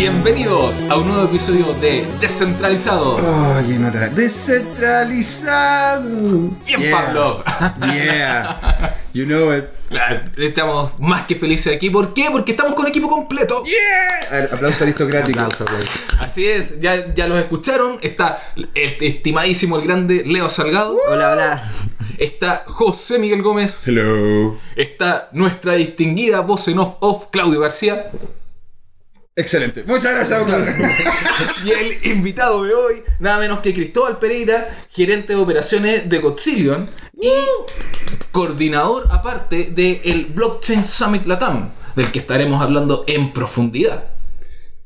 Bienvenidos 0.00 0.82
a 0.88 0.96
un 0.96 1.08
nuevo 1.08 1.24
episodio 1.26 1.74
de 1.74 2.06
Descentralizados. 2.22 3.20
Oh, 3.22 3.60
qué 3.68 3.78
nota. 3.78 4.08
Descentralizado. 4.08 6.00
Bien, 6.64 6.80
Yeah. 6.80 6.90
Pablo. 6.90 7.44
Yeah. 7.82 8.96
You 9.12 9.26
know 9.26 9.54
it. 9.54 9.66
Claro, 9.90 10.22
Estamos 10.38 10.98
más 10.98 11.26
que 11.26 11.34
felices 11.36 11.76
aquí. 11.76 11.90
¿Por 11.90 12.14
qué? 12.14 12.28
Porque 12.32 12.52
estamos 12.52 12.72
con 12.72 12.86
equipo 12.86 13.10
completo. 13.10 13.62
A 14.30 14.34
ver, 14.36 14.48
Aplauso 14.50 14.84
aristocrático. 14.84 15.38
Así 16.18 16.48
es, 16.48 16.80
ya, 16.80 17.14
ya 17.14 17.26
los 17.26 17.38
escucharon. 17.38 17.98
Está 18.00 18.42
el 18.56 18.70
estimadísimo, 19.02 19.76
el 19.76 19.82
grande 19.84 20.22
Leo 20.24 20.48
Salgado. 20.48 20.96
Hola, 21.10 21.32
hola. 21.32 21.70
Está 22.16 22.64
José 22.66 23.18
Miguel 23.18 23.42
Gómez. 23.42 23.82
Hello. 23.84 24.58
Está 24.76 25.28
nuestra 25.32 25.74
distinguida 25.74 26.40
voz 26.40 26.68
en 26.68 26.78
off 26.78 26.96
off 27.00 27.26
Claudio 27.30 27.60
García. 27.60 28.10
Excelente. 29.40 29.84
Muchas 29.84 30.12
gracias, 30.12 30.42
Claudio. 30.44 30.66
Y 31.64 31.70
el 31.70 32.06
invitado 32.12 32.62
de 32.64 32.74
hoy, 32.74 32.94
nada 33.18 33.38
menos 33.38 33.60
que 33.60 33.72
Cristóbal 33.74 34.18
Pereira, 34.18 34.78
gerente 34.90 35.32
de 35.34 35.38
operaciones 35.38 36.08
de 36.08 36.18
Godzillion 36.18 36.88
y 37.20 37.30
coordinador 38.30 39.08
aparte 39.10 39.70
del 39.70 40.26
Blockchain 40.34 40.84
Summit 40.84 41.26
Latam, 41.26 41.70
del 41.96 42.10
que 42.12 42.18
estaremos 42.18 42.62
hablando 42.62 43.04
en 43.06 43.32
profundidad. 43.32 44.04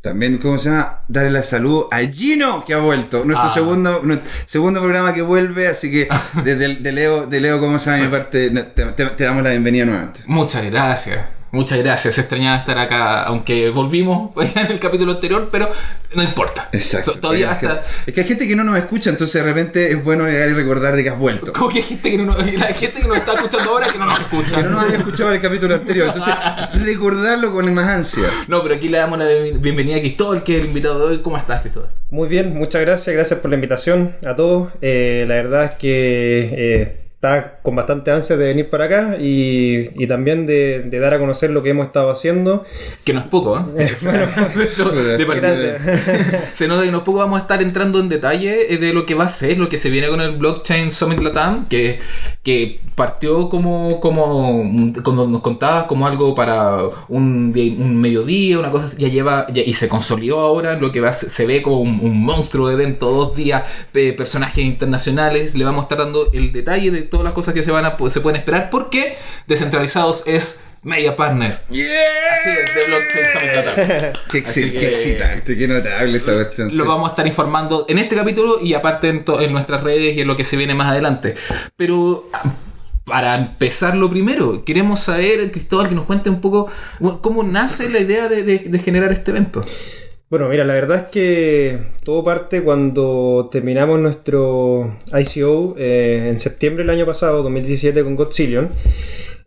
También, 0.00 0.36
¿cómo 0.38 0.58
se 0.58 0.68
llama? 0.68 1.00
Darle 1.08 1.30
la 1.30 1.42
salud 1.42 1.84
a 1.90 2.00
Gino, 2.00 2.62
que 2.64 2.74
ha 2.74 2.78
vuelto. 2.78 3.24
Nuestro 3.24 3.48
Ah. 3.48 3.54
segundo, 3.54 4.00
nuestro 4.02 4.30
segundo 4.46 4.80
programa 4.80 5.14
que 5.14 5.22
vuelve, 5.22 5.66
así 5.68 5.90
que 5.90 6.08
desde 6.44 6.76
de 6.76 6.92
Leo, 6.92 7.26
de 7.26 7.40
Leo, 7.40 7.58
¿cómo 7.58 7.78
se 7.78 7.90
llama? 7.90 8.02
Mi 8.04 8.10
parte, 8.10 8.50
te, 8.50 8.84
te- 8.84 9.06
te 9.06 9.24
damos 9.24 9.42
la 9.42 9.50
bienvenida 9.50 9.86
nuevamente. 9.86 10.20
Muchas 10.26 10.64
gracias. 10.66 11.24
Muchas 11.54 11.78
gracias, 11.78 12.18
extrañaba 12.18 12.58
estar 12.58 12.76
acá, 12.78 13.22
aunque 13.22 13.70
volvimos 13.70 14.30
pues, 14.34 14.56
en 14.56 14.66
el 14.70 14.80
capítulo 14.80 15.12
anterior, 15.12 15.48
pero 15.52 15.70
no 16.14 16.22
importa. 16.22 16.68
Exacto. 16.72 17.12
So- 17.12 17.20
Todavía 17.20 17.52
es, 17.52 17.58
que, 17.58 17.66
hasta... 17.66 17.82
es 18.06 18.12
que 18.14 18.20
hay 18.20 18.26
gente 18.26 18.48
que 18.48 18.56
no 18.56 18.64
nos 18.64 18.76
escucha, 18.76 19.10
entonces 19.10 19.42
de 19.42 19.48
repente 19.48 19.90
es 19.92 20.02
bueno 20.04 20.26
llegar 20.26 20.48
y 20.50 20.52
recordar 20.54 20.96
de 20.96 21.02
que 21.04 21.10
has 21.10 21.18
vuelto. 21.18 21.52
Como 21.56 21.70
que 21.70 21.78
hay 21.78 21.84
gente 21.84 22.10
que 22.10 22.18
no, 22.18 22.24
nos- 22.24 22.52
la 22.58 22.66
gente 22.74 23.00
que 23.00 23.06
nos 23.08 23.16
está 23.16 23.34
escuchando 23.34 23.70
ahora 23.70 23.86
que 23.90 23.98
no 23.98 24.06
nos 24.06 24.20
escucha. 24.20 24.56
Que 24.56 24.62
no 24.64 24.70
nos 24.70 24.82
había 24.84 24.98
escuchado 24.98 25.32
el 25.32 25.40
capítulo 25.40 25.74
anterior, 25.74 26.06
entonces 26.08 26.34
recordarlo 26.82 27.52
con 27.52 27.72
más 27.72 27.88
ansia. 27.88 28.24
No, 28.48 28.62
pero 28.62 28.74
aquí 28.74 28.88
le 28.88 28.98
damos 28.98 29.18
la 29.18 29.26
bien- 29.26 29.60
bienvenida 29.62 29.96
a 29.96 30.00
Cristóbal, 30.00 30.42
que 30.42 30.56
es 30.56 30.60
el 30.62 30.66
invitado 30.68 30.98
de 30.98 31.14
hoy. 31.16 31.22
¿Cómo 31.22 31.36
estás, 31.36 31.62
Cristóbal? 31.62 31.90
Muy 32.10 32.28
bien, 32.28 32.54
muchas 32.56 32.80
gracias, 32.82 33.14
gracias 33.14 33.40
por 33.40 33.50
la 33.50 33.54
invitación 33.56 34.16
a 34.26 34.34
todos. 34.34 34.72
Eh, 34.82 35.24
la 35.26 35.34
verdad 35.34 35.64
es 35.64 35.70
que 35.72 36.50
eh, 36.56 37.03
está 37.24 37.58
con 37.62 37.74
bastante 37.74 38.10
ansia 38.10 38.36
de 38.36 38.46
venir 38.46 38.68
para 38.68 38.84
acá 38.84 39.16
y, 39.18 39.90
y 40.02 40.06
también 40.06 40.44
de, 40.46 40.82
de 40.82 40.98
dar 40.98 41.14
a 41.14 41.18
conocer 41.18 41.50
lo 41.50 41.62
que 41.62 41.70
hemos 41.70 41.86
estado 41.86 42.10
haciendo. 42.10 42.64
Que 43.04 43.12
no 43.14 43.20
es 43.20 43.26
poco, 43.26 43.58
¿eh? 43.78 43.94
bueno, 44.02 44.26
De 45.18 45.26
partida-. 45.26 45.78
Se 46.52 46.68
nota 46.68 46.82
que 46.84 46.90
no 46.90 46.98
es 46.98 47.04
poco, 47.04 47.18
vamos 47.18 47.38
a 47.38 47.42
estar 47.42 47.62
entrando 47.62 47.98
en 48.00 48.08
detalle 48.08 48.72
eh, 48.74 48.78
de 48.78 48.92
lo 48.92 49.06
que 49.06 49.14
va 49.14 49.24
a 49.24 49.28
ser, 49.28 49.58
lo 49.58 49.68
que 49.68 49.78
se 49.78 49.90
viene 49.90 50.08
con 50.08 50.20
el 50.20 50.36
Blockchain 50.36 50.90
Summit 50.90 51.20
Latam, 51.20 51.66
que, 51.68 51.98
que 52.42 52.80
partió 52.94 53.48
como, 53.48 54.00
como, 54.00 54.92
como 55.02 55.26
nos 55.26 55.40
contabas, 55.40 55.84
como 55.86 56.06
algo 56.06 56.34
para 56.34 56.78
un, 57.08 57.52
un 57.78 57.96
mediodía, 58.00 58.58
una 58.58 58.70
cosa 58.70 58.84
así, 58.86 59.00
ya 59.02 59.08
lleva, 59.08 59.46
ya- 59.52 59.62
y 59.62 59.72
se 59.72 59.88
consolidó 59.88 60.40
ahora, 60.40 60.74
lo 60.78 60.92
que 60.92 61.00
va, 61.00 61.12
se 61.12 61.46
ve 61.46 61.62
como 61.62 61.80
un, 61.80 61.98
un 62.02 62.22
monstruo 62.22 62.68
de 62.68 62.74
evento, 62.74 63.10
dos 63.10 63.34
días, 63.34 63.68
eh, 63.94 64.12
personajes 64.12 64.64
internacionales, 64.64 65.54
le 65.54 65.64
vamos 65.64 65.80
a 65.80 65.84
estar 65.84 65.98
dando 65.98 66.30
el 66.32 66.52
detalle 66.52 66.90
de 66.90 67.02
todas 67.14 67.24
las 67.24 67.32
cosas 67.32 67.54
que 67.54 67.62
se, 67.62 67.70
van 67.70 67.84
a, 67.86 67.96
se 68.08 68.20
pueden 68.20 68.40
esperar, 68.40 68.68
porque 68.70 69.16
Descentralizados 69.46 70.24
es 70.26 70.64
Media 70.82 71.14
Partner. 71.16 71.60
Así 72.32 72.50
es, 72.50 72.74
de 72.74 72.86
Blockchain 72.88 73.26
Summit. 73.32 74.18
Qué, 74.30 74.38
excitante, 74.88 75.56
qué 75.56 75.68
notable 75.68 76.18
esa 76.18 76.34
cuestión. 76.34 76.76
Lo 76.76 76.84
vamos 76.84 77.08
a 77.08 77.12
estar 77.12 77.26
informando 77.26 77.86
en 77.88 77.98
este 77.98 78.16
capítulo 78.16 78.60
y 78.60 78.74
aparte 78.74 79.08
en, 79.08 79.52
nuestras 79.52 79.82
redes 79.82 80.16
y 80.16 80.20
en 80.22 80.26
lo 80.26 80.36
que 80.36 80.44
se 80.44 80.56
viene 80.56 80.74
más 80.74 80.88
adelante. 80.88 81.34
Pero 81.76 82.28
para 83.04 83.36
empezar 83.36 83.94
lo 83.94 84.10
primero, 84.10 84.64
queremos 84.64 85.00
saber, 85.00 85.50
Cristóbal, 85.52 85.88
que 85.88 85.94
nos 85.94 86.04
cuente 86.04 86.28
un 86.30 86.40
poco 86.40 86.70
cómo 87.22 87.42
nace 87.44 87.88
la 87.88 88.00
idea 88.00 88.28
de, 88.28 88.42
de- 88.42 88.58
de 88.66 88.78
generar 88.80 89.12
este 89.12 89.30
evento. 89.30 89.62
Bueno, 90.30 90.48
mira, 90.48 90.64
la 90.64 90.72
verdad 90.72 90.96
es 91.00 91.04
que 91.08 91.78
todo 92.02 92.24
parte 92.24 92.62
cuando 92.62 93.50
terminamos 93.52 94.00
nuestro 94.00 94.96
ICO 95.12 95.74
eh, 95.78 96.28
en 96.30 96.38
septiembre 96.38 96.82
del 96.82 96.90
año 96.90 97.04
pasado, 97.04 97.42
2017, 97.42 98.02
con 98.02 98.16
Godzillion. 98.16 98.70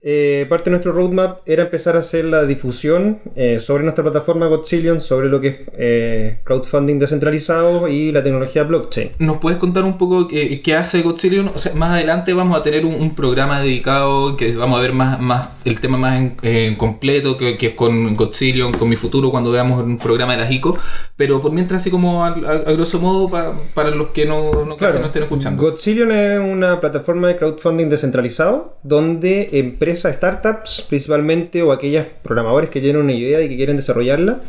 Eh, 0.09 0.45
parte 0.47 0.65
de 0.65 0.71
nuestro 0.71 0.93
roadmap 0.93 1.39
era 1.45 1.63
empezar 1.63 1.97
a 1.97 1.99
hacer 1.99 2.23
la 2.23 2.45
difusión 2.45 3.19
eh, 3.35 3.59
sobre 3.59 3.83
nuestra 3.83 4.05
plataforma 4.05 4.47
Godzillion, 4.47 5.01
sobre 5.01 5.27
lo 5.27 5.41
que 5.41 5.47
es 5.49 5.57
eh, 5.77 6.37
crowdfunding 6.45 6.97
descentralizado 6.97 7.89
y 7.89 8.13
la 8.13 8.23
tecnología 8.23 8.63
blockchain. 8.63 9.09
¿Nos 9.19 9.39
puedes 9.39 9.59
contar 9.59 9.83
un 9.83 9.97
poco 9.97 10.29
qué, 10.29 10.61
qué 10.61 10.75
hace 10.75 11.01
Godzillion? 11.01 11.49
O 11.53 11.57
sea, 11.57 11.73
más 11.75 11.89
adelante 11.91 12.33
vamos 12.33 12.57
a 12.57 12.63
tener 12.63 12.85
un, 12.85 12.93
un 12.95 13.15
programa 13.15 13.59
dedicado 13.61 14.37
que 14.37 14.55
vamos 14.55 14.79
a 14.79 14.81
ver 14.81 14.93
más, 14.93 15.19
más 15.19 15.49
el 15.65 15.81
tema 15.81 15.97
más 15.97 16.17
en, 16.19 16.37
en 16.41 16.75
completo 16.77 17.35
que, 17.37 17.57
que 17.57 17.67
es 17.67 17.73
con 17.73 18.13
Godzillion, 18.13 18.71
con 18.77 18.87
mi 18.87 18.95
futuro 18.95 19.29
cuando 19.29 19.51
veamos 19.51 19.83
un 19.83 19.97
programa 19.97 20.37
de 20.37 20.43
las 20.43 20.51
ICO. 20.53 20.77
Pero 21.17 21.41
por 21.41 21.51
mientras, 21.51 21.81
así 21.81 21.91
como 21.91 22.23
a, 22.23 22.29
a- 22.29 22.31
a 22.31 22.71
grosso 22.71 22.99
modo, 23.01 23.27
pa- 23.29 23.59
para 23.73 23.91
los 23.91 24.07
que 24.11 24.25
no, 24.25 24.63
no, 24.63 24.77
Claro. 24.77 24.99
no 24.99 25.07
estén 25.07 25.23
escuchando. 25.23 25.61
Godzillion 25.63 26.13
es 26.13 26.39
una 26.39 26.79
plataforma 26.79 27.27
de 27.27 27.35
crowdfunding 27.35 27.89
descentralizado 27.89 28.77
donde 28.83 29.49
empresas, 29.59 29.96
startups 30.01 30.85
principalmente 30.87 31.61
o 31.61 31.71
aquellos 31.71 32.05
programadores 32.23 32.69
que 32.69 32.81
tienen 32.81 33.01
una 33.01 33.13
idea 33.13 33.41
y 33.41 33.49
que 33.49 33.55
quieren 33.55 33.77
desarrollarla 33.77 34.39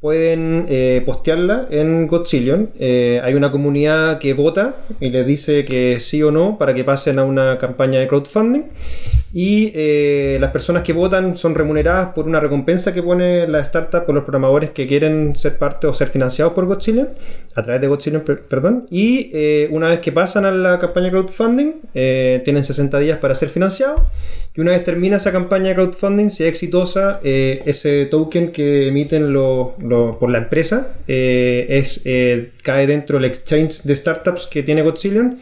pueden 0.00 0.66
eh, 0.68 1.02
postearla 1.06 1.66
en 1.70 2.06
Godzillion. 2.06 2.70
Eh, 2.78 3.20
hay 3.24 3.34
una 3.34 3.50
comunidad 3.50 4.18
que 4.18 4.34
vota 4.34 4.76
y 5.00 5.10
les 5.10 5.26
dice 5.26 5.64
que 5.64 5.98
sí 6.00 6.22
o 6.22 6.30
no 6.30 6.58
para 6.58 6.74
que 6.74 6.84
pasen 6.84 7.18
a 7.18 7.24
una 7.24 7.58
campaña 7.58 7.98
de 8.00 8.06
crowdfunding. 8.06 8.64
Y 9.32 9.72
eh, 9.74 10.38
las 10.40 10.50
personas 10.50 10.82
que 10.82 10.92
votan 10.92 11.36
son 11.36 11.54
remuneradas 11.54 12.14
por 12.14 12.26
una 12.26 12.40
recompensa 12.40 12.94
que 12.94 13.02
pone 13.02 13.46
la 13.48 13.60
startup 13.60 14.06
por 14.06 14.14
los 14.14 14.24
programadores 14.24 14.70
que 14.70 14.86
quieren 14.86 15.34
ser 15.36 15.58
parte 15.58 15.86
o 15.86 15.92
ser 15.94 16.08
financiados 16.08 16.52
por 16.54 16.66
Godzillion, 16.66 17.08
a 17.54 17.62
través 17.62 17.80
de 17.80 17.88
Godzillion, 17.88 18.22
per- 18.22 18.42
perdón. 18.42 18.86
Y 18.90 19.30
una 19.70 19.88
vez 19.88 19.98
que 20.00 20.12
pasan 20.12 20.46
a 20.46 20.50
la 20.50 20.78
campaña 20.78 21.06
de 21.06 21.10
crowdfunding, 21.12 21.72
tienen 21.92 22.64
60 22.64 22.98
días 23.00 23.18
para 23.18 23.34
ser 23.34 23.48
financiados. 23.50 24.00
Y 24.54 24.60
una 24.62 24.70
vez 24.70 24.84
termina 24.84 25.18
esa 25.18 25.32
campaña 25.32 25.68
de 25.68 25.74
crowdfunding, 25.74 26.30
si 26.30 26.44
es 26.44 26.48
exitosa, 26.48 27.20
ese 27.22 28.06
token 28.06 28.52
que 28.52 28.88
emiten 28.88 29.34
lo- 29.34 29.74
lo- 29.88 30.18
por 30.18 30.30
la 30.30 30.38
empresa 30.38 30.88
eh, 31.08 31.66
es, 31.68 32.00
eh, 32.04 32.50
cae 32.62 32.86
dentro 32.86 33.18
del 33.18 33.24
exchange 33.26 33.82
de 33.82 33.94
startups 33.96 34.46
que 34.46 34.62
tiene 34.62 34.82
Godzillion. 34.82 35.38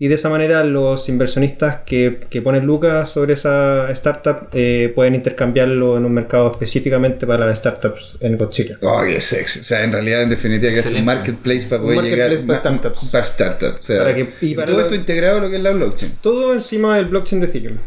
Y 0.00 0.06
de 0.06 0.14
esa 0.14 0.28
manera 0.28 0.62
los 0.62 1.08
inversionistas 1.08 1.78
que, 1.84 2.20
que 2.30 2.40
ponen 2.40 2.64
lucas 2.64 3.08
sobre 3.08 3.34
esa 3.34 3.90
startup 3.90 4.48
eh, 4.52 4.92
pueden 4.94 5.16
intercambiarlo 5.16 5.96
en 5.96 6.04
un 6.04 6.12
mercado 6.12 6.52
específicamente 6.52 7.26
para 7.26 7.44
las 7.46 7.58
startups 7.58 8.16
en 8.20 8.38
Godzillion. 8.38 8.78
Oh, 8.82 9.02
qué 9.04 9.20
sexy. 9.20 9.58
O 9.58 9.64
sea, 9.64 9.82
en 9.82 9.90
realidad, 9.90 10.22
en 10.22 10.30
definitiva, 10.30 10.72
que 10.72 10.78
es 10.80 10.86
un 10.86 11.04
marketplace 11.04 11.66
para 11.68 11.82
poder 11.82 11.96
marketplace 11.96 12.30
llegar 12.30 12.46
para 12.46 12.58
startups. 12.60 13.10
Para 13.10 13.24
startups. 13.24 13.80
O 13.80 13.82
sea, 13.82 13.98
Para 14.04 14.14
que- 14.14 14.28
y 14.40 14.54
para 14.54 14.66
todo 14.68 14.80
esto 14.82 14.94
integrado 14.94 15.38
a 15.38 15.40
lo 15.40 15.50
que 15.50 15.56
es 15.56 15.62
la 15.62 15.70
blockchain. 15.70 16.12
Todo 16.22 16.54
encima 16.54 16.96
del 16.96 17.06
blockchain 17.06 17.40
de 17.40 17.46
Ethereum. 17.48 17.78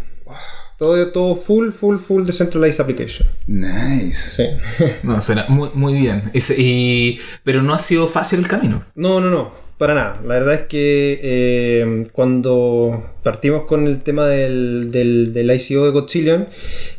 Todo, 0.81 1.09
todo 1.09 1.35
full, 1.35 1.69
full, 1.69 1.97
full 1.97 2.25
decentralized 2.25 2.81
application. 2.81 3.27
Nice. 3.45 4.13
Sí. 4.35 4.45
No, 5.03 5.21
suena 5.21 5.45
muy, 5.47 5.69
muy 5.75 5.93
bien. 5.93 6.31
Es- 6.33 6.55
y, 6.57 7.19
pero 7.43 7.61
no 7.61 7.75
ha 7.75 7.77
sido 7.79 8.07
fácil 8.07 8.39
el 8.39 8.47
camino. 8.47 8.81
No, 8.95 9.21
no, 9.21 9.29
no, 9.29 9.51
para 9.77 9.93
nada. 9.93 10.19
La 10.25 10.39
verdad 10.39 10.55
es 10.55 10.61
que 10.61 11.19
eh, 11.21 12.03
cuando 12.13 13.11
partimos 13.21 13.65
con 13.65 13.85
el 13.85 14.01
tema 14.01 14.25
del, 14.25 14.89
del, 14.91 15.33
del 15.35 15.51
ICO 15.51 15.85
de 15.85 15.91
Godzillion, 15.91 16.47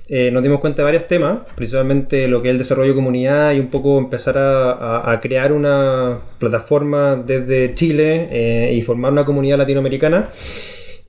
eh, 0.09 0.31
nos 0.31 0.45
dimos 0.45 0.61
cuenta 0.61 0.83
de 0.83 0.85
varios 0.85 1.09
temas, 1.09 1.41
principalmente 1.57 2.29
lo 2.29 2.41
que 2.41 2.51
es 2.51 2.53
el 2.53 2.59
desarrollo 2.59 2.91
de 2.91 2.95
comunidad 2.95 3.53
y 3.53 3.59
un 3.59 3.67
poco 3.69 3.99
empezar 3.99 4.39
a, 4.39 4.71
a- 4.75 5.11
a 5.13 5.21
crear 5.21 5.53
una 5.53 6.21
plataforma 6.39 7.17
desde 7.17 7.75
Chile 7.75 8.29
eh, 8.31 8.75
y 8.77 8.83
formar 8.83 9.11
una 9.11 9.25
comunidad 9.25 9.59
latinoamericana. 9.59 10.31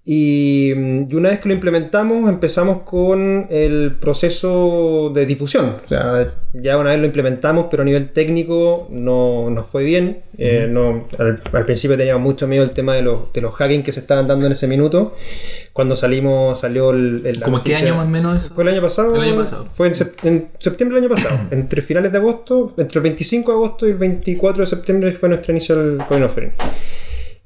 Y, 0.06 0.74
mm, 0.76 1.08
y 1.10 1.16
una 1.16 1.30
vez 1.30 1.40
que 1.40 1.48
lo 1.48 1.56
implementamos, 1.56 2.28
empezamos 2.30 2.82
con 2.82 3.48
el 3.50 3.96
proceso 4.02 5.12
de 5.16 5.26
difusión. 5.26 5.78
O 5.84 5.88
sea, 5.88 6.34
ya 6.52 6.78
una 6.78 6.90
vez 6.90 7.00
lo 7.00 7.06
implementamos, 7.06 7.68
pero 7.72 7.84
a 7.84 7.86
nivel 7.86 8.10
técnico 8.10 8.88
no 8.90 9.50
nos 9.50 9.66
fue 9.68 9.86
bien. 9.86 10.24
Eh, 10.38 10.68
no, 10.70 11.08
al, 11.18 11.42
al 11.54 11.66
principio 11.66 11.96
teníamos 11.96 12.22
mucho 12.22 12.48
miedo 12.48 12.66
el 12.66 12.72
tema 12.72 12.96
de 12.96 13.02
los, 13.02 13.32
de 13.32 13.40
los 13.40 13.54
hacking 13.56 13.82
que 13.82 13.94
se 13.94 14.02
estaban 14.02 14.28
dando 14.28 14.46
en 14.46 14.52
ese 14.52 14.68
minuto. 14.68 15.16
Cuando 15.72 15.96
salimos, 15.96 16.60
salió 16.60 16.90
el. 16.92 17.40
¿Cómo 17.42 17.62
qué 17.64 17.76
año 17.76 17.96
más 17.96 18.06
o 18.06 18.10
menos 18.10 18.44
eso? 18.46 18.54
Fue 18.54 18.66
el 18.66 18.70
año 18.72 18.82
pasado. 18.82 19.16
El 19.16 19.22
año 19.22 19.38
pasado. 19.38 19.68
Fue 19.72 19.88
en, 19.88 19.94
sep- 19.94 20.26
en 20.26 20.50
septiembre 20.60 21.00
del 21.00 21.06
año 21.06 21.16
pasado. 21.16 21.40
entre 21.50 21.82
finales 21.82 22.12
de 22.12 22.18
agosto, 22.18 22.74
entre 22.78 23.00
el 23.00 23.04
25 23.04 23.52
de 23.52 23.56
agosto 23.56 23.88
y 23.88 23.92
el 23.92 23.98
24 23.98 24.64
de 24.66 24.68
septiembre 24.70 25.12
fue 25.14 25.30
nuestro 25.30 25.52
inicio 25.54 25.98
coin 26.10 26.24
offering. 26.24 26.52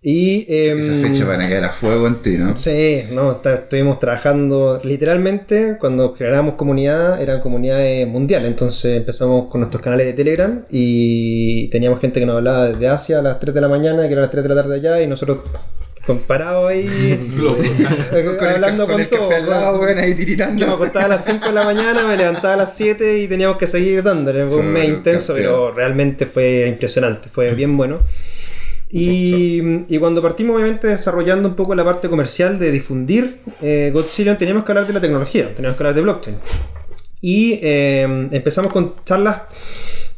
Y, 0.01 0.45
em, 0.47 0.79
Esa 0.79 0.93
fecha 1.07 1.25
van 1.25 1.41
a 1.41 1.47
quedar 1.47 1.65
a 1.65 1.69
fuego 1.69 2.07
en 2.07 2.15
ti, 2.21 2.37
¿no? 2.37 2.55
Sí, 2.55 3.03
no, 3.11 3.31
está- 3.31 3.55
estuvimos 3.55 3.99
trabajando 3.99 4.79
literalmente 4.83 5.77
cuando 5.79 6.13
generamos 6.13 6.53
comunidad, 6.53 7.19
eran 7.21 7.41
comunidades 7.41 8.07
mundiales, 8.07 8.47
entonces 8.47 8.95
empezamos 8.95 9.49
con 9.49 9.61
nuestros 9.61 9.81
canales 9.81 10.05
de 10.05 10.13
Telegram 10.13 10.63
y 10.69 11.67
teníamos 11.69 11.99
gente 11.99 12.19
que 12.19 12.25
nos 12.27 12.37
hablaba 12.37 12.69
desde 12.69 12.87
Asia 12.87 13.19
a 13.19 13.21
las 13.23 13.39
3 13.39 13.53
de 13.55 13.61
la 13.61 13.67
mañana, 13.67 14.03
que 14.07 14.13
eran 14.13 14.21
las 14.21 14.31
3 14.31 14.43
de 14.43 14.49
la 14.49 14.55
tarde 14.61 14.75
allá 14.75 15.01
y 15.01 15.07
nosotros 15.07 15.39
comparados 16.05 16.69
ahí. 16.69 16.87
Con 18.37 18.47
el, 18.47 18.53
hablando 18.55 18.85
ca- 18.85 18.93
con 18.93 18.93
con, 18.93 19.01
el 19.01 19.09
todo. 19.09 19.21
café 19.29 19.35
al 19.41 19.49
lado, 19.49 19.79
weón, 19.81 19.97
ahí 19.97 20.13
tiritando. 20.13 20.61
Yo 20.61 20.67
me 20.67 20.73
acostaba 20.75 21.05
a 21.05 21.09
las 21.09 21.25
5 21.25 21.47
de 21.47 21.53
la 21.53 21.63
mañana, 21.65 22.07
me 22.07 22.15
levantaba 22.15 22.53
a 22.53 22.57
las 22.57 22.77
7 22.77 23.17
y 23.19 23.27
teníamos 23.27 23.57
que 23.57 23.67
seguir 23.67 24.03
dándole. 24.03 24.45
Fue 24.45 24.57
un 24.57 24.67
mes 24.71 24.87
intenso, 24.89 25.33
campeón. 25.33 25.53
pero 25.53 25.71
realmente 25.73 26.25
fue 26.27 26.67
impresionante, 26.69 27.29
fue 27.29 27.53
bien 27.55 27.75
bueno. 27.75 28.01
Y, 28.89 29.61
y 29.89 29.99
cuando 29.99 30.21
partimos, 30.21 30.55
obviamente, 30.55 30.87
desarrollando 30.87 31.49
un 31.49 31.55
poco 31.55 31.75
la 31.75 31.83
parte 31.83 32.09
comercial 32.09 32.57
de 32.57 32.71
difundir 32.71 33.39
eh, 33.61 33.91
Godzilla, 33.93 34.37
teníamos 34.37 34.63
que 34.63 34.71
hablar 34.71 34.87
de 34.87 34.93
la 34.93 35.01
tecnología, 35.01 35.53
teníamos 35.53 35.77
que 35.77 35.83
hablar 35.83 35.95
de 35.95 36.01
blockchain. 36.01 36.37
Y 37.19 37.59
eh, 37.61 38.29
empezamos 38.31 38.71
con 38.71 38.95
charlas 39.03 39.41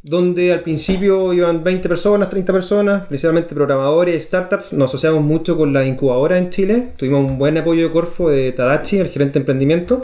donde 0.01 0.53
al 0.53 0.61
principio 0.61 1.33
iban 1.33 1.63
20 1.63 1.89
personas, 1.89 2.29
30 2.29 2.53
personas, 2.53 3.07
principalmente 3.07 3.53
programadores, 3.53 4.23
startups. 4.23 4.73
Nos 4.73 4.89
asociamos 4.89 5.21
mucho 5.23 5.57
con 5.57 5.73
la 5.73 5.85
incubadora 5.85 6.37
en 6.37 6.49
Chile. 6.49 6.89
Tuvimos 6.97 7.25
un 7.29 7.37
buen 7.37 7.57
apoyo 7.57 7.83
de 7.83 7.91
Corfo 7.91 8.29
de 8.29 8.51
Tadachi, 8.53 8.97
el 8.97 9.07
gerente 9.09 9.33
de 9.33 9.39
emprendimiento. 9.41 10.01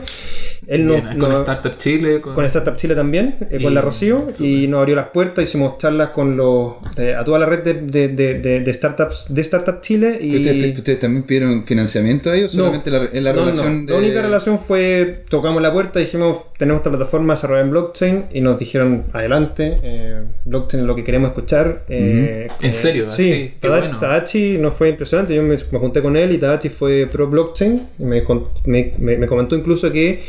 Él 0.68 0.86
nos, 0.88 1.02
Bien, 1.04 1.20
con 1.20 1.30
nos- 1.30 1.40
Startup 1.40 1.78
Chile. 1.78 2.22
Con... 2.22 2.34
con 2.34 2.44
Startup 2.46 2.76
Chile 2.76 2.96
también, 2.96 3.38
eh, 3.52 3.62
con 3.62 3.72
Y- 3.72 3.76
la 3.76 3.82
Rocío, 3.82 4.28
y 4.40 4.68
nos 4.68 4.80
abrió 4.80 4.96
las 4.96 5.08
puertas, 5.10 5.44
hicimos 5.44 5.78
charlas 5.78 6.10
con 6.10 6.36
los 6.36 6.74
eh, 6.98 7.14
a 7.16 7.24
toda 7.24 7.38
la 7.40 7.46
red 7.46 7.64
de, 7.64 7.74
de- 7.76 8.08
de- 8.10 8.40
de- 8.40 8.60
de 8.62 8.74
startups 8.74 9.28
de 9.34 9.42
Startup 9.42 9.80
Chile 9.82 10.18
y 10.22 10.36
¿Ustedes, 10.38 10.78
ustedes 10.78 11.00
también 11.00 11.24
pidieron 11.24 11.66
financiamiento 11.66 12.32
a 12.32 12.36
ellos? 12.36 12.54
No. 12.56 12.66
¿Solamente 12.66 12.90
la, 12.90 13.08
en 13.14 13.24
la 13.24 13.32
No, 13.34 13.42
no, 13.42 13.46
relación 13.46 13.86
no. 13.86 13.86
de.? 13.86 13.92
La 13.94 13.98
única 14.00 14.22
relación 14.24 14.60
fue, 14.60 15.24
tocamos 15.30 15.62
la 15.62 15.72
puerta, 15.72 16.00
dijimos, 16.00 16.40
tenemos 16.58 16.80
esta 16.80 16.90
plataforma 16.90 17.36
desarrollada 17.36 17.66
en 17.66 17.72
blockchain 17.72 18.26
y 18.34 18.42
nos 18.42 18.58
dijeron, 18.58 19.06
adelante, 19.14 19.78
eh, 19.88 20.24
blockchain 20.46 20.82
es 20.82 20.88
lo 20.88 20.96
que 20.96 21.04
queremos 21.04 21.30
escuchar. 21.30 21.84
eh, 21.90 22.48
¿En 22.62 22.74
serio? 22.74 23.08
Sí, 23.08 23.54
qué 23.62 23.68
Tada- 23.68 23.80
bueno. 23.80 24.00
Tadachi 24.00 24.58
nos 24.58 24.74
fue 24.74 24.90
impresionante, 24.90 25.36
yo 25.36 25.44
me, 25.44 25.56
me 25.72 25.80
junté 25.80 26.02
con 26.02 26.18
él 26.18 26.32
y 26.32 26.38
Tadachi 26.40 26.70
fue 26.70 27.08
pro 27.12 27.28
blockchain 27.28 27.88
y 28.00 28.04
me- 28.04 28.24
me- 28.66 29.18
me 29.18 29.28
comentó 29.28 29.56
incluso 29.56 29.92
que 29.92 30.22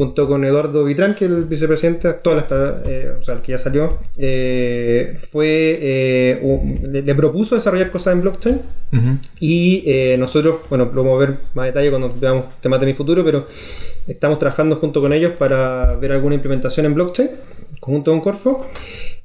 junto 0.00 0.26
con 0.26 0.42
Eduardo 0.46 0.82
Vitrán, 0.84 1.14
que 1.14 1.26
es 1.26 1.30
el 1.30 1.44
vicepresidente 1.44 2.08
actual, 2.08 2.38
hasta, 2.38 2.80
eh, 2.86 3.12
o 3.20 3.22
sea, 3.22 3.34
el 3.34 3.42
que 3.42 3.52
ya 3.52 3.58
salió, 3.58 3.98
eh, 4.16 5.18
fue 5.30 5.78
eh, 5.82 6.38
un- 6.40 6.90
le, 6.90 7.02
le 7.02 7.14
propuso 7.14 7.54
desarrollar 7.54 7.90
cosas 7.90 8.14
en 8.14 8.22
blockchain 8.22 8.60
y 9.40 9.84
nosotros, 10.18 10.60
bueno, 10.70 10.90
lo 10.94 11.04
vamos 11.04 11.22
a 11.22 11.26
ver 11.26 11.38
más 11.54 11.66
detalle 11.66 11.90
cuando 11.90 12.14
veamos 12.18 12.46
temas 12.62 12.80
de 12.80 12.86
mi 12.86 12.94
futuro, 12.94 13.22
pero 13.24 13.46
estamos 14.06 14.38
trabajando 14.38 14.76
junto 14.76 15.02
con 15.02 15.12
ellos 15.12 15.32
para 15.38 15.96
ver 15.96 16.12
alguna 16.12 16.34
implementación 16.34 16.86
en 16.86 16.94
blockchain, 16.94 17.30
conjunto 17.80 18.10
con 18.10 18.20
Corfo. 18.20 18.66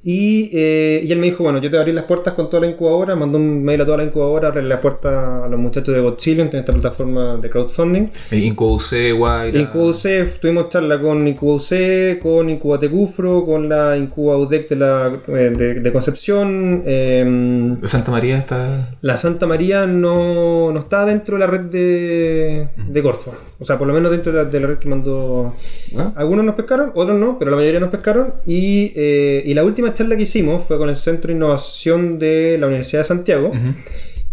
Y, 0.07 0.51
eh, 0.53 1.01
y 1.03 1.11
él 1.11 1.17
me 1.17 1.25
dijo, 1.25 1.43
bueno, 1.43 1.57
yo 1.57 1.63
te 1.63 1.69
voy 1.69 1.77
a 1.77 1.81
abrir 1.81 1.95
las 1.95 2.03
puertas 2.05 2.35
con 2.35 2.47
toda 2.47 2.61
la 2.61 2.67
incubadora, 2.71 3.15
mandó 3.15 3.39
un 3.39 3.63
mail 3.63 3.81
a 3.81 3.85
toda 3.85 3.97
la 3.97 4.03
incubadora, 4.03 4.49
abrirle 4.49 4.69
las 4.69 4.79
puertas 4.79 5.43
a 5.43 5.47
los 5.47 5.59
muchachos 5.59 5.95
de 5.95 5.99
Godzillion, 6.01 6.47
en 6.53 6.59
esta 6.59 6.73
plataforma 6.73 7.37
de 7.37 7.49
crowdfunding. 7.49 8.09
El 8.29 8.43
IncuC, 8.43 9.13
Guayra. 9.17 9.59
IncubaUC, 9.59 10.39
tuvimos 10.39 10.69
charla 10.69 11.01
con 11.01 11.27
IncubaUC, 11.27 12.19
con 12.21 12.51
Incubatecufro, 12.51 13.43
con 13.45 13.67
la 13.67 13.97
IncubaUDEC 13.97 14.69
de, 14.69 14.75
la, 14.75 15.19
eh, 15.27 15.51
de, 15.57 15.73
de 15.79 15.91
Concepción. 15.91 16.83
em, 16.85 17.81
Santa 17.83 18.11
María 18.11 18.37
está. 18.37 18.95
la 19.01 19.17
Santa 19.17 19.47
María 19.47 19.87
no, 19.87 20.71
no 20.71 20.79
está 20.79 21.03
dentro 21.05 21.35
de 21.35 21.39
la 21.39 21.47
red 21.47 21.61
de, 21.61 22.67
de 22.77 23.01
Corfo. 23.01 23.33
O 23.59 23.63
sea, 23.65 23.79
por 23.79 23.87
lo 23.87 23.93
menos 23.93 24.11
dentro 24.11 24.31
de 24.31 24.43
la, 24.43 24.45
de 24.49 24.59
la 24.59 24.67
red 24.67 24.77
que 24.77 24.87
mandó. 24.89 25.53
¿Ah? 25.97 26.11
Algunos 26.15 26.45
nos 26.45 26.55
pescaron, 26.55 26.91
otros 26.93 27.17
no, 27.17 27.39
pero 27.39 27.49
la 27.51 27.57
mayoría 27.57 27.79
nos 27.79 27.89
pescaron. 27.89 28.33
Y, 28.45 28.91
eh, 28.95 29.41
y 29.45 29.53
la 29.55 29.63
última 29.63 29.87
charla 29.95 30.15
que 30.15 30.21
hicimos 30.23 30.63
fue 30.63 30.77
con 30.77 30.89
el 30.89 30.97
Centro 30.97 31.29
de 31.29 31.33
Innovación 31.37 32.19
de 32.19 32.57
la 32.59 32.67
Universidad 32.67 33.01
de 33.01 33.05
Santiago, 33.05 33.47
Ujú. 33.47 33.73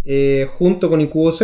eh, 0.05 0.47
junto 0.59 0.91
con 0.91 1.01
IncuboC. 1.01 1.43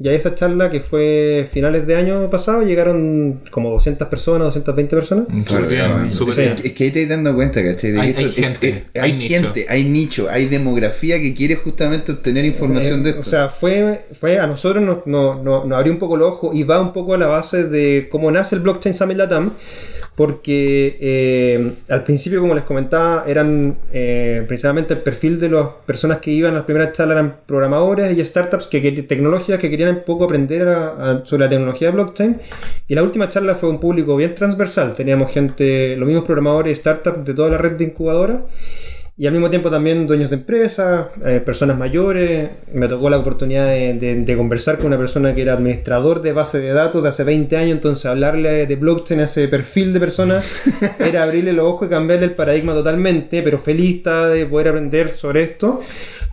Y 0.00 0.08
a 0.08 0.12
esa 0.12 0.34
charla 0.34 0.70
que 0.70 0.80
fue 0.80 1.48
finales 1.52 1.86
de 1.86 1.94
año 1.94 2.28
pasado 2.28 2.62
llegaron 2.64 3.42
como 3.52 3.70
200 3.70 4.08
personas, 4.08 4.46
220 4.48 4.96
personas. 4.96 5.26
Súper 5.28 5.44
Claro, 5.44 5.68
bien, 5.68 6.10
claro, 6.10 6.32
sí. 6.32 6.40
Es 6.64 6.72
que 6.72 6.84
ahí 6.84 6.90
te 6.90 7.02
estás 7.02 7.16
dando 7.16 7.32
cuenta, 7.32 7.62
¿cachai? 7.62 7.92
De 7.92 7.96
que 7.98 8.02
Hay- 8.02 8.10
esto- 8.10 8.20
hay 8.24 8.28
es- 8.30 8.34
gente, 8.34 8.68
es- 8.68 9.00
hay 9.00 9.10
hay 9.12 9.12
nicho. 9.16 9.34
gente, 9.34 9.66
hay 9.68 9.84
nicho, 9.84 10.26
hay 10.28 10.46
demografía 10.46 11.20
que 11.20 11.32
quiere 11.32 11.54
justamente 11.54 12.10
obtener 12.10 12.44
información 12.44 13.04
de 13.04 13.10
Eh, 13.10 13.12
esto. 13.12 13.20
O 13.20 13.30
sea, 13.30 13.48
fue, 13.48 14.06
fue 14.18 14.40
a 14.40 14.48
nosotros 14.48 14.82
nos, 14.82 15.06
nos- 15.06 15.40
nos- 15.44 15.64
nos 15.64 15.78
abrió 15.78 15.92
un 15.92 16.00
poco 16.00 16.16
los 16.16 16.32
ojos 16.32 16.56
y 16.56 16.64
va 16.64 16.80
un 16.80 16.92
poco 16.92 17.14
a 17.14 17.18
la 17.18 17.28
base 17.28 17.62
de 17.62 18.08
cómo 18.10 18.32
nace 18.32 18.56
el 18.56 18.62
Blockchain 18.62 18.94
Summit 18.94 19.16
Latam. 19.16 19.52
Porque 20.14 20.96
eh, 21.00 21.72
al 21.88 22.04
principio, 22.04 22.40
como 22.40 22.54
les 22.54 22.62
comentaba, 22.64 23.24
eran 23.26 23.76
eh, 23.92 24.44
principalmente 24.46 24.94
el 24.94 25.00
perfil 25.00 25.40
de 25.40 25.48
las 25.48 25.66
personas 25.84 26.18
que 26.18 26.30
iban 26.30 26.52
a 26.52 26.58
las 26.58 26.64
primeras 26.64 26.92
charlas 26.92 27.16
eran 27.16 27.36
programadores 27.46 28.16
y 28.16 28.24
startups 28.24 28.68
que 28.68 28.80
tecnológicas 29.02 29.60
que 29.60 29.68
querían 29.68 29.96
un 29.96 30.04
poco 30.04 30.24
aprender 30.24 30.62
sobre 31.24 31.44
la 31.44 31.48
tecnología 31.48 31.88
de 31.88 31.94
blockchain. 31.94 32.40
Y 32.86 32.94
la 32.94 33.02
última 33.02 33.28
charla 33.28 33.56
fue 33.56 33.68
un 33.68 33.80
público 33.80 34.14
bien 34.14 34.34
transversal. 34.34 34.94
Teníamos 34.94 35.32
gente, 35.32 35.96
los 35.96 36.06
mismos 36.06 36.24
programadores 36.24 36.78
y 36.78 36.80
startups 36.80 37.24
de 37.24 37.34
toda 37.34 37.50
la 37.50 37.58
red 37.58 37.72
de 37.72 37.84
incubadoras. 37.84 38.42
Y 39.16 39.26
al 39.28 39.32
mismo 39.32 39.48
tiempo 39.48 39.70
también 39.70 40.08
dueños 40.08 40.28
de 40.28 40.34
empresas, 40.36 41.06
eh, 41.24 41.40
personas 41.44 41.78
mayores. 41.78 42.50
Me 42.72 42.88
tocó 42.88 43.08
la 43.10 43.18
oportunidad 43.18 43.68
de, 43.68 43.94
de- 43.94 44.16
de 44.24 44.36
conversar 44.36 44.76
con 44.76 44.86
una 44.88 44.98
persona 44.98 45.32
que 45.36 45.42
era 45.42 45.52
administrador 45.52 46.20
de 46.20 46.32
base 46.32 46.58
de 46.60 46.72
datos 46.72 47.00
de 47.00 47.10
hace 47.10 47.22
20 47.22 47.56
años, 47.56 47.70
entonces 47.76 48.06
hablarle 48.06 48.66
de 48.66 48.74
blockchain 48.74 49.20
a 49.20 49.24
ese 49.24 49.46
perfil 49.46 49.92
de 49.92 50.00
personas 50.00 50.62
era 50.98 51.22
abrirle 51.22 51.52
los 51.52 51.64
ojos 51.64 51.86
y 51.86 51.90
cambiarle 51.90 52.24
el 52.26 52.32
paradigma 52.32 52.72
totalmente, 52.72 53.40
pero 53.44 53.56
feliz 53.56 53.98
está 53.98 54.28
de 54.28 54.46
poder 54.46 54.68
aprender 54.68 55.08
sobre 55.10 55.44
esto. 55.44 55.80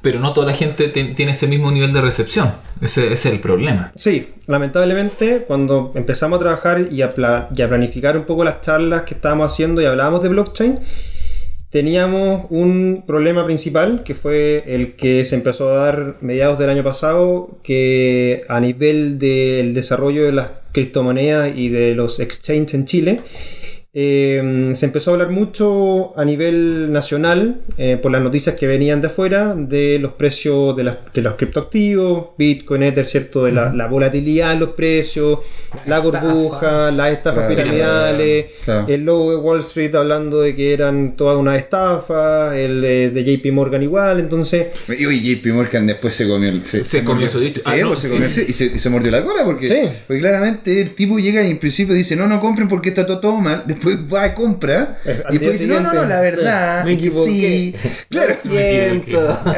Pero 0.02 0.20
no 0.20 0.34
toda 0.34 0.48
la 0.48 0.54
gente 0.54 0.88
te- 0.88 1.14
tiene 1.14 1.34
ese 1.34 1.46
mismo 1.46 1.70
nivel 1.72 1.94
de 1.94 2.02
recepción. 2.02 2.52
Ese, 2.82 3.14
ese 3.14 3.14
es 3.14 3.26
el 3.36 3.40
problema. 3.40 3.92
Sí, 3.96 4.30
lamentablemente 4.48 5.44
cuando 5.46 5.92
empezamos 5.94 6.38
a 6.38 6.40
trabajar 6.40 6.88
y 6.92 7.04
a, 7.04 7.14
pla- 7.14 7.48
y 7.56 7.62
a 7.62 7.70
planificar 7.70 8.18
un 8.18 8.24
poco 8.26 8.44
las 8.44 8.62
charlas 8.62 9.04
que 9.04 9.14
estábamos 9.14 9.52
haciendo 9.54 9.80
y 9.82 9.86
hablábamos 9.86 10.24
de 10.24 10.30
blockchain, 10.30 10.80
teníamos 11.72 12.46
un 12.50 13.04
problema 13.08 13.46
principal 13.46 14.04
que 14.04 14.14
fue 14.14 14.64
el 14.68 14.94
que 14.96 15.26
se 15.26 15.36
empezó 15.36 15.70
a 15.70 15.86
dar 15.86 16.16
mediados 16.22 16.60
del 16.60 16.70
año 16.70 16.84
pasado, 16.84 17.58
que 17.64 18.44
a 18.50 18.60
nivel 18.60 19.18
del 19.18 19.74
desarrollo 19.74 20.26
de 20.26 20.34
las 20.34 20.50
criptomonedas 20.74 21.58
y 21.58 21.70
de 21.70 21.96
los 21.96 22.20
exchanges 22.20 22.74
en 22.74 22.86
Chile, 22.86 23.20
eh, 23.94 24.72
se 24.74 24.86
empezó 24.86 25.12
a 25.12 25.14
hablar 25.16 25.32
mucho 25.32 26.18
a 26.18 26.24
nivel 26.24 26.92
nacional 26.94 27.62
eh, 27.78 27.98
por 28.02 28.12
las 28.12 28.22
noticias 28.22 28.56
que 28.56 28.66
venían 28.66 29.02
de 29.02 29.08
afuera 29.08 29.54
de 29.56 30.00
los 30.00 30.14
precios 30.14 30.76
de, 30.78 30.84
las- 30.86 30.98
de 31.14 31.22
los 31.22 31.36
criptoactivos, 31.36 32.30
Bitcoin, 32.38 32.84
Ether, 32.84 33.06
¿cierto? 33.06 33.44
De 33.44 33.52
la, 33.52 33.74
la 33.74 33.88
volatilidad 33.88 34.54
en 34.54 34.62
los 34.62 34.70
precios, 34.70 35.40
la 35.86 36.00
burbuja, 36.00 36.92
las 36.92 37.12
estafas 37.14 37.48
Claro, 37.48 37.56
piramidales, 37.56 38.46
claro. 38.64 38.86
el 38.88 39.02
logo 39.04 39.32
de 39.32 39.38
Wall 39.38 39.60
Street 39.60 39.94
hablando 39.96 40.42
de 40.42 40.56
que 40.56 40.74
eran 40.74 41.16
todas 41.18 41.38
una 41.38 41.58
estafa, 41.58 42.58
el 42.58 42.84
eh, 42.86 43.10
de 43.10 43.24
JP 43.24 43.52
Morgan 43.52 43.84
igual, 43.84 44.20
entonces... 44.22 44.68
Y 44.98 45.06
oye, 45.06 45.36
JP 45.36 45.48
Morgan 45.54 45.86
después 45.88 46.16
se 46.16 46.28
comió 46.28 46.50
el- 46.50 46.64
se, 46.64 46.84
Se 46.86 47.04
comió 47.04 47.28
su 47.28 47.38
Ah, 47.66 47.74
pues 47.88 48.08
comió 48.10 48.26
el- 48.28 48.50
y, 48.50 48.54
se, 48.54 48.66
y 48.68 48.80
se 48.80 48.90
mordió 48.90 49.12
la 49.12 49.22
cola 49.24 49.44
porque, 49.44 49.68
Sí. 49.68 49.90
porque 50.08 50.22
claramente 50.22 50.82
el 50.82 50.96
tipo 50.96 51.20
llega 51.20 51.44
y 51.46 51.52
en 51.52 51.58
principio 51.60 51.94
dice 51.94 52.16
no, 52.16 52.28
no 52.28 52.40
compren 52.40 52.68
porque 52.70 52.90
está 52.90 53.06
todo, 53.06 53.20
todo 53.20 53.38
mal. 53.42 53.64
Después 53.66 53.81
va 53.86 54.24
a 54.24 54.34
compra 54.34 54.98
al 55.26 55.36
y 55.36 55.38
después 55.38 55.60
dice 55.60 55.68
no, 55.74 55.80
no, 55.80 55.94
no, 55.94 56.06
la 56.06 56.22
verdad 56.22 56.82
sí, 56.82 56.86
me 56.88 56.94
es 56.94 57.00
que 57.00 57.08
equivoqué. 57.08 57.32
sí. 57.32 57.76
Claro. 58.10 58.36
Siento. 58.44 59.40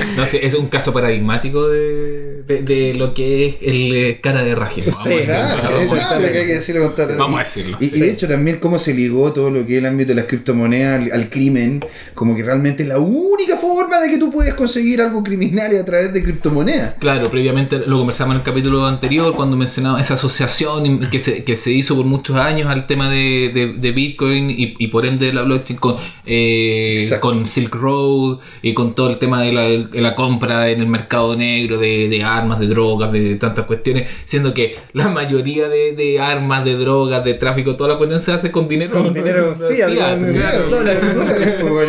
No 0.16 0.26
sé, 0.26 0.44
es 0.46 0.54
un 0.54 0.68
caso 0.68 0.92
paradigmático 0.92 1.68
de, 1.68 2.42
de, 2.46 2.62
de 2.62 2.94
lo 2.94 3.14
que 3.14 3.46
es 3.46 3.54
el 3.62 3.94
eh, 3.94 4.20
cara 4.22 4.42
de 4.42 4.54
raje. 4.54 4.82
Vamos, 4.86 5.02
Sí, 5.02 5.08
a 5.08 5.16
decirlo, 5.16 5.34
Claro, 5.34 5.62
vamos 5.62 5.78
a 5.78 5.82
es- 5.82 5.88
claro, 6.08 6.22
decirlo. 6.22 6.92
Vamos 7.18 7.32
y- 7.32 7.34
a 7.34 7.38
decirlo. 7.38 7.76
Y, 7.80 7.84
y 7.86 8.00
de 8.00 8.10
hecho 8.10 8.28
también 8.28 8.58
cómo 8.58 8.78
se 8.78 8.94
ligó 8.94 9.32
todo 9.32 9.50
lo 9.50 9.66
que 9.66 9.74
es 9.74 9.78
el 9.78 9.86
ámbito 9.86 10.08
de 10.10 10.14
las 10.16 10.26
criptomonedas 10.26 11.00
al, 11.02 11.12
al 11.12 11.30
crimen, 11.30 11.84
como 12.14 12.36
que 12.36 12.42
realmente 12.42 12.82
es 12.82 12.88
la 12.88 12.98
única 12.98 13.56
forma 13.56 13.98
de 14.00 14.08
que 14.10 14.18
tú 14.18 14.30
puedes 14.30 14.54
conseguir 14.54 15.00
algo 15.00 15.22
criminal 15.22 15.74
a 15.76 15.84
través 15.84 16.12
de 16.12 16.22
criptomonedas. 16.22 16.94
Claro, 16.98 17.30
previamente 17.30 17.78
lo 17.86 17.98
conversamos 17.98 18.34
en 18.34 18.40
el 18.40 18.44
capítulo 18.44 18.86
anterior 18.86 19.34
cuando 19.34 19.56
mencionaba 19.56 20.00
esa 20.00 20.14
asociación 20.14 21.08
que 21.10 21.20
se, 21.20 21.44
que 21.44 21.56
se 21.56 21.70
hizo 21.72 21.96
por 21.96 22.04
muchos 22.06 22.36
años 22.36 22.68
al 22.70 22.86
tema 22.86 23.08
de, 23.10 23.50
de- 23.54 23.72
de 23.78 23.92
Bitcoin 23.92 24.50
y, 24.50 24.74
y 24.78 24.88
por 24.88 25.06
ende 25.06 25.32
la 25.32 25.42
blockchain 25.42 25.78
con, 25.78 25.96
eh, 26.26 27.08
con 27.20 27.46
Silk 27.46 27.74
Road 27.74 28.38
y 28.62 28.74
con 28.74 28.94
todo 28.94 29.10
el 29.10 29.18
tema 29.18 29.42
de 29.42 29.52
la- 29.52 29.81
el- 29.92 30.02
la 30.02 30.14
compra 30.14 30.68
en 30.70 30.80
el 30.80 30.86
mercado 30.86 31.36
negro 31.36 31.78
de, 31.78 32.08
de 32.08 32.22
armas, 32.24 32.60
de 32.60 32.66
drogas, 32.66 33.12
de 33.12 33.36
tantas 33.36 33.66
cuestiones, 33.66 34.08
siendo 34.24 34.52
que 34.54 34.76
la 34.92 35.08
mayoría 35.08 35.68
de, 35.68 35.92
de 35.92 36.20
armas, 36.20 36.64
de 36.64 36.76
drogas, 36.76 37.24
de 37.24 37.34
tráfico, 37.34 37.76
toda 37.76 37.90
la 37.90 37.98
cuestión 37.98 38.20
se 38.20 38.32
hace 38.32 38.50
con 38.50 38.68
dinero. 38.68 38.92
Con 38.92 39.12
dinero 39.12 39.56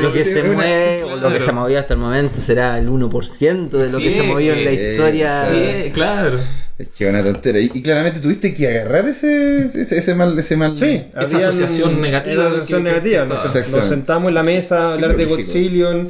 Lo 0.02 0.12
que 0.14 0.24
se 0.26 0.44
mueve, 0.44 1.04
o 1.04 1.16
lo 1.16 1.32
que 1.32 1.40
se 1.40 1.50
ha 1.50 1.54
movido 1.54 1.80
hasta 1.80 1.94
el 1.94 2.00
momento 2.00 2.40
será 2.40 2.78
el 2.78 2.90
1% 2.90 3.70
de 3.70 3.92
lo 3.92 3.98
que 3.98 4.12
Sí, 4.12 4.18
se 4.18 4.24
movió 4.24 4.54
en 4.54 4.66
la 4.66 4.72
historia. 4.72 5.46
Sí, 5.50 5.92
claro. 5.92 6.40
Es 6.78 6.88
que 6.90 7.08
una 7.08 7.24
tontera. 7.24 7.60
Y, 7.60 7.70
y 7.74 7.82
claramente 7.84 8.20
tuviste 8.20 8.54
que 8.54 8.68
agarrar 8.68 9.06
ese, 9.08 9.66
ese, 9.80 9.98
ese 9.98 10.16
mal. 10.16 10.38
Ese 10.38 10.58
mal 10.58 10.76
Sí, 10.76 11.04
Esa 11.20 11.38
asociación 11.38 12.02
negativa 12.02 12.34
Esa 12.44 12.48
asociación 12.48 12.84
que- 12.84 12.90
que- 12.90 12.94
negativa. 12.96 13.24
que- 13.24 13.30
Nos, 13.30 13.38
Exactamente. 13.46 13.78
nos 13.78 13.88
sentamos 13.88 14.30
en 14.30 14.36
la 14.36 14.44
mesa 14.44 14.90
a 14.90 14.94
hablar 14.94 15.16
de. 15.16 15.26
Godzillion, 15.26 16.10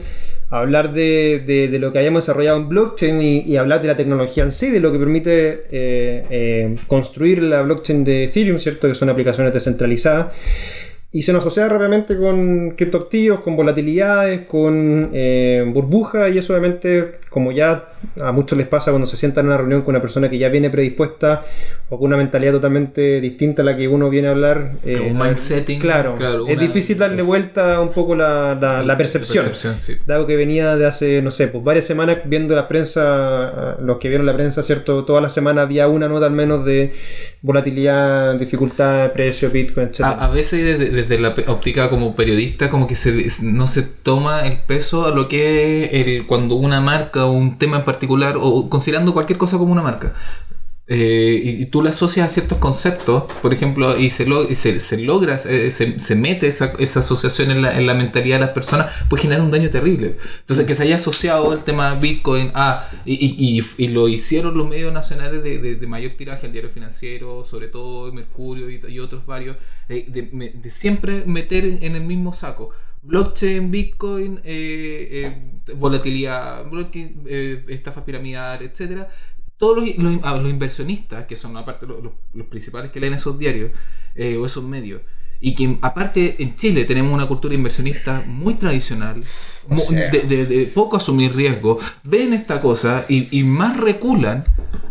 hablar 0.59 0.93
de, 0.93 1.43
de- 1.45 1.67
de 1.67 1.79
lo 1.79 1.91
que 1.91 1.99
hayamos 1.99 2.23
desarrollado 2.25 2.57
en 2.57 2.69
blockchain 2.69 3.21
y, 3.21 3.39
y 3.41 3.57
hablar 3.57 3.81
de 3.81 3.87
la 3.87 3.95
tecnología 3.95 4.43
en 4.43 4.51
sí, 4.51 4.69
de 4.69 4.79
lo 4.79 4.91
que 4.91 4.99
permite 4.99 5.65
eh, 5.71 6.25
eh, 6.29 6.75
construir 6.87 7.41
la 7.43 7.61
blockchain 7.63 8.03
de 8.03 8.25
Ethereum, 8.25 8.59
¿cierto? 8.59 8.87
Que 8.87 8.95
son 8.95 9.09
aplicaciones 9.09 9.53
descentralizadas. 9.53 10.27
Y 11.15 11.21
se 11.21 11.31
nos 11.31 11.41
asocia 11.45 11.69
rápidamente 11.69 12.17
con 12.17 12.71
criptoactivos, 12.71 13.41
con 13.41 13.55
volatilidades, 13.55 14.41
con 14.47 15.11
eh, 15.13 15.63
burbujas, 15.67 16.33
y 16.33 16.39
eso 16.39 16.53
obviamente, 16.53 17.19
como 17.29 17.51
ya 17.51 17.89
a 18.19 18.31
muchos 18.31 18.57
les 18.57 18.67
pasa 18.67 18.89
cuando 18.91 19.05
se 19.07 19.15
sientan 19.15 19.45
en 19.45 19.49
una 19.49 19.57
reunión 19.57 19.81
con 19.83 19.93
una 19.93 20.01
persona 20.01 20.27
que 20.27 20.37
ya 20.39 20.49
viene 20.49 20.71
predispuesta 20.71 21.43
o 21.89 21.97
con 21.99 22.07
una 22.07 22.17
mentalidad 22.17 22.53
totalmente 22.53 23.21
distinta 23.21 23.61
a 23.61 23.65
la 23.65 23.77
que 23.77 23.87
uno 23.87 24.09
viene 24.09 24.27
a 24.27 24.31
hablar. 24.31 24.71
eh, 24.83 24.97
Con 24.97 25.11
un 25.11 25.19
mindsetting, 25.19 25.79
Claro, 25.79 26.15
claro, 26.15 26.47
es 26.47 26.59
difícil 26.59 26.97
darle 26.97 27.21
vuelta 27.21 27.79
un 27.79 27.91
poco 27.91 28.15
la, 28.15 28.57
la- 28.59 28.81
la 28.83 28.97
percepción. 28.97 29.45
Percepción, 29.45 29.75
sí. 29.81 29.97
Dado 30.07 30.25
que 30.25 30.35
venía 30.35 30.75
de 30.75 30.87
hace, 30.87 31.21
no 31.21 31.29
sé, 31.29 31.47
pues 31.47 31.63
varias 31.63 31.85
semanas 31.85 32.17
viendo 32.25 32.55
la 32.55 32.67
prensa, 32.67 33.77
los 33.79 33.99
que 33.99 34.09
vieron 34.09 34.25
la 34.25 34.33
prensa, 34.33 34.63
¿cierto? 34.63 35.05
Toda 35.05 35.21
la 35.21 35.29
semana 35.29 35.61
había 35.61 35.87
una 35.87 36.09
nota 36.09 36.25
al 36.25 36.33
menos 36.33 36.65
de 36.65 36.91
volatilidad, 37.43 38.35
dificultad, 38.35 39.11
precio, 39.11 39.49
Bitcoin, 39.51 39.87
etc. 39.87 40.01
A, 40.01 40.25
a 40.25 40.31
veces 40.31 40.79
desde, 40.79 41.02
desde 41.07 41.21
la 41.21 41.35
óptica 41.47 41.89
como 41.89 42.15
periodista 42.15 42.69
como 42.69 42.87
que 42.87 42.95
se, 42.95 43.27
no 43.43 43.67
se 43.67 43.83
toma 43.83 44.45
el 44.47 44.59
peso 44.59 45.05
a 45.05 45.11
lo 45.11 45.27
que 45.27 45.85
es 45.85 45.93
el, 45.93 46.27
cuando 46.27 46.55
una 46.55 46.81
marca 46.81 47.25
o 47.25 47.31
un 47.31 47.57
tema 47.57 47.77
en 47.77 47.85
particular 47.85 48.35
o 48.39 48.69
considerando 48.69 49.13
cualquier 49.13 49.37
cosa 49.37 49.57
como 49.57 49.71
una 49.71 49.81
marca 49.81 50.13
eh, 50.93 51.41
y, 51.61 51.65
tú 51.67 51.81
le 51.81 51.89
asocias 51.89 52.25
a 52.29 52.33
ciertos 52.33 52.59
conceptos 52.59 53.23
por 53.41 53.53
ejemplo 53.53 53.97
y 53.97 54.09
se, 54.11 54.25
lo- 54.25 54.53
se, 54.53 54.79
se 54.79 54.97
logra 55.01 55.39
se, 55.39 55.71
se 55.99 56.15
mete 56.15 56.47
esa, 56.47 56.71
esa 56.77 56.99
asociación 56.99 57.49
en 57.51 57.61
la, 57.63 57.75
en 57.77 57.87
la 57.87 57.95
mentalidad 57.95 58.35
de 58.35 58.45
las 58.45 58.53
personas 58.53 58.91
puede 59.09 59.23
generar 59.23 59.43
un 59.43 59.51
daño 59.51 59.69
terrible 59.69 60.17
entonces 60.41 60.65
que 60.67 60.75
se 60.75 60.83
haya 60.83 60.97
asociado 60.97 61.51
el 61.53 61.63
tema 61.63 61.95
Bitcoin 61.95 62.51
a 62.53 62.89
y, 63.05 63.13
y- 63.77 63.87
lo 63.87 64.07
hicieron 64.07 64.55
los 64.57 64.67
medios 64.67 64.93
nacionales 64.93 65.43
de, 65.43 65.57
de- 65.59 65.87
mayor 65.87 66.13
tiraje 66.17 66.45
el 66.47 66.51
diario 66.53 66.69
financiero 66.71 67.43
sobre 67.45 67.67
todo 67.67 68.11
Mercurio 68.13 68.69
y, 68.69 68.99
otros 68.99 69.25
varios 69.25 69.57
eh, 69.89 70.05
de, 70.07 70.71
siempre 70.71 71.23
meter 71.25 71.65
en, 71.65 71.95
el 71.95 72.03
mismo 72.03 72.33
saco 72.33 72.69
blockchain, 73.05 73.69
bitcoin, 73.69 74.39
eh, 74.45 75.33
volatilidad, 75.75 76.65
blockchain, 76.69 77.23
estafas 77.67 78.03
piramidales, 78.05 78.71
etcétera. 78.71 79.09
Todos 79.63 79.77
los, 79.77 80.49
inversionistas, 80.51 81.25
que 81.25 81.37
son 81.37 81.55
aparte 81.55 81.85
los- 81.87 82.03
los 82.33 82.47
principales 82.47 82.91
que 82.91 82.99
leen 82.99 83.13
esos 83.13 83.39
diarios 83.39 83.71
eh, 84.13 84.35
o 84.35 84.45
esos 84.45 84.61
medios, 84.63 85.01
y 85.45 85.55
que 85.55 85.77
aparte 85.81 86.37
en 86.41 86.55
Chile 86.55 86.85
tenemos 86.85 87.13
una 87.13 87.27
cultura 87.27 87.53
inversionista 87.53 88.23
muy 88.25 88.53
tradicional, 88.53 89.21
sea. 89.97 90.09
de, 90.11 90.19
de- 90.21 90.45
de 90.45 90.65
poco 90.67 90.95
asumir 90.97 91.35
riesgo, 91.35 91.79
ven 92.03 92.33
esta 92.33 92.61
cosa 92.61 93.03
y, 93.09 93.27
y 93.37 93.43
más 93.43 93.75
reculan 93.77 94.45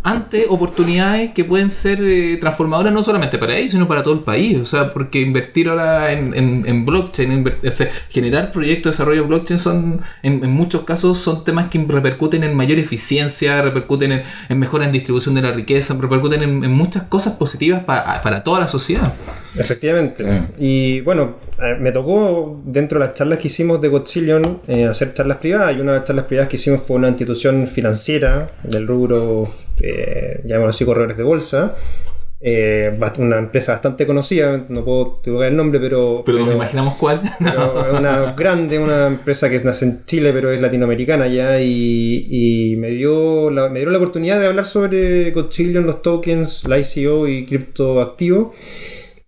ante 0.04 0.46
oportunidades 0.48 1.30
que 1.32 1.44
pueden 1.44 1.70
ser 1.70 2.00
eh, 2.02 2.36
transformadoras 2.40 2.92
no 2.92 3.02
solamente 3.02 3.38
para 3.38 3.56
ellos, 3.56 3.70
sino 3.72 3.86
para 3.86 4.02
todo 4.02 4.14
el 4.14 4.20
país. 4.20 4.58
O 4.58 4.64
sea, 4.64 4.92
porque 4.92 5.20
invertir 5.20 5.68
ahora 5.68 6.12
en, 6.12 6.34
en- 6.34 6.64
en 6.66 6.84
blockchain, 6.84 7.44
inver- 7.44 7.66
o 7.66 7.72
sea, 7.72 7.88
generar 8.10 8.52
proyectos 8.52 8.90
de 8.90 8.94
desarrollo 8.94 9.22
de 9.22 9.28
blockchain 9.28 9.58
son, 9.60 10.00
en, 10.22 10.44
en 10.44 10.50
muchos 10.50 10.82
casos, 10.84 11.18
son 11.18 11.44
temas 11.44 11.68
que 11.70 11.82
repercuten 11.88 12.44
en 12.44 12.54
mayor 12.54 12.78
eficiencia, 12.78 13.62
repercuten 13.62 14.12
en, 14.12 14.22
en 14.50 14.58
mejora 14.58 14.84
en 14.84 14.92
distribución 14.92 15.34
de 15.34 15.42
la 15.42 15.52
riqueza, 15.52 15.96
repercuten 15.98 16.42
en, 16.42 16.64
en 16.64 16.72
muchas 16.72 17.04
cosas 17.04 17.34
positivas 17.34 17.84
pa- 17.84 18.20
para 18.22 18.42
toda 18.42 18.60
la 18.60 18.68
sociedad. 18.68 19.14
Efectivamente. 19.56 20.22
Claro. 20.24 20.46
Y 20.58 21.00
bueno, 21.00 21.36
eh, 21.58 21.76
me 21.78 21.92
tocó 21.92 22.60
dentro 22.64 22.98
de 22.98 23.06
las 23.06 23.16
charlas 23.16 23.38
que 23.38 23.48
hicimos 23.48 23.80
de 23.80 23.88
Godzillion 23.88 24.62
eh, 24.66 24.84
hacer 24.84 25.14
charlas 25.14 25.38
privadas. 25.38 25.76
Y 25.76 25.80
una 25.80 25.92
de 25.92 25.98
las 25.98 26.06
charlas 26.06 26.26
privadas 26.26 26.48
que 26.48 26.56
hicimos 26.56 26.80
fue 26.82 26.96
una 26.96 27.08
institución 27.08 27.66
financiera 27.66 28.48
del 28.62 28.86
rubro, 28.86 29.46
eh, 29.80 30.40
llamémoslo 30.44 30.70
así, 30.70 30.84
corredores 30.84 31.16
de 31.16 31.22
bolsa. 31.22 31.74
Eh, 32.44 32.98
una 33.18 33.38
empresa 33.38 33.70
bastante 33.70 34.04
conocida, 34.04 34.64
no 34.68 34.84
puedo 34.84 35.20
divulgar 35.24 35.50
el 35.50 35.56
nombre, 35.56 35.78
pero, 35.78 36.24
Pero 36.26 36.40
nos 36.40 36.56
imaginamos 36.56 36.96
cuál. 36.96 37.22
pero 37.38 37.96
una 37.96 38.32
grande, 38.32 38.80
una 38.80 39.06
empresa 39.06 39.48
que 39.48 39.60
nace 39.60 39.84
en 39.84 40.04
Chile, 40.06 40.32
pero 40.32 40.50
es 40.50 40.60
latinoamericana 40.60 41.28
ya, 41.28 41.60
y, 41.60 42.26
y 42.72 42.76
me, 42.78 42.90
dio 42.90 43.48
la, 43.48 43.68
me 43.68 43.78
dio 43.78 43.90
la 43.90 43.98
oportunidad 43.98 44.40
de 44.40 44.46
hablar 44.46 44.66
sobre 44.66 45.30
Godzillion, 45.30 45.86
los 45.86 46.02
tokens, 46.02 46.66
la 46.66 46.80
ICO 46.80 47.28
y 47.28 47.46
criptoactivos. 47.46 48.48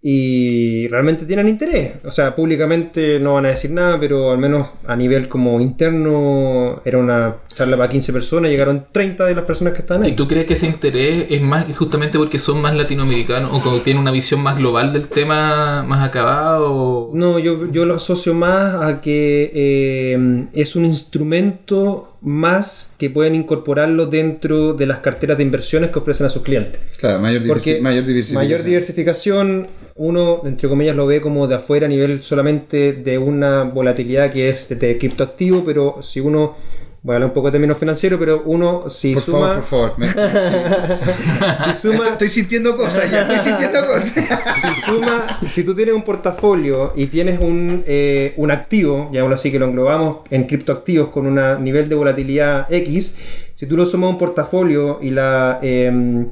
Y 0.06 0.86
realmente 0.88 1.24
tienen 1.24 1.48
interés. 1.48 1.94
O 2.04 2.10
sea, 2.10 2.34
públicamente 2.34 3.18
no 3.18 3.34
van 3.34 3.46
a 3.46 3.48
decir 3.48 3.70
nada, 3.70 3.98
pero 3.98 4.32
al 4.32 4.38
menos 4.38 4.68
a 4.86 4.94
nivel 4.96 5.30
como 5.30 5.62
interno 5.62 6.82
era 6.84 6.98
una 6.98 7.36
charla 7.54 7.78
para 7.78 7.88
15 7.88 8.12
personas, 8.12 8.50
llegaron 8.50 8.86
30 8.92 9.24
de 9.24 9.34
las 9.34 9.46
personas 9.46 9.72
que 9.72 9.80
están 9.80 10.04
¿Y 10.04 10.08
ahí. 10.08 10.12
tú 10.12 10.28
crees 10.28 10.44
que 10.44 10.52
ese 10.54 10.66
interés 10.66 11.26
es 11.30 11.40
más 11.40 11.64
justamente 11.74 12.18
porque 12.18 12.38
son 12.38 12.60
más 12.60 12.76
latinoamericanos 12.76 13.50
o 13.50 13.80
tienen 13.80 14.02
una 14.02 14.10
visión 14.10 14.42
más 14.42 14.58
global 14.58 14.92
del 14.92 15.08
tema 15.08 15.82
más 15.84 16.06
acabado? 16.06 17.10
No, 17.14 17.38
yo, 17.38 17.70
yo 17.70 17.86
lo 17.86 17.94
asocio 17.94 18.34
más 18.34 18.74
a 18.74 19.00
que 19.00 19.50
eh, 19.54 20.46
es 20.52 20.76
un 20.76 20.84
instrumento 20.84 22.13
más 22.24 22.94
que 22.98 23.10
pueden 23.10 23.34
incorporarlo 23.34 24.06
dentro 24.06 24.72
de 24.72 24.86
las 24.86 24.98
carteras 24.98 25.36
de 25.36 25.44
inversiones 25.44 25.90
que 25.90 25.98
ofrecen 25.98 26.26
a 26.26 26.30
sus 26.30 26.42
clientes. 26.42 26.80
Claro, 26.98 27.20
mayor, 27.20 27.42
diversi- 27.42 27.80
mayor 27.80 28.04
diversificación. 28.06 28.34
mayor 28.42 28.62
diversificación, 28.64 29.66
uno, 29.94 30.40
entre 30.46 30.68
comillas, 30.68 30.96
lo 30.96 31.06
ve 31.06 31.20
como 31.20 31.46
de 31.46 31.56
afuera 31.56 31.86
a 31.86 31.88
nivel 31.88 32.22
solamente 32.22 32.94
de 32.94 33.18
una 33.18 33.64
volatilidad 33.64 34.32
que 34.32 34.48
es 34.48 34.68
de 34.68 34.96
criptoactivo, 34.98 35.64
pero 35.64 35.98
si 36.02 36.20
uno, 36.20 36.56
voy 37.04 37.12
a 37.12 37.16
hablar 37.16 37.28
un 37.28 37.34
poco 37.34 37.48
de 37.48 37.52
términos 37.52 37.76
financieros, 37.78 38.18
pero 38.18 38.42
uno, 38.46 38.88
si 38.88 39.12
Por 39.14 39.22
suma, 39.22 39.38
favor, 39.38 39.54
por 39.56 39.64
favor. 39.64 39.92
Me- 39.98 40.08
si 41.64 41.74
suma, 41.74 42.08
estoy 42.08 42.30
sintiendo 42.30 42.76
cosas, 42.76 43.10
ya 43.10 43.22
estoy 43.22 43.38
sintiendo 43.40 43.86
cosas. 43.86 44.12
si 44.14 44.80
suma, 44.90 45.26
si 45.46 45.64
tú 45.64 45.74
tienes 45.74 45.94
un 45.94 46.02
portafolio 46.02 46.94
y 46.96 47.06
tienes 47.08 47.40
un, 47.40 47.84
eh, 47.86 48.32
un 48.38 48.50
activo, 48.50 49.06
llamémoslo 49.12 49.34
así 49.34 49.52
que 49.52 49.58
lo 49.58 49.66
englobamos 49.66 50.18
en 50.30 50.44
criptoactivos 50.44 51.08
con 51.10 51.26
un 51.26 51.62
nivel 51.62 51.88
de 51.90 51.94
volatilidad 51.94 52.72
X, 52.72 53.14
si 53.54 53.66
tú 53.66 53.76
lo 53.76 53.84
sumas 53.86 54.08
a 54.08 54.10
un 54.12 54.18
portafolio 54.18 54.98
y 55.02 55.10
la 55.10 55.58
eh, 55.62 56.26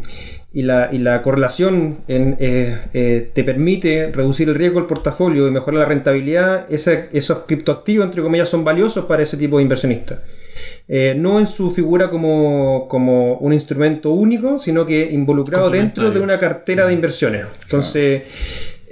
y 0.55 0.63
la, 0.63 0.91
y 0.93 0.99
la 0.99 1.23
correlación 1.23 2.01
en, 2.09 2.37
eh, 2.39 2.79
eh, 2.93 3.31
te 3.35 3.43
permite 3.43 4.11
reducir 4.13 4.51
el 4.51 4.55
riesgo 4.55 4.81
del 4.81 4.87
portafolio 4.87 5.49
y 5.49 5.51
mejorar 5.51 5.81
la 5.81 5.87
rentabilidad, 5.87 6.67
ese- 6.71 7.09
esos 7.15 7.41
criptoactivos, 7.47 8.05
entre 8.05 8.23
comillas, 8.23 8.51
son 8.51 8.63
valiosos 8.63 9.07
para 9.07 9.23
ese 9.23 9.39
tipo 9.39 9.57
de 9.57 9.63
inversionistas. 9.63 10.19
Eh, 10.89 11.15
no 11.17 11.39
en 11.39 11.47
su 11.47 11.71
figura 11.71 12.11
como, 12.11 12.87
como 12.89 13.35
un 13.37 13.53
instrumento 13.53 14.11
único, 14.11 14.59
sino 14.59 14.85
que 14.85 15.11
involucrado 15.13 15.71
dentro 15.71 16.11
de 16.11 16.21
una 16.21 16.39
cartera 16.39 16.87
de 16.87 16.93
inversiones. 16.93 17.47
Entonces, 17.63 18.23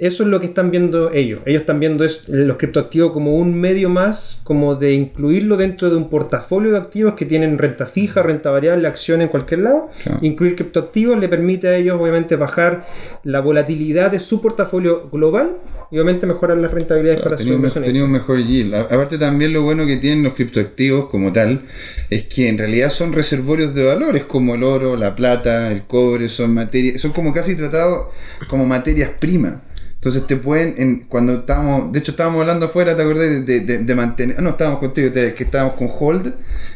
eso 0.01 0.23
es 0.23 0.29
lo 0.29 0.39
que 0.39 0.47
están 0.47 0.71
viendo 0.71 1.11
ellos. 1.11 1.41
Ellos 1.45 1.61
están 1.61 1.79
viendo 1.79 2.03
es- 2.03 2.27
los 2.27 2.57
criptoactivos 2.57 3.11
como 3.11 3.35
un 3.35 3.53
medio 3.53 3.87
más, 3.87 4.41
como 4.43 4.75
de 4.75 4.93
incluirlo 4.93 5.57
dentro 5.57 5.91
de 5.91 5.95
un 5.95 6.09
portafolio 6.09 6.71
de 6.71 6.77
activos 6.79 7.13
que 7.13 7.25
tienen 7.25 7.57
renta 7.59 7.85
fija, 7.85 8.23
renta 8.23 8.49
variable, 8.49 8.87
acción 8.87 9.21
en 9.21 9.27
cualquier 9.27 9.59
lado. 9.61 9.89
Claro. 10.03 10.17
Incluir 10.23 10.55
criptoactivos 10.55 11.19
le 11.19 11.29
permite 11.29 11.67
a 11.67 11.75
ellos, 11.77 11.97
obviamente, 12.01 12.35
bajar 12.35 12.85
la 13.23 13.41
volatilidad 13.41 14.09
de 14.11 14.19
su 14.19 14.41
portafolio 14.41 15.07
global 15.11 15.57
y, 15.91 15.95
obviamente, 15.97 16.25
mejorar 16.25 16.57
las 16.57 16.71
rentabilidades 16.71 17.21
Claro, 17.21 17.35
para 17.35 17.43
sus 17.43 17.53
inversiones. 17.55 18.01
un 18.01 18.11
mejor 18.11 18.39
yield. 18.43 18.73
Aparte 18.73 19.19
también 19.19 19.53
lo 19.53 19.61
bueno 19.61 19.85
que 19.85 19.97
tienen 19.97 20.23
los 20.23 20.33
criptoactivos 20.33 21.09
como 21.09 21.31
tal 21.31 21.61
es 22.09 22.23
que 22.23 22.49
en 22.49 22.57
realidad 22.57 22.89
son 22.89 23.13
reservorios 23.13 23.75
de 23.75 23.85
valores 23.85 24.23
como 24.23 24.55
el 24.55 24.63
oro, 24.63 24.95
la 24.95 25.13
plata, 25.15 25.71
el 25.71 25.83
cobre, 25.83 26.27
son 26.27 26.55
materias, 26.55 26.99
son 26.99 27.11
como 27.11 27.31
casi 27.33 27.55
tratados 27.55 28.07
como 28.47 28.65
materias 28.65 29.11
primas. 29.19 29.57
Entonces 30.01 30.25
te 30.25 30.35
pueden, 30.37 30.73
en, 30.77 31.01
cuando 31.01 31.33
estábamos, 31.33 31.91
de 31.91 31.99
hecho 31.99 32.11
estábamos 32.11 32.41
hablando 32.41 32.65
afuera, 32.65 32.95
¿te 32.95 33.03
acordás 33.03 33.29
de, 33.29 33.41
de- 33.41 33.59
de- 33.61 33.95
mantener? 33.95 34.41
No, 34.41 34.49
estábamos 34.51 34.79
contigo, 34.79 35.13
que 35.13 35.43
estábamos 35.43 35.75
con 35.75 35.87
Hold, 35.91 36.33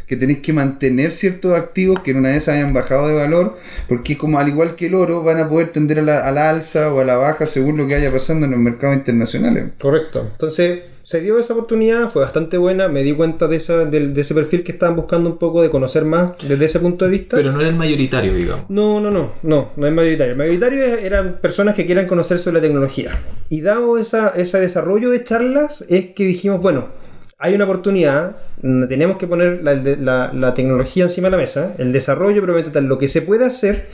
que 0.08 0.16
tenéis 0.16 0.40
que 0.40 0.54
mantener 0.54 1.12
ciertos 1.12 1.54
activos 1.58 2.00
que 2.02 2.12
en 2.12 2.18
una 2.18 2.30
vez 2.30 2.48
hayan 2.48 2.74
bajado 2.74 3.08
de 3.08 3.14
valor, 3.14 3.56
porque 3.88 4.18
como 4.18 4.40
al 4.40 4.48
igual 4.48 4.76
que 4.76 4.88
el 4.88 4.96
oro, 4.96 5.24
van 5.24 5.40
a 5.40 5.50
poder 5.50 5.70
tender 5.70 6.00
a 6.00 6.02
la, 6.02 6.20
a 6.20 6.32
la 6.32 6.50
alza 6.50 6.94
o 6.94 7.00
a 7.00 7.06
la 7.06 7.16
baja 7.16 7.48
según 7.48 7.78
lo 7.78 7.88
que 7.88 7.96
vaya 7.96 8.12
pasando 8.12 8.46
en 8.46 8.52
los 8.52 8.60
mercados 8.60 8.96
internacionales. 8.96 9.72
Correcto. 9.80 10.30
Entonces 10.32 10.82
se 11.06 11.22
dio 11.22 11.38
esa 11.38 11.54
oportunidad, 11.54 12.10
fue 12.10 12.24
bastante 12.24 12.58
buena, 12.58 12.88
me 12.88 13.04
di 13.04 13.14
cuenta 13.14 13.48
de, 13.48 13.58
esa, 13.58 13.86
de, 13.86 14.08
de 14.08 14.22
ese 14.22 14.34
perfil 14.34 14.64
que 14.64 14.72
estaban 14.72 14.96
buscando 14.96 15.30
un 15.30 15.38
poco 15.38 15.62
de 15.62 15.70
conocer 15.70 16.04
más 16.04 16.32
desde 16.42 16.66
ese 16.66 16.80
punto 16.80 17.06
de 17.06 17.12
vista. 17.12 17.38
Pero 17.38 17.52
no 17.52 17.60
era 17.60 17.70
el 17.70 17.76
mayoritario, 17.76 18.34
digamos. 18.34 18.66
No, 18.70 19.00
no, 19.00 19.12
no, 19.12 19.34
no, 19.44 19.70
no 19.76 19.88
es 19.88 19.94
mayoritario. 19.94 20.32
El 20.32 20.38
mayoritario 20.40 20.84
eran 20.84 21.40
personas 21.42 21.76
que 21.76 21.86
quieran 21.86 22.08
conocer 22.08 22.40
sobre 22.40 22.56
la 22.56 22.62
tecnología. 22.62 23.12
Y 23.50 23.62
dado 23.62 24.00
esa, 24.00 24.30
ese 24.30 24.60
desarrollo 24.60 25.12
de 25.12 25.24
charlas, 25.24 25.86
es 25.90 26.08
que 26.08 26.26
dijimos, 26.26 26.60
bueno, 26.60 26.88
hay 27.38 27.54
una 27.54 27.66
oportunidad, 27.66 28.38
tenemos 28.62 29.18
que 29.18 29.28
poner 29.28 29.62
la, 29.64 30.54
tecnología 30.54 31.04
encima 31.04 31.28
de 31.28 31.32
la 31.32 31.38
mesa, 31.38 31.76
el 31.78 31.92
desarrollo, 31.92 32.42
pero 32.42 32.72
tal, 32.72 32.86
lo 32.86 32.98
que 32.98 33.08
se 33.08 33.22
puede 33.22 33.46
hacer. 33.46 33.88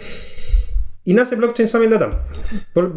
Y 1.03 1.15
nace 1.15 1.35
Blockchain 1.35 1.67
Summit 1.67 1.89
Latam. 1.89 2.11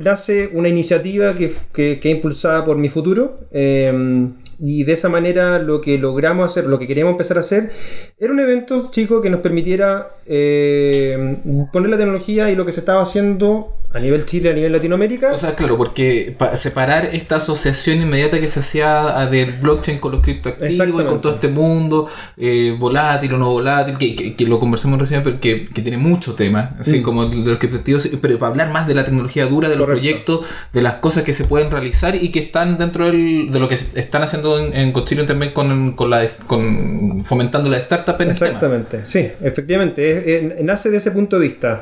Nace 0.00 0.50
una 0.52 0.68
iniciativa 0.68 1.32
que, 1.32 1.54
que, 1.72 1.98
que 1.98 2.10
es 2.10 2.16
impulsada 2.16 2.62
por 2.62 2.76
Mi 2.76 2.90
Futuro. 2.90 3.40
eh, 3.50 4.28
y 4.58 4.84
de 4.84 4.92
esa 4.92 5.08
manera 5.08 5.58
lo 5.58 5.80
que 5.80 5.98
logramos 5.98 6.50
hacer, 6.50 6.66
lo 6.66 6.78
que 6.78 6.86
queríamos 6.86 7.12
empezar 7.12 7.36
a 7.36 7.40
hacer, 7.40 7.70
era 8.18 8.32
un 8.32 8.40
evento 8.40 8.90
chico 8.90 9.20
que 9.20 9.30
nos 9.30 9.40
permitiera 9.40 10.16
eh, 10.26 11.36
poner 11.72 11.90
la 11.90 11.98
tecnología 11.98 12.50
y 12.50 12.56
lo 12.56 12.64
que 12.64 12.72
se 12.72 12.80
estaba 12.80 13.02
haciendo 13.02 13.76
a 13.94 14.00
nivel 14.00 14.24
Chile, 14.26 14.50
a 14.50 14.52
nivel 14.52 14.72
Latinoamérica. 14.72 15.32
O 15.32 15.36
sea, 15.36 15.54
claro, 15.54 15.76
porque 15.76 16.34
para 16.36 16.56
separar 16.56 17.10
esta 17.12 17.36
asociación 17.36 18.02
inmediata 18.02 18.40
que 18.40 18.48
se 18.48 18.60
hacía 18.60 19.26
del 19.30 19.52
blockchain 19.52 19.98
con 20.00 20.12
los 20.12 20.20
criptoactivos 20.22 20.68
y 20.68 20.72
Exactamente. 20.72 21.10
con 21.10 21.20
todo 21.20 21.34
este 21.34 21.48
mundo 21.48 22.08
eh, 22.36 22.74
volátil 22.78 23.34
o 23.34 23.38
no 23.38 23.50
volátil, 23.50 23.96
que, 23.96 24.16
que- 24.16 24.34
que 24.34 24.44
lo 24.46 24.58
conversamos 24.58 24.98
recién, 24.98 25.22
pero 25.22 25.38
que, 25.40 25.68
que 25.68 25.80
tiene 25.82 25.96
mucho 25.96 26.34
tema, 26.34 26.76
así 26.80 26.98
Mm. 27.00 27.02
como 27.02 27.26
de 27.26 27.36
los 27.36 27.58
criptoactivos, 27.58 28.08
pero 28.20 28.38
para 28.38 28.50
hablar 28.50 28.70
más 28.70 28.86
de 28.88 28.94
la 28.94 29.04
tecnología 29.04 29.46
dura, 29.46 29.68
de 29.68 29.76
los 29.76 29.86
Correcto. 29.86 30.00
proyectos, 30.02 30.40
de 30.72 30.82
las 30.82 30.94
cosas 30.96 31.22
que 31.22 31.32
se 31.32 31.44
pueden 31.44 31.70
realizar 31.70 32.14
y 32.16 32.30
que 32.30 32.40
están 32.40 32.76
dentro 32.78 33.06
del- 33.06 33.50
de 33.52 33.58
lo 33.60 33.68
que 33.68 33.74
están 33.74 34.22
haciendo 34.22 34.58
en, 34.58 34.74
en 34.74 34.92
Cochilion 34.92 35.26
también 35.26 35.52
con, 35.52 35.92
con 35.92 36.10
la 36.10 36.26
con 36.46 37.24
fomentando 37.24 37.70
la 37.70 37.78
startup 37.78 38.16
en 38.20 38.30
el 38.30 38.34
tema. 38.38 38.46
Exactamente, 38.46 39.00
sí, 39.06 39.28
efectivamente. 39.40 40.08
Es- 40.18 40.52
es- 40.58 40.64
nace 40.64 40.90
de 40.90 40.96
ese 40.96 41.10
punto 41.12 41.38
de 41.38 41.42
vista, 41.46 41.80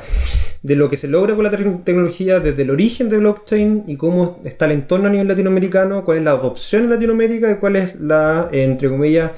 de 0.63 0.75
lo 0.77 0.89
que 0.89 0.97
se 0.97 1.07
logra 1.09 1.35
con 1.35 1.43
la 1.43 1.49
te- 1.51 1.57
tecnología 1.83 2.39
desde 2.39 2.61
el 2.63 2.69
origen 2.71 3.09
de 3.09 3.17
blockchain 3.17 3.83
y 3.85 3.97
cómo 3.97 4.39
está 4.45 4.65
el 4.65 4.71
entorno 4.71 5.07
a 5.07 5.11
nivel 5.11 5.27
latinoamericano, 5.27 6.03
cuál 6.05 6.19
es 6.19 6.23
la 6.23 6.31
adopción 6.31 6.83
en 6.85 6.89
Latinoamérica 6.89 7.51
y 7.51 7.55
cuál 7.57 7.75
es 7.75 7.95
la, 7.99 8.47
entre 8.51 8.89
comillas, 8.89 9.31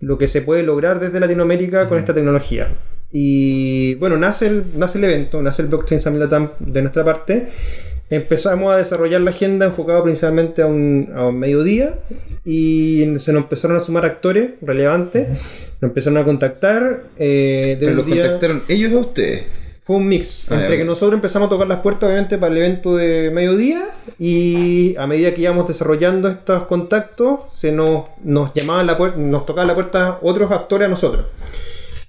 lo 0.00 0.16
que 0.18 0.28
se 0.28 0.40
puede 0.42 0.62
lograr 0.62 0.98
desde 0.98 1.20
Latinoamérica 1.20 1.86
con 1.86 1.98
esta 1.98 2.14
tecnología. 2.14 2.68
Y 3.12 3.94
bueno, 3.96 4.16
nace 4.16 4.46
el, 4.46 4.64
nace 4.76 4.96
el 4.98 5.04
evento, 5.04 5.42
nace 5.42 5.60
el 5.62 5.68
Blockchain 5.68 6.00
Summit 6.00 6.20
Latam 6.20 6.50
de 6.58 6.80
nuestra 6.80 7.04
parte. 7.04 7.48
Empezamos 8.08 8.72
a 8.74 8.78
desarrollar 8.78 9.20
la 9.22 9.30
agenda 9.30 9.66
enfocada 9.66 10.02
principalmente 10.02 10.62
a 10.62 10.66
un, 10.66 11.10
a 11.14 11.26
un 11.28 11.38
mediodía 11.38 11.94
y 12.44 13.04
se 13.18 13.32
nos 13.32 13.42
empezaron 13.44 13.76
a 13.76 13.80
sumar 13.80 14.04
actores 14.06 14.50
relevantes, 14.62 15.28
nos 15.80 15.90
empezaron 15.90 16.18
a 16.18 16.24
contactar. 16.24 17.02
eh, 17.18 17.76
de 17.78 17.86
Pero 17.86 17.96
los 17.98 18.06
día- 18.06 18.22
contactaron 18.22 18.62
ellos 18.68 18.92
a 18.92 18.98
ustedes. 18.98 19.44
Fue 19.84 19.96
un 19.96 20.06
mix 20.06 20.46
Ah, 20.50 20.54
entre 20.54 20.70
ya, 20.70 20.76
que 20.78 20.84
nosotros 20.84 21.14
empezamos 21.18 21.46
a 21.46 21.50
tocar 21.50 21.66
las 21.66 21.80
puertas, 21.80 22.04
obviamente, 22.08 22.38
para 22.38 22.52
el 22.52 22.58
evento 22.58 22.96
de 22.96 23.30
mediodía 23.34 23.82
y 24.18 24.94
a 24.96 25.06
medida 25.06 25.34
que 25.34 25.40
íbamos 25.42 25.66
desarrollando 25.66 26.28
estos 26.28 26.64
contactos, 26.64 27.40
se 27.52 27.72
nos, 27.72 28.04
nos 28.22 28.54
llamaban 28.54 28.86
la 28.86 28.96
puerta, 28.96 29.18
nos 29.18 29.44
tocaban 29.44 29.66
la 29.68 29.74
puerta 29.74 30.18
otros 30.22 30.50
actores 30.52 30.86
a 30.86 30.88
nosotros. 30.88 31.26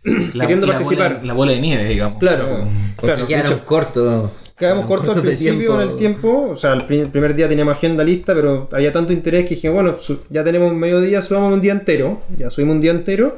La- 0.34 0.44
queriendo 0.46 0.68
la 0.68 0.74
participar. 0.74 1.14
bola- 1.16 1.26
la 1.28 1.34
bola 1.34 1.52
de 1.54 1.62
nieve, 1.62 1.86
digamos. 1.86 2.20
Claro, 2.20 2.68
claro. 2.98 3.22
ok. 3.24 3.28
Quedaron 3.28 3.60
cortos. 3.60 4.32
Quedamos 4.58 4.86
cortos 4.86 5.18
al 5.18 5.24
principio 5.24 5.58
tiempo. 5.58 5.82
en 5.82 5.90
el 5.90 5.96
tiempo, 5.96 6.50
o 6.52 6.56
sea, 6.58 6.74
el, 6.74 6.86
pri- 6.86 7.00
el 7.00 7.10
primer 7.10 7.34
día 7.34 7.50
teníamos 7.50 7.76
agenda 7.76 8.04
lista, 8.04 8.36
pero 8.36 8.70
había 8.72 8.92
tanto 8.92 9.12
interés 9.12 9.44
que 9.46 9.56
dije, 9.56 9.68
bueno, 9.70 9.96
su- 10.00 10.22
ya 10.30 10.44
tenemos 10.44 10.74
mediodía, 10.74 11.22
subamos 11.24 11.54
un 11.54 11.62
día 11.62 11.72
entero, 11.72 12.22
ya 12.38 12.50
subimos 12.52 12.76
un 12.76 12.82
día 12.82 12.92
entero, 12.92 13.38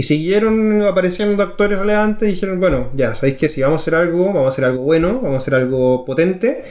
y 0.00 0.02
siguieron 0.02 0.80
apareciendo 0.80 1.42
actores 1.42 1.78
relevantes 1.78 2.26
y 2.26 2.32
dijeron, 2.32 2.58
bueno, 2.58 2.88
ya, 2.94 3.14
sabéis 3.14 3.36
que 3.36 3.50
si 3.50 3.60
vamos 3.60 3.80
a 3.80 3.82
hacer 3.82 3.94
algo, 3.96 4.28
vamos 4.28 4.44
a 4.44 4.48
hacer 4.48 4.64
algo 4.64 4.82
bueno, 4.82 5.20
vamos 5.20 5.34
a 5.34 5.36
hacer 5.36 5.54
algo 5.54 6.06
potente, 6.06 6.62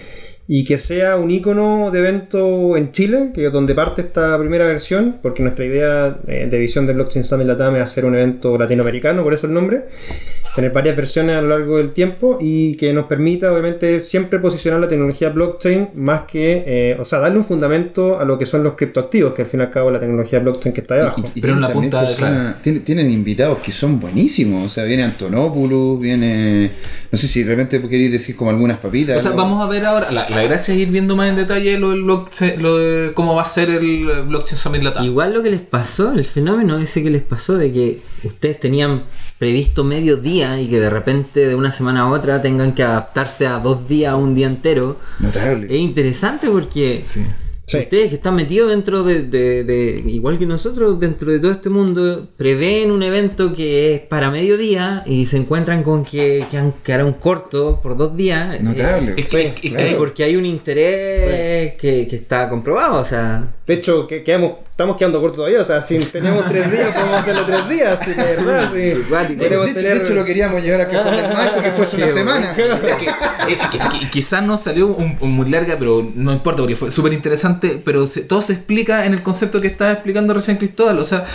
y 0.51 0.63
que 0.63 0.79
sea 0.79 1.15
un 1.15 1.29
icono 1.29 1.91
de 1.91 1.99
evento 1.99 2.75
en 2.75 2.91
Chile, 2.91 3.29
que 3.35 3.45
es 3.45 3.51
donde 3.53 3.75
parte 3.75 4.01
esta 4.01 4.35
primera 4.39 4.65
versión, 4.65 5.17
porque 5.21 5.43
nuestra 5.43 5.63
idea 5.63 6.17
eh, 6.27 6.47
de 6.49 6.57
visión 6.57 6.87
de 6.87 6.93
Blockchain 6.93 7.23
Summit 7.23 7.45
Latam 7.45 7.75
es 7.75 7.83
hacer 7.83 8.03
un 8.03 8.15
evento 8.15 8.57
latinoamericano, 8.57 9.23
por 9.23 9.35
eso 9.35 9.45
el 9.45 9.53
nombre, 9.53 9.83
tener 10.55 10.71
varias 10.71 10.95
versiones 10.95 11.35
a 11.35 11.41
lo 11.41 11.49
largo 11.49 11.77
del 11.77 11.91
tiempo 11.93 12.39
y 12.41 12.75
que 12.77 12.91
nos 12.93 13.05
permita 13.05 13.51
obviamente 13.51 14.01
siempre 14.01 14.39
posicionar 14.39 14.79
la 14.79 14.87
tecnología 14.87 15.29
blockchain 15.29 15.89
más 15.93 16.21
que, 16.21 16.63
eh, 16.65 16.97
o 16.99 17.05
sea, 17.05 17.19
darle 17.19 17.37
un 17.37 17.45
fundamento 17.45 18.19
a 18.19 18.25
lo 18.25 18.39
que 18.39 18.47
son 18.47 18.63
los 18.63 18.73
criptoactivos, 18.73 19.33
que 19.35 19.43
al 19.43 19.47
fin 19.47 19.59
y 19.59 19.63
al 19.63 19.69
cabo 19.69 19.89
es 19.89 19.93
la 19.93 19.99
tecnología 19.99 20.39
blockchain 20.39 20.73
que 20.73 20.81
está 20.81 20.95
debajo. 20.95 21.21
Y- 21.35 21.37
y 21.37 21.41
Pero 21.41 21.53
en 21.53 21.59
tienen 21.59 21.61
la 21.61 21.73
punta 21.73 22.01
de- 22.01 22.53
tienen, 22.63 22.83
tienen 22.83 23.11
invitados 23.11 23.59
que 23.59 23.71
son 23.71 23.99
buenísimos. 23.99 24.65
O 24.65 24.69
sea, 24.69 24.83
viene 24.85 25.03
Antonopoulos, 25.03 25.99
viene. 25.99 26.71
No 27.11 27.17
sé 27.19 27.27
si 27.27 27.43
de 27.43 27.51
repente 27.55 27.79
queréis 27.87 28.11
decir 28.11 28.35
como 28.35 28.49
algunas 28.49 28.79
papitas. 28.79 29.17
O 29.17 29.21
sea, 29.21 29.31
¿no? 29.31 29.37
vamos 29.37 29.63
a 29.63 29.69
ver 29.69 29.85
ahora. 29.85 30.09
La, 30.11 30.27
la 30.29 30.38
gracia 30.43 30.73
es 30.73 30.79
ir 30.79 30.89
viendo 30.89 31.15
más 31.15 31.29
en 31.29 31.35
detalle 31.35 31.77
lo, 31.79 31.89
del 31.91 32.03
blockchain- 32.03 32.57
lo 32.57 32.77
de 32.77 33.13
cómo 33.13 33.35
va 33.35 33.41
a 33.43 33.45
ser 33.45 33.69
el 33.69 34.23
Blockchain 34.27 34.57
Summit 34.57 34.83
Latam. 34.83 35.03
Igual 35.05 35.33
lo 35.33 35.41
que 35.43 35.49
les 35.51 35.61
pasó, 35.61 36.11
el 36.13 36.23
fenómeno 36.25 36.77
ese 36.79 37.03
que 37.03 37.09
les 37.09 37.21
pasó 37.23 37.57
de 37.57 37.71
que 37.71 38.01
ustedes 38.23 38.59
tenían 38.59 39.03
previsto 39.37 39.83
medio 39.83 40.17
día 40.17 40.59
y 40.59 40.67
que 40.67 40.79
de 40.79 40.89
repente 40.89 41.45
de 41.47 41.55
una 41.55 41.71
semana 41.71 42.01
a 42.01 42.09
otra 42.09 42.41
tengan 42.41 42.73
que 42.73 42.83
adaptarse 42.83 43.47
a 43.47 43.59
dos 43.59 43.87
días, 43.87 44.11
a 44.13 44.15
un 44.17 44.35
día 44.35 44.47
entero, 44.47 44.97
Notable. 45.19 45.67
es 45.73 45.81
interesante 45.81 46.49
porque 46.49 47.01
Sí. 47.03 47.25
Sí. 47.71 47.77
ustedes 47.79 48.09
que 48.09 48.15
están 48.15 48.35
metidos 48.35 48.69
dentro 48.69 49.03
de, 49.03 49.23
de- 49.23 49.63
de- 49.63 50.01
igual 50.07 50.39
que 50.39 50.45
nosotros, 50.45 50.99
dentro 50.99 51.31
de 51.31 51.39
todo 51.39 51.51
este 51.51 51.69
mundo, 51.69 52.27
prevén 52.37 52.91
un 52.91 53.03
evento 53.03 53.53
que 53.53 53.93
es 53.95 54.01
para 54.01 54.31
mediodía 54.31 55.03
y 55.05 55.25
se 55.25 55.37
encuentran 55.37 55.83
con 55.83 56.03
que, 56.03 56.45
que 56.49 56.57
han 56.57 56.71
quedado 56.83 57.05
un 57.07 57.13
corto 57.13 57.79
por 57.81 57.95
dos 57.97 58.15
días. 58.17 58.59
Notable. 58.61 59.13
Claro. 59.69 59.85
Eh, 59.91 59.95
porque 59.97 60.23
hay 60.23 60.35
un 60.35 60.45
interés 60.45 61.73
que, 61.75 62.07
que 62.07 62.15
está 62.15 62.49
comprobado, 62.49 62.99
o 63.01 63.05
sea... 63.05 63.53
De 63.67 63.73
hecho, 63.75 64.07
que, 64.07 64.23
quedamos, 64.23 64.53
estamos 64.79 64.95
quedando 64.95 65.19
cortos 65.19 65.35
todavía, 65.35 65.59
o 65.59 65.65
sea, 65.65 65.83
si 65.83 65.99
tenemos 66.05 66.47
tres 66.47 66.71
días, 66.71 66.93
podemos 66.93 67.17
hacerlo 67.17 67.41
tres 67.45 67.67
días, 67.67 67.99
si 68.01 68.11
de 68.11 68.23
verdad, 68.23 68.71
si 68.73 68.79
Igual, 68.79 69.37
De, 69.37 69.45
hecho, 69.47 69.63
tener- 69.73 69.97
de 69.97 70.03
hecho, 70.05 70.13
lo 70.13 70.23
queríamos 70.23 70.63
llevar 70.63 70.79
a 70.79 70.89
Cajón 70.89 71.15
del 71.17 71.33
Marco, 71.33 71.61
que 71.63 71.71
fuese 71.71 71.97
una 71.97 72.07
semana. 72.07 72.55
Eh, 72.57 73.57
quizás 74.09 74.41
no 74.41 74.57
salió 74.57 74.87
un- 74.87 75.17
un 75.19 75.31
muy 75.33 75.49
larga, 75.49 75.75
pero 75.77 76.09
no 76.15 76.31
importa 76.31 76.61
porque 76.61 76.77
fue 76.77 76.91
súper 76.91 77.11
interesante. 77.11 77.81
Pero 77.83 78.07
se- 78.07 78.21
todo 78.21 78.41
se 78.41 78.53
explica 78.53 79.05
en 79.05 79.11
el 79.13 79.21
concepto 79.21 79.59
que 79.59 79.67
estaba 79.67 79.91
explicando 79.91 80.33
recién 80.33 80.55
Cristóbal. 80.55 80.97
O 80.99 81.03
sea, 81.03 81.25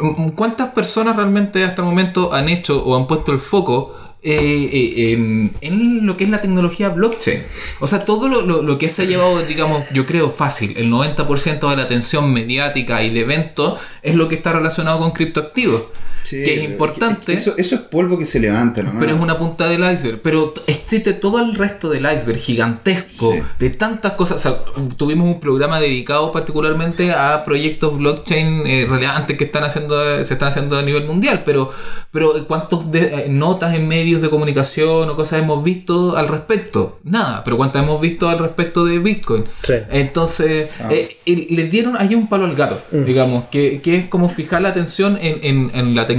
mm, 0.00 0.30
¿cuántas 0.30 0.70
personas 0.70 1.14
realmente 1.14 1.62
hasta 1.62 1.82
el 1.82 1.86
momento 1.86 2.34
han 2.34 2.48
hecho 2.48 2.82
o 2.84 2.96
han 2.96 3.06
puesto 3.06 3.30
el 3.30 3.38
foco? 3.38 3.94
Eh, 4.36 4.70
eh, 4.72 5.12
en, 5.12 5.52
en 5.60 6.06
lo 6.06 6.16
que 6.16 6.24
es 6.24 6.30
la 6.30 6.40
tecnología 6.40 6.88
blockchain. 6.90 7.42
O 7.80 7.86
sea, 7.86 8.04
todo 8.04 8.28
lo, 8.28 8.42
lo- 8.42 8.62
lo 8.62 8.78
que 8.78 8.88
se 8.88 9.02
ha 9.02 9.04
llevado, 9.04 9.42
digamos, 9.42 9.84
yo 9.92 10.06
creo 10.06 10.30
fácil, 10.30 10.74
el 10.76 10.90
90% 10.90 11.70
de 11.70 11.76
la 11.76 11.82
atención 11.84 12.32
mediática 12.32 13.02
y 13.02 13.10
de 13.10 13.20
eventos 13.20 13.78
es 14.02 14.14
lo 14.14 14.28
que 14.28 14.34
está 14.36 14.52
relacionado 14.52 14.98
con 15.00 15.12
criptoactivos. 15.12 15.84
Sí, 16.28 16.42
que 16.44 16.52
es 16.54 16.60
pero 16.60 16.72
importante. 16.72 17.32
Eso, 17.32 17.54
eso 17.56 17.74
es 17.76 17.80
polvo 17.82 18.18
que 18.18 18.24
se 18.26 18.38
levanta 18.40 18.82
nomás. 18.82 19.00
Pero 19.00 19.14
es 19.16 19.20
una 19.20 19.38
punta 19.38 19.66
del 19.68 19.80
iceberg. 19.92 20.20
Pero 20.22 20.52
existe 20.66 21.12
todo 21.14 21.38
el 21.40 21.54
resto 21.54 21.88
del 21.88 22.02
iceberg 22.12 22.38
gigantesco 22.38 23.32
Sí. 23.32 23.40
de 23.58 23.70
tantas 23.70 24.12
cosas. 24.12 24.36
O 24.36 24.38
sea, 24.38 24.58
tuvimos 24.96 25.26
un 25.26 25.40
programa 25.40 25.80
dedicado 25.80 26.30
particularmente 26.32 27.12
a 27.12 27.44
proyectos 27.44 27.96
blockchain 27.96 28.66
eh, 28.66 28.86
relevantes 28.88 29.38
que 29.38 29.44
están 29.44 29.64
haciendo, 29.64 30.22
se 30.24 30.32
están 30.34 30.48
haciendo 30.48 30.76
a 30.76 30.82
nivel 30.82 31.06
mundial. 31.06 31.42
Pero, 31.46 31.70
pero 32.10 32.46
¿cuántas 32.46 32.80
eh, 32.92 33.26
notas 33.30 33.74
en 33.74 33.88
medios 33.88 34.20
de 34.20 34.28
comunicación 34.30 35.08
o 35.08 35.16
cosas 35.16 35.40
hemos 35.42 35.64
visto 35.64 36.16
al 36.16 36.28
respecto? 36.28 36.98
Nada. 37.04 37.42
Pero 37.44 37.56
¿cuántas 37.56 37.82
hemos 37.82 38.00
visto 38.00 38.28
al 38.28 38.38
respecto 38.38 38.84
de 38.84 38.98
Bitcoin? 38.98 39.44
Sí. 39.62 39.74
Entonces, 39.90 40.68
Ah. 40.80 40.88
eh, 40.92 41.16
le 41.26 41.64
dieron 41.68 41.96
ahí 41.96 42.14
un 42.14 42.28
palo 42.28 42.44
al 42.44 42.54
gato, 42.54 42.82
Mm. 42.92 43.04
digamos, 43.04 43.44
que, 43.50 43.80
que 43.82 43.96
es 43.96 44.06
como 44.06 44.28
fijar 44.28 44.62
la 44.62 44.70
atención 44.70 45.18
en, 45.20 45.38
en- 45.42 45.70
en 45.74 45.94
la 45.94 46.06
tecnología, 46.06 46.17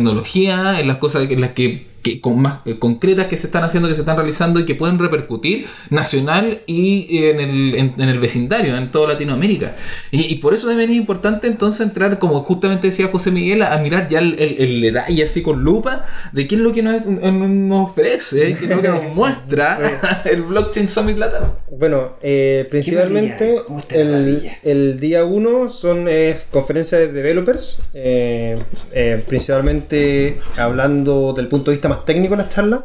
en 0.80 0.88
las 0.88 0.98
cosas 0.98 1.30
en 1.30 1.42
las 1.42 1.52
que, 1.52 1.88
que 2.16 2.22
con 2.22 2.40
más 2.42 2.60
eh, 2.66 2.78
concretas 2.80 3.28
que 3.28 3.38
se 3.38 3.48
están 3.48 3.64
haciendo, 3.64 3.90
que 3.90 3.96
se 3.96 4.02
están 4.02 4.18
realizando 4.18 4.60
y 4.60 4.66
que 4.66 4.76
pueden 4.76 5.00
repercutir 5.00 5.68
nacional 5.90 6.62
y 6.66 7.24
en 7.26 7.40
el, 7.40 7.76
en, 7.76 7.94
en 7.98 8.10
el 8.10 8.20
vecindario, 8.20 8.76
en 8.78 8.92
toda 8.92 9.10
Latinoamérica. 9.14 9.76
Y, 10.12 10.22
y 10.26 10.36
por 10.36 10.54
eso 10.54 10.68
también 10.68 10.90
es 10.92 10.96
importante 10.98 11.48
entonces 11.48 11.82
entrar, 11.88 12.20
como 12.20 12.42
justamente 12.44 12.88
decía 12.88 13.08
José 13.12 13.32
Miguel, 13.32 13.62
a, 13.62 13.74
a 13.74 13.78
mirar 13.80 14.08
ya 14.10 14.20
el, 14.20 14.36
el- 14.40 14.56
el 14.60 14.82
detalle 14.82 15.24
así 15.24 15.42
con 15.42 15.64
lupa 15.64 16.06
de 16.34 16.48
qué 16.48 16.56
es 16.56 16.62
lo 16.62 16.74
que 16.74 16.82
nos, 16.84 17.06
nos 17.06 17.90
ofrece, 17.90 18.56
qué 18.58 18.66
es 18.66 18.70
lo 18.70 18.82
que 18.82 18.88
nos 18.90 19.04
muestra 19.16 20.22
el 20.26 20.42
Blockchain 20.44 20.88
Summit 20.88 21.18
Latam. 21.18 21.44
Bueno, 21.78 22.14
eh, 22.22 22.66
principalmente 22.70 23.46
maravilla, 23.46 23.64
¿cómo 23.66 23.80
está 23.80 23.96
la 23.98 24.18
el, 24.18 24.42
el 24.64 25.00
día 25.00 25.24
1 25.26 25.70
son 25.70 26.08
eh, 26.10 26.38
conferencias 26.52 27.02
de 27.02 27.08
developers, 27.12 27.80
eh, 27.94 28.58
eh, 28.92 29.24
principalmente 29.28 30.40
hablando 30.58 31.34
del 31.34 31.48
punto 31.48 31.72
de 31.72 31.76
vista 31.76 31.90
más 31.90 31.99
técnico 32.06 32.36
de 32.36 32.44
las 32.44 32.50
charlas. 32.50 32.82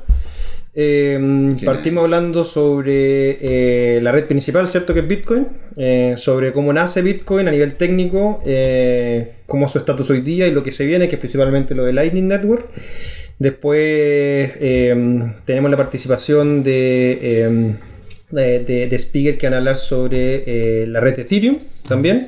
Eh, 0.77 1.55
Qué 1.59 1.67
partimos 1.67 2.03
hablando 2.05 2.43
sobre 2.45 3.39
eh, 3.97 4.01
la 4.01 4.11
red 4.11 4.25
principal, 4.27 4.67
¿cierto? 4.67 4.93
Que 4.93 5.01
es 5.01 5.07
Bitcoin, 5.09 5.47
eh, 5.77 6.15
sobre 6.17 6.53
cómo 6.53 6.73
nace 6.73 7.01
Bitcoin 7.01 7.47
a 7.47 7.51
nivel 7.53 7.75
técnico, 7.75 8.43
eh, 8.45 9.35
cómo 9.47 9.67
es 9.67 9.73
su 9.73 9.79
estatus 9.79 10.11
hoy 10.11 10.21
día 10.21 10.49
y 10.49 10.51
lo 10.51 10.65
que 10.65 10.73
se 10.73 10.85
viene, 10.85 11.07
que 11.07 11.15
es 11.15 11.21
principalmente 11.21 11.75
lo 11.77 11.85
de 11.85 11.93
Lightning 11.93 12.27
Network. 12.27 12.67
Después 13.39 13.79
eh, 13.81 15.33
tenemos 15.45 15.71
la 15.71 15.77
participación 15.77 16.63
de, 16.65 17.19
eh, 17.23 17.75
de, 18.31 18.59
de- 18.61 18.87
de 18.89 18.99
speakers 18.99 19.39
que 19.39 19.47
van 19.47 19.55
a 19.55 19.59
hablar 19.59 19.77
sobre 19.77 20.43
eh, 20.83 20.87
la 20.87 21.01
red 21.01 21.15
de 21.17 21.23
Ethereum 21.23 21.59
también. 21.89 22.27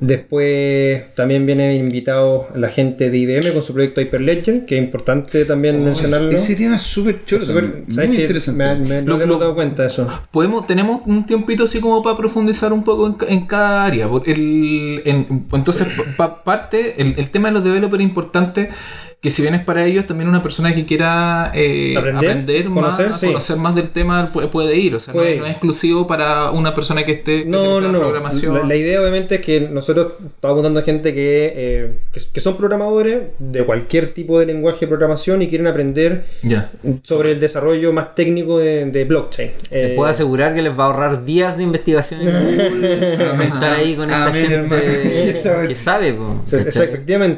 Después 0.00 1.14
también 1.14 1.46
viene 1.46 1.74
invitado 1.76 2.48
la 2.54 2.68
gente 2.68 3.10
de 3.10 3.18
IBM 3.18 3.52
con 3.52 3.62
su 3.62 3.72
proyecto 3.72 4.00
Hyperledger, 4.00 4.64
que 4.66 4.76
es 4.78 4.82
importante 4.84 5.44
también 5.44 5.82
mencionarlo. 5.84 6.30
Ese 6.30 6.56
tema 6.56 6.76
es 6.76 6.82
súper 6.82 7.24
chulo, 7.24 7.44
Súper- 7.44 7.64
también, 7.64 7.92
¿sabes 7.92 8.10
muy 8.10 8.18
interesante. 8.20 8.64
Me- 8.64 8.74
me- 8.76 9.02
no 9.02 9.16
Lo- 9.16 9.22
hemos 9.24 9.40
dado 9.40 9.54
cuenta 9.54 9.82
de 9.82 9.88
eso. 9.88 10.08
Podemos, 10.30 10.66
tenemos 10.66 11.00
un 11.06 11.24
tiempito 11.26 11.64
así 11.64 11.80
como 11.80 12.02
para 12.02 12.16
profundizar 12.16 12.72
un 12.72 12.84
poco 12.84 13.06
en, 13.06 13.16
en 13.28 13.46
cada 13.46 13.84
área. 13.84 14.08
El- 14.24 15.02
en- 15.04 15.46
entonces, 15.52 15.86
pa- 16.16 16.42
parte, 16.44 17.00
el, 17.00 17.14
el 17.16 17.30
tema 17.30 17.48
de 17.48 17.54
los 17.54 17.64
developers 17.64 18.02
es 18.02 18.08
importante 18.08 18.70
que 19.26 19.30
si 19.32 19.42
bien 19.42 19.56
es 19.56 19.64
para 19.64 19.84
ellos, 19.84 20.06
también 20.06 20.28
una 20.28 20.40
persona 20.40 20.72
que 20.72 20.86
quiera 20.86 21.50
eh, 21.52 21.96
Aprender, 21.98 22.30
aprender, 22.30 22.64
conocer, 22.68 23.08
más, 23.08 23.18
sí. 23.18 23.26
conocer 23.26 23.56
más 23.56 23.74
del 23.74 23.88
tema 23.88 24.30
puede, 24.32 24.46
puede 24.46 24.76
ir. 24.76 24.94
O 24.94 25.00
sea, 25.00 25.12
no 25.12 25.18
Puede 25.18 25.30
es- 25.30 25.34
ir. 25.34 25.40
no, 25.40 25.46
es 25.46 25.50
exclusivo 25.52 26.06
para 26.06 26.52
una 26.52 26.72
persona 26.74 27.04
que 27.04 27.10
esté 27.10 27.44
No, 27.44 27.80
no, 27.80 27.90
no. 27.90 27.98
programación. 27.98 28.54
La, 28.54 28.62
la 28.64 28.76
idea 28.76 29.00
obviamente 29.00 29.34
es 29.34 29.40
que 29.40 29.60
nosotros 29.62 30.12
estamos 30.36 30.52
apuntando 30.54 30.78
a 30.78 30.82
gente 30.84 31.12
que, 31.12 31.52
eh, 31.56 31.98
que, 32.12 32.20
que 32.32 32.38
son 32.40 32.56
programadores 32.56 33.22
de 33.40 33.64
cualquier 33.64 34.14
tipo 34.14 34.38
de 34.38 34.46
lenguaje 34.46 34.80
de 34.82 34.86
programación 34.86 35.42
y 35.42 35.48
quieren 35.48 35.66
aprender 35.66 36.26
sobre 37.02 37.32
el 37.32 37.40
desarrollo 37.40 37.92
más 37.92 38.14
técnico 38.14 38.60
de, 38.60 38.84
de 38.86 39.04
blockchain. 39.04 39.50
Les 39.72 39.90
Eh, 39.90 39.92
puedo 39.96 40.08
asegurar 40.08 40.54
que 40.54 40.62
les 40.62 40.72
va 40.78 40.84
a 40.84 40.86
ahorrar 40.86 41.24
días 41.24 41.56
de 41.56 41.64
investigación 41.64 42.20
en 42.22 42.26
Google 42.28 43.14
estar 43.44 43.74
ahí 43.74 43.94
con 43.96 44.04
esta 44.08 44.26
Amén, 44.26 44.46
gente 44.46 44.76
Que 45.26 45.32
sabe. 45.32 45.68
que 45.68 45.74
sabe. 45.74 46.12
po. 46.12 46.42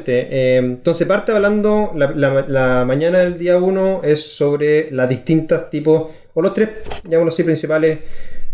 Eh, 0.05 0.57
entonces 0.61 1.07
parte 1.07 1.31
hablando, 1.31 1.78
la, 1.95 2.11
la- 2.47 2.85
mañana 2.85 3.19
del 3.19 3.37
día 3.37 3.57
1 3.57 4.01
es 4.03 4.21
sobre 4.35 4.91
las 4.91 5.07
distintas 5.09 5.69
tipos, 5.69 6.09
o 6.33 6.41
los 6.41 6.53
tres, 6.53 6.69
llamémoslo 7.03 7.29
así, 7.29 7.43
principales, 7.43 7.99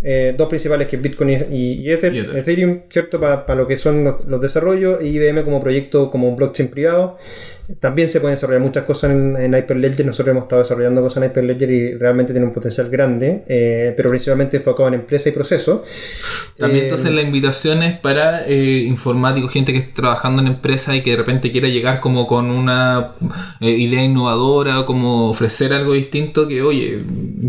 eh, 0.08 0.36
dos 0.38 0.48
principales 0.48 0.88
que 0.88 0.98
es 0.98 1.02
Bitcoin 1.02 1.30
y, 1.52 1.74
y 1.82 1.88
Ether- 1.90 2.14
Y 2.14 2.20
Ether. 2.20 2.38
Ethereum, 2.38 2.80
¿cierto? 2.90 3.20
Para 3.20 3.56
lo 3.56 3.68
que 3.68 3.76
son 3.78 4.04
los, 4.04 4.24
los 4.26 4.40
desarrollos, 4.40 5.04
y 5.04 5.08
IBM 5.08 5.44
como 5.44 5.60
proyecto, 5.62 6.12
como 6.12 6.30
un 6.30 6.36
blockchain 6.36 6.70
privado. 6.70 7.18
También 7.80 8.08
se 8.08 8.20
pueden 8.22 8.36
desarrollar 8.36 8.62
muchas 8.62 8.84
cosas 8.84 9.10
en, 9.10 9.36
en 9.38 9.56
Hyperledger. 9.56 10.06
Nosotros 10.06 10.32
hemos 10.34 10.44
estado 10.44 10.62
desarrollando 10.62 11.02
cosas 11.02 11.24
en 11.24 11.32
Hyperledger 11.32 11.72
y 11.72 11.94
realmente 11.96 12.32
tiene 12.32 12.46
un 12.46 12.54
potencial 12.54 12.90
grande, 12.92 13.44
eh, 13.48 13.92
pero 13.98 14.10
principalmente 14.12 14.58
enfocado 14.58 14.88
en 14.90 14.94
empresa 14.94 15.30
y 15.30 15.32
proceso. 15.32 15.84
También 16.60 16.84
Eh, 16.84 16.88
entonces 16.88 17.12
la 17.12 17.24
invitación 17.24 17.82
es 17.82 17.98
para 17.98 18.48
informáticos, 18.48 19.52
gente 19.52 19.72
que 19.74 19.80
esté 19.80 19.94
trabajando 20.00 20.44
en 20.44 20.50
empresa 20.50 20.96
y 20.96 21.02
que 21.02 21.10
de 21.12 21.18
repente 21.18 21.52
quiera 21.52 21.68
llegar 21.68 22.02
como 22.02 22.28
con 22.28 22.52
una 22.52 23.16
idea 23.62 24.04
innovadora, 24.04 24.86
como 24.86 25.30
ofrecer 25.32 25.74
algo 25.74 25.94
distinto, 25.94 26.48
que 26.48 26.62
oye, 26.62 27.04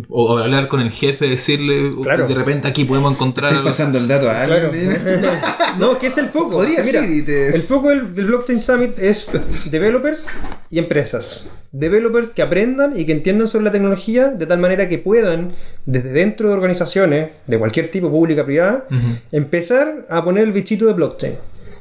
o, 0.08 0.34
o 0.34 0.38
hablar 0.38 0.68
con 0.68 0.80
el 0.80 0.90
jefe, 0.90 1.28
decirle, 1.28 1.88
o 1.90 2.02
Claro. 2.02 2.26
de 2.26 2.34
repente 2.34 2.68
aquí 2.68 2.84
podemos 2.84 3.12
encontrar... 3.12 3.50
Estoy 3.50 3.64
pasando 3.66 3.98
el 3.98 4.08
dato 4.08 4.28
a 4.30 4.44
Claro. 4.44 4.68
alguien. 4.70 4.90
no, 5.78 5.98
que 5.98 6.06
es 6.08 6.18
el 6.18 6.28
foco. 6.28 6.50
Podría 6.52 6.82
Mira, 6.84 7.00
ser 7.00 7.10
y 7.10 7.22
te- 7.22 7.54
El 7.54 7.62
foco 7.62 7.90
del, 7.90 8.14
del 8.14 8.26
Blockchain 8.26 8.60
Summit 8.60 8.98
es 8.98 9.30
developers 9.70 10.26
y 10.70 10.78
empresas. 10.78 11.46
Developers 11.72 12.30
que 12.30 12.42
aprendan 12.42 12.98
y 12.98 13.04
que 13.04 13.12
entiendan 13.12 13.48
sobre 13.48 13.64
la 13.66 13.70
tecnología 13.70 14.28
de 14.28 14.46
tal 14.46 14.58
manera 14.58 14.88
que 14.88 14.98
puedan, 14.98 15.52
desde 15.84 16.10
dentro 16.10 16.48
de 16.48 16.54
organizaciones, 16.54 17.30
de 17.46 17.58
cualquier 17.58 17.90
tipo, 17.90 18.10
pública, 18.10 18.44
privada, 18.44 18.86
empezar 19.32 20.06
a 20.08 20.24
poner 20.24 20.44
el 20.44 20.52
bichito 20.52 20.86
de 20.86 20.92
blockchain. 20.94 21.34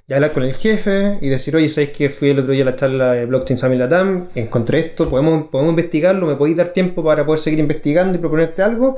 Y 0.07 0.13
hablar 0.13 0.33
con 0.33 0.43
el 0.43 0.53
jefe 0.53 1.17
y 1.19 1.29
decir, 1.29 1.55
oye, 1.55 1.67
¿sabéis 1.67 1.89
que 1.89 2.11
fui 2.11 2.29
el 2.29 2.37
otro 2.37 2.51
día 2.53 2.61
a 2.61 2.65
la 2.65 2.75
charla 2.75 3.13
de 3.13 3.25
Blockchain 3.25 3.57
Summit 3.57 3.79
Latam? 3.79 4.27
Encontré 4.35 4.77
esto, 4.79 5.09
podemos, 5.09 5.45
podemos 5.47 5.71
investigarlo, 5.71 6.27
me 6.27 6.35
podéis 6.35 6.57
dar 6.57 6.67
tiempo 6.67 7.03
para 7.03 7.25
poder 7.25 7.39
seguir 7.39 7.57
investigando 7.57 8.15
y 8.15 8.19
proponerte 8.21 8.61
algo. 8.61 8.97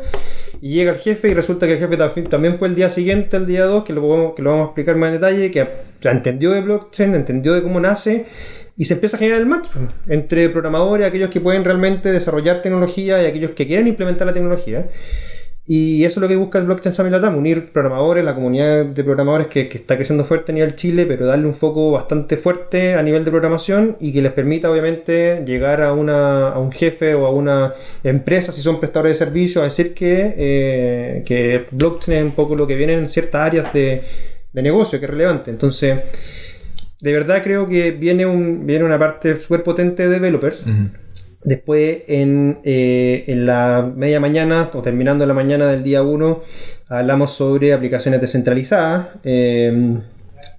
Y 0.62 0.74
llega 0.74 0.92
el 0.92 0.98
jefe 0.98 1.30
y 1.30 1.34
resulta 1.34 1.66
que 1.66 1.74
el 1.74 1.80
jefe 1.80 1.98
tam- 1.98 2.28
también 2.30 2.58
fue 2.58 2.68
el 2.68 2.76
día 2.76 2.90
siguiente, 2.90 3.38
el 3.38 3.48
día 3.48 3.64
2, 3.64 3.86
que 3.86 3.94
lo, 3.94 4.34
que 4.36 4.42
lo 4.42 4.50
vamos 4.50 4.64
a 4.64 4.68
explicar 4.68 4.98
más 4.98 5.08
en 5.08 5.22
detalle, 5.22 5.50
que 5.50 5.66
entendió 6.10 6.52
de 6.52 6.60
blockchain, 6.60 7.16
entendió 7.16 7.54
de 7.54 7.64
cómo 7.64 7.80
nace 7.80 8.26
y 8.76 8.84
se 8.84 8.96
empieza 8.96 9.16
a 9.16 9.20
generar 9.20 9.40
el 9.40 9.46
match 9.46 9.68
pues, 9.72 9.86
entre 10.10 10.50
programadores, 10.50 11.08
aquellos 11.08 11.30
que 11.30 11.40
pueden 11.40 11.64
realmente 11.64 12.12
desarrollar 12.12 12.62
tecnología 12.62 13.24
y 13.24 13.28
aquellos 13.28 13.52
que 13.52 13.66
quieren 13.66 13.88
implementar 13.88 14.28
la 14.28 14.34
tecnología. 14.34 14.88
Y 15.70 16.06
eso 16.06 16.20
es 16.20 16.22
lo 16.22 16.30
que 16.30 16.38
busca 16.38 16.60
el 16.60 16.66
Blockchain 16.66 16.94
Summit 16.94 17.12
Latam, 17.12 17.36
unir 17.36 17.74
programadores, 17.74 18.24
la 18.24 18.34
comunidad 18.34 18.86
de 18.86 19.04
programadores 19.04 19.48
que, 19.48 19.68
que 19.68 19.78
está 19.78 19.98
creciendo 19.98 20.24
fuerte 20.24 20.54
a 20.54 20.56
nivel 20.56 20.76
Chile, 20.76 21.06
pero 21.06 21.26
darle 21.26 21.46
un 21.46 21.54
foco 21.54 21.92
bastante 21.92 22.38
fuerte 22.38 22.96
a 22.96 23.04
nivel 23.04 23.26
de 23.26 23.32
programación 23.32 23.98
y 24.00 24.14
que 24.14 24.22
les 24.22 24.32
permita 24.32 24.72
obviamente 24.72 25.44
llegar 25.46 25.82
a, 25.82 25.92
una, 25.92 26.52
a 26.52 26.60
un 26.60 26.72
jefe 26.72 27.16
o 27.16 27.26
a 27.26 27.32
una 27.32 27.74
empresa, 28.02 28.54
si 28.54 28.62
son 28.62 28.80
prestadores 28.80 29.20
de 29.20 29.26
servicios, 29.26 29.62
a 29.62 29.66
decir 29.66 29.94
que, 29.94 30.36
eh, 30.38 31.24
que 31.26 31.66
blockchain 31.72 32.18
es 32.18 32.24
un 32.24 32.32
poco 32.32 32.56
lo 32.56 32.66
que 32.66 32.76
viene 32.76 32.94
en 32.94 33.10
ciertas 33.10 33.48
áreas 33.48 33.74
de, 33.74 34.04
de 34.54 34.62
negocio, 34.62 35.00
que 35.00 35.06
es 35.06 35.12
relevante. 35.12 35.52
Entonces, 35.52 36.00
de 37.02 37.12
verdad 37.12 37.44
creo 37.44 37.68
que 37.68 37.92
viene, 37.92 38.26
un, 38.26 38.66
viene 38.66 38.86
una 38.86 38.98
parte 38.98 39.38
súper 39.38 39.64
potente 39.64 40.04
de 40.04 40.10
developers. 40.10 40.64
Después, 41.48 42.00
en, 42.10 42.60
eh, 42.66 43.24
en 43.28 43.46
la 43.46 43.90
media 43.96 44.20
mañana 44.20 44.70
o 44.74 44.82
terminando 44.82 45.26
la 45.26 45.34
mañana 45.34 45.72
del 45.72 45.82
día 45.82 46.04
1, 46.04 46.44
hablamos 46.90 47.32
sobre 47.32 47.72
aplicaciones 47.72 48.20
descentralizadas. 48.20 49.08
Eh, 49.24 49.98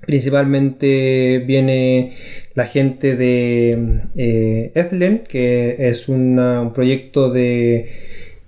principalmente 0.07 1.45
viene 1.47 2.17
la 2.55 2.65
gente 2.65 3.17
de 3.17 4.01
eh, 4.17 4.73
Ethlen, 4.75 5.25
que 5.29 5.77
es 5.91 6.09
un 6.09 6.73
proyecto 6.75 7.31
de, 7.31 7.91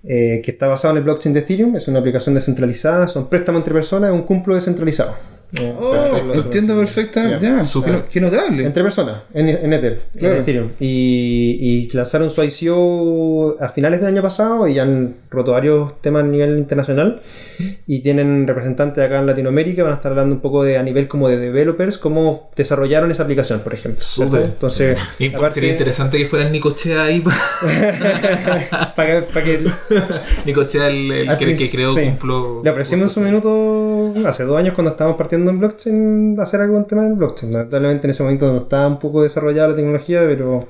eh, 0.03 0.40
que 0.42 0.50
está 0.50 0.66
basado 0.66 0.92
en 0.92 0.98
el 0.98 1.05
blockchain 1.05 1.35
de 1.35 1.40
Ethereum. 1.40 1.76
Es 1.76 1.88
una 1.88 1.98
aplicación 1.98 2.35
descentralizada, 2.35 3.07
son 3.07 3.29
préstamos 3.29 3.61
entre 3.61 3.74
personas, 3.74 4.09
es 4.09 4.14
un 4.14 4.22
cumplo 4.22 4.55
descentralizado. 4.55 5.14
Eh, 5.58 5.74
Oh, 5.78 5.90
perfecto, 5.92 6.24
lo 6.26 6.34
entiendo 6.34 6.76
perfectamente. 6.76 7.44
Ya. 7.46 7.56
Ya, 7.58 7.64
Súper. 7.66 8.02
Qué, 8.02 8.08
qué 8.12 8.20
notable. 8.20 8.64
Entre 8.64 8.82
personas, 8.82 9.22
en, 9.34 9.48
en 9.48 9.72
Ether, 9.72 10.00
Claro. 10.16 10.34
en 10.36 10.40
Ethereum. 10.42 10.68
Y, 10.78 11.58
y 11.60 11.90
lanzaron 11.92 12.30
su 12.30 12.42
ICO 12.44 13.56
a 13.60 13.68
finales 13.68 14.00
del 14.00 14.10
año 14.10 14.22
pasado 14.22 14.68
y 14.68 14.74
ya 14.74 14.82
han 14.84 15.16
roto 15.30 15.52
varios 15.52 16.00
temas 16.02 16.22
a 16.24 16.26
nivel 16.26 16.58
internacional. 16.58 17.22
Y 17.86 18.00
tienen 18.00 18.46
representantes 18.46 19.04
acá 19.04 19.18
en 19.18 19.26
Latinoamérica, 19.26 19.82
van 19.82 19.92
a 19.92 19.96
estar 19.96 20.12
hablando 20.12 20.34
un 20.36 20.40
poco 20.40 20.62
de 20.62 20.78
a 20.78 20.82
nivel 20.82 21.08
como 21.08 21.28
de 21.28 21.36
developers, 21.38 21.98
cómo 21.98 22.50
desarrollaron 22.56 23.10
esa 23.10 23.24
aplicación, 23.24 23.60
por 23.60 23.74
ejemplo. 23.74 24.02
Súper. 24.04 24.42
Entonces, 24.42 24.96
Y 25.18 25.28
aparte- 25.34 25.54
Sería 25.54 25.70
interesante 25.72 26.16
que 26.18 26.26
fuera 26.26 26.48
Nicochea 26.48 27.02
ahí. 27.04 27.22
para 28.96 29.06
que, 29.20 29.22
para 29.32 29.44
que 29.44 29.64
Nicochea 30.46 30.88
el, 30.88 31.10
el 31.12 31.38
que, 31.38 31.54
que 31.56 31.70
creó 31.70 31.92
sí. 31.94 32.02
cumplo. 32.04 32.60
Le 32.64 32.70
ofrecimos 32.70 33.16
un 33.16 33.24
minuto 33.24 34.14
hace 34.26 34.44
dos 34.44 34.56
años 34.58 34.74
cuando 34.74 34.90
estábamos 34.92 35.16
partiendo 35.18 35.39
en 35.48 35.59
blockchain 35.59 36.37
hacer 36.38 36.61
algo 36.61 36.76
en 36.76 36.85
tema 36.87 37.05
del 37.05 37.14
blockchain. 37.14 37.53
Lamentablemente 37.53 38.07
en 38.07 38.11
ese 38.11 38.22
momento 38.22 38.53
no 38.53 38.59
estaba 38.62 38.87
un 38.87 38.98
poco 38.98 39.22
desarrollada 39.22 39.68
la 39.68 39.76
tecnología, 39.76 40.20
pero 40.26 40.61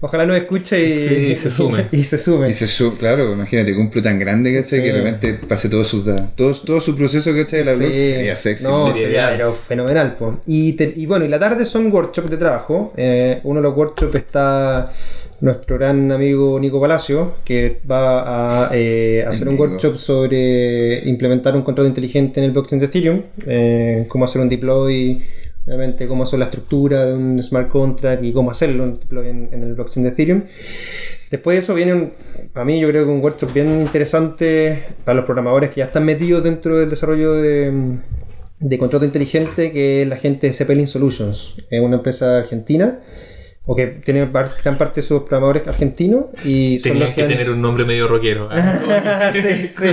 ojalá 0.00 0.24
nos 0.24 0.36
escuche 0.38 0.82
y, 0.82 1.08
Sí, 1.08 1.14
y 1.32 1.36
se 1.36 1.50
sume. 1.50 1.86
Y 1.92 2.04
se 2.04 2.16
sume. 2.16 2.48
Y 2.48 2.54
se 2.54 2.66
claro, 2.98 3.32
imagínate, 3.32 3.74
cumple 3.74 4.00
tan 4.00 4.18
grande, 4.18 4.54
¿cachai? 4.54 4.78
Sí. 4.80 4.84
Que 4.84 4.92
de 4.92 4.98
repente 5.02 5.34
pase 5.46 5.68
todo 5.68 5.84
su, 5.84 6.02
todo, 6.34 6.54
todo 6.54 6.80
su 6.80 6.96
proceso, 6.96 7.34
¿cachai? 7.34 7.58
De 7.60 7.64
la 7.66 7.72
Sí. 7.74 7.78
blockchain 7.80 8.04
sería 8.14 8.36
sexy. 8.36 8.64
No, 8.64 8.94
Sería 8.96 9.28
pero 9.32 9.52
fenomenal. 9.52 10.14
po. 10.14 10.38
Y, 10.46 10.72
te- 10.72 10.92
y 10.96 11.04
bueno, 11.06 11.24
y 11.24 11.28
la 11.28 11.38
tarde 11.38 11.66
son 11.66 11.92
workshops 11.92 12.30
de 12.30 12.36
trabajo. 12.38 12.92
Eh, 12.96 13.40
uno 13.44 13.60
de 13.60 13.62
los 13.64 13.76
workshops 13.76 14.14
está 14.14 14.92
nuestro 15.40 15.76
gran 15.76 16.10
amigo 16.12 16.58
Nico 16.58 16.80
Palacio, 16.80 17.34
que 17.44 17.80
va 17.90 18.66
a 18.66 18.70
eh, 18.72 19.24
hacer 19.26 19.48
un 19.48 19.58
workshop 19.58 19.96
sobre 19.96 21.08
implementar 21.08 21.54
un 21.56 21.62
contrato 21.62 21.88
inteligente 21.88 22.40
en 22.40 22.46
el 22.46 22.52
blockchain 22.52 22.80
de 22.80 22.86
Ethereum, 22.86 23.22
eh, 23.46 24.06
cómo 24.08 24.24
hacer 24.24 24.40
un 24.40 24.48
deploy, 24.48 25.22
obviamente 25.66 26.06
cómo 26.06 26.22
hacer 26.22 26.38
la 26.38 26.46
estructura 26.46 27.06
de 27.06 27.14
un 27.14 27.42
smart 27.42 27.68
contract 27.68 28.22
y 28.24 28.32
cómo 28.32 28.50
hacerlo 28.50 28.84
un 28.84 28.98
deploy 28.98 29.28
en, 29.28 29.48
en 29.52 29.62
el 29.62 29.74
blockchain 29.74 30.04
de 30.04 30.10
Ethereum. 30.10 30.42
Después 31.30 31.56
de 31.56 31.60
eso 31.60 31.74
viene, 31.74 31.94
un, 31.94 32.12
a 32.54 32.64
mí 32.64 32.80
yo 32.80 32.88
creo 32.88 33.04
que 33.04 33.10
un 33.10 33.20
workshop 33.20 33.52
bien 33.52 33.80
interesante 33.80 34.84
para 35.04 35.16
los 35.16 35.24
programadores 35.24 35.70
que 35.70 35.80
ya 35.80 35.86
están 35.86 36.04
metidos 36.04 36.44
dentro 36.44 36.78
del 36.78 36.88
desarrollo 36.88 37.34
de, 37.34 37.98
de 38.60 38.78
contrato 38.78 39.04
inteligente, 39.04 39.72
que 39.72 40.02
es 40.02 40.08
la 40.08 40.16
gente 40.16 40.46
de 40.46 40.52
Zeppelin 40.52 40.86
Solutions, 40.86 41.56
es 41.70 41.80
una 41.80 41.96
empresa 41.96 42.38
argentina 42.38 43.00
o 43.66 43.74
que 43.74 43.86
tiene 43.86 44.28
gran 44.30 44.76
parte 44.76 45.00
de 45.00 45.06
sus 45.06 45.22
programadores 45.22 45.66
argentinos 45.66 46.26
y 46.44 46.78
son 46.80 46.92
Tenían 46.92 47.00
los 47.00 47.08
que, 47.10 47.14
que 47.14 47.22
han- 47.22 47.28
tener 47.28 47.50
un 47.50 47.62
nombre 47.62 47.84
medio 47.86 48.06
rockero. 48.08 48.48
¿ah? 48.52 49.30
sí, 49.32 49.70
sí. 49.74 49.86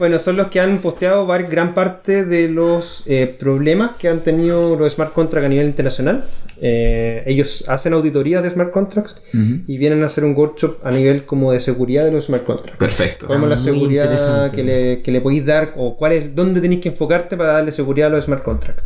Bueno, 0.00 0.18
son 0.18 0.36
los 0.36 0.48
que 0.48 0.58
han 0.58 0.80
posteado 0.80 1.24
gran 1.26 1.74
parte 1.74 2.24
de 2.24 2.48
los 2.48 3.04
eh, 3.06 3.32
problemas 3.38 3.92
que 3.98 4.08
han 4.08 4.20
tenido 4.24 4.74
los 4.74 4.92
smart 4.94 5.12
contracts 5.12 5.46
a 5.46 5.48
nivel 5.48 5.66
internacional. 5.66 6.24
Eh, 6.60 7.22
ellos 7.26 7.64
hacen 7.68 7.92
auditorías 7.92 8.42
de 8.42 8.50
smart 8.50 8.72
contracts 8.72 9.22
y 9.32 9.78
vienen 9.78 10.02
a 10.02 10.06
hacer 10.06 10.24
un 10.24 10.34
workshop 10.34 10.78
a 10.82 10.90
nivel 10.90 11.24
como 11.24 11.52
de 11.52 11.60
seguridad 11.60 12.04
de 12.04 12.10
los 12.10 12.24
smart 12.24 12.42
contracts. 12.42 12.78
Perfecto. 12.78 13.28
¿Cuál 13.28 13.44
es 13.44 13.48
la 13.50 13.56
seguridad 13.58 14.50
que 14.50 14.64
le, 14.64 15.02
que 15.02 15.12
le 15.12 15.20
podéis 15.20 15.46
dar 15.46 15.74
o 15.76 15.96
cuál 15.96 16.12
es, 16.14 16.34
dónde 16.34 16.60
tenéis 16.60 16.80
que 16.80 16.88
enfocarte 16.88 17.36
para 17.36 17.52
darle 17.52 17.70
seguridad 17.70 18.08
a 18.08 18.10
los 18.10 18.24
smart 18.24 18.42
contracts? 18.42 18.82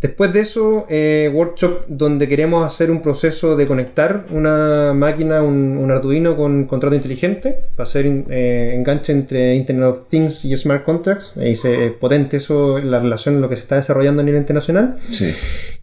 Después 0.00 0.32
de 0.32 0.40
eso, 0.40 0.86
eh, 0.88 1.30
workshop 1.32 1.84
donde 1.88 2.26
queremos 2.26 2.64
hacer 2.64 2.90
un 2.90 3.02
proceso 3.02 3.54
de 3.54 3.66
conectar 3.66 4.24
una 4.30 4.94
máquina, 4.94 5.42
un, 5.42 5.76
un 5.76 5.90
Arduino 5.90 6.36
con 6.38 6.64
contrato 6.66 6.96
inteligente 6.96 7.56
para 7.76 7.84
hacer 7.84 8.06
eh, 8.30 8.72
enganche 8.74 9.12
entre 9.12 9.54
Internet 9.56 9.88
of 9.90 10.08
Things 10.08 10.46
y 10.46 10.56
Smart 10.56 10.84
Contracts. 10.84 11.34
Y 11.36 11.54
se 11.54 11.88
potente 12.00 12.38
eso, 12.38 12.78
la 12.78 12.98
relación 12.98 13.34
en 13.34 13.40
lo 13.42 13.50
que 13.50 13.56
se 13.56 13.62
está 13.62 13.76
desarrollando 13.76 14.22
a 14.22 14.24
nivel 14.24 14.40
internacional. 14.40 14.96
Sí. 15.10 15.34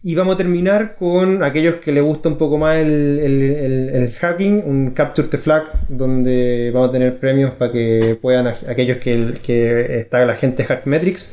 Y 0.02 0.16
vamos 0.16 0.34
a 0.34 0.38
terminar 0.38 0.96
con 0.96 1.44
aquellos 1.44 1.76
que 1.76 1.92
les 1.92 2.02
gusta 2.02 2.28
un 2.28 2.38
poco 2.38 2.58
más 2.58 2.78
el, 2.78 3.20
el- 3.20 3.42
el- 3.42 3.88
el 3.90 4.12
hacking, 4.12 4.62
un 4.66 4.90
Capture 4.90 5.28
the 5.28 5.38
Flag, 5.38 5.64
donde 5.88 6.72
vamos 6.74 6.88
a 6.88 6.92
tener 6.92 7.18
premios 7.20 7.52
para 7.52 7.70
que 7.70 8.18
puedan, 8.20 8.48
aquellos 8.48 8.98
que, 8.98 9.34
que 9.44 9.98
está 10.00 10.24
la 10.24 10.34
gente 10.34 10.64
Hackmetrics, 10.64 11.32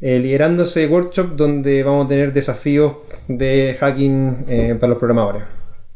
eh, 0.00 0.18
liderando 0.18 0.64
ese 0.64 0.86
workshop 0.86 1.36
donde 1.36 1.82
vamos 1.82 2.06
a 2.06 2.08
tener 2.08 2.32
desafíos 2.32 2.94
de 3.28 3.76
hacking 3.78 4.44
eh, 4.48 4.76
para 4.78 4.90
los 4.90 4.98
programadores. 4.98 5.42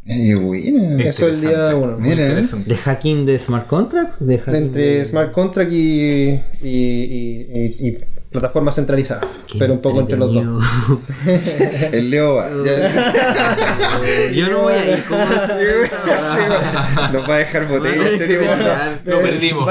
Eh. 0.06 1.08
Eso 1.08 1.28
es 1.28 1.42
el 1.42 1.48
día 1.50 1.70
¿eh? 2.38 2.42
¿De 2.68 2.76
hacking 2.76 3.24
de 3.26 3.38
smart 3.38 3.66
contracts? 3.66 4.24
¿De 4.26 4.38
hacking 4.38 4.54
Entre 4.64 4.82
de- 4.98 5.04
Smart 5.06 5.32
Contract 5.32 5.72
y, 5.72 6.40
y, 6.62 6.68
y- 6.68 7.46
y- 7.80 7.88
y 7.88 7.98
plataforma 8.34 8.72
centralizada, 8.72 9.20
Qué 9.46 9.60
pero 9.60 9.74
un 9.74 9.80
poco 9.80 10.00
entre 10.00 10.16
los 10.16 10.34
dos. 10.34 10.44
El 11.92 12.10
Leo 12.10 12.34
va. 12.34 12.48
Yo 14.34 14.50
no 14.50 14.62
voy 14.62 14.72
a 14.74 14.90
ir. 14.90 15.04
¿Cómo 15.04 15.20
vas 15.24 15.48
a 15.48 15.56
Sí, 15.56 17.12
Nos 17.12 17.30
va 17.30 17.34
a 17.34 17.38
dejar 17.38 17.68
botella 17.68 18.08
este 18.08 18.26
tipo. 18.26 18.44
Lo 19.04 19.20
perdimos. 19.20 19.68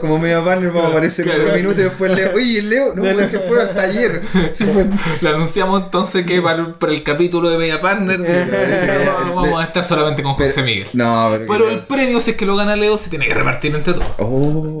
Como 0.00 0.18
media 0.18 0.42
partner 0.42 0.70
vamos 0.70 0.86
a 0.86 0.88
aparecer 0.92 1.26
Claro. 1.26 1.48
un 1.48 1.52
minuto 1.54 1.80
y 1.82 1.84
después 1.84 2.12
Leo. 2.12 2.30
Oye, 2.34 2.58
el 2.60 2.70
Leo, 2.70 2.94
no, 2.94 3.02
pues 3.02 3.30
se 3.30 3.40
fue 3.40 3.60
al 3.60 3.74
taller. 3.74 4.22
Le 5.20 5.28
anunciamos 5.28 5.82
entonces 5.82 6.24
que 6.24 6.40
para 6.40 6.60
el, 6.60 6.74
para 6.74 6.92
el 6.92 7.02
capítulo 7.02 7.50
de 7.50 7.58
Media 7.58 7.78
Partner 7.78 8.20
vamos, 8.20 9.34
vamos 9.34 9.60
a 9.60 9.64
estar 9.64 9.84
solamente 9.84 10.22
con 10.22 10.32
José 10.32 10.62
Miguel. 10.62 10.88
No, 10.94 11.28
pero. 11.30 11.46
Pero 11.46 11.68
el 11.68 11.84
premio, 11.84 12.20
si 12.20 12.30
es 12.30 12.36
que 12.38 12.46
lo 12.46 12.56
gana 12.56 12.74
Leo, 12.74 12.96
se 12.96 13.10
tiene 13.10 13.26
que 13.26 13.34
repartir 13.34 13.74
entre 13.74 13.92
todos. 13.92 14.06
Oh. 14.18 14.80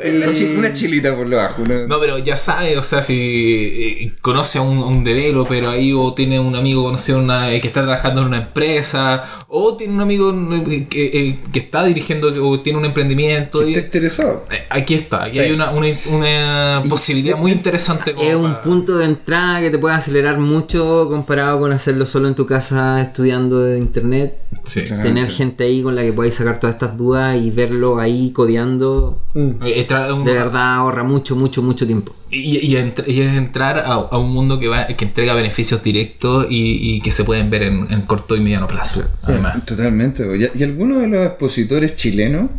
Una, 0.04 0.32
chi- 0.32 0.54
una 0.56 0.72
chilita 0.72 1.14
por 1.16 1.26
lo 1.26 1.36
bajo. 1.36 1.62
una- 1.62 1.86
No, 1.86 1.98
pero 2.00 2.18
ya 2.18 2.36
sabe, 2.36 2.76
o 2.78 2.82
sea, 2.82 3.02
si 3.02 3.14
eh, 3.16 4.12
conoce 4.20 4.58
a 4.58 4.62
un, 4.62 4.78
a 4.78 4.86
un 4.86 5.04
developer 5.04 5.64
ahí, 5.66 5.92
o 5.92 6.12
tiene 6.14 6.38
un 6.40 6.54
amigo 6.54 6.84
conocido 6.84 7.18
una- 7.18 7.52
eh, 7.52 7.60
que 7.60 7.68
está 7.68 7.82
trabajando 7.82 8.22
en 8.22 8.28
una 8.28 8.38
empresa, 8.38 9.24
o 9.48 9.76
tiene 9.76 9.94
un 9.94 10.00
amigo 10.00 10.32
eh, 10.70 10.86
que, 10.88 11.04
eh, 11.06 11.38
que 11.52 11.58
está 11.60 11.84
dirigiendo 11.84 12.32
o 12.46 12.60
tiene 12.60 12.78
un 12.78 12.84
emprendimiento. 12.84 13.62
está 13.62 13.80
interesado. 13.80 14.44
eh, 14.50 14.64
aquí 14.70 14.94
está, 14.94 15.24
aquí 15.24 15.34
Sí. 15.36 15.40
hay 15.40 15.52
una, 15.52 15.70
una, 15.70 15.88
una 16.10 16.82
Y- 16.84 16.88
posibilidad 16.88 17.36
muy 17.36 17.52
interesante. 17.52 18.14
Es 18.20 18.34
un 18.34 18.42
para- 18.52 18.62
punto 18.62 18.96
de 18.98 19.04
entrada 19.06 19.60
que 19.60 19.70
te 19.70 19.78
puede 19.78 19.94
acelerar 19.94 20.38
mucho 20.38 21.06
comparado 21.08 21.60
con 21.60 21.72
hacerlo 21.72 22.06
solo 22.06 22.28
en 22.28 22.34
tu 22.34 22.46
casa 22.46 23.00
estudiando 23.00 23.60
de 23.60 23.78
internet. 23.78 24.34
Sí. 24.64 24.82
Tener 24.82 25.26
gente 25.28 25.64
ahí 25.64 25.82
con 25.82 25.94
la 25.94 26.02
que 26.02 26.12
podáis 26.12 26.34
sacar 26.34 26.58
todas 26.58 26.74
estas 26.76 26.96
dudas 26.96 27.36
y 27.36 27.50
verlo 27.50 27.98
ahí 27.98 28.23
codeando, 28.32 29.20
Mm. 29.34 29.50
Eh, 29.66 29.86
de 30.24 30.32
verdad 30.32 30.74
ahorra 30.76 31.02
mucho, 31.02 31.34
mucho, 31.36 31.62
mucho 31.62 31.86
tiempo. 31.86 32.14
Y, 32.30 32.58
y 32.58 32.76
entr- 32.76 33.06
y 33.06 33.20
es 33.20 33.34
entrar 33.36 33.78
a, 33.78 33.92
a 33.94 34.18
un 34.18 34.30
mundo 34.32 34.58
que 34.58 34.68
va 34.68 34.86
que 34.86 35.04
entrega 35.04 35.34
beneficios 35.34 35.82
directos 35.82 36.46
y, 36.50 36.96
y 36.96 37.00
que 37.00 37.10
se 37.10 37.24
pueden 37.24 37.50
ver 37.50 37.64
en, 37.64 37.86
en 37.92 38.02
corto 38.02 38.36
y 38.36 38.40
mediano 38.40 38.66
plazo. 38.68 39.02
Además. 39.24 39.64
Totalmente. 39.66 40.24
¿Y, 40.36 40.58
y 40.58 40.62
alguno 40.62 40.98
de 41.00 41.08
los 41.08 41.26
expositores 41.26 41.96
chilenos? 41.96 42.50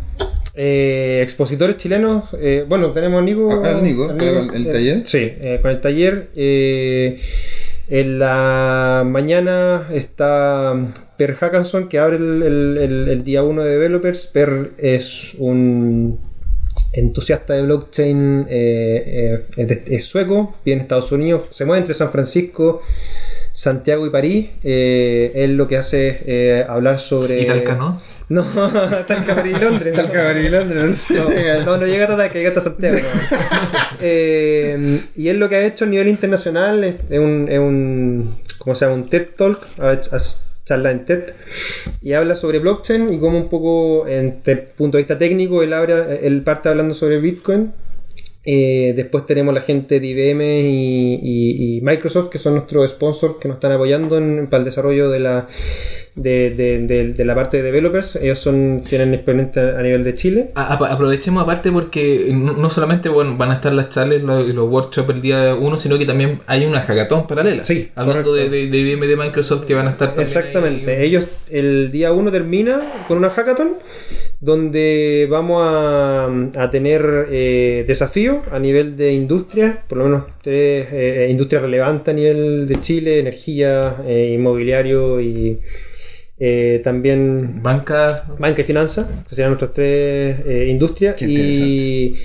Eh, 0.54 1.18
expositores 1.22 1.76
chilenos, 1.76 2.24
eh, 2.38 2.64
bueno, 2.66 2.90
tenemos 2.92 3.20
a 3.20 3.24
Nico. 3.24 3.62
Ah, 3.64 3.78
Nico, 3.82 4.08
claro, 4.16 4.50
el 4.52 4.66
eh, 4.66 4.70
taller. 4.72 5.02
Sí, 5.06 5.18
eh, 5.18 5.58
con 5.60 5.70
el 5.70 5.80
taller. 5.82 6.30
eh, 6.34 7.20
en 7.88 8.18
la 8.18 9.04
mañana 9.06 9.88
está 9.92 10.74
Per 11.16 11.34
Hackanson 11.34 11.88
que 11.88 11.98
abre 11.98 12.16
el, 12.16 12.42
el- 12.42 12.78
el- 12.78 13.08
el 13.08 13.24
día 13.24 13.42
1 13.42 13.62
de 13.64 13.70
Developers. 13.70 14.26
Per 14.26 14.72
es 14.78 15.34
un 15.38 16.18
entusiasta 16.92 17.54
de 17.54 17.62
blockchain, 17.62 18.46
eh, 18.48 19.04
eh, 19.06 19.44
es, 19.56 19.68
de- 19.68 19.96
es 19.96 20.04
sueco, 20.04 20.56
vive 20.64 20.76
en 20.76 20.82
Estados 20.82 21.12
Unidos, 21.12 21.48
se 21.50 21.64
mueve 21.64 21.80
entre 21.80 21.94
San 21.94 22.10
Francisco, 22.10 22.82
Santiago 23.52 24.06
y 24.06 24.10
París. 24.10 24.48
Eh, 24.62 25.32
él 25.34 25.56
lo 25.56 25.66
que 25.68 25.76
hace 25.78 26.08
es 26.08 26.16
eh, 26.26 26.66
hablar 26.68 26.98
sobre. 26.98 27.40
Y 27.42 27.46
Talca, 27.46 27.74
¿no? 27.76 28.00
No, 28.28 28.42
Talca, 29.06 29.36
París 29.36 29.56
y 29.56 29.60
Londres. 29.64 29.94
no. 29.96 30.02
Talca, 30.02 30.24
París 30.24 30.46
y 30.46 30.48
Londres, 30.48 30.84
no 30.84 30.94
sé. 30.96 31.14
No, 31.64 31.76
llega 31.84 32.04
hasta 32.04 32.16
Talca, 32.16 32.34
llega 32.34 32.48
hasta 32.48 32.60
Santiago. 32.60 32.96
Eh, 34.00 35.00
y 35.16 35.28
él 35.28 35.38
lo 35.38 35.48
que 35.48 35.56
ha 35.56 35.64
hecho 35.66 35.86
a 35.86 35.88
nivel 35.88 36.08
internacional 36.08 36.84
es, 36.84 36.96
es 37.08 37.18
un, 37.18 37.46
es 37.50 37.58
un. 37.58 38.36
¿Cómo 38.58 38.74
se 38.74 38.84
llama? 38.84 38.96
Un 38.96 39.08
TED 39.08 39.28
Talk. 39.36 39.58
Ha 39.78 39.94
hecho- 39.94 40.10
charla 40.66 40.90
en 40.90 41.04
TED 41.06 41.22
y 42.02 42.12
habla 42.12 42.36
sobre 42.36 42.58
blockchain 42.58 43.14
y 43.14 43.18
cómo 43.20 43.38
un 43.38 43.48
poco 43.48 44.06
el 44.06 44.32
punto 44.76 44.98
de 44.98 45.02
vista 45.04 45.16
técnico 45.16 45.62
él, 45.62 45.72
habla, 45.72 46.14
él 46.20 46.42
parte 46.42 46.68
hablando 46.68 46.92
sobre 46.92 47.20
Bitcoin. 47.20 47.72
Eh, 48.48 48.92
después 48.94 49.26
tenemos 49.26 49.52
la 49.54 49.60
gente 49.60 49.98
de 49.98 50.06
IBM 50.06 50.60
y, 50.60 51.14
y- 51.22 51.76
y 51.78 51.80
Microsoft, 51.80 52.28
que 52.30 52.38
son 52.38 52.54
nuestros 52.54 52.90
sponsors 52.90 53.36
que 53.40 53.48
nos 53.48 53.56
están 53.56 53.72
apoyando 53.72 54.18
en- 54.18 54.46
para 54.48 54.58
el 54.60 54.64
desarrollo 54.66 55.10
de 55.10 55.18
la, 55.20 55.48
de, 56.16 56.50
de- 56.50 56.78
de- 56.86 57.12
de 57.12 57.24
la 57.24 57.34
parte 57.34 57.58
de 57.58 57.62
developers. 57.62 58.16
Ellos 58.16 58.38
son, 58.38 58.82
tienen 58.88 59.14
exponente 59.14 59.60
a 59.60 59.82
nivel 59.82 60.02
de 60.02 60.14
Chile. 60.14 60.50
A- 60.54 60.72
aprovechemos 60.74 61.42
aparte 61.42 61.70
porque 61.70 62.28
no, 62.32 62.68
solamente 62.70 63.08
bueno, 63.08 63.36
van 63.36 63.50
a 63.50 63.54
estar 63.54 63.72
las 63.72 63.90
charlas 63.90 64.20
y 64.48 64.52
los 64.52 64.68
workshops 64.68 65.10
el 65.10 65.20
día 65.22 65.54
uno, 65.54 65.76
sino 65.76 65.98
que 65.98 66.06
también 66.06 66.40
hay 66.46 66.64
una 66.64 66.80
hackathon 66.80 67.26
paralela. 67.26 67.62
Sí, 67.64 67.90
Hablando 67.94 68.32
de, 68.34 68.44
correcto. 68.46 68.56
de, 68.56 68.70
de 68.70 68.78
IBM 68.92 69.06
de 69.06 69.16
Microsoft 69.16 69.66
que 69.66 69.74
van 69.74 69.86
a 69.86 69.90
estar 69.90 70.08
también 70.08 70.26
Exactamente. 70.26 70.96
ahí. 70.96 71.04
Ellos, 71.06 71.24
el 71.50 71.90
día 71.92 72.12
1 72.12 72.32
termina 72.32 72.80
con 73.06 73.18
una 73.18 73.30
hackathon 73.30 73.74
donde 74.40 75.26
vamos 75.30 75.62
a, 75.64 76.26
a 76.56 76.70
tener 76.70 77.26
eh, 77.30 77.84
desafíos 77.86 78.38
a 78.52 78.58
nivel 78.58 78.96
de 78.96 79.12
industria, 79.12 79.82
por 79.88 79.98
lo 79.98 80.04
menos 80.04 80.24
tres 80.42 80.86
eh, 80.92 81.28
industrias 81.30 81.62
relevantes 81.62 82.12
a 82.12 82.14
nivel 82.16 82.66
de 82.68 82.80
Chile, 82.80 83.18
energía, 83.20 83.96
eh, 84.06 84.32
inmobiliario 84.34 85.20
y 85.20 85.58
eh, 86.38 86.80
también 86.84 87.62
Banca. 87.62 88.24
banca 88.38 88.60
y 88.60 88.64
finanzas, 88.64 89.06
que 89.28 89.30
serían 89.34 89.50
nuestras 89.50 89.72
tres 89.72 90.38
eh, 90.46 90.66
industrias. 90.68 91.14
Qué 91.16 91.24
Y, 91.26 92.16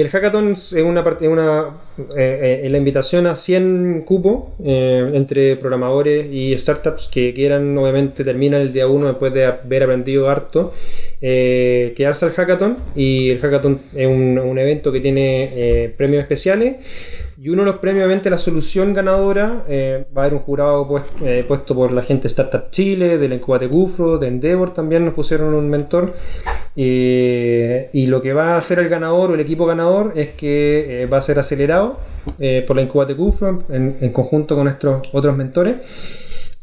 el 0.00 0.08
hackathon 0.08 0.52
es 0.52 0.72
una, 0.74 1.02
parte- 1.02 1.24
es 1.24 1.30
una 1.30 1.70
eh, 2.16 2.60
eh, 2.64 2.70
la 2.70 2.78
invitación 2.78 3.26
a 3.26 3.34
100 3.34 4.02
cupos 4.06 4.50
eh, 4.64 5.10
entre 5.14 5.56
programadores 5.56 6.26
y 6.32 6.56
startups 6.56 7.08
que 7.12 7.34
quieran, 7.34 7.76
obviamente, 7.76 8.22
terminan 8.22 8.60
el 8.60 8.72
día 8.72 8.86
1 8.86 9.08
después 9.08 9.32
de 9.34 9.46
haber 9.46 9.82
aprendido 9.82 10.28
harto, 10.30 10.72
eh, 11.20 11.92
quedarse 11.96 12.26
al 12.26 12.32
hackathon. 12.32 12.76
Y 12.94 13.30
el 13.30 13.40
hackathon 13.40 13.80
es 13.94 14.06
un, 14.06 14.38
un 14.38 14.58
evento 14.58 14.92
que 14.92 15.00
tiene 15.00 15.50
eh, 15.84 15.88
premios 15.96 16.22
especiales. 16.22 16.76
Y 17.40 17.50
uno 17.50 17.62
de 17.62 17.66
los 17.66 17.78
premios, 17.78 18.04
obviamente, 18.04 18.30
la 18.30 18.38
solución 18.38 18.92
ganadora, 18.92 19.62
eh, 19.68 20.04
va 20.16 20.22
a 20.22 20.24
haber 20.24 20.34
un 20.34 20.40
jurado 20.40 20.88
pues- 20.88 21.04
eh, 21.22 21.44
puesto 21.46 21.72
por 21.72 21.92
la 21.92 22.02
gente 22.02 22.22
de 22.22 22.28
Startup 22.28 22.68
Chile, 22.72 23.16
de 23.16 23.28
la 23.28 23.36
Incubate 23.36 23.68
Gufro, 23.68 24.18
de 24.18 24.26
Endeavor 24.26 24.74
también 24.74 25.04
nos 25.04 25.14
pusieron 25.14 25.54
un 25.54 25.70
mentor. 25.70 26.14
Eh, 26.74 27.90
y 27.92 28.08
lo 28.08 28.20
que 28.20 28.32
va 28.32 28.54
a 28.54 28.56
hacer 28.56 28.80
el 28.80 28.88
ganador 28.88 29.30
o 29.30 29.34
el 29.34 29.40
equipo 29.40 29.66
ganador 29.66 30.14
es 30.16 30.30
que 30.30 31.08
va 31.12 31.18
a 31.18 31.20
ser 31.20 31.38
acelerado 31.38 32.00
por 32.66 32.74
la 32.76 32.82
Incubate 32.82 33.14
Gufro 33.14 33.62
en 33.70 34.12
conjunto 34.12 34.56
con 34.56 34.64
nuestros 34.64 35.08
otros 35.12 35.36
mentores 35.36 35.76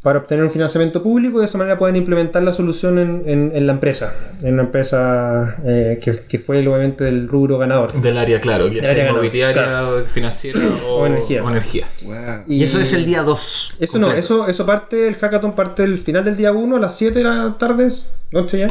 para 0.06 0.20
obtener 0.20 0.44
un 0.44 0.52
financiamiento 0.52 1.02
público 1.02 1.38
y 1.38 1.40
de 1.40 1.46
esa 1.46 1.58
manera 1.58 1.76
pueden 1.76 1.96
implementar 1.96 2.40
la 2.40 2.52
solución 2.52 2.96
en, 3.00 3.22
en- 3.26 3.50
en 3.56 3.66
la 3.66 3.72
empresa, 3.72 4.14
en 4.40 4.56
la 4.56 4.62
empresa 4.62 5.56
eh, 5.64 5.98
que, 6.00 6.20
que 6.28 6.38
fue 6.38 6.60
obviamente 6.60 7.02
del 7.02 7.26
rubro 7.26 7.58
ganador. 7.58 7.92
Del 8.00 8.16
área, 8.16 8.40
claro, 8.40 8.68
ya 8.68 8.82
Del 8.86 8.94
sea 8.94 9.10
inmobiliaria, 9.10 9.52
claro. 9.64 10.04
financiera 10.06 10.60
o, 10.86 11.00
O 11.00 11.06
energía. 11.08 11.42
o 11.42 11.50
energía. 11.50 11.88
Wow. 12.04 12.14
Y 12.46 12.62
eso 12.62 12.78
es 12.78 12.92
el 12.92 13.04
día 13.04 13.22
2. 13.24 13.78
Eso 13.80 13.98
no, 13.98 14.12
eso, 14.12 14.46
eso 14.46 14.64
parte, 14.64 15.08
el 15.08 15.16
hackathon 15.16 15.56
parte 15.56 15.82
el 15.82 15.98
final 15.98 16.22
del 16.24 16.36
día 16.36 16.52
1 16.52 16.76
a 16.76 16.78
las 16.78 16.96
7 16.96 17.18
de 17.18 17.24
la 17.24 17.56
tarde, 17.58 17.88
noche 18.30 18.58
ya. 18.60 18.68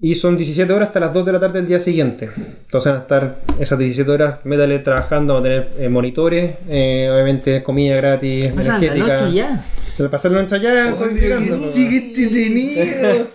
Y 0.00 0.16
son 0.16 0.36
17 0.36 0.72
horas 0.72 0.88
hasta 0.88 0.98
las 0.98 1.12
2 1.14 1.26
de 1.26 1.32
la 1.32 1.38
tarde 1.38 1.60
del 1.60 1.68
día 1.68 1.78
siguiente. 1.78 2.28
Entonces 2.36 2.90
van 2.90 3.00
a 3.00 3.02
estar 3.02 3.36
esas 3.60 3.78
17 3.78 4.10
horas 4.10 4.34
Metale 4.44 4.80
trabajando, 4.80 5.34
vamos 5.34 5.46
a 5.46 5.50
tener 5.52 5.68
eh, 5.78 5.88
monitores, 5.88 6.54
eh, 6.68 7.08
obviamente 7.12 7.62
comida 7.62 7.94
gratis, 7.94 8.46
sea, 8.46 8.78
la 8.78 8.78
energética. 8.78 9.20
noche 9.20 9.32
ya. 9.36 9.64
Se 10.00 10.04
la 10.04 10.10
pasaron 10.10 10.36
la 10.38 10.42
noche 10.44 10.54
allá. 10.54 10.86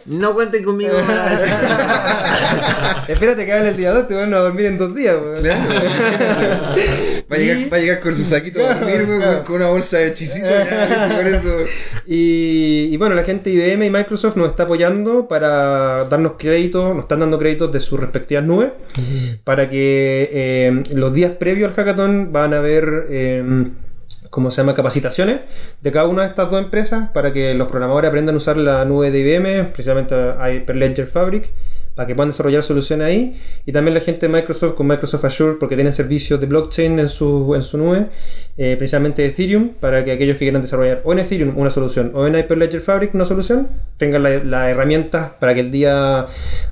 No 0.07 0.33
cuenten 0.33 0.63
conmigo. 0.63 0.93
Espérate 3.07 3.45
que 3.45 3.53
hagan 3.53 3.67
el 3.67 3.77
día 3.77 3.93
2, 3.93 4.07
te 4.07 4.15
van 4.15 4.33
a 4.33 4.37
dormir 4.37 4.65
en 4.65 4.79
dos 4.79 4.95
días. 4.95 5.15
po. 5.15 5.25
Va 7.31 7.37
a, 7.37 7.39
llegar, 7.39 7.73
va 7.73 7.77
a 7.77 7.79
llegar 7.79 7.99
con 7.99 8.13
su 8.15 8.23
saquito 8.23 8.63
a 8.65 8.75
dormir, 8.75 8.95
Claro, 8.97 9.07
weón, 9.07 9.21
claro. 9.21 9.43
con, 9.43 9.55
una 9.55 9.67
bolsa 9.69 9.97
de 9.97 10.07
eso. 10.07 11.49
Y, 12.05 12.89
y 12.91 12.97
bueno, 12.97 13.15
la 13.15 13.23
gente 13.23 13.49
de 13.49 13.73
IBM 13.73 13.85
y 13.85 13.89
Microsoft 13.89 14.35
nos 14.35 14.49
está 14.49 14.63
apoyando 14.63 15.27
para 15.27 16.03
darnos 16.05 16.33
créditos, 16.37 16.93
nos 16.95 17.05
están 17.05 17.19
dando 17.21 17.39
créditos 17.39 17.71
de 17.71 17.79
sus 17.79 17.99
respectivas 17.99 18.43
nubes, 18.43 18.71
para 19.43 19.67
que 19.69 20.29
eh, 20.31 20.83
los 20.91 21.11
días 21.13 21.31
previos 21.31 21.69
al 21.69 21.75
hackathon 21.75 22.31
van 22.31 22.53
a 22.53 22.57
haber, 22.57 23.07
eh, 23.09 23.43
¿cómo 24.29 24.51
se 24.51 24.61
llama?, 24.61 24.73
capacitaciones 24.73 25.41
de 25.81 25.91
cada 25.91 26.07
una 26.07 26.23
de 26.23 26.29
estas 26.29 26.49
dos 26.49 26.61
empresas 26.63 27.09
para 27.13 27.31
que 27.33 27.53
los 27.53 27.67
programadores 27.67 28.09
aprendan 28.09 28.35
a 28.35 28.37
usar 28.37 28.57
la 28.57 28.85
nube 28.85 29.11
de 29.11 29.19
IBM, 29.19 29.65
precisamente 29.71 30.15
Hyperledger 30.15 31.07
Fabric, 31.07 31.49
para 31.95 32.07
que 32.07 32.13
puedan 32.15 32.29
desarrollar 32.29 32.61
soluciones 32.63 33.07
ahí. 33.07 33.41
Y 33.65 33.71
también 33.71 33.93
la 33.93 34.01
gente 34.01 34.27
de 34.27 34.33
Microsoft 34.33 34.75
con 34.75 34.87
Microsoft 34.87 35.25
Azure, 35.25 35.55
porque 35.59 35.75
tienen 35.75 35.93
servicios 35.93 36.39
de 36.39 36.45
blockchain 36.47 36.99
en 36.99 37.07
su, 37.09 37.55
en 37.55 37.63
su 37.63 37.77
nube, 37.77 38.07
eh, 38.57 38.75
precisamente 38.77 39.25
Ethereum, 39.25 39.69
para 39.79 40.03
que 40.03 40.11
aquellos 40.11 40.35
que 40.37 40.45
quieran 40.45 40.61
desarrollar 40.61 41.01
o 41.03 41.13
en 41.13 41.19
Ethereum 41.19 41.57
una 41.57 41.69
solución 41.69 42.11
o 42.13 42.27
en 42.27 42.35
Hyperledger 42.35 42.81
Fabric 42.81 43.13
una 43.15 43.25
solución, 43.25 43.67
tengan 43.97 44.23
la- 44.23 44.43
las 44.43 44.69
herramientas 44.69 45.31
para 45.39 45.53
que 45.53 45.61
el 45.61 45.71
día, 45.71 46.27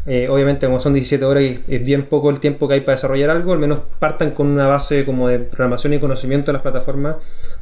eh, 0.05 0.27
obviamente 0.29 0.65
como 0.65 0.79
son 0.79 0.93
17 0.93 1.23
horas 1.25 1.43
y 1.43 1.61
es 1.67 1.83
bien 1.85 2.03
poco 2.05 2.29
el 2.29 2.39
tiempo 2.39 2.67
que 2.67 2.75
hay 2.75 2.81
para 2.81 2.95
desarrollar 2.95 3.29
algo, 3.29 3.53
al 3.53 3.59
menos 3.59 3.79
partan 3.99 4.31
con 4.31 4.47
una 4.47 4.67
base 4.67 5.05
como 5.05 5.29
de 5.29 5.39
programación 5.39 5.93
y 5.93 5.99
conocimiento 5.99 6.47
de 6.47 6.53
las 6.53 6.61
plataformas 6.61 7.15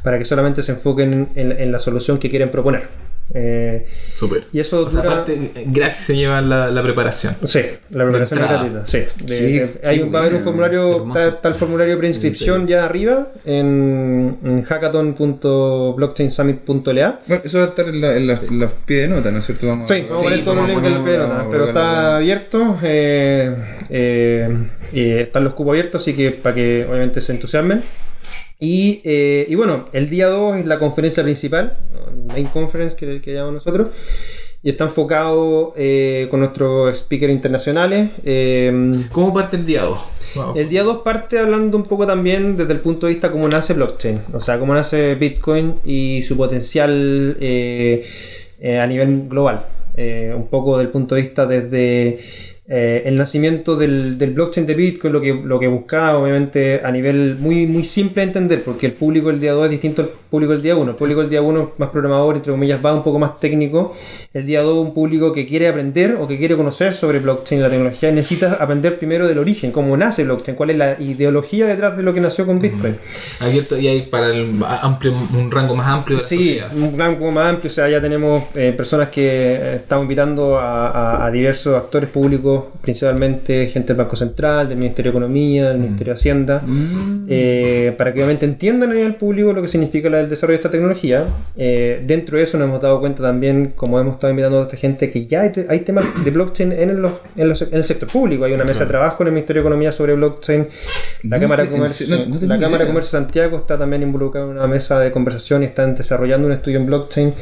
para 0.03 0.17
que 0.17 0.25
solamente 0.25 0.61
se 0.61 0.71
enfoquen 0.73 1.29
en, 1.35 1.51
en 1.51 1.71
la 1.71 1.77
solución 1.79 2.17
que 2.17 2.29
quieren 2.29 2.49
proponer. 2.49 2.87
Eh, 3.33 3.85
Súper. 4.15 4.43
y 4.51 4.59
eso 4.59 4.85
O 4.85 4.89
sea, 4.89 5.01
dura- 5.01 5.13
aparte, 5.13 5.51
gratis 5.67 5.99
se 6.01 6.15
lleva 6.15 6.41
la, 6.41 6.69
la 6.69 6.83
preparación. 6.83 7.35
Sí, 7.45 7.61
la 7.91 8.03
preparación 8.03 8.39
gratuita. 8.39 8.85
Sí. 8.85 8.97
De- 9.23 9.39
Qué- 9.39 9.79
de- 9.81 9.87
hay 9.87 9.99
va 10.09 10.19
a 10.19 10.21
haber 10.23 10.35
un 10.35 10.41
formulario, 10.43 11.07
está, 11.15 11.47
el 11.47 11.55
formulario 11.55 11.93
de 11.93 11.99
preinscripción 11.99 12.67
ya 12.67 12.83
arriba 12.85 13.29
en, 13.45 14.37
en 14.43 14.63
hackathon.blockchainsummit.la. 14.63 17.19
Bueno, 17.27 17.41
eso 17.45 17.57
va 17.59 17.63
a 17.65 17.67
estar 17.67 17.87
en, 17.87 18.01
la, 18.01 18.15
en, 18.17 18.27
las, 18.27 18.43
en 18.43 18.59
los 18.59 18.71
pies 18.85 19.09
de 19.09 19.15
nota, 19.15 19.31
¿no 19.31 19.39
es 19.39 19.45
cierto? 19.45 19.67
Vamos 19.67 19.89
Sí, 19.89 20.01
vamos 20.01 20.19
a 20.19 20.23
poner 20.23 20.43
todos 20.43 20.57
los 20.57 20.67
vamos 20.67 20.83
a 20.83 20.87
links 20.89 20.93
del 20.93 20.93
ponerlo, 21.01 21.05
pelota, 21.05 21.27
vamos 21.37 21.47
a 21.47 21.51
pero 21.51 21.65
está 21.67 22.15
abierto, 22.17 22.79
eh, 22.83 23.55
eh, 23.89 24.67
están 25.21 25.43
los 25.43 25.53
cupos 25.53 25.71
abiertos, 25.71 26.01
así 26.01 26.13
que 26.13 26.31
para 26.31 26.55
que 26.55 26.85
obviamente 26.89 27.21
se 27.21 27.31
entusiasmen. 27.31 27.81
Y, 28.63 29.01
eh, 29.03 29.47
y 29.49 29.55
bueno, 29.55 29.87
el 29.91 30.07
día 30.11 30.27
2 30.27 30.57
es 30.57 30.65
la 30.67 30.77
conferencia 30.77 31.23
principal, 31.23 31.79
Main 32.27 32.45
Conference 32.45 32.95
que, 32.95 33.19
que 33.19 33.33
llamamos 33.33 33.55
nosotros, 33.55 33.87
y 34.61 34.69
está 34.69 34.83
enfocado 34.83 35.73
eh, 35.75 36.27
con 36.29 36.41
nuestros 36.41 36.95
speakers 36.95 37.33
internacionales. 37.33 38.11
eh, 38.23 39.03
¿Cómo 39.11 39.33
parte 39.33 39.57
el 39.57 39.65
día 39.65 39.81
2? 39.81 39.99
Wow. 40.35 40.53
el 40.55 40.69
día 40.69 40.83
2 40.83 40.97
parte 40.99 41.39
hablando 41.39 41.75
un 41.75 41.85
poco 41.85 42.05
también 42.05 42.55
desde 42.55 42.71
el 42.73 42.81
punto 42.81 43.07
de 43.07 43.13
vista 43.13 43.31
cómo 43.31 43.49
nace 43.49 43.73
blockchain, 43.73 44.21
o 44.31 44.39
sea, 44.39 44.59
cómo 44.59 44.75
nace 44.75 45.15
Bitcoin 45.15 45.77
y 45.83 46.21
su 46.21 46.37
potencial 46.37 47.37
eh, 47.41 48.05
a 48.79 48.85
nivel 48.85 49.27
global. 49.27 49.65
Un 49.97 50.47
poco 50.49 50.77
del 50.77 50.89
punto 50.89 51.15
de 51.15 51.21
vista 51.21 51.45
desde 51.45 52.19
eh, 52.73 53.03
el 53.05 53.17
nacimiento 53.17 53.75
del, 53.75 54.17
del 54.17 54.31
blockchain 54.31 54.65
de 54.65 54.73
Bitcoin, 54.75 55.11
lo 55.11 55.19
que, 55.19 55.33
lo 55.33 55.59
que 55.59 55.67
buscaba, 55.67 56.17
obviamente, 56.17 56.79
a 56.81 56.89
nivel 56.89 57.35
muy, 57.37 57.67
muy 57.67 57.83
simple 57.83 58.21
de 58.21 58.27
entender, 58.27 58.63
porque 58.63 58.85
el 58.85 58.93
público 58.93 59.27
del 59.27 59.41
día 59.41 59.51
2 59.51 59.65
es 59.65 59.71
distinto 59.71 60.03
al 60.03 60.07
público 60.29 60.53
del 60.53 60.61
día 60.61 60.77
1. 60.77 60.91
El 60.91 60.95
público 60.95 61.19
del 61.19 61.29
día 61.29 61.41
1 61.41 61.71
más 61.77 61.89
programador, 61.89 62.37
entre 62.37 62.53
comillas, 62.53 62.79
va 62.83 62.93
un 62.93 63.03
poco 63.03 63.19
más 63.19 63.41
técnico. 63.41 63.93
El 64.33 64.45
día 64.45 64.61
2 64.61 64.77
un 64.85 64.93
público 64.93 65.33
que 65.33 65.45
quiere 65.45 65.67
aprender 65.67 66.15
o 66.17 66.27
que 66.29 66.37
quiere 66.37 66.55
conocer 66.55 66.93
sobre 66.93 67.19
blockchain 67.19 67.59
y 67.59 67.63
la 67.63 67.69
tecnología 67.69 68.09
y 68.09 68.13
necesita 68.13 68.53
aprender 68.53 68.97
primero 68.97 69.27
del 69.27 69.37
origen, 69.39 69.73
cómo 69.73 69.97
nace 69.97 70.23
blockchain, 70.23 70.55
cuál 70.55 70.69
es 70.69 70.77
la 70.77 70.95
ideología 71.01 71.67
detrás 71.67 71.97
de 71.97 72.03
lo 72.03 72.13
que 72.13 72.21
nació 72.21 72.45
con 72.45 72.59
Bitcoin. 72.61 72.95
Abierto 73.41 73.77
y 73.77 73.87
hay 73.89 74.03
para 74.03 74.27
el 74.27 74.61
amplio, 74.63 75.11
un 75.13 75.51
rango 75.51 75.75
más 75.75 75.87
amplio 75.87 76.19
de 76.19 76.23
Sí, 76.23 76.37
sociedad. 76.37 76.71
un 76.73 76.97
rango 76.97 77.31
más 77.31 77.49
amplio, 77.53 77.69
o 77.69 77.73
sea, 77.73 77.89
ya 77.89 77.99
tenemos 77.99 78.43
eh, 78.55 78.73
personas 78.77 79.09
que 79.09 79.27
eh, 79.27 79.75
estamos 79.75 80.03
invitando 80.03 80.57
a, 80.57 80.87
a- 80.89 81.25
a 81.25 81.31
diversos 81.31 81.75
actores 81.75 82.09
públicos, 82.09 82.60
principalmente 82.81 83.67
gente 83.67 83.87
del 83.93 83.97
Banco 83.97 84.15
Central, 84.15 84.69
del 84.69 84.77
Ministerio 84.77 85.11
de 85.11 85.17
Economía, 85.17 85.69
del 85.69 85.79
Ministerio 85.79 86.13
de 86.13 86.19
Hacienda, 86.19 86.61
eh, 87.27 87.93
para 87.97 88.13
que 88.13 88.19
obviamente 88.19 88.45
entiendan 88.45 88.91
a 88.91 88.93
nivel 88.93 89.15
público 89.15 89.53
lo 89.53 89.61
que 89.61 89.67
significa 89.67 90.07
el 90.07 90.29
desarrollo 90.29 90.53
de 90.57 90.61
esta 90.61 90.71
tecnología. 90.71 91.25
Eh, 91.57 92.01
dentro 92.05 92.37
de 92.37 92.43
eso 92.43 92.57
nos 92.57 92.67
hemos 92.67 92.81
dado 92.81 92.99
cuenta 92.99 93.21
también, 93.23 93.73
como 93.75 93.99
hemos 93.99 94.15
estado 94.15 94.31
invitando 94.31 94.59
a 94.59 94.63
esta 94.63 94.77
gente, 94.77 95.09
que 95.09 95.25
ya 95.27 95.41
hay, 95.41 95.51
hay 95.69 95.79
temas 95.81 96.05
de 96.23 96.31
blockchain 96.31 96.71
en, 96.71 96.89
el- 96.89 97.05
en 97.37 97.49
los- 97.49 97.61
en 97.61 97.73
el 97.75 97.83
sector 97.83 98.09
público. 98.09 98.45
Hay 98.45 98.53
una 98.53 98.63
mesa 98.63 98.81
de 98.81 98.85
trabajo 98.87 99.23
en 99.23 99.27
el 99.27 99.33
Ministerio 99.33 99.61
de 99.61 99.67
Economía 99.67 99.91
sobre 99.91 100.13
blockchain. 100.15 100.67
La 101.23 101.37
No 101.37 101.41
Cámara 101.43 101.63
de 101.63 101.69
te- 101.69 101.75
Comercio, 101.75 102.07
no- 102.17 102.25
no 102.39 102.47
la 102.47 102.59
Cámara 102.59 102.83
de. 102.83 102.87
Comercio 102.89 103.11
Santiago 103.11 103.57
está 103.57 103.77
también 103.77 104.01
involucrada 104.01 104.47
en 104.47 104.57
una 104.57 104.67
mesa 104.67 104.99
de 104.99 105.11
conversación 105.11 105.61
y 105.61 105.67
están 105.67 105.95
desarrollando 105.95 106.47
un 106.47 106.53
estudio 106.53 106.77
en 106.79 106.85
blockchain. 106.87 107.33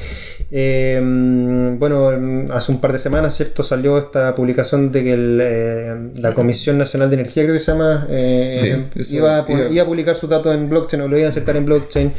Eh, 0.52 1.76
bueno, 1.78 2.12
hace 2.54 2.72
un 2.72 2.82
par 2.82 2.92
de 2.92 3.00
semanas, 3.00 3.36
¿cierto? 3.38 3.64
Salió 3.64 3.98
esta 3.98 4.36
publicación 4.36 4.92
de 4.92 5.04
que 5.04 5.14
el, 5.14 5.40
eh, 5.42 5.96
la 6.16 6.34
Comisión 6.34 6.78
Nacional 6.78 7.10
de 7.10 7.16
Energía, 7.16 7.44
creo 7.44 7.54
que 7.54 7.60
se 7.60 7.72
llama, 7.72 8.08
eh, 8.10 8.86
Sí, 9.02 9.16
iba, 9.16 9.40
a, 9.40 9.46
iba 9.72 9.84
a 9.84 9.86
publicar 9.86 10.16
sus 10.16 10.30
datos 10.30 10.54
en 10.54 10.68
blockchain 10.70 11.02
o 11.04 11.08
lo 11.08 11.16
iban 11.18 11.28
a 11.28 11.30
aceptar 11.30 11.56
en 11.56 11.66
blockchain. 11.66 12.12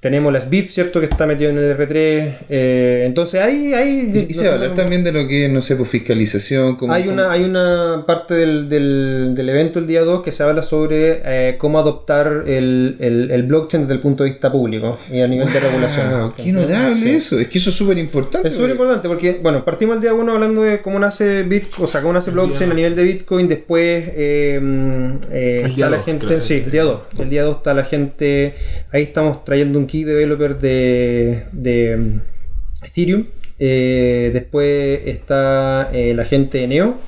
Tenemos 0.00 0.32
las 0.32 0.48
BIF, 0.48 0.70
¿cierto? 0.72 0.98
Que 0.98 1.04
está 1.06 1.26
metido 1.26 1.50
en 1.50 1.58
el 1.58 1.76
R3. 1.76 2.36
Eh, 2.48 3.02
entonces 3.04 3.38
hay... 3.42 3.74
hay 3.74 4.10
Y, 4.14 4.30
y 4.30 4.34
se 4.34 4.44
va 4.46 4.52
a 4.52 4.54
hablar 4.54 4.74
también 4.74 5.04
de 5.04 5.12
lo 5.12 5.28
que 5.28 5.44
es, 5.44 5.52
no 5.52 5.60
sé, 5.60 5.76
pues 5.76 5.90
fiscalización. 5.90 6.76
Como, 6.76 6.94
hay 6.94 7.06
una, 7.06 7.30
hay 7.30 7.42
una 7.44 8.04
parte 8.06 8.32
del, 8.32 8.70
del, 8.70 9.34
del 9.34 9.48
evento 9.50 9.78
el 9.78 9.86
día 9.86 10.00
2 10.02 10.22
que 10.22 10.32
se 10.32 10.42
habla 10.42 10.62
sobre 10.62 11.20
eh, 11.22 11.56
cómo 11.58 11.78
adoptar 11.78 12.44
el, 12.46 12.96
el, 12.98 13.30
el 13.30 13.42
blockchain 13.42 13.82
desde 13.82 13.92
el 13.94 14.00
punto 14.00 14.24
de 14.24 14.30
vista 14.30 14.50
público 14.50 14.98
y 15.12 15.20
a 15.20 15.28
nivel 15.28 15.52
de 15.52 15.60
regulación. 15.60 16.06
Wow, 16.18 16.32
qué 16.34 16.50
notable 16.50 16.96
Sí. 16.96 17.10
eso. 17.10 17.38
Es 17.38 17.48
que 17.48 17.58
eso 17.58 17.68
es 17.68 17.76
súper 17.76 17.98
importante. 17.98 18.48
Es 18.48 18.54
súper 18.54 18.70
importante 18.70 19.06
porque, 19.06 19.38
bueno, 19.42 19.62
partimos 19.66 19.96
el 19.96 20.00
día 20.02 20.14
1 20.14 20.32
hablando 20.32 20.62
de 20.62 20.80
cómo 20.80 20.98
nace 20.98 21.42
Bitcoin, 21.42 21.84
o 21.84 21.86
sea, 21.86 22.00
cómo 22.00 22.14
nace 22.14 22.30
blockchain 22.30 22.70
a 22.70 22.74
nivel 22.74 22.96
de 22.96 23.02
Bitcoin. 23.02 23.48
Después 23.48 24.04
eh, 24.16 24.58
eh, 25.30 25.60
El 25.64 25.70
está 25.72 25.90
la 25.90 25.96
dos, 25.98 26.06
gente, 26.06 26.26
creo. 26.26 26.40
sí, 26.40 26.62
el 26.64 26.70
día 26.70 26.84
2. 26.84 27.00
El 27.18 27.28
día 27.28 27.42
2 27.42 27.56
está 27.58 27.74
la 27.74 27.84
gente, 27.84 28.54
ahí 28.92 29.02
estamos 29.02 29.44
trayendo 29.44 29.78
un 29.78 29.89
key 29.90 30.04
developer 30.04 30.58
de, 30.58 31.44
de 31.52 31.96
mm, 31.96 32.84
Ethereum. 32.86 33.26
Eh, 33.58 34.30
después 34.32 35.00
está 35.06 35.90
eh, 35.92 36.14
la 36.14 36.24
gente 36.24 36.58
de 36.58 36.68
Neo. 36.68 36.98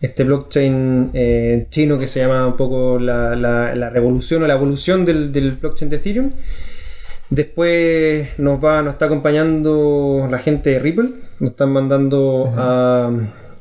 Este 0.00 0.24
blockchain 0.24 1.10
eh, 1.14 1.66
chino 1.70 1.98
que 1.98 2.08
se 2.08 2.20
llama 2.20 2.46
un 2.46 2.56
poco 2.56 2.98
la, 2.98 3.34
la- 3.36 3.74
la 3.74 3.90
revolución 3.90 4.42
o 4.42 4.46
la 4.46 4.54
evolución 4.54 5.04
del, 5.04 5.32
del 5.32 5.52
blockchain 5.52 5.90
de 5.90 5.96
Ethereum. 5.96 6.30
Después 7.30 8.28
nos 8.38 8.62
va, 8.62 8.82
nos 8.82 8.94
está 8.94 9.06
acompañando 9.06 10.28
la 10.30 10.38
gente 10.38 10.70
de 10.70 10.78
Ripple, 10.78 11.10
nos 11.40 11.50
están 11.52 11.72
mandando 11.72 12.52
a 12.56 13.10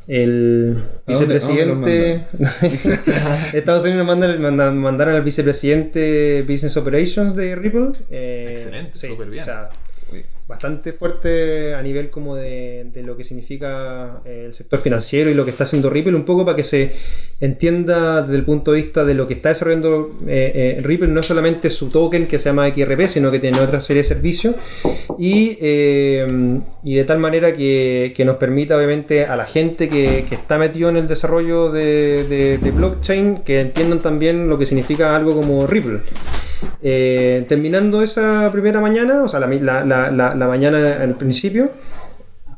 el 0.08 0.78
¿A 1.08 1.14
dónde- 1.14 1.36
vicepresidente 1.38 2.26
Estados 3.58 3.84
Unidos 3.84 4.00
nos 4.00 4.08
mandan, 4.08 4.42
mandan- 4.42 4.78
mandaron 4.78 5.16
al 5.16 5.24
vicepresidente 5.24 6.44
Business 6.48 6.76
Operations 6.78 7.36
de 7.36 7.56
Ripple. 7.56 7.90
eh, 8.10 8.50
Excelente, 8.52 8.98
súper 8.98 9.30
bien. 9.30 9.44
o 9.44 9.46
sea, 9.46 9.70
bastante 10.48 10.92
fuerte 10.94 11.74
a 11.74 11.82
nivel 11.82 12.10
como 12.10 12.36
de, 12.36 12.86
lo 13.04 13.16
que 13.18 13.24
significa 13.24 14.22
eh, 14.26 14.44
el 14.48 14.54
sector 14.54 14.80
financiero 14.80 15.30
y 15.30 15.34
lo 15.34 15.46
que 15.46 15.52
está 15.52 15.64
haciendo 15.64 15.90
Ripple, 15.90 16.16
un 16.16 16.26
poco 16.26 16.44
para 16.46 16.56
que 16.56 16.64
se 16.64 16.94
entienda 17.40 18.22
desde 18.22 18.36
el 18.36 18.44
punto 18.46 18.72
de 18.72 18.82
vista 18.82 19.04
de 19.06 19.14
lo 19.14 19.28
que 19.28 19.34
está 19.34 19.50
desarrollando 19.50 20.12
eh, 20.28 20.76
eh, 20.78 20.82
Ripple, 20.82 21.08
no 21.10 21.24
solamente 21.24 21.70
su 21.70 21.90
token 21.90 22.28
que 22.28 22.40
se 22.40 22.46
llama 22.50 22.70
XRP, 22.74 23.08
sino 23.08 23.32
que 23.32 23.40
tiene 23.40 23.60
otra 23.60 23.82
serie 23.82 24.04
de 24.04 24.08
servicios 24.08 24.56
y, 25.18 25.58
eh, 25.62 26.60
y 26.84 26.96
de 26.96 27.04
tal 27.06 27.20
manera 27.20 27.54
que, 27.54 28.14
que 28.16 28.26
nos 28.26 28.38
permita 28.38 28.78
obviamente 28.78 29.26
a 29.26 29.36
la 29.36 29.46
gente 29.46 29.90
que, 29.90 30.26
que 30.28 30.36
está 30.36 30.58
metido 30.58 30.90
en 30.90 30.98
el 30.98 31.08
desarrollo 31.08 31.72
de, 31.72 32.24
de- 32.24 32.58
de 32.58 32.72
blockchain 32.72 33.38
que 33.40 33.60
entiendan 33.62 34.00
también 34.02 34.48
lo 34.50 34.58
que 34.58 34.66
significa 34.66 35.16
algo 35.16 35.34
como 35.36 35.66
Ripple. 35.68 36.00
Eh, 36.82 37.46
terminando 37.48 38.02
esa 38.02 38.50
primera 38.52 38.80
mañana, 38.82 39.24
o 39.24 39.28
sea, 39.28 39.40
la, 39.40 39.48
la- 39.48 39.84
la- 39.84 40.36
la- 40.36 40.48
mañana 40.48 40.98
al 41.02 41.16
principio, 41.16 41.70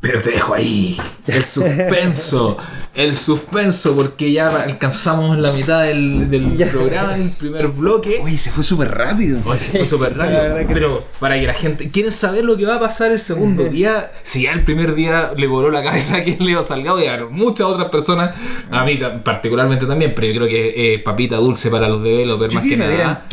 Pero 0.06 0.22
te 0.22 0.32
dejo 0.32 0.54
ahí. 0.54 0.98
El 1.26 1.44
suspenso. 1.44 2.58
el 2.94 3.16
suspenso, 3.16 3.96
porque 3.96 4.32
ya 4.32 4.56
alcanzamos 4.56 5.36
la 5.40 5.52
mitad 5.52 5.84
del, 5.84 6.30
del 6.30 6.54
programa, 6.70 7.16
el 7.16 7.32
primer 7.32 7.70
bloque. 7.70 8.20
Uy, 8.24 8.38
se 8.38 8.52
fue 8.52 8.64
súper 8.64 8.92
rápido. 8.92 9.42
Oye, 9.46 9.58
se 9.58 9.80
fue 9.80 9.86
súper 9.88 10.16
rápido. 10.16 10.68
que 10.68 10.74
Pero 10.76 11.04
para 11.20 11.40
que 11.40 11.48
la 11.48 11.56
gente. 11.56 11.90
¿Quieren 11.90 12.12
saber 12.12 12.46
lo 12.46 12.56
que 12.56 12.68
va 12.68 12.76
a 12.76 12.80
pasar 12.80 13.12
el 13.12 13.20
segundo 13.20 13.64
día? 13.70 14.12
Si 14.24 14.44
ya 14.44 14.52
el 14.52 14.64
primer 14.64 14.94
día 14.94 15.32
le 15.36 15.48
voló 15.48 15.72
la 15.72 15.82
cabeza 15.82 16.18
a 16.18 16.24
quien 16.24 16.38
Leo 16.46 16.62
Salgado 16.62 17.04
y 17.04 17.08
a 17.08 17.26
muchas 17.26 17.66
otras 17.66 17.90
personas, 17.90 18.36
a 18.70 18.86
mí 18.86 19.00
particularmente 19.24 19.88
también, 19.88 20.14
pero 20.16 20.28
yo 20.28 20.34
creo 20.36 20.48
que 20.48 20.94
eh, 20.94 21.00
papita 21.00 21.38
dulce 21.38 21.72
para 21.72 21.90
los 21.90 22.04
developers 22.04 22.54
Yo 22.54 22.60
más 22.60 22.70
que 22.70 22.78
nada. 22.78 23.26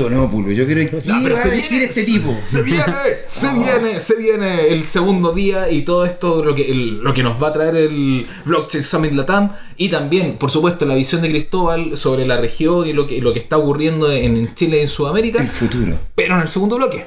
Yo 0.57 0.65
quiero. 0.67 0.91
¿Qué 0.91 0.97
No, 1.07 1.21
pero 1.23 1.35
va 1.35 1.41
a 1.41 1.45
se 1.45 1.51
decir 1.51 1.71
viene, 1.71 1.85
este 1.85 2.05
tipo? 2.05 2.35
Se 2.45 2.63
viene, 2.63 2.83
se 3.27 3.51
viene, 3.51 4.01
se 4.01 4.17
viene 4.17 4.69
el 4.69 4.85
segundo 4.85 5.35
día 5.35 5.71
y 5.71 5.83
todo 5.83 6.07
esto 6.07 6.43
lo 6.43 6.55
que, 6.65 6.71
el- 6.71 6.99
lo 6.99 7.13
que 7.15 7.23
nos 7.23 7.43
va 7.43 7.49
a 7.49 7.53
traer 7.53 7.77
el 7.77 8.27
Blockchain 8.45 8.83
Summit 8.83 9.13
Latam 9.13 9.51
y 9.77 9.89
también, 9.89 10.39
por 10.39 10.51
supuesto, 10.51 10.85
la 10.87 10.95
visión 10.95 11.23
de 11.23 11.29
Cristóbal 11.31 11.97
sobre 11.97 12.27
la 12.27 12.37
región 12.37 12.87
y 12.87 12.93
lo 12.93 13.07
que, 13.07 13.21
lo 13.21 13.33
que 13.33 13.39
está 13.41 13.57
ocurriendo 13.59 14.11
en 14.13 14.55
Chile 14.55 14.79
y 14.79 14.81
en 14.83 14.89
Sudamérica 14.89 15.41
El 15.41 15.49
futuro. 15.49 15.99
pero 16.15 16.35
en 16.37 16.43
el 16.43 16.49
segundo 16.49 16.77
bloque. 16.77 17.05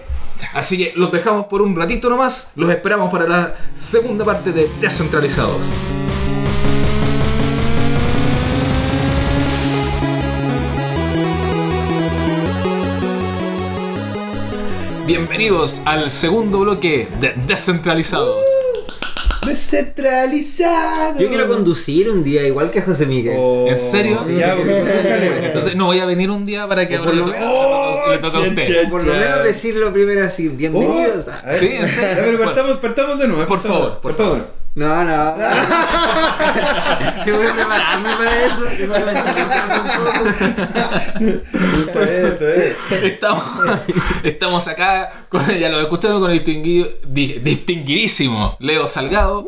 Así 0.53 0.77
que 0.77 0.91
los 0.95 1.11
dejamos 1.11 1.45
por 1.45 1.61
un 1.61 1.75
ratito 1.75 2.09
nomás. 2.09 2.51
Los 2.57 2.69
esperamos 2.69 3.09
para 3.11 3.27
la 3.27 3.55
segunda 3.73 4.25
parte 4.25 4.51
de 4.51 4.67
Descentralizados. 4.81 5.69
Bienvenidos 15.05 15.81
al 15.85 16.09
segundo 16.09 16.59
bloque 16.61 17.07
de 17.21 17.33
Descentralizados. 17.47 18.43
Descentralizado. 19.45 21.19
Yo 21.19 21.27
quiero 21.29 21.47
conducir 21.47 22.09
un 22.09 22.23
día 22.23 22.45
igual 22.47 22.71
que 22.71 22.81
José 22.81 23.05
Miguel. 23.05 23.35
Oh, 23.39 23.67
¿En 23.67 23.77
serio? 23.77 24.17
Ya, 24.37 24.55
porque 24.57 24.73
búscale. 24.73 25.45
Entonces 25.47 25.75
no 25.75 25.85
voy 25.85 25.99
a 25.99 26.05
venir 26.05 26.29
un 26.31 26.45
día 26.45 26.67
para 26.67 26.87
que 26.87 26.95
ahora 26.95 27.11
lo 27.13 27.27
menos- 27.27 28.09
le 28.09 28.17
toque 28.19 28.37
a 28.37 28.39
usted. 28.41 28.89
Por 28.89 29.03
lo 29.03 29.13
menos 29.13 29.43
decirlo 29.43 29.91
primero 29.93 30.25
así, 30.25 30.47
bienvenidos. 30.49 31.27
Oh, 31.27 31.31
a- 31.31 31.39
a 31.39 31.45
ver, 31.51 31.59
Sí, 31.59 31.69
en 31.71 31.87
serio. 31.87 32.09
ya, 32.15 32.23
pero 32.23 32.39
partamos, 32.39 32.77
partamos 32.77 33.19
de 33.19 33.27
nuevo. 33.27 33.45
Por 33.47 33.61
favor, 33.61 33.99
por 33.99 34.15
partamos. 34.15 34.43
No, 34.75 35.03
no. 35.05 35.35
que 37.23 37.31
voy 37.31 37.47
a 37.47 37.53
prepararme 37.55 38.09
para 38.17 38.45
eso. 38.45 38.65
que 38.75 38.83
un 38.83 38.89
poco. 40.03 40.25
Estamos, 43.03 43.43
estamos 44.23 44.67
acá, 44.67 45.25
con, 45.29 45.47
ya 45.57 45.69
lo 45.69 45.79
escucharon 45.79 46.19
con 46.19 46.29
el 46.31 46.39
distinguido- 46.43 46.89
di- 47.07 47.39
distinguidísimo 47.41 48.57
Leo 48.59 48.85
Salgado, 48.87 49.47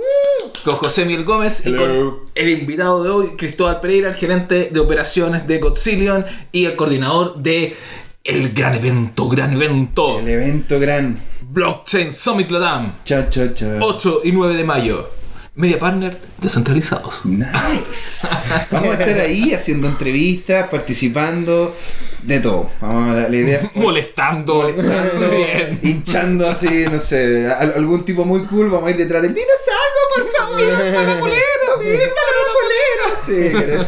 con 0.64 0.76
José 0.76 1.06
Miguel 1.06 1.26
Gómez 1.26 1.66
y 1.66 1.74
con 1.76 2.20
el 2.36 2.50
invitado 2.50 3.04
de 3.04 3.10
hoy, 3.10 3.28
Cristóbal 3.38 3.80
Pereira, 3.82 4.10
el 4.10 4.16
gerente 4.16 4.70
de 4.72 4.80
operaciones 4.80 5.46
de 5.48 5.60
Godzillion 5.60 6.26
y 6.52 6.66
el 6.66 6.76
coordinador 6.76 7.36
de 7.38 7.76
el 8.24 8.54
gran 8.54 8.76
evento, 8.76 9.28
gran 9.30 9.54
evento, 9.54 10.20
El 10.20 10.28
evento 10.30 10.80
gran. 10.80 11.18
Blockchain 11.50 12.12
Summit 12.12 12.50
Latam, 12.52 12.96
Cha, 13.04 13.30
cha, 13.30 13.54
cha. 13.54 13.78
8 13.82 14.22
y 14.26 14.32
9 14.32 14.56
de 14.56 14.64
mayo. 14.64 15.10
Media 15.56 15.80
partner 15.80 16.20
descentralizados. 16.40 17.26
Nice. 17.26 18.28
Vamos 18.72 18.96
a 18.96 19.00
estar 19.04 19.20
ahí 19.22 19.54
haciendo 19.56 19.88
entrevistas, 19.88 20.68
participando, 20.70 21.74
de 22.22 22.40
todo. 22.42 22.70
Vamos 22.80 23.10
a 23.10 23.14
la, 23.16 23.30
la 23.30 23.36
idea 23.36 23.62
es 23.62 23.76
Molestando. 23.76 24.56
molestando, 24.56 25.30
Bien. 25.36 25.80
hinchando 25.82 26.48
así, 26.48 26.86
no 26.92 27.00
sé, 27.00 27.48
a- 27.48 27.60
algún 27.76 28.06
tipo 28.06 28.24
muy 28.24 28.46
cool, 28.46 28.70
vamos 28.70 28.88
a 28.88 28.92
ir 28.92 28.98
detrás 28.98 29.22
del 29.24 29.34
dinos 29.34 29.50
algo, 29.68 30.28
por 30.28 30.36
favor, 30.38 30.78
para 30.78 31.14
la 31.16 31.20
polera, 31.20 31.44
para 31.66 31.88
la 31.88 32.54
polera. 32.54 33.18
Sí, 33.20 33.50
creo. 33.66 33.86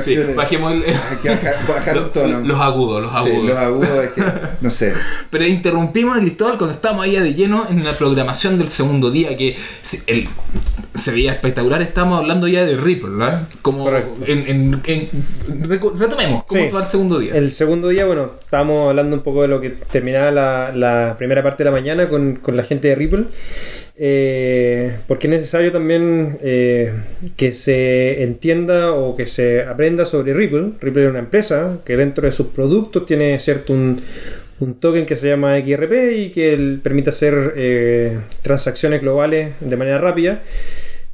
Sí, 0.00 0.16
bajemos 0.34 0.72
el- 0.72 0.84
hay 0.84 1.16
que 1.22 1.28
bajar, 1.30 1.54
bajar 1.68 1.98
un 1.98 2.12
tono. 2.12 2.40
los 2.40 2.60
agudos, 2.60 3.02
los 3.02 3.10
Sí, 3.24 3.30
agudos. 3.30 3.44
los 3.50 3.58
agudos, 3.58 4.04
es 4.04 4.10
que, 4.10 4.22
no 4.60 4.70
sé. 4.70 4.92
Pero 5.30 5.46
interrumpimos 5.46 6.16
a 6.16 6.20
Cristóbal 6.20 6.56
cuando 6.58 6.74
estábamos 6.74 7.04
ahí 7.04 7.16
de 7.16 7.34
lleno 7.34 7.66
en 7.70 7.84
la 7.84 7.92
programación 7.92 8.58
del 8.58 8.68
segundo 8.68 9.10
día, 9.10 9.36
que 9.36 9.56
se, 9.82 10.10
el- 10.12 10.28
se 10.94 11.12
veía 11.12 11.32
espectacular. 11.32 11.80
Estábamos 11.82 12.18
hablando 12.20 12.48
ya 12.48 12.64
de 12.64 12.76
Ripple, 12.76 13.10
¿no? 13.10 13.46
Como 13.62 13.84
Correcto. 13.84 14.22
en, 14.26 14.38
en- 14.48 14.80
en- 14.84 15.68
recu- 15.68 15.96
retomemos, 15.96 16.44
¿cómo 16.44 16.60
Sí. 16.62 16.68
fue 16.70 16.80
el 16.80 16.88
segundo 16.88 17.18
día? 17.18 17.34
El 17.34 17.52
segundo 17.52 17.88
día, 17.88 18.04
bueno, 18.06 18.32
estábamos 18.40 18.88
hablando 18.90 19.16
un 19.16 19.22
poco 19.22 19.42
de 19.42 19.48
lo 19.48 19.60
que 19.60 19.70
terminaba 19.70 20.30
la, 20.30 20.72
la 20.74 21.14
primera 21.16 21.42
parte 21.42 21.62
de 21.64 21.70
la 21.70 21.76
mañana 21.76 22.08
con, 22.08 22.36
con 22.36 22.56
la 22.56 22.64
gente 22.64 22.88
de 22.88 22.94
Ripple. 22.96 23.24
Eh, 24.02 24.96
porque 25.06 25.26
es 25.26 25.30
necesario 25.30 25.70
también 25.72 26.38
eh, 26.42 26.90
que 27.36 27.52
se 27.52 28.22
entienda 28.22 28.92
o 28.92 29.14
que 29.14 29.26
se 29.26 29.59
aprenda 29.62 30.04
sobre 30.04 30.34
Ripple. 30.34 30.72
Ripple 30.80 31.04
es 31.04 31.10
una 31.10 31.18
empresa 31.20 31.78
que 31.84 31.96
dentro 31.96 32.26
de 32.26 32.32
sus 32.32 32.48
productos 32.48 33.06
tiene 33.06 33.38
cierto 33.38 33.72
un, 33.72 34.00
un 34.60 34.74
token 34.74 35.06
que 35.06 35.16
se 35.16 35.28
llama 35.28 35.58
XRP 35.58 35.92
y 36.16 36.30
que 36.30 36.52
el- 36.54 36.80
permite 36.82 37.10
hacer 37.10 37.54
eh, 37.56 38.18
transacciones 38.42 39.00
globales 39.00 39.52
de 39.60 39.76
manera 39.76 39.98
rápida 39.98 40.42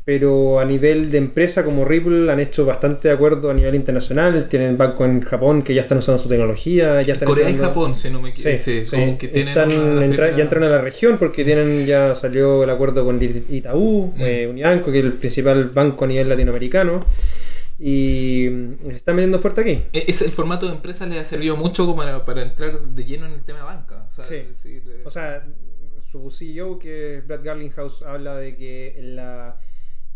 pero 0.04 0.60
a 0.60 0.64
nivel 0.64 1.10
de 1.10 1.18
empresa 1.18 1.64
como 1.64 1.84
Ripple 1.84 2.30
han 2.30 2.38
hecho 2.38 2.64
bastante 2.64 3.10
acuerdo 3.10 3.50
a 3.50 3.54
nivel 3.54 3.74
internacional. 3.74 4.46
Tienen 4.48 4.78
banco 4.78 5.04
en 5.04 5.20
Japón 5.20 5.62
que 5.62 5.74
ya 5.74 5.82
están 5.82 5.98
usando 5.98 6.22
su 6.22 6.28
tecnología. 6.28 7.02
Ya 7.02 7.14
están 7.14 7.26
Corea 7.26 7.48
y 7.48 7.54
entrando- 7.54 7.74
Japón, 7.74 7.96
si 7.96 8.10
no 8.10 8.22
me 8.22 8.28
equivoco. 8.30 8.56
Sí, 8.56 8.84
sí. 8.86 8.90
como 8.96 9.18
que 9.18 9.26
tienen 9.26 9.48
Están 9.48 9.72
una- 9.72 10.04
entra- 10.04 10.26
primera- 10.26 10.36
ya 10.36 10.42
entraron 10.44 10.68
a 10.68 10.76
la 10.76 10.80
región 10.80 11.18
porque 11.18 11.44
tienen 11.44 11.86
ya 11.86 12.14
salió 12.14 12.62
el 12.62 12.70
acuerdo 12.70 13.04
con 13.04 13.20
Ita- 13.20 13.52
Itaú, 13.52 14.14
Mm. 14.16 14.20
eh, 14.22 14.46
Unibanco, 14.48 14.92
que 14.92 15.00
es 15.00 15.04
el 15.06 15.12
principal 15.14 15.70
banco 15.74 16.04
a 16.04 16.06
nivel 16.06 16.28
latinoamericano. 16.28 17.04
Y 17.78 18.48
mm, 18.50 18.90
se 18.90 18.96
están 18.96 19.16
metiendo 19.16 19.38
fuerte 19.38 19.60
aquí. 19.60 19.82
E- 19.92 20.04
Es 20.08 20.22
el 20.22 20.30
formato 20.32 20.66
de 20.66 20.72
empresa 20.72 21.06
les 21.06 21.18
ha 21.20 21.24
servido 21.24 21.56
mucho 21.56 21.84
como 21.84 21.96
para, 21.96 22.24
para 22.24 22.42
entrar 22.42 22.80
de 22.80 23.04
lleno 23.04 23.26
en 23.26 23.32
el 23.32 23.44
tema 23.44 23.58
de 23.60 23.64
banca. 23.64 24.06
O 24.08 24.10
sea, 24.10 24.24
Sí. 24.24 24.34
decir, 24.36 24.82
eh, 24.88 25.02
O 25.04 25.10
sea, 25.10 25.46
su 26.10 26.30
CEO, 26.30 26.78
que 26.78 27.22
Brad 27.26 27.42
Garlinghouse, 27.44 28.02
habla 28.02 28.36
de 28.36 28.56
que 28.56 28.96
la 29.02 29.58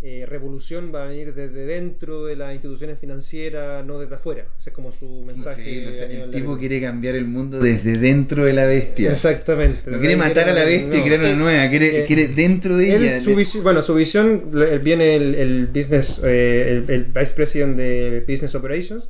eh, 0.02 0.24
revolución 0.26 0.92
va 0.94 1.04
a 1.04 1.08
venir 1.08 1.34
desde 1.34 1.66
dentro 1.66 2.24
de 2.24 2.34
las 2.34 2.54
instituciones 2.54 2.98
financieras, 2.98 3.84
no 3.84 3.98
desde 4.00 4.14
afuera. 4.14 4.46
Ese 4.58 4.70
es 4.70 4.74
como 4.74 4.92
su 4.92 5.06
mensaje. 5.26 5.86
O 5.88 5.92
sea, 5.92 6.06
el 6.06 6.30
tipo 6.30 6.56
quiere 6.56 6.80
cambiar 6.80 7.16
el 7.16 7.26
mundo 7.26 7.58
desde 7.60 7.98
dentro 7.98 8.44
de 8.44 8.54
la 8.54 8.64
bestia. 8.64 9.12
Exactamente. 9.12 9.90
No 9.90 9.98
quiere 10.00 10.16
matar 10.16 10.48
a 10.48 10.54
la 10.54 10.64
bestia 10.64 10.94
y 10.96 10.98
No. 11.00 11.04
crear 11.04 11.20
una 11.20 11.34
nueva, 11.34 11.68
quiere, 11.68 11.98
Eh, 12.00 12.04
quiere 12.06 12.28
dentro 12.28 12.76
de 12.78 12.94
Él, 12.96 13.02
ella. 13.04 13.44
su 13.44 13.62
bueno, 13.62 13.82
su 13.82 13.94
visión, 13.94 14.50
viene 14.82 15.16
el, 15.16 15.34
el 15.34 15.66
business, 15.66 16.22
eh, 16.24 16.82
el, 16.86 16.90
el 16.94 17.04
vice 17.04 17.34
president 17.34 17.76
de 17.76 18.24
Business 18.26 18.54
Operations. 18.54 19.06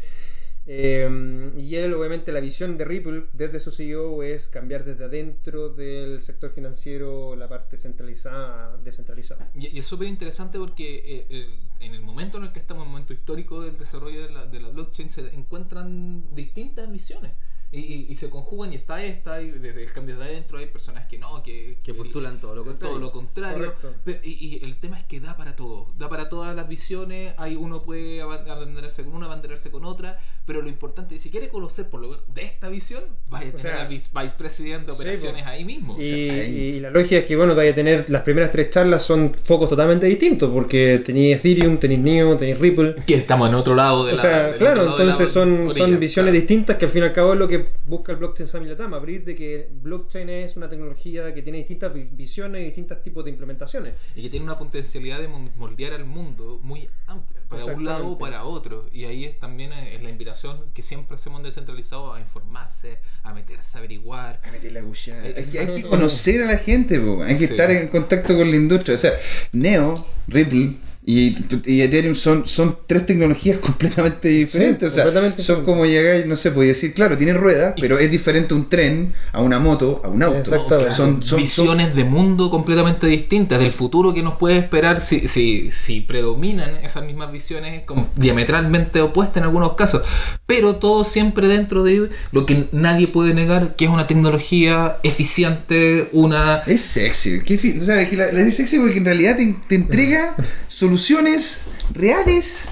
Eh, 0.66 1.52
y 1.58 1.74
él, 1.76 1.94
obviamente, 1.94 2.32
la 2.32 2.40
visión 2.40 2.76
de 2.76 2.84
Ripple 2.84 3.26
desde 3.32 3.60
su 3.60 3.70
CEO 3.70 4.22
es 4.22 4.48
cambiar 4.48 4.84
desde 4.84 5.04
adentro 5.04 5.70
del 5.70 6.22
sector 6.22 6.50
financiero 6.50 7.34
la 7.36 7.48
parte 7.48 7.76
centralizada, 7.76 8.76
descentralizada. 8.78 9.50
Y, 9.54 9.68
y 9.68 9.78
es 9.78 9.86
súper 9.86 10.08
interesante 10.08 10.58
porque 10.58 11.26
eh, 11.30 11.46
en 11.80 11.94
el 11.94 12.02
momento 12.02 12.38
en 12.38 12.44
el 12.44 12.52
que 12.52 12.60
estamos, 12.60 12.82
en 12.82 12.88
el 12.88 12.92
momento 12.92 13.12
histórico 13.12 13.62
del 13.62 13.78
desarrollo 13.78 14.22
de 14.22 14.30
la, 14.30 14.46
de 14.46 14.60
la 14.60 14.68
blockchain, 14.68 15.08
se 15.08 15.34
encuentran 15.34 16.34
distintas 16.34 16.90
visiones. 16.90 17.32
Y, 17.72 17.78
y- 17.78 18.06
y 18.10 18.14
se 18.16 18.28
conjugan 18.30 18.72
y 18.72 18.76
está 18.76 19.04
esta, 19.04 19.40
y 19.40 19.50
desde 19.50 19.84
el 19.84 19.92
cambio 19.92 20.18
de 20.18 20.24
adentro 20.24 20.58
hay 20.58 20.66
personas 20.66 21.06
que 21.06 21.18
no, 21.18 21.40
que, 21.42 21.78
Que 21.84 21.94
postulan 21.94 22.40
todo 22.40 22.56
lo 22.56 22.64
contrario. 22.64 22.90
Todo 22.96 23.00
lo 23.00 23.10
contrario. 23.12 23.74
Pero- 24.04 24.18
y, 24.24 24.30
y 24.60 24.64
el 24.64 24.76
tema 24.80 24.98
es 24.98 25.04
que 25.04 25.20
da 25.20 25.36
para 25.36 25.54
todo, 25.54 25.92
da 25.96 26.08
para 26.08 26.28
todas 26.28 26.56
las 26.56 26.66
visiones, 26.68 27.32
hay 27.38 27.54
uno 27.54 27.82
puede 27.82 28.22
aban- 28.22 28.48
abanderarse 28.50 29.04
con 29.04 29.14
una, 29.14 29.26
abanderarse 29.26 29.70
con 29.70 29.84
otra, 29.84 30.18
pero 30.46 30.62
lo 30.62 30.68
importante 30.68 31.14
es 31.14 31.22
si 31.22 31.30
quiere 31.30 31.48
conocer 31.48 31.88
por 31.88 32.00
lo 32.00 32.16
de 32.26 32.42
esta 32.42 32.68
visión, 32.68 33.04
vaya 33.28 33.46
a 33.46 33.48
O 33.50 33.52
tener 33.52 33.60
sea, 33.72 33.82
al 33.82 33.88
vice, 33.88 34.08
vicepresidente 34.20 34.86
de 34.90 34.96
sí, 34.96 35.00
operaciones 35.02 35.42
po. 35.44 35.48
ahí 35.50 35.64
mismo. 35.64 35.94
o 35.94 36.00
Y, 36.00 36.04
sea, 36.10 36.34
ahí. 36.34 36.56
y 36.76 36.80
la 36.80 36.90
lógica 36.90 37.18
es 37.18 37.26
que, 37.26 37.36
bueno, 37.36 37.54
vaya 37.54 37.70
a 37.70 37.74
tener 37.76 38.10
las 38.10 38.22
primeras 38.22 38.50
tres 38.50 38.70
charlas 38.70 39.02
son 39.04 39.32
focos 39.32 39.68
totalmente 39.68 40.06
distintos, 40.06 40.50
porque 40.52 41.00
tenéis 41.06 41.36
Ethereum, 41.36 41.78
tenéis 41.78 42.00
Neo, 42.00 42.36
tenéis 42.36 42.58
Ripple. 42.58 42.96
que 43.06 43.14
estamos 43.14 43.48
en 43.48 43.54
otro 43.54 43.76
lado 43.76 44.04
de 44.06 44.14
O 44.14 44.16
la 44.16 44.22
sea, 44.22 44.46
del 44.48 44.58
claro, 44.58 44.86
entonces 44.90 45.30
son, 45.30 45.68
orilla, 45.68 45.74
son 45.78 46.00
visiones 46.00 46.32
claro. 46.32 46.40
distintas 46.40 46.76
que 46.76 46.84
al 46.86 46.90
fin 46.90 47.02
y 47.04 47.06
al 47.06 47.12
cabo 47.12 47.34
es 47.34 47.38
lo 47.38 47.46
que 47.46 47.59
busca 47.86 48.12
el 48.12 48.18
Blockchain 48.18 48.48
Summit 48.48 48.68
Latam, 48.70 48.94
abrir 48.94 49.24
de 49.24 49.34
que 49.34 49.68
blockchain 49.82 50.28
es 50.28 50.56
una 50.56 50.68
tecnología 50.68 51.32
que 51.34 51.42
tiene 51.42 51.58
distintas 51.58 51.92
vi- 51.94 52.08
visiones 52.10 52.62
y 52.62 52.64
distintos 52.66 53.02
tipos 53.02 53.24
de 53.24 53.30
implementaciones. 53.30 53.94
y 54.14 54.22
que 54.22 54.30
tiene 54.30 54.44
una 54.44 54.56
potencialidad 54.56 55.20
de 55.20 55.28
moldear 55.28 55.92
al 55.92 56.04
mundo 56.04 56.58
muy 56.62 56.88
amplia, 57.06 57.42
para 57.48 57.64
un 57.66 57.84
lado 57.84 58.08
o 58.08 58.18
para 58.18 58.44
otro. 58.44 58.88
Y 58.92 59.04
ahí 59.04 59.24
es 59.24 59.38
también 59.38 59.72
eh, 59.72 59.94
es 59.96 60.02
la 60.02 60.10
invitación 60.10 60.66
que 60.74 60.82
siempre 60.82 61.16
hacemos 61.16 61.42
descentralizado 61.42 62.12
a 62.12 62.20
informarse, 62.20 62.98
a 63.22 63.34
meterse, 63.34 63.76
a 63.76 63.80
averiguar. 63.80 64.40
A 64.44 64.50
meter 64.52 64.72
la. 64.72 64.80
Hay, 64.80 65.44
que- 65.44 65.58
hay 65.58 65.82
que 65.82 65.88
conocer 65.88 66.42
a 66.42 66.46
la 66.46 66.58
gente, 66.58 66.98
po. 67.00 67.22
hay 67.22 67.36
que 67.36 67.46
Sí. 67.46 67.52
estar 67.52 67.70
en 67.70 67.88
contacto 67.88 68.36
con 68.36 68.50
la 68.50 68.56
industria. 68.56 68.94
O 68.94 68.98
sea, 68.98 69.12
Neo, 69.52 70.06
Ripple 70.28 70.76
Y, 71.10 71.36
y 71.66 71.80
Ethereum 71.80 72.14
son, 72.14 72.46
son 72.46 72.76
tres 72.86 73.04
tecnologías 73.04 73.58
completamente 73.60 74.28
diferentes. 74.28 74.86
o 74.88 74.90
sea, 74.92 75.04
completamente 75.04 75.42
son 75.42 75.64
como 75.64 75.84
llegar, 75.84 76.24
no 76.26 76.36
sé, 76.36 76.52
podía 76.52 76.68
decir, 76.68 76.94
claro, 76.94 77.18
tienen 77.18 77.36
ruedas, 77.36 77.74
pero 77.80 77.98
es 77.98 78.12
diferente 78.12 78.54
un 78.54 78.68
tren 78.68 79.12
a 79.32 79.42
una 79.42 79.58
moto, 79.58 80.00
a 80.04 80.08
un 80.08 80.22
auto. 80.22 80.38
Exactamente. 80.38 80.94
Son, 80.94 81.20
son, 81.20 81.40
visiones 81.40 81.96
de 81.96 82.04
mundo 82.04 82.48
completamente 82.48 83.08
distintas, 83.08 83.58
del 83.58 83.72
futuro 83.72 84.14
que 84.14 84.22
nos 84.22 84.36
puede 84.36 84.58
esperar 84.58 85.00
si, 85.00 85.26
si, 85.26 85.72
si 85.72 86.00
predominan 86.00 86.76
esas 86.76 87.04
mismas 87.04 87.32
visiones 87.32 87.82
como 87.86 88.08
diametralmente 88.14 89.00
opuestas 89.00 89.38
en 89.38 89.44
algunos 89.44 89.74
casos, 89.74 90.02
pero 90.46 90.76
todo 90.76 91.02
siempre 91.02 91.48
dentro 91.48 91.82
de 91.82 92.10
lo 92.30 92.46
que 92.46 92.68
nadie 92.70 93.08
puede 93.08 93.34
negar, 93.34 93.74
que 93.74 93.86
es 93.86 93.90
una 93.90 94.06
tecnología 94.06 94.98
eficiente, 95.02 96.08
una... 96.12 96.58
Es 96.66 96.82
sexy. 96.82 97.40
¿Qué 97.40 97.58
fi- 97.58 97.80
¿Sabes? 97.80 98.08
Que 98.08 98.16
la, 98.16 98.30
la 98.30 98.42
es 98.42 98.54
sexy 98.56 98.78
porque 98.78 98.98
en 98.98 99.04
realidad 99.06 99.36
te, 99.36 99.56
te 99.68 99.74
entrega 99.74 100.36
soluciones 100.80 101.66
reales 101.94 102.68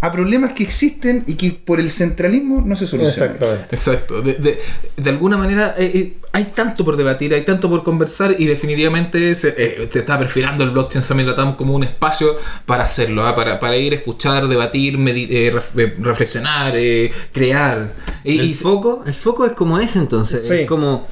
a 0.00 0.10
problemas 0.10 0.52
que 0.52 0.64
existen 0.64 1.22
y 1.28 1.34
que 1.34 1.52
por 1.52 1.78
el 1.78 1.88
centralismo 1.88 2.60
no 2.60 2.74
se 2.74 2.88
solucionan. 2.88 3.30
Exactamente. 3.36 3.76
Exacto, 3.76 4.20
de, 4.20 4.34
de, 4.34 4.58
de 4.96 5.10
alguna 5.10 5.36
manera 5.36 5.76
eh, 5.78 5.92
eh, 5.94 6.16
hay 6.32 6.46
tanto 6.46 6.84
por 6.84 6.96
debatir, 6.96 7.32
hay 7.32 7.44
tanto 7.44 7.70
por 7.70 7.84
conversar 7.84 8.34
y 8.36 8.46
definitivamente 8.46 9.36
se, 9.36 9.54
eh, 9.56 9.86
te 9.92 10.00
está 10.00 10.18
perfilando 10.18 10.64
el 10.64 10.70
blockchain 10.70 11.04
Summit 11.04 11.24
Latam 11.28 11.54
como 11.54 11.74
un 11.76 11.84
espacio 11.84 12.36
para 12.66 12.82
hacerlo, 12.82 13.24
¿ah? 13.24 13.32
para, 13.36 13.60
para 13.60 13.76
ir 13.76 13.92
a 13.92 13.96
escuchar, 13.96 14.48
debatir, 14.48 14.98
medi- 14.98 15.28
eh, 15.30 15.52
ref- 15.54 15.78
eh, 15.78 15.94
reflexionar, 16.00 16.72
eh, 16.74 17.12
crear. 17.32 17.94
Y, 18.24 18.40
el 18.40 18.46
y- 18.50 18.54
foco, 18.54 19.04
el 19.06 19.14
foco 19.14 19.46
es 19.46 19.52
como 19.52 19.78
ese 19.78 20.00
entonces, 20.00 20.48
Sí. 20.48 20.54
es 20.54 20.66
como 20.66 21.06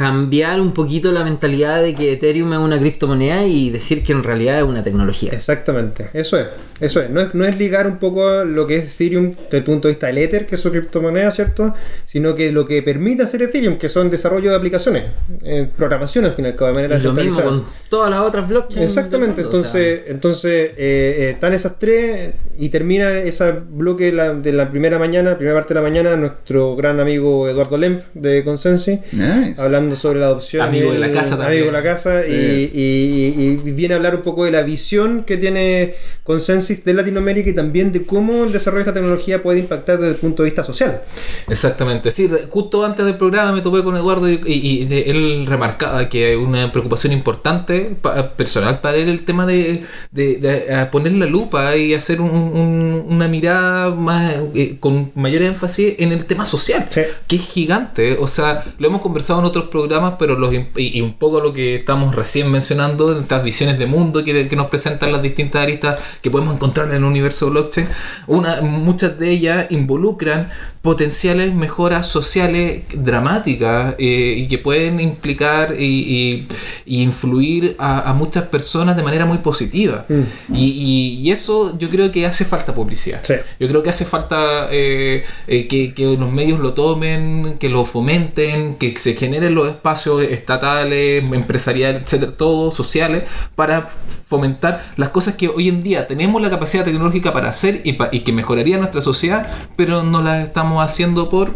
cambiar 0.00 0.62
un 0.62 0.72
poquito 0.72 1.12
la 1.12 1.22
mentalidad 1.22 1.82
de 1.82 1.92
que 1.92 2.14
Ethereum 2.14 2.54
es 2.54 2.58
una 2.58 2.78
criptomoneda 2.78 3.44
y 3.44 3.68
decir 3.68 4.02
que 4.02 4.12
en 4.12 4.24
realidad 4.24 4.56
es 4.56 4.64
una 4.64 4.82
tecnología. 4.82 5.30
Exactamente, 5.30 6.08
eso 6.14 6.38
es, 6.38 6.46
eso 6.80 7.02
es. 7.02 7.10
No, 7.10 7.20
es. 7.20 7.34
no 7.34 7.44
es 7.44 7.58
ligar 7.58 7.86
un 7.86 7.98
poco 7.98 8.42
lo 8.44 8.66
que 8.66 8.78
es 8.78 8.94
Ethereum 8.94 9.34
desde 9.34 9.58
el 9.58 9.64
punto 9.64 9.88
de 9.88 9.92
vista 9.92 10.06
del 10.06 10.16
Ether, 10.16 10.46
que 10.46 10.54
es 10.54 10.60
su 10.62 10.70
criptomoneda, 10.70 11.30
¿cierto? 11.30 11.74
Sino 12.06 12.34
que 12.34 12.50
lo 12.50 12.64
que 12.64 12.82
permite 12.82 13.24
hacer 13.24 13.42
Ethereum, 13.42 13.76
que 13.76 13.90
son 13.90 14.08
desarrollo 14.08 14.48
de 14.48 14.56
aplicaciones, 14.56 15.04
eh, 15.42 15.68
programación 15.76 16.24
al 16.24 16.32
final, 16.32 16.56
de 16.56 16.72
manera 16.72 16.96
Y 16.96 17.02
lo 17.02 17.12
mismo 17.12 17.42
con 17.42 17.64
todas 17.90 18.08
las 18.10 18.20
otras 18.20 18.48
blockchains. 18.48 18.88
Exactamente, 18.88 19.42
mundo, 19.42 19.58
o 19.58 19.62
sea, 19.62 19.82
entonces, 19.82 20.02
entonces 20.06 20.52
eh, 20.52 20.74
eh, 20.78 21.30
están 21.34 21.52
esas 21.52 21.78
tres 21.78 22.32
y 22.56 22.70
termina 22.70 23.18
ese 23.18 23.52
bloque 23.52 24.06
de 24.06 24.12
la, 24.12 24.32
de 24.32 24.52
la 24.54 24.70
primera 24.70 24.98
mañana, 24.98 25.36
primera 25.36 25.58
parte 25.58 25.74
de 25.74 25.80
la 25.80 25.86
mañana, 25.86 26.16
nuestro 26.16 26.74
gran 26.74 27.00
amigo 27.00 27.50
Eduardo 27.50 27.76
Lemp 27.76 28.00
de 28.14 28.42
Consensi, 28.44 28.98
Nice. 29.12 29.60
hablando 29.60 29.89
sobre 29.96 30.20
la 30.20 30.26
adopción. 30.26 30.66
Amigo 30.66 30.92
de 30.92 30.98
la 30.98 31.10
casa 31.12 31.30
también. 31.36 31.62
Amigo 31.62 31.66
de 31.66 31.72
la 31.72 31.82
casa 31.82 32.20
Sí. 32.22 32.32
y, 32.32 32.80
y- 32.80 33.60
y 33.64 33.70
viene 33.72 33.94
a 33.94 33.96
hablar 33.96 34.14
un 34.16 34.22
poco 34.22 34.44
de 34.44 34.50
la 34.50 34.62
visión 34.62 35.24
que 35.24 35.36
tiene 35.36 35.94
Consensus 36.24 36.84
de 36.84 36.94
Latinoamérica 36.94 37.50
y 37.50 37.54
también 37.54 37.92
de 37.92 38.04
cómo 38.04 38.44
el 38.44 38.52
desarrollo 38.52 38.84
de 38.84 38.90
esta 38.90 38.94
tecnología 38.94 39.42
puede 39.42 39.58
impactar 39.60 39.98
desde 39.98 40.12
el 40.12 40.16
punto 40.18 40.42
de 40.42 40.48
vista 40.48 40.62
social. 40.64 41.02
Exactamente, 41.48 42.10
sí, 42.10 42.30
justo 42.48 42.84
antes 42.84 43.04
del 43.04 43.16
programa 43.16 43.52
me 43.52 43.60
topé 43.60 43.82
con 43.82 43.96
Eduardo 43.96 44.28
y, 44.28 44.40
y- 44.46 44.80
y 44.82 44.84
de- 44.84 45.10
él 45.10 45.46
remarcaba 45.46 46.08
que 46.08 46.36
una 46.36 46.70
preocupación 46.70 47.12
importante 47.12 47.96
pa- 48.00 48.32
personal 48.34 48.80
para 48.80 48.96
él 48.98 49.08
el 49.08 49.24
tema 49.24 49.46
de, 49.46 49.82
de- 50.10 50.36
de, 50.36 50.86
poner 50.92 51.12
la 51.12 51.26
lupa 51.26 51.76
y 51.76 51.94
hacer 51.94 52.20
un- 52.20 52.30
un- 52.30 53.04
una 53.08 53.28
mirada 53.28 53.90
más 53.90 54.34
eh, 54.54 54.76
con 54.78 55.10
mayor 55.14 55.42
énfasis 55.42 55.94
en 55.98 56.12
el 56.12 56.24
tema 56.24 56.46
social, 56.46 56.86
Sí. 56.90 57.02
que 57.26 57.36
es 57.36 57.42
gigante, 57.48 58.16
o 58.20 58.26
sea, 58.26 58.64
lo 58.78 58.86
hemos 58.88 59.00
conversado 59.00 59.40
en 59.40 59.46
otros 59.46 59.64
programas, 59.66 59.79
pero 60.18 60.36
los, 60.38 60.52
y, 60.54 60.66
y 60.76 61.00
un 61.00 61.14
poco 61.14 61.40
lo 61.40 61.52
que 61.52 61.76
estamos 61.76 62.14
recién 62.14 62.50
mencionando, 62.50 63.18
estas 63.18 63.42
visiones 63.44 63.78
de 63.78 63.86
mundo 63.86 64.24
que, 64.24 64.48
que 64.48 64.56
nos 64.56 64.68
presentan 64.68 65.12
las 65.12 65.22
distintas 65.22 65.62
aristas 65.62 65.98
que 66.22 66.30
podemos 66.30 66.54
encontrar 66.54 66.88
en 66.88 66.96
el 66.96 67.04
universo 67.04 67.50
blockchain, 67.50 67.86
una, 68.26 68.60
muchas 68.62 69.18
de 69.18 69.30
ellas 69.30 69.66
involucran 69.70 70.50
potenciales 70.82 71.54
mejoras 71.54 72.06
sociales 72.08 72.82
dramáticas 72.94 73.94
eh, 73.98 74.34
y 74.38 74.48
que 74.48 74.56
pueden 74.58 74.98
implicar 74.98 75.74
y, 75.78 75.84
y- 75.84 76.48
y 76.86 77.02
influir 77.02 77.76
a, 77.78 78.08
a 78.10 78.14
muchas 78.14 78.44
personas 78.44 78.96
de 78.96 79.02
manera 79.02 79.26
muy 79.26 79.38
positiva. 79.38 80.06
Mm. 80.08 80.54
Y, 80.54 80.64
y- 80.64 81.20
y 81.20 81.30
eso 81.30 81.76
yo 81.78 81.90
creo 81.90 82.10
que 82.10 82.24
hace 82.24 82.44
falta 82.46 82.74
publicidad. 82.74 83.20
Sí. 83.22 83.34
Yo 83.58 83.68
creo 83.68 83.82
que 83.82 83.90
hace 83.90 84.06
falta 84.06 84.68
eh, 84.70 85.24
eh, 85.46 85.68
que, 85.68 85.92
que 85.92 86.04
los 86.16 86.30
medios 86.32 86.58
lo 86.60 86.72
tomen, 86.72 87.56
que 87.60 87.68
lo 87.68 87.84
fomenten, 87.84 88.76
que 88.76 88.96
se 88.96 89.14
generen 89.14 89.54
los 89.54 89.59
espacios 89.68 90.22
estatales, 90.22 91.22
empresariales, 91.32 92.02
etcétera, 92.02 92.32
todos 92.36 92.74
sociales, 92.74 93.24
para 93.54 93.82
fomentar 94.26 94.92
las 94.96 95.10
cosas 95.10 95.34
que 95.34 95.48
hoy 95.48 95.68
en 95.68 95.82
día 95.82 96.06
tenemos 96.06 96.40
la 96.40 96.50
capacidad 96.50 96.84
tecnológica 96.84 97.32
para 97.32 97.50
hacer 97.50 97.80
y, 97.84 97.94
pa- 97.94 98.08
y 98.12 98.20
que 98.20 98.32
mejoraría 98.32 98.78
nuestra 98.78 99.02
sociedad, 99.02 99.46
pero 99.76 100.02
no 100.02 100.22
las 100.22 100.44
estamos 100.44 100.82
haciendo 100.84 101.28
por 101.28 101.50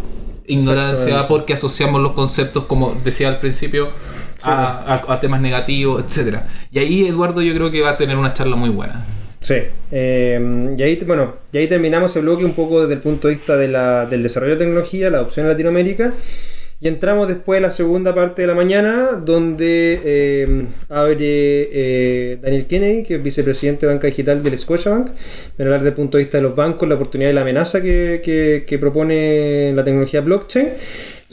ignorancia, 0.47 1.27
porque 1.27 1.55
asociamos 1.55 2.03
los 2.03 2.13
conceptos, 2.13 2.65
como 2.65 2.95
decía 3.05 3.29
al 3.29 3.39
principio, 3.39 3.89
a, 4.43 5.01
a- 5.09 5.13
a 5.15 5.21
temas 5.21 5.41
negativos, 5.41 6.05
etcétera. 6.05 6.47
Y 6.71 6.79
ahí 6.79 7.07
Eduardo 7.07 7.41
yo 7.41 7.55
creo 7.55 7.71
que 7.71 7.81
va 7.81 7.91
a 7.91 7.95
tener 7.95 8.17
una 8.17 8.33
charla 8.35 8.57
muy 8.57 8.69
buena. 8.69 9.07
Sí, 9.41 9.57
eh, 9.91 10.75
y 10.79 10.83
ahí, 10.83 10.97
bueno, 11.07 11.35
y 11.53 11.59
ahí 11.59 11.69
terminamos 11.69 12.15
el 12.17 12.23
bloque 12.23 12.45
un 12.45 12.55
poco 12.55 12.81
desde 12.83 12.95
el 12.95 13.01
punto 13.01 13.29
de 13.29 13.35
vista 13.35 13.57
de 13.57 13.69
la- 13.69 14.07
del 14.07 14.23
desarrollo 14.23 14.53
de 14.55 14.59
tecnología, 14.59 15.11
la 15.11 15.19
adopción 15.19 15.47
en 15.47 15.53
Latinoamérica. 15.53 16.13
Y 16.85 16.89
entramos 16.89 17.29
después 17.29 17.57
a 17.61 17.63
la 17.63 17.71
segunda 17.71 18.15
parte 18.15 18.43
de 18.43 18.49
la 18.49 18.55
mañana, 18.55 19.13
donde 19.25 20.03
eh, 20.05 20.67
abre 20.91 21.17
eh, 21.73 22.39
Daniel 22.43 22.67
Kennedy, 22.67 23.03
que 23.05 23.15
es 23.15 23.23
vicepresidente 23.23 23.87
de 23.87 23.93
banca 23.95 24.07
digital 24.07 24.43
del 24.43 24.59
Scotiabank, 24.59 25.07
para 25.57 25.69
hablar 25.71 25.81
desde 25.81 25.89
el 25.89 25.95
punto 25.95 26.19
de 26.19 26.25
vista 26.25 26.37
de 26.37 26.43
los 26.43 26.55
bancos, 26.55 26.87
la 26.87 26.97
oportunidad 26.97 27.31
y 27.31 27.33
la 27.33 27.41
amenaza 27.41 27.81
que- 27.81 28.65
que 28.67 28.79
propone 28.79 29.73
la 29.75 29.83
tecnología 29.83 30.21
blockchain. 30.21 30.69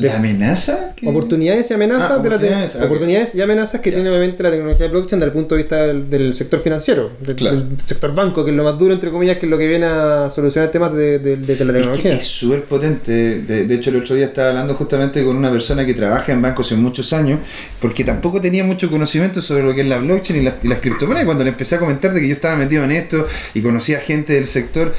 ¿La 0.01 0.17
amenaza? 0.17 0.93
Oportunidades 1.05 1.69
y 1.71 1.73
amenazas 1.73 2.11
Ah, 2.11 2.17
de 2.19 2.29
la 2.29 2.37
te- 2.37 2.45
oportunidades, 2.45 2.75
oportunidades 2.75 3.35
y 3.35 3.41
amenazas 3.41 3.81
que 3.81 3.91
tiene 3.91 4.09
obviamente 4.09 4.41
la 4.43 4.51
tecnología 4.51 4.87
blockchain 4.87 5.19
desde 5.19 5.25
el 5.27 5.31
punto 5.33 5.55
de 5.55 5.61
vista 5.63 5.75
del, 5.77 6.09
del 6.09 6.33
sector 6.35 6.61
financiero, 6.61 7.11
del, 7.19 7.35
Claro. 7.35 7.57
del 7.57 7.77
sector 7.85 8.13
banco, 8.15 8.43
que 8.45 8.51
es 8.51 8.57
lo 8.57 8.63
más 8.63 8.77
duro, 8.77 8.93
entre 8.93 9.11
comillas, 9.11 9.37
que 9.37 9.45
es 9.45 9.49
lo 9.49 9.57
que 9.57 9.67
viene 9.67 9.85
a 9.85 10.29
solucionar 10.29 10.71
temas 10.71 10.93
de, 10.93 11.19
de- 11.19 11.37
de- 11.37 11.55
de 11.55 11.65
la 11.65 11.71
Es 11.71 11.77
que 11.77 11.79
tecnología. 11.79 12.11
Es 12.13 12.25
súper 12.27 12.63
potente. 12.63 13.39
De, 13.41 13.65
de 13.67 13.75
hecho, 13.75 13.89
el 13.89 13.97
otro 13.97 14.15
día 14.15 14.25
estaba 14.25 14.49
hablando 14.49 14.73
justamente 14.75 15.23
con 15.23 15.35
una 15.37 15.51
persona 15.51 15.85
que 15.85 15.93
trabaja 15.93 16.31
en 16.31 16.41
bancos 16.41 16.67
hace 16.67 16.75
muchos 16.75 17.11
años, 17.13 17.39
porque 17.79 18.03
tampoco 18.03 18.39
tenía 18.41 18.63
mucho 18.63 18.89
conocimiento 18.89 19.41
sobre 19.41 19.63
lo 19.63 19.73
que 19.73 19.81
es 19.81 19.87
la 19.87 19.97
blockchain 19.99 20.41
y 20.41 20.43
las, 20.45 20.55
y 20.63 20.67
las 20.67 20.79
criptomonedas. 20.79 21.25
Cuando 21.25 21.43
le 21.43 21.49
empecé 21.51 21.75
a 21.75 21.79
comentar 21.79 22.13
de 22.13 22.21
que 22.21 22.27
yo 22.27 22.33
estaba 22.35 22.55
metido 22.55 22.83
en 22.83 22.91
esto 22.91 23.27
y 23.53 23.61
conocía 23.61 23.99
gente 23.99 24.33
del 24.33 24.47
sector, 24.47 24.93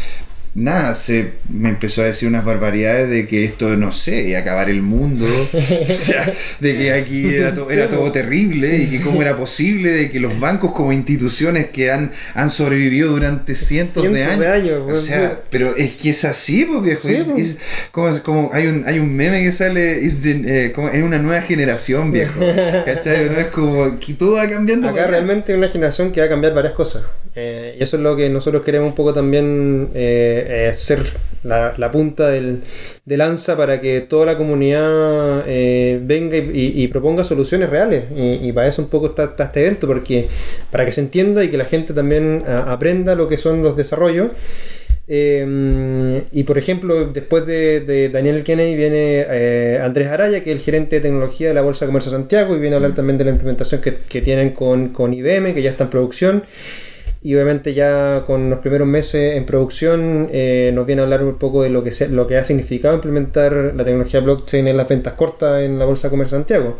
nada, 0.54 0.92
se 0.94 1.32
me 1.48 1.70
empezó 1.70 2.02
a 2.02 2.04
decir 2.06 2.28
unas 2.28 2.44
barbaridades 2.44 3.08
de 3.08 3.26
que 3.26 3.44
esto, 3.44 3.74
no 3.76 3.90
sé, 3.90 4.28
iba 4.28 4.38
a 4.38 4.42
acabar 4.42 4.68
el 4.68 4.82
mundo. 4.82 5.26
o 5.52 5.92
sea, 5.94 6.32
de 6.60 6.76
que 6.76 6.92
aquí 6.92 7.34
era, 7.34 7.54
to- 7.54 7.70
era 7.70 7.88
todo 7.88 8.12
terrible 8.12 8.76
y 8.76 8.88
que 8.90 9.00
cómo 9.00 9.22
era 9.22 9.36
posible 9.36 9.90
de 9.90 10.10
que 10.10 10.20
los 10.20 10.38
bancos 10.38 10.72
como 10.72 10.92
instituciones 10.92 11.66
que 11.70 11.90
han, 11.90 12.10
han 12.34 12.50
sobrevivido 12.50 13.10
durante 13.12 13.54
cientos, 13.54 14.02
de 14.12 14.24
años. 14.24 14.38
de 14.40 14.48
años, 14.48 14.82
o 14.90 14.94
sea, 14.94 15.40
pero 15.50 15.74
es 15.76 15.96
que 15.96 16.10
es 16.10 16.24
así, 16.24 16.64
pues. 16.66 16.98
Sí, 17.02 17.14
es- 17.14 17.24
pues. 17.24 17.46
es- 17.46 17.58
como, 17.90 18.22
como 18.22 18.50
hay 18.52 18.66
un 18.66 18.82
hay 18.86 18.98
un 18.98 19.14
meme 19.14 19.42
que 19.42 19.52
sale 19.52 20.00
the- 20.22 20.42
eh, 20.66 20.72
como 20.72 20.88
en 20.90 21.02
una 21.04 21.18
nueva 21.18 21.42
generación, 21.42 22.12
viejo. 22.12 22.40
¿Cachai? 22.84 23.30
No 23.30 23.38
es 23.38 23.46
como 23.46 23.98
que 23.98 24.12
todo 24.14 24.36
va 24.36 24.48
cambiando. 24.48 24.88
Acá 24.90 25.06
realmente 25.06 25.52
hay 25.52 25.58
una 25.58 25.68
generación 25.68 26.12
que 26.12 26.20
va 26.20 26.26
a 26.26 26.28
cambiar 26.30 26.52
varias 26.54 26.74
cosas. 26.74 27.02
Eh, 27.34 27.76
y 27.78 27.82
eso 27.82 27.96
es 27.96 28.02
lo 28.02 28.14
que 28.14 28.28
nosotros 28.28 28.62
queremos 28.62 28.88
un 28.90 28.94
poco 28.94 29.14
también 29.14 29.88
eh, 29.94 30.68
eh, 30.70 30.74
ser 30.74 31.00
la, 31.44 31.72
la 31.78 31.90
punta 31.90 32.28
del, 32.28 32.60
de 33.06 33.16
lanza 33.16 33.56
para 33.56 33.80
que 33.80 34.02
toda 34.02 34.26
la 34.26 34.36
comunidad 34.36 35.44
eh, 35.46 35.98
venga 36.02 36.36
y, 36.36 36.40
y- 36.40 36.82
y 36.82 36.88
proponga 36.88 37.24
soluciones 37.24 37.70
reales. 37.70 38.04
Y, 38.14 38.48
y 38.48 38.52
para 38.52 38.68
eso 38.68 38.82
un 38.82 38.88
poco 38.88 39.06
está, 39.06 39.24
está 39.24 39.44
este 39.44 39.62
evento, 39.62 39.86
porque 39.86 40.28
para 40.70 40.84
que 40.84 40.92
se 40.92 41.00
entienda 41.00 41.42
y 41.42 41.48
que 41.48 41.56
la 41.56 41.64
gente 41.64 41.94
también 41.94 42.44
a- 42.46 42.70
aprenda 42.72 43.14
lo 43.14 43.28
que 43.28 43.38
son 43.38 43.62
los 43.62 43.76
desarrollos. 43.78 44.32
Eh, 45.08 46.22
y 46.32 46.44
por 46.44 46.58
ejemplo, 46.58 47.06
después 47.12 47.44
de, 47.46 47.80
de 47.80 48.08
Daniel 48.08 48.44
Kennedy 48.44 48.76
viene 48.76 49.26
eh, 49.28 49.80
Andrés 49.82 50.08
Araya, 50.08 50.42
que 50.42 50.52
es 50.52 50.58
el 50.58 50.62
gerente 50.64 50.96
de 50.96 51.02
tecnología 51.02 51.48
de 51.48 51.54
la 51.54 51.62
Bolsa 51.62 51.84
de 51.84 51.88
Comercio 51.88 52.12
de 52.12 52.18
Santiago, 52.18 52.54
y 52.56 52.60
viene 52.60 52.76
a 52.76 52.78
hablar 52.78 52.94
también 52.94 53.18
de 53.18 53.24
la 53.24 53.30
implementación 53.30 53.80
que, 53.80 53.94
que 54.08 54.22
tienen 54.22 54.50
con, 54.50 54.88
con 54.90 55.12
IBM, 55.12 55.54
que 55.54 55.62
ya 55.62 55.70
está 55.70 55.84
en 55.84 55.90
producción. 55.90 56.42
Y 57.24 57.34
obviamente 57.34 57.72
ya 57.74 58.24
con 58.26 58.50
los 58.50 58.58
primeros 58.58 58.88
meses 58.88 59.36
en 59.36 59.46
producción 59.46 60.28
eh, 60.32 60.72
nos 60.74 60.86
viene 60.86 61.02
a 61.02 61.04
hablar 61.04 61.22
un 61.22 61.38
poco 61.38 61.62
de 61.62 61.70
lo 61.70 61.84
que, 61.84 61.92
se- 61.92 62.08
lo 62.08 62.26
que 62.26 62.36
ha 62.36 62.42
significado 62.44 62.94
implementar 62.96 63.52
la 63.76 63.84
tecnología 63.84 64.20
blockchain 64.20 64.66
en 64.66 64.76
las 64.76 64.88
ventas 64.88 65.12
cortas 65.14 65.62
en 65.62 65.78
la 65.78 65.84
Bolsa 65.84 66.10
Comercio 66.10 66.36
Santiago. 66.38 66.78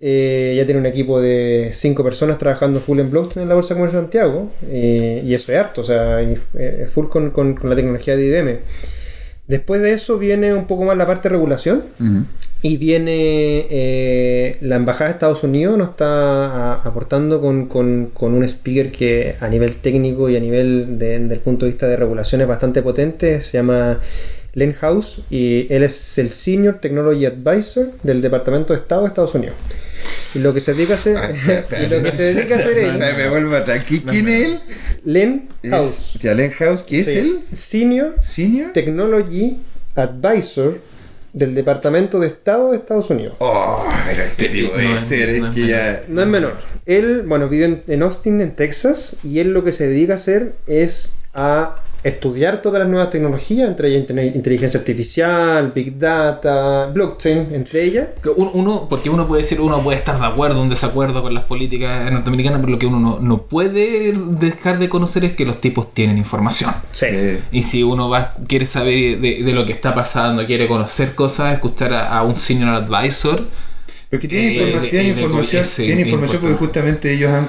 Eh, 0.00 0.54
ya 0.56 0.66
tiene 0.66 0.80
un 0.80 0.86
equipo 0.86 1.20
de 1.20 1.70
cinco 1.72 2.04
personas 2.04 2.36
trabajando 2.38 2.80
full 2.80 3.00
en 3.00 3.10
blockchain 3.10 3.42
en 3.44 3.48
la 3.48 3.54
Bolsa 3.54 3.74
Comercio 3.74 4.00
Santiago. 4.00 4.50
eh, 4.70 5.22
y 5.24 5.32
eso 5.34 5.50
es 5.52 5.58
harto, 5.58 5.80
o 5.80 5.84
sea, 5.84 6.20
eh, 6.22 6.86
full 6.92 7.06
con, 7.08 7.30
con- 7.30 7.54
con 7.54 7.70
la 7.70 7.76
tecnología 7.76 8.16
de 8.16 8.26
IBM. 8.26 8.58
Después 9.46 9.82
de 9.82 9.92
eso 9.92 10.18
viene 10.18 10.54
un 10.54 10.66
poco 10.66 10.84
más 10.84 10.96
la 10.96 11.06
parte 11.06 11.28
de 11.28 11.34
regulación. 11.34 11.82
Y 12.62 12.78
viene 12.78 13.66
eh, 13.68 14.56
la 14.62 14.76
Embajada 14.76 15.06
de 15.10 15.12
Estados 15.14 15.42
Unidos, 15.44 15.76
nos 15.76 15.90
está 15.90 16.06
a- 16.06 16.74
aportando 16.82 17.38
con, 17.42 17.66
con- 17.66 18.06
con 18.14 18.32
un 18.32 18.42
speaker 18.42 18.90
que 18.90 19.36
a 19.38 19.48
nivel 19.50 19.74
técnico 19.76 20.30
y 20.30 20.36
a 20.36 20.40
nivel 20.40 20.98
de- 20.98 21.18
del 21.18 21.40
punto 21.40 21.66
de 21.66 21.72
vista 21.72 21.86
de 21.88 21.96
regulación 21.98 22.40
es 22.40 22.46
bastante 22.48 22.80
potente. 22.80 23.42
Se 23.42 23.58
llama 23.58 23.98
Len 24.54 24.72
House 24.74 25.20
y 25.30 25.66
él 25.72 25.82
es 25.82 26.16
el 26.18 26.30
Senior 26.30 26.76
Technology 26.80 27.26
Advisor 27.26 27.88
del 28.02 28.20
Departamento 28.22 28.72
de 28.72 28.80
Estado 28.80 29.02
de 29.02 29.08
Estados 29.08 29.34
Unidos. 29.34 29.54
Y 30.34 30.38
lo 30.40 30.52
que 30.54 30.60
se 30.60 30.74
dedica 30.74 30.94
a 30.94 30.96
hacer, 30.96 31.16
Ah, 31.16 31.30
y 31.84 31.86
lo 31.88 32.02
que 32.02 32.12
se 32.12 32.34
dedica 32.34 32.56
a 32.56 32.58
hacer 32.58 32.78
él, 32.78 32.98
Me, 32.98 33.28
vuelvo 33.28 33.56
atrás. 33.56 33.84
¿Qui- 33.86 34.02
¿Quién 34.04 34.28
es 34.28 34.44
él? 34.44 34.60
Len 35.04 35.48
House, 35.70 36.14
Es 36.16 36.22
Jalen 36.22 36.50
House, 36.52 36.82
¿qué 36.82 37.00
es 37.00 37.06
Sí. 37.06 37.18
él? 37.18 37.40
Senior 37.52 38.16
¿Senior? 38.20 38.72
Technology 38.72 39.58
Advisor 39.96 40.78
del 41.32 41.54
Departamento 41.54 42.20
de 42.20 42.28
Estado 42.28 42.70
de 42.70 42.76
Estados 42.76 43.10
Unidos. 43.10 43.34
Oh, 43.40 43.84
pero 44.06 44.22
este 44.22 44.48
tipo 44.50 44.72
No 44.72 44.78
debe 44.78 44.94
es- 44.94 45.00
ser, 45.02 45.28
no 45.40 45.48
es 45.48 45.56
es 45.56 45.62
que 45.62 45.66
ya. 45.68 46.02
No 46.08 46.22
es 46.22 46.28
menor. 46.28 46.58
Él, 46.86 47.22
bueno, 47.26 47.48
vive 47.48 47.64
en, 47.64 47.82
en 47.88 48.02
Austin, 48.02 48.40
en 48.40 48.54
Texas, 48.54 49.16
y 49.24 49.40
él 49.40 49.52
lo 49.52 49.64
que 49.64 49.72
se 49.72 49.88
dedica 49.88 50.12
a 50.12 50.16
hacer 50.16 50.52
es 50.68 51.14
a 51.34 51.76
estudiar 52.02 52.60
todas 52.60 52.80
las 52.80 52.88
nuevas 52.90 53.08
tecnologías, 53.08 53.66
entre 53.66 53.88
ellas 53.88 54.04
inteligencia 54.34 54.78
artificial, 54.78 55.72
big 55.74 55.98
data, 55.98 56.86
blockchain, 56.92 57.48
entre 57.54 57.82
ellas. 57.84 58.08
Que 58.22 58.28
un- 58.28 58.50
Uno, 58.52 58.86
porque 58.90 59.08
uno 59.08 59.26
puede 59.26 59.40
decir, 59.40 59.58
uno 59.58 59.82
puede 59.82 59.96
estar 59.98 60.20
de 60.20 60.26
acuerdo 60.26 60.60
o 60.60 60.62
en 60.64 60.68
desacuerdo 60.68 61.22
con 61.22 61.32
las 61.32 61.44
políticas 61.44 62.12
norteamericanas, 62.12 62.60
pero 62.60 62.72
lo 62.72 62.78
que 62.78 62.84
uno 62.86 63.00
no, 63.00 63.20
no 63.20 63.42
puede 63.46 64.12
dejar 64.12 64.78
de 64.78 64.90
conocer 64.90 65.24
es 65.24 65.32
que 65.32 65.46
los 65.46 65.62
tipos 65.62 65.94
tienen 65.94 66.18
información. 66.18 66.70
Sí. 66.92 67.06
Sí. 67.10 67.38
Y 67.52 67.62
si 67.62 67.82
uno 67.82 68.10
va, 68.10 68.34
quiere 68.46 68.66
saber 68.66 69.18
de, 69.20 69.42
de 69.42 69.52
lo 69.54 69.64
que 69.64 69.72
está 69.72 69.94
pasando, 69.94 70.44
quiere 70.44 70.68
conocer 70.68 71.14
cosas, 71.14 71.54
escuchar 71.54 71.94
a, 71.94 72.18
a 72.18 72.22
un 72.22 72.36
senior 72.36 72.68
advisor, 72.74 73.44
Porque 74.10 74.28
tiene, 74.28 74.48
Eh, 74.48 74.52
informa- 74.68 74.80
de- 74.82 74.88
tiene 74.88 75.08
eh, 75.08 75.14
de 75.14 75.22
información, 75.22 75.64
tiene 75.76 76.02
información 76.02 76.40
porque 76.42 76.56
justamente 76.56 77.14
ellos 77.14 77.30
han 77.32 77.48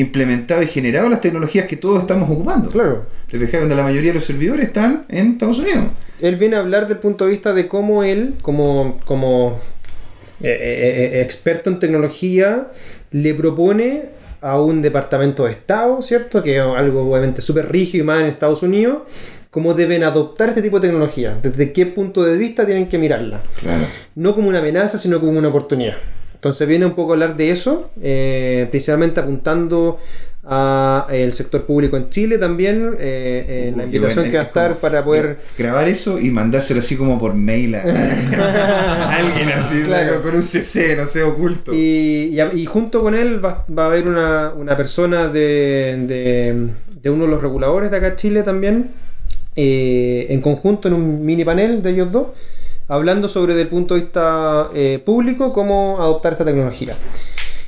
implementado 0.00 0.62
y 0.62 0.66
generado 0.66 1.08
las 1.08 1.20
tecnologías 1.20 1.66
que 1.66 1.76
todos 1.76 2.00
estamos 2.00 2.28
ocupando. 2.30 2.70
Claro. 2.70 3.06
Te 3.28 3.38
fijas 3.38 3.60
donde 3.60 3.76
la 3.76 3.82
mayoría 3.82 4.10
de 4.10 4.14
los 4.14 4.24
servidores 4.24 4.66
están 4.66 5.04
en 5.08 5.32
Estados 5.32 5.58
Unidos. 5.58 5.84
Él 6.20 6.36
viene 6.36 6.56
a 6.56 6.60
hablar 6.60 6.88
del 6.88 6.98
punto 6.98 7.24
de 7.24 7.30
vista 7.30 7.52
de 7.52 7.68
cómo 7.68 8.02
él, 8.02 8.34
como, 8.42 9.00
como 9.04 9.60
eh, 10.40 10.48
eh, 10.50 11.10
eh, 11.14 11.22
experto 11.22 11.70
en 11.70 11.78
tecnología, 11.78 12.68
le 13.10 13.34
propone 13.34 14.04
a 14.40 14.60
un 14.60 14.82
departamento 14.82 15.44
de 15.44 15.52
Estado, 15.52 16.00
¿cierto? 16.02 16.42
Que 16.42 16.56
es 16.56 16.62
algo 16.62 17.10
obviamente 17.10 17.42
súper 17.42 17.70
rígido 17.70 18.04
y 18.04 18.06
más 18.06 18.20
en 18.22 18.26
Estados 18.26 18.62
Unidos, 18.62 19.02
cómo 19.50 19.74
deben 19.74 20.04
adoptar 20.04 20.48
este 20.50 20.62
tipo 20.62 20.80
de 20.80 20.88
tecnología, 20.88 21.38
desde 21.42 21.72
qué 21.72 21.86
punto 21.86 22.24
de 22.24 22.36
vista 22.38 22.64
tienen 22.64 22.88
que 22.88 22.98
mirarla. 22.98 23.42
Claro. 23.58 23.84
No 24.14 24.34
como 24.34 24.48
una 24.48 24.60
amenaza, 24.60 24.96
sino 24.96 25.20
como 25.20 25.38
una 25.38 25.48
oportunidad. 25.48 25.96
Entonces 26.40 26.66
viene 26.66 26.86
un 26.86 26.94
poco 26.94 27.12
a 27.12 27.14
hablar 27.16 27.36
de 27.36 27.50
eso, 27.50 27.90
eh, 28.00 28.66
principalmente 28.70 29.20
apuntando 29.20 29.98
a 30.42 31.06
el 31.10 31.34
sector 31.34 31.64
público 31.66 31.98
en 31.98 32.08
Chile 32.08 32.38
también, 32.38 32.96
eh, 32.98 33.44
eh, 33.68 33.74
la 33.76 33.84
invitación 33.84 34.24
bueno, 34.24 34.30
que 34.30 34.36
va 34.38 34.42
a 34.42 34.46
estar 34.46 34.76
para 34.78 35.04
poder... 35.04 35.38
Grabar 35.58 35.86
eso 35.86 36.18
y 36.18 36.30
mandárselo 36.30 36.80
así 36.80 36.96
como 36.96 37.18
por 37.18 37.34
mail 37.34 37.74
a, 37.74 37.82
a 38.38 39.16
alguien 39.16 39.50
así, 39.50 39.82
Claro. 39.82 40.22
con 40.22 40.34
un 40.34 40.42
CC, 40.42 40.96
no 40.96 41.04
sé, 41.04 41.22
oculto. 41.22 41.74
Y, 41.74 42.38
y 42.54 42.64
junto 42.64 43.02
con 43.02 43.14
él 43.14 43.44
va, 43.44 43.66
va 43.76 43.84
a 43.84 43.86
haber 43.88 44.08
una, 44.08 44.54
una 44.56 44.74
persona 44.78 45.28
de, 45.28 46.04
de- 46.08 46.68
de 47.02 47.10
uno 47.10 47.24
de 47.24 47.30
los 47.30 47.42
reguladores 47.42 47.90
de 47.90 47.96
acá 47.98 48.08
en 48.08 48.16
Chile 48.16 48.42
también, 48.42 48.90
eh, 49.56 50.26
en 50.30 50.40
conjunto 50.40 50.88
en 50.88 50.94
un 50.94 51.22
mini 51.24 51.44
panel 51.44 51.82
de 51.82 51.90
ellos 51.90 52.10
dos, 52.12 52.28
hablando 52.90 53.28
sobre 53.28 53.54
desde 53.54 53.62
el 53.62 53.68
punto 53.68 53.94
de 53.94 54.02
vista 54.02 54.66
eh, 54.74 55.00
público 55.02 55.52
cómo 55.52 55.96
adoptar 56.00 56.32
esta 56.32 56.44
tecnología. 56.44 56.96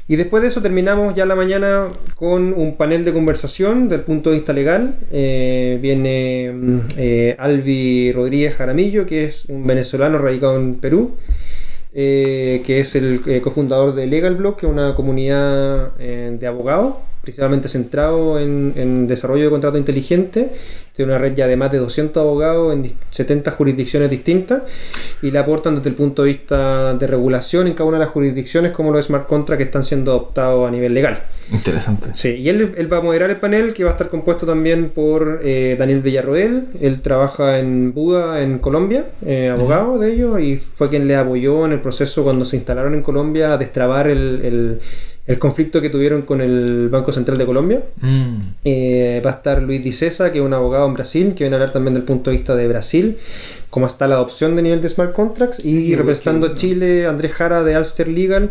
Y 0.08 0.16
después 0.16 0.42
de 0.42 0.48
eso 0.48 0.60
terminamos 0.60 1.14
ya 1.14 1.24
la 1.24 1.36
mañana 1.36 1.88
con 2.16 2.52
un 2.52 2.76
panel 2.76 3.04
de 3.04 3.12
conversación 3.12 3.88
del 3.88 4.00
punto 4.00 4.30
de 4.30 4.36
vista 4.36 4.52
legal. 4.52 4.96
Eh, 5.12 5.78
viene 5.80 6.52
mm, 6.52 6.78
eh, 6.98 7.36
Albi 7.38 8.12
Rodríguez 8.12 8.56
Jaramillo, 8.56 9.06
que 9.06 9.24
es 9.24 9.44
un 9.46 9.66
venezolano 9.66 10.18
radicado 10.18 10.56
en 10.56 10.74
Perú, 10.74 11.12
eh, 11.94 12.62
que 12.66 12.80
es 12.80 12.96
el 12.96 13.22
cofundador 13.42 13.94
de 13.94 14.06
Legal 14.06 14.34
Block, 14.34 14.58
que 14.58 14.66
es 14.66 14.72
una 14.72 14.94
comunidad 14.94 15.96
de 15.96 16.46
abogados, 16.46 16.96
principalmente 17.22 17.68
centrado 17.68 18.38
en, 18.38 18.72
en 18.76 19.06
desarrollo 19.06 19.44
de 19.44 19.50
contrato 19.50 19.78
inteligente. 19.78 20.50
Tiene 20.94 21.12
una 21.12 21.18
red 21.18 21.34
ya 21.34 21.46
de 21.46 21.56
más 21.56 21.72
de 21.72 21.78
200 21.78 22.20
abogados 22.20 22.74
en 22.74 22.84
dis- 22.84 22.94
70 23.10 23.50
jurisdicciones 23.52 24.10
distintas 24.10 24.62
y 25.22 25.30
le 25.30 25.38
aportan 25.38 25.76
desde 25.76 25.88
el 25.88 25.94
punto 25.94 26.22
de 26.22 26.28
vista 26.28 26.92
de 26.94 27.06
regulación 27.06 27.66
en 27.66 27.72
cada 27.74 27.88
una 27.88 27.98
de 27.98 28.04
las 28.04 28.12
jurisdicciones 28.12 28.72
como 28.72 28.92
los 28.92 29.06
smart 29.06 29.26
contracts 29.26 29.58
que 29.58 29.64
están 29.64 29.84
siendo 29.84 30.10
adoptados 30.10 30.68
a 30.68 30.70
nivel 30.70 30.92
legal. 30.92 31.22
interesante. 31.50 32.10
Sí, 32.12 32.30
y 32.36 32.48
él, 32.50 32.74
él 32.76 32.92
va 32.92 32.98
a 32.98 33.00
moderar 33.00 33.30
el 33.30 33.38
panel 33.38 33.72
que 33.72 33.84
va 33.84 33.90
a 33.90 33.92
estar 33.92 34.08
compuesto 34.10 34.44
también 34.44 34.90
por 34.90 35.40
eh, 35.42 35.76
Daniel 35.78 36.02
Villarroel. 36.02 36.66
Él 36.80 37.00
trabaja 37.00 37.58
en 37.58 37.94
Buda, 37.94 38.42
en 38.42 38.58
Colombia, 38.58 39.06
eh, 39.24 39.48
abogado 39.48 39.98
de 39.98 40.12
ellos, 40.12 40.40
y 40.40 40.56
fue 40.58 40.90
quien 40.90 41.06
le 41.08 41.16
apoyó 41.16 41.64
en 41.64 41.72
el 41.72 41.80
proceso 41.80 42.22
cuando 42.22 42.44
se 42.44 42.56
instalaron 42.56 42.92
en 42.94 43.02
Colombia 43.02 43.54
a 43.54 43.56
destrabar 43.58 44.08
el, 44.08 44.40
el- 44.44 44.80
el 45.26 45.38
conflicto 45.38 45.80
que 45.80 45.88
tuvieron 45.88 46.22
con 46.22 46.40
el 46.40 46.88
Banco 46.88 47.12
Central 47.12 47.38
de 47.38 47.46
Colombia. 47.46 47.82
Mm. 48.00 48.38
Eh, 48.64 49.22
va 49.24 49.30
a 49.30 49.34
estar 49.34 49.62
Luis 49.62 49.82
Dicesa, 49.82 50.32
que 50.32 50.38
es 50.38 50.44
un 50.44 50.52
abogado 50.52 50.86
en 50.86 50.94
Brasil, 50.94 51.34
que 51.34 51.44
viene 51.44 51.54
a 51.54 51.58
hablar 51.58 51.72
también 51.72 51.94
del 51.94 52.02
punto 52.02 52.30
de 52.30 52.36
vista 52.36 52.56
de 52.56 52.66
Brasil, 52.66 53.16
cómo 53.70 53.86
está 53.86 54.08
la 54.08 54.16
adopción 54.16 54.56
de 54.56 54.62
nivel 54.62 54.80
de 54.80 54.88
smart 54.88 55.12
contracts, 55.12 55.64
y 55.64 55.90
Qué 55.90 55.96
representando 55.96 56.48
a 56.48 56.54
Chile, 56.54 57.06
Andrés 57.06 57.32
Jara 57.32 57.62
de 57.62 57.74
Alster 57.74 58.08
Legal, 58.08 58.50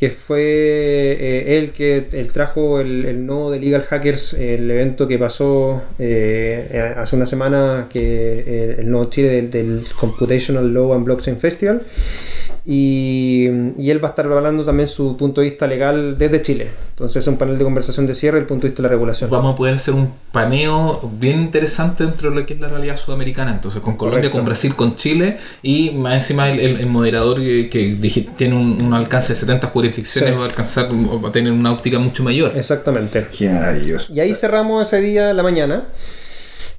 que 0.00 0.08
fue 0.08 0.40
eh, 0.40 1.58
él 1.58 1.72
que 1.72 2.06
él 2.12 2.32
trajo 2.32 2.80
el, 2.80 3.04
el 3.04 3.26
nodo 3.26 3.50
de 3.50 3.60
Legal 3.60 3.82
Hackers, 3.82 4.32
el 4.32 4.70
evento 4.70 5.06
que 5.06 5.18
pasó 5.18 5.82
eh, 5.98 6.94
hace 6.96 7.16
una 7.16 7.26
semana, 7.26 7.86
que 7.90 8.00
eh, 8.00 8.76
el 8.78 8.90
nodo 8.90 9.10
Chile 9.10 9.28
del, 9.28 9.50
del 9.50 9.82
Computational 9.94 10.72
Law 10.72 10.94
and 10.94 11.04
Blockchain 11.04 11.36
Festival. 11.36 11.82
Y, 12.66 13.48
y 13.78 13.90
él 13.90 14.02
va 14.02 14.08
a 14.08 14.10
estar 14.10 14.26
hablando 14.30 14.64
también 14.64 14.86
su 14.86 15.16
punto 15.16 15.40
de 15.40 15.50
vista 15.50 15.66
legal 15.66 16.16
desde 16.18 16.42
Chile. 16.42 16.68
Entonces 16.90 17.22
es 17.22 17.26
un 17.26 17.36
panel 17.38 17.56
de 17.58 17.64
conversación 17.64 18.06
de 18.06 18.14
cierre, 18.14 18.38
el 18.38 18.44
punto 18.46 18.62
de 18.62 18.68
vista 18.70 18.82
de 18.82 18.88
la 18.88 18.90
regulación. 18.90 19.30
Vamos 19.30 19.54
a 19.54 19.56
poder 19.56 19.74
hacer 19.74 19.94
un 19.94 20.12
paneo 20.32 21.10
bien 21.18 21.40
interesante 21.40 22.04
dentro 22.04 22.30
de 22.30 22.36
lo 22.40 22.46
que 22.46 22.54
es 22.54 22.60
la 22.60 22.68
realidad 22.68 22.96
sudamericana. 22.96 23.52
Entonces, 23.52 23.80
con 23.80 23.96
Colombia, 23.96 24.20
Correcto. 24.20 24.36
con 24.38 24.44
Brasil, 24.44 24.74
con 24.74 24.96
Chile 24.96 25.38
y 25.62 25.90
más 25.92 26.14
encima 26.14 26.50
el, 26.50 26.60
el- 26.60 26.80
el 26.80 26.86
moderador 26.86 27.38
que, 27.38 27.68
que 27.70 27.94
dije- 27.96 28.28
tiene 28.36 28.56
un, 28.56 28.82
un 28.82 28.92
alcance 28.94 29.32
de 29.32 29.38
70 29.38 29.68
jurisdicciones 29.68 30.34
Sí. 30.34 30.38
va 30.38 30.44
a 30.44 30.48
alcanzar, 30.48 30.88
va 30.90 31.28
a 31.28 31.32
tener 31.32 31.52
una 31.52 31.72
óptica 31.72 31.98
mucho 31.98 32.22
mayor. 32.22 32.52
Exactamente. 32.56 33.26
Qué 33.36 33.48
maravilloso. 33.48 34.12
Y 34.12 34.20
ahí 34.20 34.34
cerramos 34.34 34.86
ese 34.86 35.00
día, 35.00 35.32
la 35.32 35.42
mañana. 35.42 35.84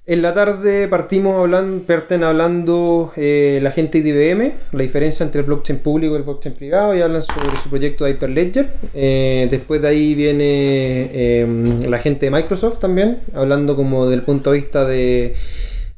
En 0.07 0.23
la 0.23 0.33
tarde 0.33 0.87
partimos 0.87 1.37
hablando, 1.37 1.85
parten 1.85 2.23
hablando 2.23 3.13
eh, 3.15 3.59
la 3.61 3.69
gente 3.69 4.01
de 4.01 4.09
IBM, 4.09 4.53
la 4.71 4.81
diferencia 4.81 5.23
entre 5.23 5.41
el 5.41 5.45
blockchain 5.45 5.77
público 5.77 6.15
y 6.15 6.17
el 6.17 6.23
blockchain 6.23 6.55
privado, 6.55 6.95
y 6.95 7.01
hablan 7.01 7.21
sobre 7.21 7.55
su 7.61 7.69
proyecto 7.69 8.05
de 8.05 8.11
Hyperledger. 8.11 8.67
Eh, 8.95 9.47
después 9.51 9.79
de 9.79 9.87
ahí 9.87 10.15
viene 10.15 11.09
eh, 11.13 11.85
la 11.87 11.99
gente 11.99 12.25
de 12.25 12.31
Microsoft 12.31 12.79
también, 12.79 13.19
hablando 13.35 13.75
como 13.75 14.09
del 14.09 14.23
punto 14.23 14.51
de 14.51 14.57
vista 14.57 14.85
de 14.85 15.35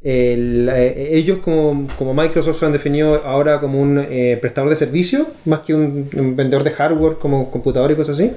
eh, 0.06 1.10
ellos 1.14 1.38
como, 1.39 1.88
como 1.97 2.14
Microsoft 2.14 2.60
se 2.60 2.66
han 2.66 2.74
definido 2.74 3.22
ahora 3.24 3.62
como 3.62 3.80
un 3.80 4.06
eh, 4.10 4.38
prestador 4.41 4.70
de 4.70 4.76
servicio, 4.76 5.28
más 5.45 5.62
que 5.62 5.74
un, 5.74 6.10
un 6.18 6.36
vendedor 6.36 6.66
de 6.66 6.72
hardware 6.72 7.16
como 7.20 7.49
computador 7.49 7.89
y 7.91 7.95
cosas 7.95 8.20
así. 8.20 8.32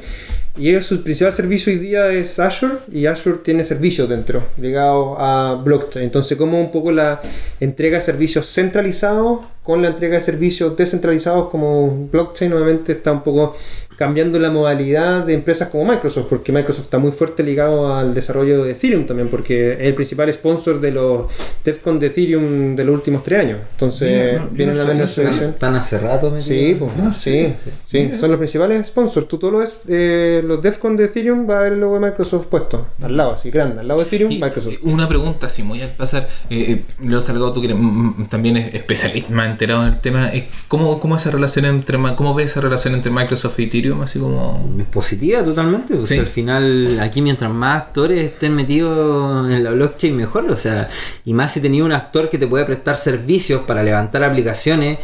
Y 0.58 0.70
ellos, 0.70 0.86
su 0.86 1.02
principal 1.02 1.32
servicio 1.32 1.72
hoy 1.72 1.78
día 1.78 2.10
es 2.12 2.38
Azure 2.38 2.74
y 2.90 3.06
Azure 3.06 3.38
tiene 3.42 3.62
servicios 3.64 4.08
dentro, 4.08 4.42
ligados 4.58 5.16
a 5.18 5.60
blockchain. 5.62 6.04
Entonces, 6.06 6.38
como 6.38 6.60
un 6.60 6.70
poco 6.70 6.92
la 6.92 7.20
entrega 7.60 7.96
de 7.98 8.00
servicios 8.02 8.46
centralizados 8.52 9.40
con 9.62 9.82
la 9.82 9.88
entrega 9.88 10.14
de 10.14 10.20
servicios 10.20 10.76
descentralizados 10.76 11.48
como 11.50 12.08
blockchain, 12.10 12.52
obviamente 12.52 12.92
está 12.92 13.10
un 13.12 13.22
poco 13.24 13.56
cambiando 13.98 14.38
la 14.38 14.50
modalidad 14.50 15.24
de 15.24 15.32
empresas 15.34 15.68
como 15.70 15.84
Microsoft, 15.90 16.26
porque 16.28 16.52
Microsoft 16.52 16.84
está 16.84 16.98
muy 16.98 17.10
fuerte 17.12 17.42
ligado 17.42 17.92
al 17.94 18.12
desarrollo 18.14 18.62
de 18.62 18.72
Ethereum 18.72 19.06
también, 19.06 19.28
porque 19.28 19.72
es 19.72 19.80
el 19.80 19.94
principal 19.94 20.30
sponsor 20.32 20.80
de 20.80 20.90
los 20.92 21.22
DEFCON 21.64 21.98
de 21.98 22.08
Ethereum 22.08 22.76
de 22.76 22.84
los 22.84 22.94
últimos 22.94 23.24
tres 23.24 23.40
años. 23.40 23.58
Entonces, 23.72 24.32
Mira, 24.32 24.38
no, 24.44 24.50
yo 24.50 24.54
viene 24.54 24.72
no 24.72 24.76
una 24.78 24.86
sabía 24.86 24.94
buena 24.94 25.04
eso. 25.10 25.22
solución. 25.22 25.50
Están 25.50 25.74
hace 25.76 25.98
rato. 25.98 26.34
Sí, 26.38 26.76
pues, 26.78 26.92
Ah, 27.02 27.12
sí, 27.12 27.54
sí. 27.86 28.10
son 28.20 28.30
los 28.30 28.38
principales 28.38 28.86
sponsors. 28.86 29.26
Tú 29.26 29.38
todo 29.38 29.50
lo 29.52 29.58
ves, 29.58 29.80
eh, 29.88 30.42
los 30.46 30.62
DEFCON 30.62 30.96
de 30.96 31.04
Ethereum 31.06 31.48
va 31.48 31.56
a 31.56 31.58
haber 31.60 31.74
el 31.74 31.80
logo 31.80 31.94
de 31.98 32.06
Microsoft 32.06 32.46
puesto. 32.46 32.86
Al 33.02 33.16
lado, 33.16 33.32
así 33.32 33.50
grande. 33.50 33.80
Al 33.80 33.88
lado 33.88 34.00
de 34.00 34.06
Ethereum, 34.06 34.30
Y- 34.32 34.38
Microsoft. 34.40 34.74
Una 34.82 35.08
pregunta, 35.08 35.48
si 35.48 35.62
me 35.62 35.68
voy 35.70 35.82
a 35.82 35.96
pasar. 35.96 36.28
Eh, 36.50 36.72
eh, 36.72 36.84
Leo 37.02 37.20
Salgado, 37.20 37.52
tú 37.52 37.60
que 37.60 37.66
eres, 37.68 37.78
mm, 37.78 37.82
mm, 38.22 38.26
también 38.28 38.56
es 38.56 38.74
especialista, 38.74 39.32
más 39.34 39.48
enterado 39.48 39.82
en 39.82 39.88
el 39.88 39.98
tema. 40.00 40.28
eh, 40.32 40.48
¿Cómo, 40.68 40.98
cómo 41.00 41.16
esa 41.16 41.30
relación 41.30 41.64
entre 41.66 41.98
cómo 42.16 42.34
ves 42.34 42.52
esa 42.52 42.60
relación 42.60 42.94
entre 42.94 43.10
Microsoft 43.10 43.58
y 43.60 43.64
Ethereum? 43.64 44.02
Así 44.02 44.18
como. 44.18 44.76
Es 44.78 44.86
positiva 44.86 45.42
totalmente. 45.42 45.94
pues, 45.94 46.08
Sí. 46.08 46.18
al 46.18 46.26
final, 46.26 46.98
aquí 47.00 47.20
mientras 47.22 47.50
más 47.52 47.82
actores 47.82 48.22
estén 48.22 48.54
metidos 48.54 49.50
en 49.50 49.62
la 49.64 49.70
blockchain, 49.70 50.16
mejor. 50.16 50.50
O 50.50 50.56
sea, 50.56 50.88
y 51.24 51.34
más 51.34 51.52
si 51.52 51.60
tenía 51.60 51.84
un 51.84 51.92
actor 51.92 52.28
que 52.30 52.38
te 52.38 52.46
puede 52.46 52.64
prestar 52.64 52.96
servicios 52.96 53.62
para 53.62 53.82
levantar 53.82 54.22
aplicaciones 54.24 54.98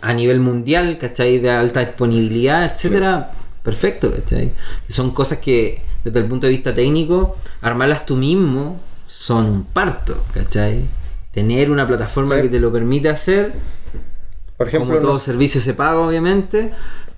a 0.00 0.12
nivel 0.14 0.38
mundial, 0.40 0.96
¿cachai? 1.00 1.38
De 1.38 1.50
alta 1.50 1.80
disponibilidad, 1.80 2.64
etcétera. 2.72 3.32
Perfecto, 3.62 4.10
¿cachai? 4.12 4.52
Son 4.88 5.10
cosas 5.10 5.38
que, 5.38 5.82
desde 6.04 6.18
el 6.20 6.26
punto 6.26 6.46
de 6.46 6.52
vista 6.52 6.74
técnico, 6.74 7.36
armarlas 7.60 8.06
tú 8.06 8.16
mismo 8.16 8.80
son 9.06 9.46
un 9.46 9.64
parto, 9.64 10.16
¿cachai? 10.32 10.82
Tener 11.32 11.70
una 11.70 11.86
plataforma 11.86 12.36
Sí. 12.36 12.42
que 12.42 12.48
te 12.48 12.60
lo 12.60 12.72
permite 12.72 13.08
hacer, 13.08 13.52
Por 14.56 14.68
ejemplo, 14.68 14.88
como 14.90 15.00
todo 15.00 15.14
nos- 15.14 15.22
servicio 15.22 15.60
se 15.60 15.74
paga, 15.74 15.98
obviamente. 16.00 16.70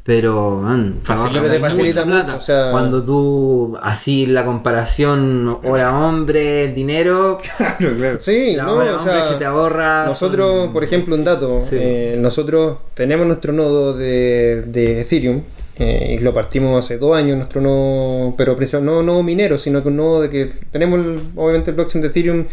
Pero, 0.02 0.60
man, 0.62 0.94
te 1.04 1.12
Facilita 1.60 2.04
plata. 2.04 2.34
o 2.36 2.40
sea- 2.40 2.70
Cuando 2.72 3.04
tú 3.04 3.78
así 3.82 4.24
la 4.26 4.44
comparación 4.46 5.58
hora-hombre, 5.62 6.68
dinero, 6.72 7.38
Claro, 7.78 7.96
claro. 7.96 8.16
Sí, 8.20 8.54
la 8.56 8.64
no, 8.64 8.72
hora 8.74 8.94
o 8.94 8.98
hombre 8.98 9.12
sea, 9.14 9.28
que 9.28 9.34
te 9.36 9.44
ahorra. 9.44 10.06
Nosotros, 10.06 10.64
son- 10.64 10.72
por 10.72 10.84
ejemplo, 10.84 11.14
un 11.14 11.22
dato. 11.22 11.60
Sí. 11.62 11.76
eh, 11.78 12.16
nosotros 12.18 12.78
tenemos 12.94 13.26
nuestro 13.26 13.52
nodo 13.52 13.92
de, 13.92 14.62
de 14.66 15.02
Ethereum. 15.02 15.42
Eh, 15.80 16.16
y 16.18 16.22
lo 16.22 16.32
partimos 16.32 16.84
hace 16.84 16.98
dos 16.98 17.16
años, 17.16 17.36
nuestro 17.38 17.60
nodo, 17.60 18.34
pero 18.36 18.56
no 18.80 19.02
nodo 19.02 19.22
minero, 19.22 19.58
sino 19.58 19.82
que 19.82 19.88
un 19.88 19.96
nodo 19.96 20.22
de 20.22 20.30
que 20.30 20.52
tenemos 20.70 21.00
el- 21.00 21.20
obviamente 21.36 21.70
el 21.70 21.76
blockchain 21.76 22.02
de 22.02 22.08
Ethereum 22.08 22.44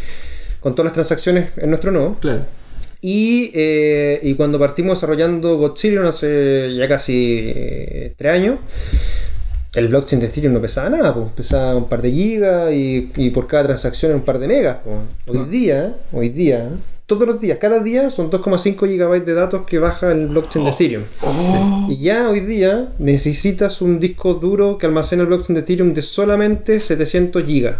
con 0.59 0.73
todas 0.73 0.85
las 0.85 0.93
transacciones 0.93 1.51
en 1.57 1.69
nuestro 1.69 1.91
nodo. 1.91 2.15
Claro. 2.19 2.45
Y, 3.01 3.51
eh, 3.53 4.19
y 4.23 4.33
cuando 4.33 4.57
partimos 4.57 4.97
desarrollando 4.97 5.57
Godzillion 5.57 6.07
hace 6.07 6.73
ya 6.75 6.87
casi 6.87 7.51
eh, 7.55 8.13
tres 8.17 8.31
años, 8.33 8.59
el 9.75 9.89
blockchain 9.89 10.19
de 10.21 10.27
Ethereum 10.27 10.53
no 10.53 10.61
pesaba 10.61 10.89
nada, 10.89 11.13
pues, 11.13 11.27
pesaba 11.35 11.75
un 11.75 11.87
par 11.89 12.01
de 12.01 12.11
gigas 12.11 12.71
y, 12.73 13.11
y 13.17 13.29
por 13.29 13.45
cada 13.45 13.65
transacción 13.65 14.13
un 14.15 14.21
par 14.21 14.39
de 14.39 14.47
megas. 14.47 14.77
pues. 14.83 15.37
Hoy 15.39 15.45
día, 15.49 15.95
hoy 16.11 16.29
día, 16.29 16.69
todos 17.07 17.25
los 17.27 17.39
días, 17.41 17.57
cada 17.59 17.79
día 17.79 18.09
son 18.09 18.29
2,5 18.29 18.85
gigabytes 18.87 19.25
de 19.25 19.33
datos 19.33 19.61
que 19.65 19.79
baja 19.79 20.11
el 20.11 20.27
blockchain 20.27 20.65
de 20.65 20.71
Ethereum. 20.71 21.03
Y 21.89 21.97
ya 21.99 22.29
hoy 22.29 22.41
día 22.41 22.89
necesitas 22.99 23.81
un 23.81 23.99
disco 23.99 24.33
duro 24.35 24.77
que 24.77 24.85
almacena 24.85 25.21
el 25.23 25.29
blockchain 25.29 25.55
de 25.55 25.61
Ethereum 25.61 25.93
de 25.93 26.01
solamente 26.01 26.79
700 26.81 27.43
gigas. 27.45 27.77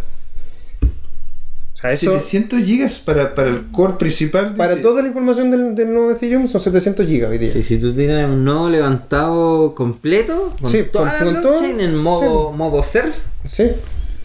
O 0.81 1.79
sea, 1.79 1.91
eso... 1.91 2.11
700 2.13 2.63
gigas 2.63 2.99
para, 2.99 3.35
para 3.35 3.49
el 3.49 3.67
core 3.71 3.93
principal. 3.99 4.53
de- 4.53 4.57
Para 4.57 4.81
toda 4.81 5.01
la 5.03 5.09
información 5.09 5.51
del, 5.51 5.75
del 5.75 5.93
nuevo 5.93 6.09
Ethereum 6.11 6.47
son 6.47 6.59
700 6.61 7.05
gigas 7.05 7.29
hoy 7.29 7.37
día. 7.37 7.49
Sí, 7.49 7.61
si 7.63 7.77
tú 7.79 7.93
tienes 7.93 8.25
un 8.27 8.43
nodo 8.45 8.69
levantado 8.69 9.75
completo, 9.75 10.55
con 10.59 10.71
Sí, 10.71 10.83
toda 10.91 11.17
con- 11.19 11.27
la 11.27 11.33
con 11.33 11.41
todo, 11.43 11.51
blockchain 11.59 11.81
en 11.81 11.95
modo, 11.97 12.51
modo 12.53 12.81
surf, 12.81 13.15
Sí, 13.43 13.67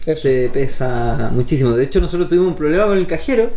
eso. 0.05 0.21
te 0.23 0.49
pesa 0.49 1.29
muchísimo. 1.33 1.71
De 1.73 1.83
hecho, 1.83 1.99
nosotros 1.99 2.27
tuvimos 2.29 2.47
un 2.47 2.55
problema 2.55 2.85
con 2.87 2.97
el 2.97 3.05
cajero, 3.05 3.49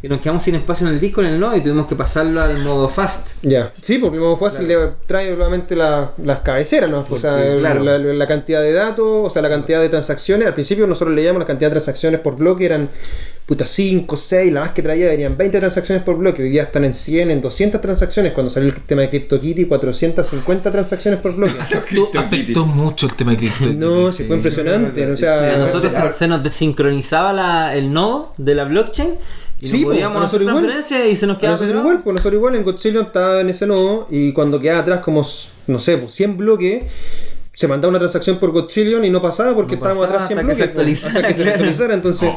que 0.00 0.08
nos 0.08 0.20
quedamos 0.20 0.44
sin 0.44 0.54
espacio 0.54 0.86
en 0.86 0.94
el 0.94 1.00
disco 1.00 1.22
en 1.22 1.26
el 1.28 1.40
nodo 1.40 1.56
y 1.56 1.60
tuvimos 1.60 1.88
que 1.88 1.96
pasarlo 1.96 2.40
al 2.40 2.56
modo 2.62 2.88
fast. 2.88 3.30
Ya. 3.42 3.72
Sí, 3.82 3.98
porque 3.98 4.16
lo 4.18 4.36
fácil 4.36 4.68
le 4.68 4.76
trae 5.08 5.32
obviamente 5.34 5.74
la- 5.74 6.12
las 6.24 6.38
cabeceras, 6.40 6.88
¿no? 6.88 7.04
O 7.10 7.18
sea, 7.18 7.44
el- 7.44 7.58
claro. 7.58 7.82
la, 7.82 7.98
la 7.98 8.26
cantidad 8.28 8.60
de 8.62 8.72
datos, 8.72 9.04
o 9.06 9.28
sea, 9.30 9.42
la 9.42 9.48
cantidad 9.48 9.80
de 9.80 9.88
transacciones. 9.88 10.46
Al 10.46 10.54
principio 10.54 10.86
nosotros 10.86 11.16
leíamos 11.16 11.40
la 11.40 11.46
cantidad 11.46 11.68
de 11.68 11.72
transacciones 11.72 12.20
por 12.20 12.36
bloque, 12.36 12.64
eran 12.66 12.88
puta 13.44 13.66
5, 13.66 14.16
6, 14.16 14.52
la 14.52 14.60
más 14.60 14.70
que 14.70 14.82
traía 14.82 15.08
venían 15.08 15.36
20 15.36 15.58
transacciones 15.58 16.04
por 16.04 16.16
bloque. 16.18 16.42
Hoy 16.42 16.50
día 16.50 16.64
están 16.64 16.84
en 16.84 16.94
100, 16.94 17.30
en 17.32 17.40
200 17.40 17.80
transacciones. 17.80 18.34
Cuando 18.34 18.50
salió 18.50 18.68
el 18.68 18.74
tema 18.82 19.02
de 19.02 19.08
CryptoKitty, 19.10 19.64
450 19.64 20.70
transacciones 20.70 21.18
por 21.18 21.34
bloque. 21.34 21.54
Tú 21.92 22.08
afectó 22.16 22.66
mucho 22.66 23.06
el 23.06 23.14
tema 23.14 23.32
de 23.32 23.38
cripto. 23.38 23.72
no, 23.74 24.12
sí, 24.12 24.24
fue 24.24 24.36
impresionante. 24.36 25.04
O 25.10 25.14
A 25.14 25.16
sea, 25.16 25.56
nosotros 25.56 25.92
Ah. 25.96 26.12
se, 26.12 26.18
se 26.18 26.28
nos 26.28 26.42
desincronizaba 26.44 27.32
la- 27.32 27.74
el 27.74 27.92
nodo 27.92 28.34
de 28.36 28.54
la 28.54 28.64
blockchain 28.64 29.14
y 29.60 29.66
Sí, 29.66 29.80
no 29.80 29.86
po, 29.86 29.92
podíamos 29.92 30.24
hacer 30.24 30.40
nosotros 30.42 30.42
igual. 30.62 30.64
transferencias 30.74 31.12
y 31.12 31.16
se 31.16 31.26
nos 31.26 31.38
quedaba 31.38 31.56
nosotros 31.56 31.80
igual, 31.80 32.00
pues 32.02 32.14
nosotros 32.14 32.34
igual 32.38 32.54
en 32.54 32.64
Godzilla 32.64 33.00
estaba 33.02 33.40
en 33.40 33.48
ese 33.50 33.66
nodo 33.66 34.06
y 34.10 34.32
cuando 34.32 34.60
quedaba 34.60 34.80
atrás 34.80 35.00
como, 35.00 35.26
no 35.66 35.78
sé, 35.78 35.96
pues 35.98 36.12
100 36.12 36.36
bloques, 36.36 36.84
se 37.54 37.66
mandaba 37.66 37.90
una 37.90 37.98
transacción 37.98 38.38
por 38.38 38.52
Godzillion 38.52 39.04
y 39.04 39.10
no 39.10 39.20
pasaba 39.20 39.54
porque 39.54 39.72
No 39.76 39.78
estábamos 39.78 40.06
pasaba 40.06 40.24
atrás 40.24 40.28
100 40.28 40.38
hasta 40.38 40.48
que 40.48 40.54
se 40.54 40.62
bloques. 40.66 40.74
pues, 40.74 41.04
actualizara, 41.04 41.28
hasta 41.28 41.36
que 41.36 41.42
se 41.42 41.50
actualizara. 41.50 41.94
Entonces, 42.00 42.30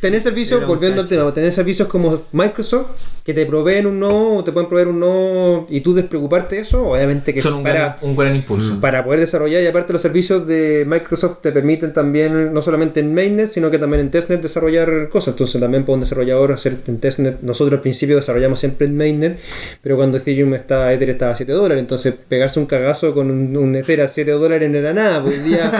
tener 0.00 0.20
servicios, 0.20 0.66
volviendo 0.66 1.02
al 1.02 1.06
tema, 1.06 1.32
tener 1.32 1.52
servicios 1.52 1.86
como 1.88 2.22
Microsoft 2.32 3.20
que 3.24 3.34
te 3.34 3.44
proveen 3.46 3.86
un 3.86 4.00
nodo, 4.00 4.36
o 4.36 4.44
te 4.44 4.50
pueden 4.50 4.68
proveer 4.68 4.88
un 4.88 5.00
nodo 5.00 5.66
y 5.68 5.82
tú 5.82 5.94
despreocuparte 5.94 6.56
de 6.56 6.62
eso, 6.62 6.88
obviamente 6.88 7.34
que 7.34 7.40
Son 7.40 7.54
un, 7.54 7.62
para, 7.62 7.74
gran, 7.74 7.96
un 8.02 8.16
gran 8.16 8.34
impulso. 8.34 8.80
para 8.80 9.04
poder 9.04 9.20
desarrollar 9.20 9.62
y 9.62 9.66
aparte 9.66 9.92
los 9.92 10.02
servicios 10.02 10.46
de 10.46 10.84
Microsoft 10.86 11.38
te 11.42 11.52
permiten 11.52 11.92
también 11.92 12.52
no 12.52 12.62
solamente 12.62 13.00
en 13.00 13.14
mainnet 13.14 13.50
sino 13.50 13.70
que 13.70 13.78
también 13.78 14.00
en 14.00 14.10
testnet 14.10 14.40
desarrollar 14.40 15.08
cosas. 15.10 15.34
Entonces 15.34 15.60
también 15.60 15.84
para 15.84 15.94
un 15.94 16.00
desarrollador 16.00 16.52
hacer 16.52 16.78
en 16.86 16.98
testnet 16.98 17.42
nosotros 17.42 17.74
al 17.74 17.82
principio 17.82 18.16
desarrollamos 18.16 18.58
siempre 18.58 18.86
en 18.86 18.96
mainnet 18.96 19.38
pero 19.82 19.96
cuando 19.96 20.16
Ethereum 20.16 20.54
está 20.54 20.92
Ether 20.92 21.10
estaba 21.10 21.32
a 21.32 21.36
7 21.36 21.52
dólares 21.52 21.82
entonces 21.82 22.14
pegarse 22.14 22.58
un 22.58 22.66
cagazo 22.66 23.12
con 23.12 23.30
un, 23.30 23.56
un 23.56 23.76
Ether 23.76 24.00
a 24.00 24.08
7 24.08 24.30
dólares 24.30 24.70
no 24.70 24.78
era 24.78 24.94
nada 24.94 25.22
pues, 25.22 25.38
hoy 25.38 25.50
día 25.50 25.70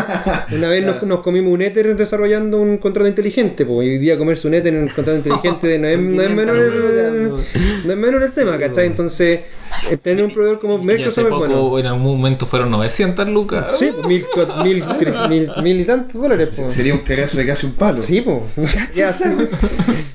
una 0.52 0.68
vez 0.68 0.84
nos, 0.84 1.02
nos 1.02 1.20
comimos 1.20 1.52
un 1.52 1.62
Ether 1.62 1.96
desarrollando 1.96 2.58
un 2.58 2.78
contrato 2.78 3.08
inteligente 3.08 3.64
pues 3.64 3.78
hoy 3.78 3.98
día 3.98 4.09
comerse 4.18 4.48
un 4.48 4.54
Ether 4.54 4.74
en 4.74 4.82
un 4.82 4.88
contrato 4.88 5.16
inteligente 5.18 5.78
no 5.78 5.88
es, 5.88 5.98
no 6.00 6.22
es 6.22 6.30
menor 6.30 6.56
el, 6.56 7.28
no 7.28 7.92
es 7.92 7.98
menor 7.98 8.22
el 8.22 8.32
tema 8.32 8.58
¿cachai? 8.58 8.86
entonces 8.86 9.40
tener 10.02 10.24
un 10.24 10.30
proveedor 10.32 10.60
como 10.60 10.78
Microsoft 10.78 11.28
poco, 11.28 11.38
bueno 11.68 11.78
en 11.78 11.86
algún 11.86 12.02
momento 12.16 12.46
fueron 12.46 12.70
900 12.70 13.28
lucas. 13.28 13.76
Sí, 13.78 13.90
pues, 13.94 14.06
mil, 14.06 14.24
mil, 14.64 14.84
tres- 14.98 15.14
mil, 15.28 15.50
mil 15.62 15.80
y 15.80 15.84
tantos 15.84 16.20
dólares. 16.20 16.54
pues. 16.58 16.72
Sería 16.72 16.92
un 16.94 17.00
cagazo 17.00 17.38
de 17.38 17.46
casi 17.46 17.66
un 17.66 17.72
palo. 17.74 18.00
Sí, 18.00 18.20
pues. 18.20 18.42
Ya, 18.94 19.12
sí. 19.12 19.24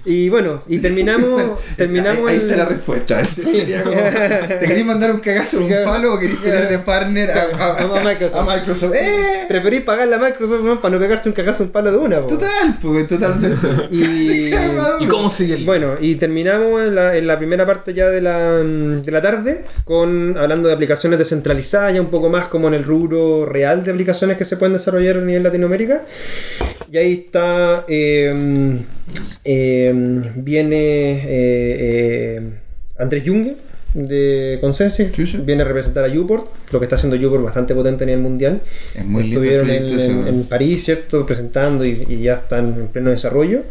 Y 0.06 0.30
bueno, 0.30 0.62
y 0.68 0.78
terminamos. 0.80 1.42
terminamos 1.78 2.30
ahí, 2.30 2.36
ahí 2.36 2.36
el- 2.36 2.42
está 2.52 2.58
la 2.58 2.66
respuesta. 2.70 3.22
Ese 3.22 3.42
sería 3.44 3.84
como, 3.84 3.96
¿Te 3.96 4.60
querés 4.68 4.86
mandar 4.86 5.12
un 5.12 5.20
cagazo 5.20 5.60
de 5.60 5.66
un 5.80 5.84
palo 5.86 6.14
o 6.14 6.20
querés 6.20 6.42
tener 6.42 6.70
de 6.70 6.80
partner 6.80 7.32
a, 7.32 7.42
a- 7.58 7.78
A 7.82 8.04
Microsoft. 8.04 8.36
a 8.50 8.56
Microsoft? 8.56 8.94
¡Eh! 8.96 9.46
Preferís 9.48 9.82
pagarle 9.82 10.16
a 10.16 10.20
Microsoft 10.20 10.62
man, 10.62 10.78
para 10.80 10.94
no 10.96 11.00
pegarse 11.02 11.30
un 11.30 11.34
cagazo 11.34 11.64
en 11.64 11.70
palo 11.70 11.92
de 11.92 11.98
una. 11.98 12.22
po. 12.22 12.28
Total, 12.28 12.78
pues, 12.82 13.08
totalmente. 13.08 13.68
Y, 13.90 14.52
¿Y 15.00 15.08
cómo 15.08 15.30
sigue 15.30 15.56
el.? 15.56 15.66
Bueno, 15.66 15.96
y 16.00 16.16
terminamos 16.16 16.82
en 16.84 16.94
la, 16.96 17.16
en 17.18 17.26
la 17.26 17.38
primera 17.38 17.66
parte 17.66 17.94
ya 17.94 18.10
de 18.10 18.22
la, 18.22 18.52
de 18.62 19.12
la 19.12 19.22
tarde 19.22 19.45
con 19.84 20.38
hablando 20.38 20.68
de 20.68 20.74
aplicaciones 20.74 21.20
descentralizadas, 21.20 21.94
ya 21.94 22.02
un 22.02 22.10
poco 22.10 22.30
más 22.30 22.48
como 22.48 22.68
en 22.68 22.74
el 22.76 22.84
rubro 22.84 23.46
real 23.46 23.84
de 23.84 23.92
aplicaciones 23.92 24.38
que 24.38 24.46
se 24.46 24.58
pueden 24.58 24.74
desarrollar 24.74 25.18
a 25.18 25.22
nivel 25.22 25.44
Latinoamérica. 25.44 26.04
Y 26.92 26.98
ahí 26.98 27.14
está, 27.28 27.86
eh, 27.88 28.80
eh, 29.44 29.94
viene 30.36 31.12
eh, 31.12 31.26
eh, 31.28 32.42
Andrés 32.98 33.24
Junge 33.26 33.56
de 33.94 34.58
Consensus, 34.60 35.08
Sí, 35.16 35.26
sí. 35.26 35.38
viene 35.38 35.62
a 35.62 35.66
representar 35.66 36.04
a 36.06 36.10
Uport, 36.20 36.48
lo 36.72 36.80
que 36.80 36.86
está 36.86 36.96
haciendo 36.98 37.16
Uport 37.28 37.44
bastante 37.46 37.74
potente 37.74 38.04
a 38.04 38.08
nivel 38.08 38.22
mundial. 38.24 38.62
Es 38.94 39.06
muy 39.06 39.24
lindo 39.24 39.42
el 39.42 39.48
Estuvieron 39.50 39.70
en, 39.70 40.00
en- 40.00 40.18
weón. 40.18 40.28
en 40.28 40.44
París, 40.48 40.84
¿cierto? 40.84 41.26
Presentando 41.26 41.86
y, 41.86 42.06
y 42.10 42.22
ya 42.24 42.34
están 42.36 42.74
en 42.78 42.88
pleno 42.90 43.12
desarrollo. 43.12 43.62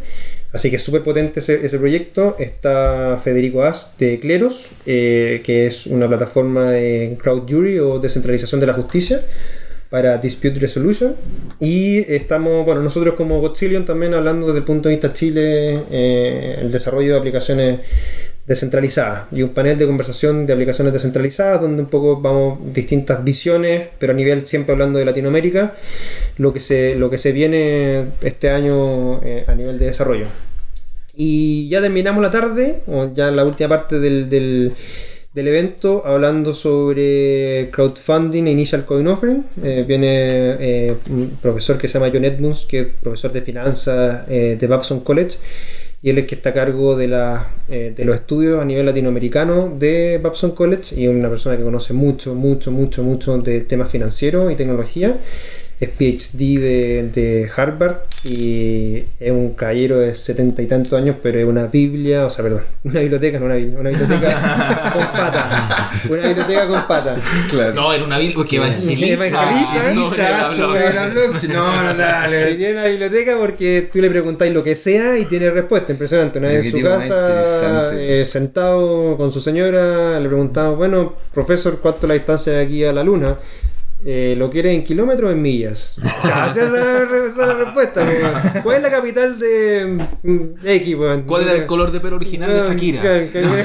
Así 0.55 0.69
que 0.69 0.77
es 0.77 0.83
súper 0.83 1.03
potente 1.03 1.41
ese, 1.41 1.77
proyecto. 1.77 2.37
Está 2.39 3.19
Federico 3.21 3.63
As 3.63 3.91
de 3.99 4.21
Cleros, 4.21 4.69
eh, 4.85 5.41
que 5.43 5.67
es 5.67 5.85
una 5.85 6.07
plataforma 6.07 6.71
de 6.71 7.17
crowd 7.21 7.43
jury 7.45 7.79
o 7.79 7.99
descentralización 7.99 8.61
de 8.61 8.67
la 8.67 8.73
justicia 8.73 9.19
para 9.89 10.17
Dispute 10.17 10.57
Resolution. 10.57 11.13
Y 11.59 12.09
estamos, 12.09 12.65
bueno, 12.65 12.81
nosotros 12.81 13.15
como 13.15 13.41
Godzillion 13.41 13.83
también 13.83 14.13
hablando 14.13 14.47
desde 14.47 14.59
el 14.59 14.63
punto 14.63 14.87
de 14.87 14.95
vista 14.95 15.11
Chile, 15.11 15.77
eh, 15.91 16.59
el 16.61 16.71
desarrollo 16.71 17.11
de 17.11 17.19
aplicaciones 17.19 17.79
descentralizadas. 18.47 19.25
Y 19.31 19.41
un 19.41 19.49
panel 19.49 19.77
de 19.77 19.85
conversación 19.85 20.45
de 20.45 20.53
aplicaciones 20.53 20.93
descentralizadas 20.93 21.61
donde 21.61 21.81
un 21.81 21.89
poco 21.89 22.21
vamos 22.21 22.59
distintas 22.73 23.23
visiones 23.23 23.89
pero 23.99 24.13
a 24.13 24.15
nivel 24.15 24.45
siempre 24.45 24.73
hablando 24.73 24.99
de 24.99 25.05
Latinoamérica 25.05 25.73
lo 26.37 26.53
que 26.53 26.59
se 26.59 26.95
lo 26.95 27.09
que 27.09 27.17
se 27.17 27.31
viene 27.31 28.05
este 28.21 28.49
año 28.49 29.23
eh, 29.23 29.45
a 29.47 29.55
nivel 29.55 29.79
de 29.79 29.87
desarrollo. 29.87 30.27
Y 31.15 31.69
ya 31.69 31.81
terminamos 31.81 32.21
la 32.21 32.29
tarde 32.29 32.81
o 32.87 33.11
ya 33.13 33.31
la 33.31 33.45
última 33.45 33.69
parte 33.69 33.99
del, 33.99 34.29
del, 34.29 34.73
evento 35.33 36.03
hablando 36.05 36.53
sobre 36.53 37.69
crowdfunding 37.71 38.47
e 38.47 38.51
initial 38.51 38.85
coin 38.85 39.07
offering. 39.07 39.45
Eh, 39.63 39.85
viene 39.87 40.57
eh, 40.59 40.95
un 41.09 41.37
profesor 41.41 41.77
que 41.77 41.87
se 41.87 41.97
llama 41.97 42.11
John 42.13 42.25
Edmunds 42.25 42.65
que 42.65 42.79
es 42.81 42.87
profesor 43.01 43.31
de 43.31 43.41
finanzas 43.41 44.27
de 44.27 44.67
Babson 44.67 44.99
College 44.99 45.37
y 46.01 46.09
él 46.09 46.17
es 46.19 46.27
que 46.27 46.35
está 46.35 46.49
a 46.49 46.53
cargo 46.53 46.95
de, 46.95 47.07
la, 47.07 47.47
eh, 47.69 47.93
de 47.95 48.05
los 48.05 48.15
estudios 48.15 48.61
a 48.61 48.65
nivel 48.65 48.85
latinoamericano 48.85 49.75
de 49.77 50.19
Babson 50.21 50.51
College 50.51 50.95
y 50.95 51.05
es 51.05 51.09
una 51.09 51.29
persona 51.29 51.57
que 51.57 51.63
conoce 51.63 51.93
mucho, 51.93 52.35
mucho, 52.35 52.71
mucho, 52.71 53.03
mucho 53.03 53.37
de 53.39 53.61
temas 53.61 53.91
financieros 53.91 54.51
y 54.51 54.55
tecnología. 54.55 55.17
Es 55.79 55.89
PhD 55.89 56.37
de, 56.37 57.09
de 57.13 57.51
Harvard 57.55 57.97
y 58.23 59.03
es 59.19 59.31
un 59.31 59.53
caballero 59.53 59.99
de 59.99 60.13
setenta 60.13 60.61
y 60.61 60.67
tantos 60.67 60.93
años, 60.93 61.17
pero 61.21 61.37
es 61.39 61.45
una 61.45 61.67
Biblia, 61.67 62.25
o 62.25 62.29
sea, 62.29 62.43
perdón, 62.43 62.61
una 62.83 63.01
biblioteca, 63.01 63.39
no 63.39 63.45
una 63.45 63.55
Biblia, 63.55 63.79
una 63.79 63.89
biblioteca 63.89 64.91
con 64.93 65.05
pata. 65.07 65.89
Una 66.09 66.27
biblioteca 66.27 66.67
con 66.67 66.87
pata. 66.87 67.15
Claro. 67.49 67.73
No, 67.73 67.93
era 67.93 68.03
una 68.03 68.17
Biblia 68.17 68.45
que 68.47 68.55
evangeliza. 68.55 69.27
Evangeliza 69.27 69.93
sobre 69.93 70.23
la 70.23 70.49
sobre 70.49 70.93
la 70.93 71.07
blockchain. 71.07 71.53
No, 71.53 71.83
no, 71.83 71.93
Y 71.95 71.97
dale. 71.97 72.55
tiene 72.55 72.73
una 72.73 72.85
biblioteca 72.85 73.37
porque 73.37 73.89
tú 73.91 73.99
le 73.99 74.09
preguntáis 74.09 74.53
lo 74.53 74.63
que 74.63 74.75
sea 74.75 75.17
y 75.17 75.25
tiene 75.25 75.51
respuesta. 75.51 75.91
Impresionante. 75.91 76.39
Una 76.39 76.49
vez 76.49 76.65
en 76.65 76.71
su 76.71 76.81
casa, 76.81 77.89
eh, 77.93 78.25
sentado 78.25 79.17
con 79.17 79.31
su 79.31 79.41
señora, 79.41 80.19
le 80.19 80.27
preguntamos, 80.27 80.77
bueno, 80.77 81.15
profesor, 81.33 81.79
¿cuánto 81.79 82.05
es 82.05 82.07
la 82.07 82.13
distancia 82.13 82.53
de 82.53 82.63
aquí 82.63 82.83
a 82.83 82.91
la 82.91 83.03
luna? 83.03 83.35
Eh, 84.07 84.35
¿Lo 84.37 84.51
quiere 84.51 84.71
en 84.71 84.83
kilómetros 84.83 85.29
o 85.29 85.31
en 85.31 85.41
millas? 85.41 85.97
O 85.97 86.25
sea, 86.27 86.47
esa 86.51 86.65
es 86.65 86.71
la, 87.37 87.53
respuesta. 87.55 88.03
weón. 88.03 88.61
¿Cuál 88.61 88.77
es 88.77 88.83
la 88.83 88.91
capital 88.91 89.39
de 89.39 89.97
mm, 90.21 90.39
X? 90.63 90.95
weón? 90.95 91.23
¿Cuál 91.23 91.43
era 91.43 91.53
el 91.53 91.65
color 91.65 91.91
de 91.91 91.99
pelo 91.99 92.17
original 92.17 92.51
de 92.51 92.55
Weón, 92.61 92.67
Shakira? 92.75 93.01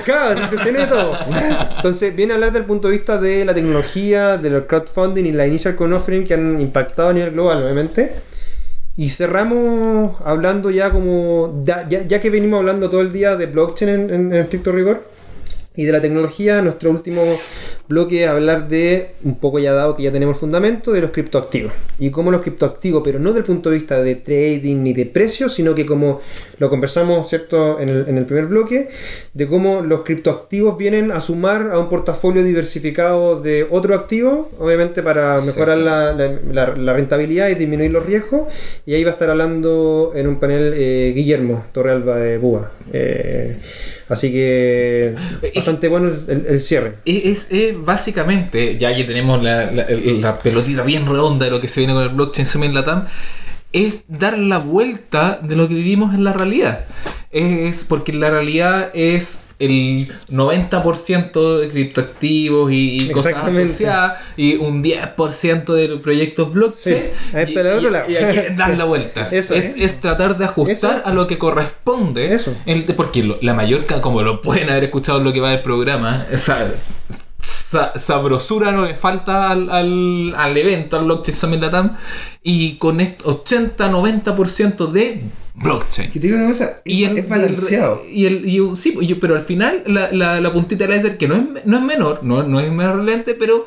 claro, 0.03 0.41
se 0.51 0.57
tiene 0.57 0.87
todo. 0.87 1.15
Entonces, 1.77 2.17
viene 2.17 2.33
a 2.33 2.37
hablar 2.37 2.53
del 2.53 2.65
punto 2.65 2.89
de 2.89 2.93
vista 2.93 3.19
de 3.21 3.45
la 3.45 3.53
tecnología, 3.53 4.39
de 4.39 4.49
los 4.49 4.65
crowdfunding 4.65 5.27
y 5.27 5.33
la 5.33 5.47
initial 5.47 5.77
coin 5.77 5.93
offering 5.93 6.25
que 6.25 6.33
han 6.33 6.59
impactado 6.59 7.11
a 7.11 7.13
nivel 7.13 7.33
global, 7.33 7.63
obviamente. 7.63 8.11
Y 8.97 9.11
cerramos 9.11 10.17
hablando 10.25 10.71
ya 10.71 10.91
como. 10.91 11.63
Ya, 11.67 11.87
ya- 11.87 12.03
ya 12.07 12.19
que 12.19 12.31
venimos 12.31 12.59
hablando 12.61 12.89
todo 12.89 13.03
el 13.03 13.13
día 13.13 13.37
de 13.37 13.45
blockchain 13.45 13.91
en, 13.91 14.01
en- 14.11 14.33
en 14.33 14.41
estricto 14.41 14.73
rigor 14.73 15.05
y 15.77 15.85
de 15.85 15.93
la 15.93 16.01
tecnología, 16.01 16.61
nuestro 16.63 16.91
último 16.91 17.23
bloque 17.89 18.25
es 18.25 18.29
hablar 18.29 18.69
de, 18.69 19.13
un 19.25 19.37
poco 19.37 19.59
ya 19.61 19.73
dado 19.73 19.97
que 19.97 20.03
ya 20.03 20.13
tenemos 20.13 20.35
el 20.37 20.41
fundamento, 20.41 20.93
de 20.93 21.01
los 21.01 21.11
criptoactivos. 21.11 21.73
Y 21.99 22.11
cómo 22.11 22.31
los 22.31 22.43
criptoactivos, 22.43 23.03
pero 23.05 23.19
no 23.19 23.33
del 23.33 23.45
punto 23.45 23.71
de 23.71 23.77
vista 23.79 24.03
de 24.03 24.17
trading 24.17 24.83
ni 24.83 24.93
de 24.93 25.07
precios, 25.07 25.55
sino 25.55 25.75
que 25.75 25.87
como 25.87 26.21
lo 26.59 26.69
conversamos, 26.71 27.29
¿cierto?, 27.29 27.79
en 27.81 27.89
el, 27.89 28.05
en 28.09 28.19
el 28.19 28.27
primer 28.27 28.47
bloque, 28.47 28.89
de 29.33 29.47
cómo 29.47 29.81
los 29.81 30.03
criptoactivos 30.03 30.77
vienen 30.77 31.13
a 31.13 31.21
sumar 31.21 31.71
a 31.73 31.79
un 31.79 31.89
portafolio 31.89 32.43
diversificado 32.45 33.41
de 33.41 33.67
otro 33.71 33.95
activo, 33.95 34.51
obviamente 34.59 35.03
para 35.03 35.41
mejorar 35.41 35.79
la, 35.79 36.13
la- 36.13 36.39
la- 36.53 36.77
la 36.77 36.93
rentabilidad 36.93 37.49
y 37.49 37.55
disminuir 37.55 37.93
los 37.93 38.05
riesgos. 38.05 38.43
Y 38.87 38.95
ahí 38.95 39.05
va 39.05 39.11
a 39.11 39.13
estar 39.15 39.31
hablando 39.31 40.13
en 40.15 40.27
un 40.27 40.39
panel 40.41 40.75
eh, 40.77 41.13
Guillermo 41.15 41.65
Torrealba 41.73 42.17
de 42.19 42.39
Búa. 42.39 42.73
Eh, 42.93 43.57
así 44.11 44.31
que 44.31 45.15
bastante 45.55 45.89
bueno 45.89 46.11
el, 46.29 46.61
cierre. 46.61 46.97
Es, 47.05 47.51
es 47.51 47.83
básicamente, 47.83 48.77
ya 48.79 48.95
que 48.95 49.05
tenemos 49.05 49.43
la, 49.43 49.71
la- 49.71 49.87
la 49.89 50.39
pelotita 50.39 50.83
bien 50.83 51.07
redonda 51.07 51.47
de 51.47 51.51
lo 51.51 51.61
que 51.61 51.69
se 51.69 51.81
viene 51.81 51.95
con 51.95 52.03
el 52.03 52.09
blockchain 52.11 52.47
Summit 52.47 52.73
Latam, 52.73 53.07
es 53.73 54.03
dar 54.09 54.37
la 54.37 54.59
vuelta 54.59 55.39
de 55.43 55.55
lo 55.57 55.69
que 55.69 55.75
vivimos 55.75 56.15
en 56.15 56.25
la 56.25 56.33
realidad. 56.33 56.87
Es 57.31 57.85
porque 57.85 58.13
la 58.13 58.29
realidad 58.31 58.91
es 58.95 59.47
el 59.61 60.07
90% 60.31 61.59
de 61.59 61.69
criptoactivos 61.69 62.73
y, 62.73 63.03
y 63.03 63.11
cosas 63.11 63.35
asociadas 63.35 64.21
y 64.37 64.57
un 64.57 64.83
10% 64.83 65.65
de 65.75 65.89
los 65.89 66.01
proyectos 66.01 66.53
blockchain. 66.53 66.97
Sí, 66.97 67.03
está 67.35 67.51
y, 67.51 67.57
el 67.59 67.67
otro 67.67 67.89
y- 67.89 67.93
lado. 67.93 68.11
y 68.11 68.17
hay 68.17 68.35
que 68.35 68.51
dar 68.57 68.71
Sí. 68.73 68.77
la 68.77 68.85
vuelta. 68.85 69.29
Eso. 69.31 69.55
es, 69.55 69.75
es 69.77 70.01
tratar 70.01 70.37
de 70.39 70.45
ajustar 70.47 70.99
Eso. 70.99 71.03
a 71.09 71.13
lo 71.13 71.27
que 71.27 71.39
corresponde. 71.39 72.35
Eso. 72.35 72.55
El- 72.67 72.85
porque 72.85 73.23
lo- 73.23 73.39
la 73.43 73.55
mayor, 73.55 73.85
como 74.01 74.23
lo 74.23 74.41
pueden 74.41 74.71
haber 74.71 74.85
escuchado 74.85 75.19
en 75.19 75.25
lo 75.25 75.33
que 75.33 75.41
va 75.41 75.51
del 75.51 75.63
programa, 75.63 76.27
esa 76.31 76.67
sa- 77.71 77.93
sabrosura 77.99 78.73
no 78.73 78.85
le 78.87 78.95
falta 78.95 79.51
al, 79.51 79.71
al, 79.71 80.35
al 80.37 80.57
evento, 80.57 80.97
al 80.99 81.05
Blockchain 81.05 81.37
Summit 81.37 81.61
Latam, 81.61 81.93
y 82.43 82.75
con 82.77 83.01
este 83.01 83.25
80-90% 83.25 84.91
de 84.91 85.21
blockchain. 85.55 86.11
Que 86.11 86.21
te 86.21 86.27
digo 86.27 86.39
una 86.39 86.49
cosa, 86.49 86.81
es, 86.85 87.09
el- 87.11 87.19
es 87.19 87.29
balanceado. 87.29 88.03
Y 88.11 88.27
el, 88.27 88.49
y 88.49 88.61
un- 88.61 88.77
sí, 88.77 88.97
y- 89.01 89.15
pero 89.15 89.35
al 89.35 89.43
final 89.43 89.83
la, 89.87 90.11
la, 90.13 90.41
la 90.41 90.53
puntita 90.53 90.87
del 90.87 90.97
iceberg, 90.99 91.19
que 91.19 91.29
no 91.29 91.37
es, 91.37 91.43
no 91.67 91.77
es 91.79 91.83
menor, 91.85 92.21
no, 92.23 92.43
no 92.43 92.61
es 92.61 92.71
menos 92.73 92.97
relevante, 92.97 93.35
pero 93.35 93.67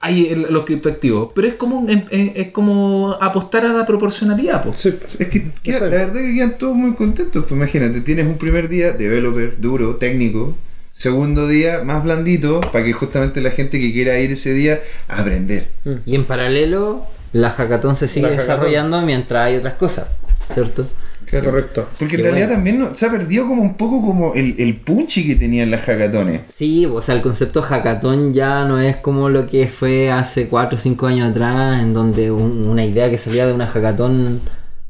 hay 0.00 0.28
el- 0.28 0.46
los 0.50 0.64
criptoactivos. 0.64 1.32
Pero 1.34 1.48
es 1.48 1.54
como, 1.54 1.78
un- 1.80 1.90
em- 1.90 2.04
em- 2.10 2.32
es 2.34 2.50
como 2.52 3.12
apostar 3.20 3.64
a 3.66 3.72
la 3.72 3.84
proporcionalidad. 3.86 4.62
po. 4.64 4.72
Sí. 4.74 4.94
Es 5.18 5.28
que 5.28 5.50
queda- 5.62 5.76
es. 5.76 5.82
la 5.82 5.88
verdad 5.88 6.14
que 6.20 6.34
quedan 6.34 6.58
todos 6.58 6.74
muy 6.76 6.94
contentos. 6.94 7.42
Pues 7.46 7.52
imagínate, 7.52 8.00
tienes 8.00 8.26
un 8.26 8.38
primer 8.38 8.68
día 8.68 8.92
developer, 8.92 9.60
duro, 9.60 9.96
técnico. 9.96 10.56
Segundo 10.92 11.46
día 11.48 11.82
más 11.84 12.04
blandito, 12.04 12.60
para 12.60 12.84
que 12.84 12.92
justamente 12.92 13.40
la 13.40 13.50
gente 13.50 13.80
que 13.80 13.92
quiera 13.92 14.18
ir 14.18 14.32
ese 14.32 14.52
día 14.52 14.80
a 15.08 15.20
aprender. 15.20 15.68
Y 16.04 16.14
en 16.14 16.24
paralelo, 16.24 17.06
la 17.32 17.50
hackathon 17.50 17.96
se 17.96 18.08
sigue 18.08 18.26
hackathon. 18.26 18.46
desarrollando 18.46 19.00
mientras 19.02 19.46
hay 19.46 19.56
otras 19.56 19.74
cosas, 19.74 20.08
¿cierto? 20.52 20.86
Correcto. 21.30 21.88
Porque 21.96 22.16
en 22.16 22.22
realidad 22.22 22.46
bueno. 22.48 22.56
también 22.56 22.78
no- 22.80 22.94
se 22.94 23.06
ha 23.06 23.10
perdido 23.10 23.46
como 23.46 23.62
un 23.62 23.76
poco 23.76 24.02
como 24.04 24.34
el, 24.34 24.56
el 24.58 24.74
punchi 24.78 25.24
que 25.28 25.36
tenían 25.36 25.70
las 25.70 25.82
hackatones. 25.82 26.40
Sí, 26.52 26.86
o 26.86 27.00
sea, 27.00 27.14
el 27.14 27.22
concepto 27.22 27.62
hackathon 27.62 28.34
ya 28.34 28.64
no 28.64 28.80
es 28.80 28.96
como 28.96 29.28
lo 29.28 29.46
que 29.46 29.68
fue 29.68 30.10
hace 30.10 30.48
4 30.48 30.76
o 30.76 30.80
5 30.80 31.06
años 31.06 31.30
atrás, 31.30 31.80
en 31.82 31.94
donde 31.94 32.32
un- 32.32 32.66
una 32.66 32.84
idea 32.84 33.08
que 33.08 33.16
salía 33.16 33.46
de 33.46 33.52
una 33.52 33.68
hackathon 33.68 34.40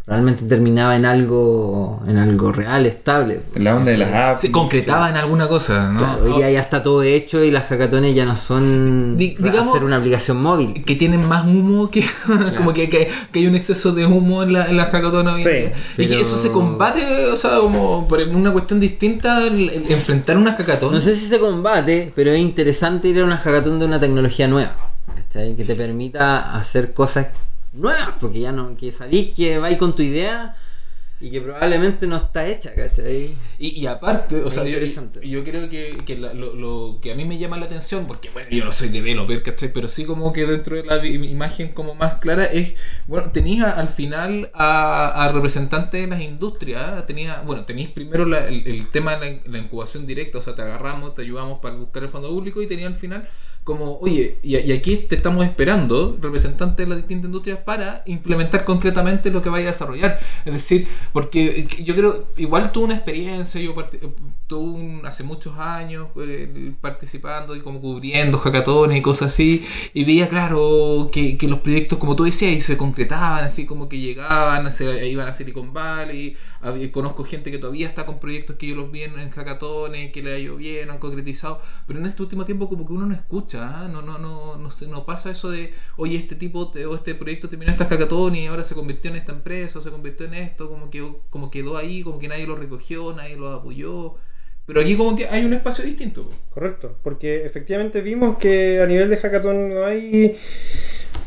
realmente 0.07 0.45
terminaba 0.45 0.97
en 0.97 1.07
algo 1.07 2.03
en 2.09 2.17
algo 2.17 2.51
real, 2.51 2.85
estable. 2.87 3.43
La 3.55 3.77
onda 3.77 3.93
de 3.93 3.99
las 3.99 4.13
apps. 4.13 4.41
Se 4.41 4.51
concretaba 4.51 5.09
en 5.09 5.17
alguna 5.17 5.47
cosa, 5.47 5.93
¿no? 5.93 6.01
Claro, 6.01 6.25
hoy 6.25 6.33
día 6.39 6.51
ya 6.51 6.61
está 6.61 6.83
todo 6.83 7.03
hecho 7.05 7.45
y 7.45 7.51
las 7.53 7.65
hackatones 7.67 8.15
ya 8.15 8.25
no 8.25 8.37
son 8.37 9.17
para 9.39 9.51
digamos- 9.51 9.69
hacer 9.69 9.85
una 9.85 9.97
aplicación 9.99 10.43
móvil. 10.43 10.83
que 10.85 10.97
tienen 10.97 11.29
más 11.29 11.45
humo 11.47 11.91
que 11.91 12.05
como 12.57 12.73
que, 12.75 12.89
que, 12.89 13.09
que 13.31 13.39
hay 13.39 13.47
un 13.47 13.55
exceso 13.55 13.93
de 13.93 14.05
humo 14.07 14.43
en 14.43 14.53
la, 14.55 14.67
en 14.69 14.77
las 14.77 14.91
hackatones 14.91 15.35
hoy 15.35 15.43
Sí, 15.45 15.51
día. 15.51 15.73
y 15.97 16.09
que 16.09 16.21
eso 16.21 16.37
se 16.37 16.51
combate 16.51 17.27
o 17.27 17.37
sea 17.37 17.59
como 17.61 18.09
por 18.09 18.21
una 18.21 18.51
cuestión 18.53 18.81
distinta 18.81 19.47
el- 19.47 19.71
el 19.71 19.93
enfrentar 19.93 20.37
una 20.37 20.55
hackathon 20.55 20.93
No 20.93 21.01
sé 21.01 21.15
si 21.15 21.27
se 21.27 21.39
combate, 21.39 22.13
pero 22.17 22.33
es 22.33 22.41
interesante 22.41 23.09
ir 23.09 23.21
a 23.21 23.25
una 23.25 23.37
hackathon 23.37 23.79
de 23.79 23.85
una 23.85 24.01
tecnología 24.01 24.49
nueva. 24.49 24.73
¿cachai? 25.15 25.55
Que 25.55 25.65
te 25.65 25.77
permita 25.77 26.57
hacer 26.57 26.93
cosas 26.93 27.29
nuevas, 27.73 28.15
porque 28.21 28.41
ya 28.41 28.53
no, 28.53 28.77
que 28.77 28.93
sabís 28.93 29.35
que 29.35 29.59
vais 29.59 29.79
con 29.79 29.95
tu 29.95 30.03
idea 30.03 30.57
y 31.21 31.31
que 31.31 31.41
probablemente 31.43 32.07
no 32.07 32.17
está 32.17 32.47
hecha, 32.49 32.75
¿cachai? 32.75 33.37
y, 33.59 33.69
y 33.81 33.87
aparte 33.87 34.37
o 34.43 34.49
Es 34.49 34.55
sea 34.55 34.65
yo, 34.65 34.79
yo 35.23 35.45
creo 35.45 35.69
que, 35.69 35.99
que 36.07 36.17
la- 36.19 36.33
lo, 36.33 36.55
lo 36.55 36.99
que 37.03 37.13
a 37.13 37.15
mí 37.15 37.27
me 37.27 37.39
llama 37.39 37.59
la 37.59 37.67
atención 37.67 38.07
porque 38.07 38.31
bueno 38.31 38.49
yo 38.51 38.65
no 38.65 38.73
soy 38.73 38.89
developer 38.89 39.43
¿cachai? 39.43 39.71
pero 39.73 39.89
sí 39.89 40.07
como 40.07 40.33
que 40.33 40.47
dentro 40.47 40.77
de 40.77 40.85
la 40.85 41.05
imagen 41.07 41.73
como 41.73 41.95
más 41.95 42.15
clara 42.21 42.45
es 42.47 42.75
bueno 43.07 43.31
tenéis 43.33 43.63
al 43.65 43.89
final 43.89 44.51
a, 44.55 45.25
a 45.25 45.29
representantes 45.33 46.01
de 46.01 46.07
las 46.07 46.21
industrias 46.23 47.01
¿eh? 47.01 47.05
tenía 47.07 47.43
bueno 47.43 47.65
tenéis 47.67 47.91
primero 47.91 48.25
la- 48.25 48.47
el, 48.49 48.67
el 48.67 48.89
tema 48.89 49.17
de 49.17 49.43
la, 49.45 49.53
la 49.53 49.59
incubación 49.59 50.07
directa 50.07 50.39
o 50.39 50.41
sea 50.41 50.55
te 50.55 50.63
agarramos 50.63 51.15
te 51.15 51.23
ayudamos 51.23 51.61
para 51.61 51.75
buscar 51.75 52.03
el 52.05 52.09
fondo 52.09 52.29
público 52.31 52.63
y 52.63 52.67
tenía 52.67 52.87
al 52.87 52.97
final 52.97 53.29
como, 53.65 53.99
oye, 53.99 54.39
y, 54.43 54.57
y 54.59 54.73
aquí 54.73 54.97
te 54.97 55.17
estamos 55.17 55.45
esperando, 55.45 56.19
representantes 56.21 56.87
de 56.87 56.91
las 56.91 56.99
distintas 56.99 57.27
industrias, 57.27 57.59
para 57.61 58.03
implementar 58.07 58.65
concretamente 58.65 59.31
lo 59.31 59.43
que 59.43 59.49
vaya 59.49 59.69
a 59.69 59.73
desarrollar. 59.73 60.19
Es 60.45 60.53
decir, 60.53 60.87
porque 61.13 61.69
eh, 61.71 61.85
yo 61.85 61.95
creo, 61.95 62.27
igual 62.37 62.73
tuve 62.73 62.87
una 62.87 62.95
experiencia, 62.95 63.61
yo 63.61 63.75
un- 64.59 65.07
hace 65.07 65.23
muchos 65.23 65.57
años 65.59 66.09
eh, 66.17 66.73
participando 66.81 67.55
y 67.57 67.61
como 67.61 67.81
cubriendo 67.81 68.39
hackatones 68.39 68.99
y 68.99 69.03
cosas 69.03 69.33
así, 69.33 69.65
y 69.95 70.05
veía, 70.05 70.29
claro, 70.29 71.09
que, 71.13 71.37
que 71.39 71.49
los 71.49 71.61
proyectos, 71.61 71.99
como 71.99 72.17
tú 72.17 72.25
decías, 72.25 72.65
se 72.65 72.77
concretaban, 72.77 73.45
así 73.45 73.67
como 73.67 73.89
que 73.89 73.99
llegaban, 73.99 74.71
se 74.73 75.07
iban 75.09 75.29
a 75.29 75.33
Silicon 75.33 75.73
Valley, 75.73 76.37
había- 76.61 76.91
conozco 76.93 77.25
gente 77.25 77.51
que 77.51 77.59
todavía 77.59 77.87
está 77.87 78.07
con 78.07 78.19
proyectos 78.19 78.57
que 78.57 78.67
yo 78.67 78.75
los 78.77 78.91
vi 78.91 79.03
en, 79.05 79.19
en 79.19 79.31
que 80.13 80.23
le 80.23 80.35
ha 80.35 80.39
ido 80.39 80.57
bien, 80.57 80.91
han 80.91 80.99
concretizado, 80.99 81.61
pero 81.87 81.99
en 81.99 82.07
este 82.07 82.23
último 82.23 82.45
tiempo 82.45 82.69
como 82.69 82.87
que 82.87 82.93
uno 82.93 83.07
no 83.07 83.15
escucha, 83.15 83.83
¿ah? 83.85 83.89
no, 83.89 84.03
no, 84.03 84.19
no, 84.19 84.57
no, 84.57 84.71
sé, 84.71 84.87
no 84.89 85.05
pasa 85.05 85.31
eso 85.31 85.51
de, 85.51 85.75
oye, 85.97 86.17
este 86.17 86.35
tipo 86.37 86.71
te- 86.71 86.87
o 86.87 86.95
este 86.95 87.15
proyecto 87.15 87.49
terminó 87.49 87.71
esta 87.73 87.87
hackathon 87.87 88.37
y 88.37 88.47
ahora 88.47 88.65
se 88.65 88.75
convirtió 88.75 89.11
en 89.11 89.17
esta 89.17 89.33
empresa, 89.33 89.79
o 89.79 89.83
se 89.83 89.91
convirtió 89.91 90.27
en 90.27 90.35
esto, 90.35 90.69
como 90.69 90.91
que 90.91 91.01
como 91.31 91.51
quedó 91.51 91.77
ahí, 91.77 92.03
como 92.03 92.19
que 92.19 92.29
nadie 92.29 92.47
lo 92.47 92.57
recogió, 92.57 93.13
nadie 93.15 93.37
lo 93.37 93.53
apoyó. 93.53 94.15
Pero 94.73 94.83
aquí 94.83 94.97
como 94.97 95.17
que 95.17 95.27
hay 95.27 95.45
un 95.45 95.53
espacio 95.53 95.85
distinto. 95.85 96.31
Correcto, 96.55 96.97
porque 97.03 97.45
efectivamente 97.45 98.01
vimos 98.03 98.39
que 98.39 98.81
a 98.81 98.87
nivel 98.87 99.11
de 99.11 99.17
hackathon 99.17 99.75
no 99.75 99.85
hay, 99.85 100.37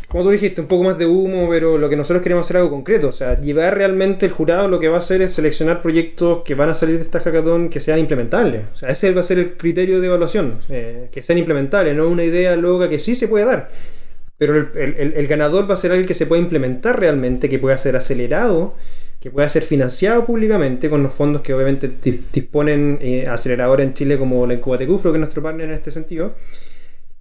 como 0.07 0.23
tú 0.23 0.29
dijiste, 0.29 0.61
un 0.61 0.67
poco 0.67 0.85
más 0.85 0.97
de 0.97 1.05
humo, 1.07 1.49
pero 1.49 1.77
lo 1.77 1.89
que 1.89 1.97
nosotros 1.97 2.23
queremos 2.23 2.45
hacer 2.47 2.55
es 2.55 2.61
algo 2.61 2.71
concreto. 2.71 3.09
O 3.09 3.11
sea, 3.11 3.41
llevar 3.41 3.75
realmente 3.77 4.25
el 4.27 4.31
jurado 4.31 4.69
lo 4.69 4.79
que 4.79 4.87
va 4.87 4.95
a 4.95 4.99
hacer 4.99 5.21
es 5.21 5.33
seleccionar 5.33 5.81
proyectos 5.81 6.43
que 6.45 6.55
van 6.55 6.69
a 6.69 6.73
salir 6.73 6.95
de 6.95 7.01
esta 7.01 7.19
hackathon 7.19 7.67
que 7.69 7.81
sean 7.81 7.99
implementables. 7.99 8.61
O 8.73 8.77
sea, 8.77 8.89
ese 8.89 9.11
va 9.11 9.19
a 9.19 9.25
ser 9.25 9.39
el 9.39 9.57
criterio 9.57 9.99
de 9.99 10.07
evaluación, 10.07 10.59
eh, 10.69 11.09
que 11.11 11.21
sean 11.21 11.37
implementables, 11.37 11.93
no 11.97 12.07
una 12.07 12.23
idea 12.23 12.55
loca 12.55 12.87
que 12.87 12.99
sí 12.99 13.13
se 13.13 13.27
puede 13.27 13.43
dar. 13.43 13.69
Pero 14.37 14.55
el- 14.55 14.95
el- 14.97 15.13
el 15.17 15.27
ganador 15.27 15.69
va 15.69 15.73
a 15.73 15.77
ser 15.77 15.91
alguien 15.91 16.07
que 16.07 16.13
se 16.13 16.25
pueda 16.27 16.41
implementar 16.41 16.97
realmente, 16.99 17.49
que 17.49 17.59
pueda 17.59 17.77
ser 17.77 17.95
acelerado, 17.97 18.75
que 19.23 19.31
pueda 19.31 19.47
ser 19.47 19.63
financiado 19.63 20.25
públicamente 20.25 20.89
con 20.89 21.01
los 21.01 21.13
fondos 21.13 21.41
que 21.41 21.53
obviamente 21.53 21.89
di- 22.03 22.25
disponen 22.33 22.99
eh, 23.01 23.25
aceleradores 23.25 23.87
en 23.87 23.93
Chile 23.93 24.17
como 24.19 24.45
la 24.45 24.53
Incubate 24.55 24.85
Cufro, 24.85 25.13
que 25.13 25.17
es 25.17 25.21
nuestro 25.21 25.41
partner 25.41 25.69
en 25.69 25.75
este 25.75 25.91
sentido. 25.91 26.35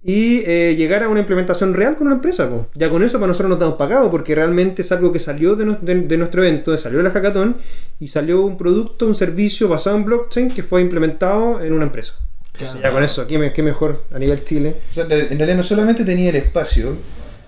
y 0.05 0.43
eh, 0.45 0.75
llegar 0.77 1.01
a 1.03 1.07
una 1.07 1.21
implementación 1.21 1.73
real 1.73 1.95
con 1.95 2.07
una 2.07 2.17
empresa. 2.17 2.49
po. 2.49 2.67
Ya 2.75 2.89
con 2.89 3.03
eso 3.03 3.19
para 3.19 3.27
nosotros 3.29 3.49
nos 3.51 3.57
damos 3.59 3.75
pagado 3.77 4.11
porque 4.11 4.35
realmente 4.35 4.81
es 4.81 4.91
algo 4.91 5.13
que 5.13 5.19
salió 5.21 5.55
de, 5.55 5.65
nu- 5.65 5.77
de- 5.81 6.01
de 6.01 6.17
nuestro 6.17 6.43
evento, 6.43 6.75
salió 6.77 6.97
de 6.97 7.05
la 7.05 7.11
hackathon 7.11 7.55
y 8.01 8.09
salió 8.09 8.41
un 8.41 8.57
producto, 8.57 9.07
un 9.07 9.15
servicio 9.15 9.69
basado 9.69 9.95
en 9.95 10.03
blockchain 10.03 10.53
que 10.53 10.61
fue 10.61 10.81
implementado 10.81 11.61
en 11.63 11.71
una 11.71 11.85
empresa. 11.85 12.15
Entonces, 12.53 12.81
ya 12.83 12.91
con 12.91 13.01
eso, 13.01 13.25
¿qué, 13.25 13.37
me- 13.37 13.53
qué 13.53 13.63
mejor 13.63 14.03
a 14.13 14.19
nivel 14.19 14.43
Chile? 14.43 14.75
O 14.91 14.93
sea, 14.93 15.05
en 15.05 15.37
realidad 15.37 15.55
no 15.55 15.63
solamente 15.63 16.03
tenía 16.03 16.31
el 16.31 16.35
espacio, 16.35 16.97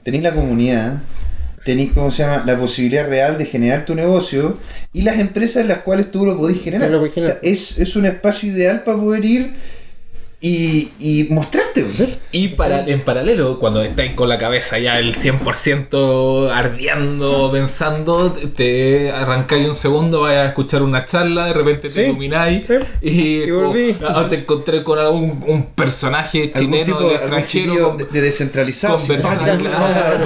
tenéis 0.04 0.24
la 0.24 0.34
comunidad, 0.34 1.04
tenéis, 1.66 1.92
¿cómo 1.94 2.12
se 2.12 2.24
llama?, 2.24 2.44
la 2.46 2.58
posibilidad 2.58 3.08
real 3.10 3.38
de 3.38 3.46
generar 3.46 3.86
tu 3.86 3.96
negocio 3.96 4.58
y 4.94 5.02
las 5.02 5.20
empresas 5.20 5.64
en 5.64 5.68
las 5.68 5.80
cuales 5.80 6.12
tú 6.12 6.26
lo 6.26 6.38
podés 6.38 6.62
generar. 6.62 6.90
Lo 6.92 7.00
podés 7.00 7.12
O 7.12 7.16
sea, 7.16 7.24
generar. 7.24 7.40
es, 7.44 7.78
es 7.80 7.96
un 7.98 8.06
espacio 8.06 8.50
ideal 8.52 8.84
para 8.86 8.98
poder 8.98 9.26
ir 9.26 9.54
y, 10.48 10.92
y 11.00 11.28
mostrarte. 11.34 11.86
Y 12.32 12.50
para, 12.50 12.86
en 12.88 13.02
paralelo, 13.02 13.58
cuando 13.60 13.82
estáis 13.82 14.14
con 14.14 14.30
la 14.30 14.38
cabeza 14.38 14.78
ya 14.80 15.00
el 15.00 15.16
100% 15.16 16.50
ardiendo, 16.52 17.50
pensando, 17.52 18.32
te- 18.32 19.12
arrancáis 19.12 19.68
un 19.68 19.76
segundo, 19.76 20.22
vais 20.22 20.38
a 20.40 20.46
escuchar 20.48 20.84
una 20.84 21.06
charla, 21.06 21.46
de 21.48 21.54
repente 21.54 21.82
te 21.90 21.90
Sí, 21.90 22.02
ilumináis 22.02 22.66
sí. 22.68 22.74
y, 23.02 23.10
Y 23.44 23.52
volví. 23.52 23.92
o- 24.02 24.08
ah, 24.08 24.28
te 24.30 24.36
encontré 24.40 24.84
con 24.84 25.00
algún 25.00 25.44
un 25.48 25.66
personaje 25.74 26.52
Algún 26.54 26.72
chileno 26.72 26.86
tipo 26.86 27.00
de 27.00 27.04
algún 27.18 27.40
extranjero. 27.40 27.88
con- 27.90 27.98
de, 27.98 28.06
de 28.06 28.22
descentralizado, 28.22 28.98
conversar, 28.98 29.38
simpático, 29.40 29.70
claro. 29.70 30.26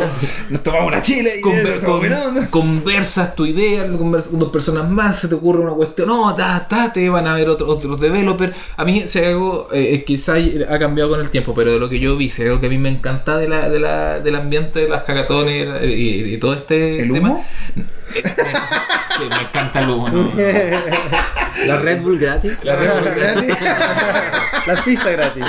nos 0.49 0.63
tomamos 0.63 0.87
una 0.89 1.01
chile 1.01 1.33
y 1.39 1.41
Conver- 1.41 1.79
con- 1.81 2.45
conversas 2.47 3.35
tu 3.35 3.45
idea, 3.45 3.87
conversas 3.97 4.29
con 4.31 4.39
dos 4.39 4.51
personas 4.51 4.89
más, 4.89 5.19
se 5.19 5.27
te 5.27 5.35
ocurre 5.35 5.61
una 5.61 5.73
cuestión, 5.73 6.07
no, 6.09 6.35
ta, 6.35 6.67
ta, 6.69 6.91
te 6.91 7.07
van 7.09 7.27
a 7.27 7.33
ver 7.35 7.49
otros 7.49 7.69
otros 7.69 7.99
developers. 7.99 8.55
A 8.77 8.83
mí, 8.85 9.03
si 9.07 9.19
hay 9.19 9.25
algo, 9.25 9.67
eh, 9.73 10.03
quizá 10.09 10.33
ha 10.69 10.79
cambiado 10.79 11.11
con 11.11 11.19
el 11.21 11.29
tiempo, 11.29 11.53
pero 11.53 11.71
de 11.73 11.79
lo 11.79 11.87
que 11.87 11.99
yo 11.99 12.17
vi, 12.17 12.31
hay 12.39 12.45
algo 12.47 12.59
que 12.59 12.65
a 12.65 12.69
mí 12.71 12.79
me 12.79 12.89
encanta 12.89 13.37
de 13.37 13.47
la, 13.47 13.69
de 13.69 13.79
la, 13.79 14.19
del 14.19 14.35
ambiente 14.35 14.79
de 14.79 14.89
las 14.89 15.03
hackatones 15.03 15.83
y, 15.83 15.85
y- 15.85 16.33
y 16.33 16.37
todo 16.39 16.55
este 16.55 17.03
¿El 17.03 17.13
tema. 17.13 17.29
humo? 17.29 17.45
Eh, 18.15 18.23
eh, 18.25 18.31
sí, 19.19 19.29
me 19.29 19.41
encanta 19.41 19.79
el 19.81 19.89
humo, 19.89 20.09
¿no? 20.09 20.31
La 21.65 21.75
Red 21.77 22.01
Bull 22.03 22.17
gratis. 22.17 22.53
La 22.63 22.75
Red 22.77 22.89
Bull 22.89 23.13
Gratis. 23.15 23.53
Las 24.65 24.81
pizzas 24.81 25.11
gratis. 25.11 25.43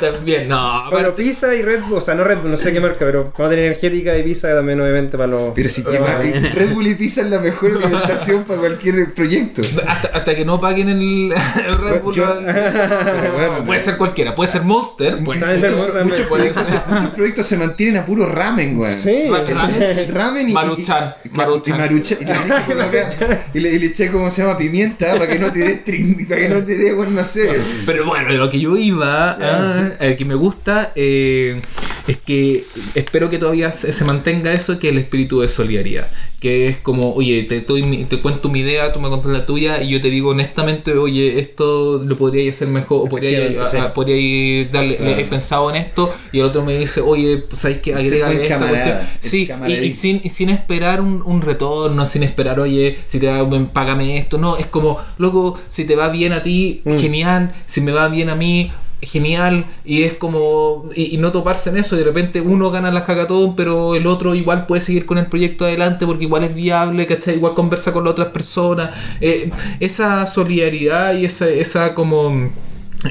También, 0.00 0.48
no. 0.48 0.90
Bueno, 0.90 1.14
pizza 1.14 1.54
y 1.54 1.62
Red 1.62 1.82
Bull, 1.82 1.98
o 1.98 2.00
sea, 2.00 2.14
no 2.14 2.24
Red 2.24 2.38
Bull, 2.38 2.50
no 2.50 2.56
sé 2.56 2.72
qué 2.72 2.80
marca, 2.80 2.96
pero 3.00 3.32
vamos 3.36 3.46
a 3.46 3.50
tener 3.50 3.66
energética 3.66 4.16
y 4.16 4.22
pizza 4.24 4.48
también, 4.54 4.80
obviamente, 4.80 5.16
para 5.16 5.28
los. 5.28 5.52
Pero 5.54 5.68
si 5.68 5.84
que 5.84 5.98
Red 5.98 6.72
Bull 6.72 6.86
y 6.88 6.94
Pizza 6.96 7.20
es 7.20 7.28
la 7.28 7.38
mejor 7.38 7.76
alimentación 7.76 8.42
para 8.44 8.58
cualquier 8.60 9.12
proyecto. 9.14 9.62
hasta, 9.86 10.08
hasta 10.08 10.34
que 10.34 10.44
no 10.44 10.60
paguen 10.60 10.88
el, 10.88 11.32
el 11.66 11.74
Red 11.74 12.02
Bull. 12.02 12.14
Yo- 12.14 12.26
al- 12.26 12.44
pero 12.44 13.32
bueno, 13.34 13.64
puede 13.64 13.78
ser 13.78 13.96
cualquiera, 13.96 14.34
puede 14.34 14.50
ser 14.50 14.62
Monster, 14.62 15.18
puede 15.22 15.40
Puede 15.40 15.60
ser- 15.60 15.70
Muchos 16.04 16.26
puede 16.26 16.50
proyectos, 16.50 16.66
ser- 16.66 16.80
se, 16.88 16.92
muchos 16.94 17.10
proyectos 17.10 17.46
se 17.46 17.56
mantienen 17.56 17.98
a 17.98 18.04
puro 18.06 18.26
ramen, 18.26 18.78
weón. 18.78 18.92
Sí. 18.92 19.28
Ra- 19.28 19.44
ramen, 19.44 20.14
Ramen 20.14 20.48
y. 20.48 20.52
Maruchan, 20.52 21.14
y, 21.24 21.28
y- 21.28 21.30
Maruchan. 21.32 21.76
y 21.76 21.78
maruchan. 21.78 22.18
Y 22.20 22.24
colocar- 22.66 23.11
y 23.54 23.60
le, 23.60 23.72
y 23.72 23.78
le 23.78 23.86
eché, 23.86 24.10
¿cómo 24.10 24.30
se 24.30 24.42
llama? 24.42 24.58
Pimienta 24.58 25.12
para 25.12 25.26
que 25.26 25.38
no 25.38 25.50
te 25.52 25.58
dé 25.60 25.74
para 26.28 26.40
que 26.40 26.48
no 26.48 26.64
te 26.64 26.76
dé, 26.76 26.92
bueno, 26.92 27.12
no 27.12 27.24
sé. 27.24 27.48
Pero 27.86 28.06
bueno, 28.06 28.30
de 28.30 28.38
lo 28.38 28.50
que 28.50 28.60
yo 28.60 28.76
iba, 28.76 29.36
ah, 29.40 29.92
el 30.00 30.16
que 30.16 30.24
me 30.24 30.34
gusta, 30.34 30.92
eh, 30.94 31.60
es 32.06 32.16
que 32.18 32.64
espero 32.94 33.30
que 33.30 33.38
todavía 33.38 33.72
se, 33.72 34.04
mantenga 34.04 34.52
eso, 34.52 34.78
que 34.78 34.88
el 34.88 34.98
espíritu 34.98 35.40
de 35.40 35.48
solidaridad. 35.48 36.08
Que 36.42 36.66
es 36.66 36.78
como, 36.78 37.14
oye, 37.14 37.44
te, 37.44 37.60
te 37.60 38.18
cuento 38.20 38.48
mi 38.48 38.60
idea, 38.60 38.92
tú 38.92 38.98
me 38.98 39.08
cuentas 39.08 39.30
la 39.30 39.46
tuya, 39.46 39.80
y 39.80 39.90
yo 39.90 40.00
te 40.02 40.10
digo 40.10 40.30
honestamente, 40.30 40.92
oye, 40.98 41.38
esto 41.38 42.02
lo 42.04 42.16
podría 42.18 42.50
hacer 42.50 42.66
mejor, 42.66 43.06
o 43.06 43.08
podría, 43.08 43.64
sí. 43.68 43.76
podría 43.94 44.64
darle, 44.72 44.96
Claro. 44.96 45.16
he 45.18 45.24
pensado 45.26 45.70
en 45.70 45.76
esto, 45.76 46.12
y 46.32 46.40
el 46.40 46.46
otro 46.46 46.64
me 46.64 46.76
dice, 46.76 47.00
oye, 47.00 47.44
¿sabes 47.52 47.78
qué? 47.78 47.92
Buen 47.92 48.40
esta 48.42 48.58
cuestión. 48.58 48.98
Sí, 49.20 49.48
y, 49.68 49.92
sin, 49.92 50.20
y 50.24 50.30
sin 50.30 50.48
esperar 50.50 51.00
un, 51.00 51.22
un 51.24 51.42
retorno, 51.42 52.04
sin 52.06 52.24
esperar, 52.24 52.58
oye, 52.58 52.98
si 53.06 53.20
te 53.20 53.28
va 53.28 53.44
bien, 53.44 53.66
págame 53.66 54.18
esto. 54.18 54.36
No, 54.36 54.56
es 54.56 54.66
como, 54.66 54.98
loco, 55.18 55.58
si 55.68 55.84
te 55.84 55.94
va 55.94 56.08
bien 56.08 56.32
a 56.32 56.42
ti, 56.42 56.82
Mm. 56.84 56.98
genial. 56.98 57.52
Si 57.68 57.80
me 57.80 57.92
va 57.92 58.08
bien 58.08 58.28
a 58.30 58.34
mí, 58.34 58.72
genial. 59.02 59.66
Y 59.84 60.04
es 60.04 60.14
como, 60.14 60.88
y, 60.94 61.14
y 61.14 61.18
no 61.18 61.32
toparse 61.32 61.70
en 61.70 61.76
eso. 61.78 61.96
De 61.96 62.04
repente 62.04 62.40
uno 62.40 62.70
gana 62.70 62.90
la 62.90 63.02
hackathon, 63.02 63.56
pero 63.56 63.94
el 63.94 64.06
otro 64.06 64.34
igual 64.34 64.66
puede 64.66 64.80
seguir 64.80 65.04
con 65.06 65.18
el 65.18 65.26
proyecto 65.26 65.64
adelante 65.64 66.06
porque 66.06 66.24
igual 66.24 66.44
es 66.44 66.54
viable, 66.54 67.06
¿cachai? 67.06 67.34
Igual 67.36 67.54
conversa 67.54 67.92
con 67.92 68.04
las 68.04 68.12
otras 68.12 68.28
personas. 68.28 68.90
Eh, 69.20 69.50
esa 69.80 70.26
solidaridad 70.26 71.14
y 71.14 71.24
esa, 71.24 71.48
esa 71.48 71.94
como 71.94 72.50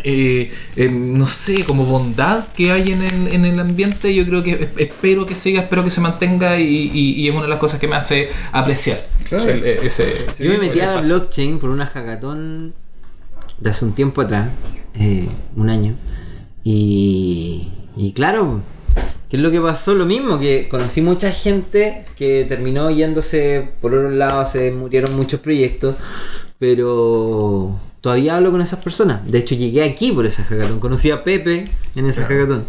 eh, 0.05 0.51
eh, 0.77 0.87
no 0.89 1.27
sé, 1.27 1.65
como 1.65 1.83
bondad 1.85 2.45
que 2.55 2.71
hay 2.71 2.93
en 2.93 3.01
el, 3.01 3.27
en 3.27 3.43
el 3.45 3.59
ambiente, 3.59 4.15
yo 4.15 4.25
creo 4.25 4.41
que 4.41 4.51
es- 4.53 4.69
espero 4.77 5.25
que 5.25 5.35
siga, 5.35 5.61
espero 5.63 5.83
que 5.83 5.91
se 5.91 5.99
mantenga 5.99 6.57
y, 6.57 6.63
y- 6.93 7.11
y 7.21 7.27
es 7.27 7.33
una 7.33 7.43
de 7.43 7.49
las 7.49 7.59
cosas 7.59 7.77
que 7.79 7.89
me 7.89 7.97
hace 7.97 8.29
apreciar. 8.53 9.05
Claro. 9.27 9.49
el- 9.49 9.65
e- 9.65 9.85
ese, 9.85 10.13
Sí, 10.31 10.43
Yo 10.45 10.51
me 10.51 10.59
metí 10.59 10.79
a 10.79 10.95
blockchain 11.01 11.59
por 11.59 11.69
una 11.71 11.87
hackathon 11.87 12.73
de 13.61 13.69
hace 13.69 13.85
un 13.85 13.93
tiempo 13.93 14.21
atrás, 14.21 14.49
eh, 14.95 15.29
un 15.55 15.69
año. 15.69 15.95
Y, 16.63 17.69
y 17.95 18.11
claro, 18.13 18.61
¿qué 19.29 19.37
es 19.37 19.43
lo 19.43 19.51
que 19.51 19.61
pasó? 19.61 19.95
Lo 19.95 20.05
mismo, 20.05 20.39
que 20.39 20.67
conocí 20.69 21.01
mucha 21.01 21.31
gente 21.31 22.05
que 22.17 22.45
terminó 22.49 22.91
yéndose 22.91 23.69
por 23.79 23.93
otro 23.93 24.09
lado, 24.09 24.45
se 24.45 24.71
murieron 24.71 25.15
muchos 25.15 25.39
proyectos, 25.39 25.95
pero 26.59 27.79
todavía 28.01 28.35
hablo 28.35 28.51
con 28.51 28.61
esas 28.61 28.83
personas. 28.83 29.25
De 29.31 29.37
hecho, 29.37 29.55
llegué 29.55 29.83
aquí 29.83 30.11
por 30.11 30.25
esa 30.25 30.43
hackathon, 30.43 30.79
conocí 30.79 31.11
a 31.11 31.23
Pepe 31.23 31.65
en 31.95 32.05
esa 32.05 32.23
hackathon. 32.23 32.65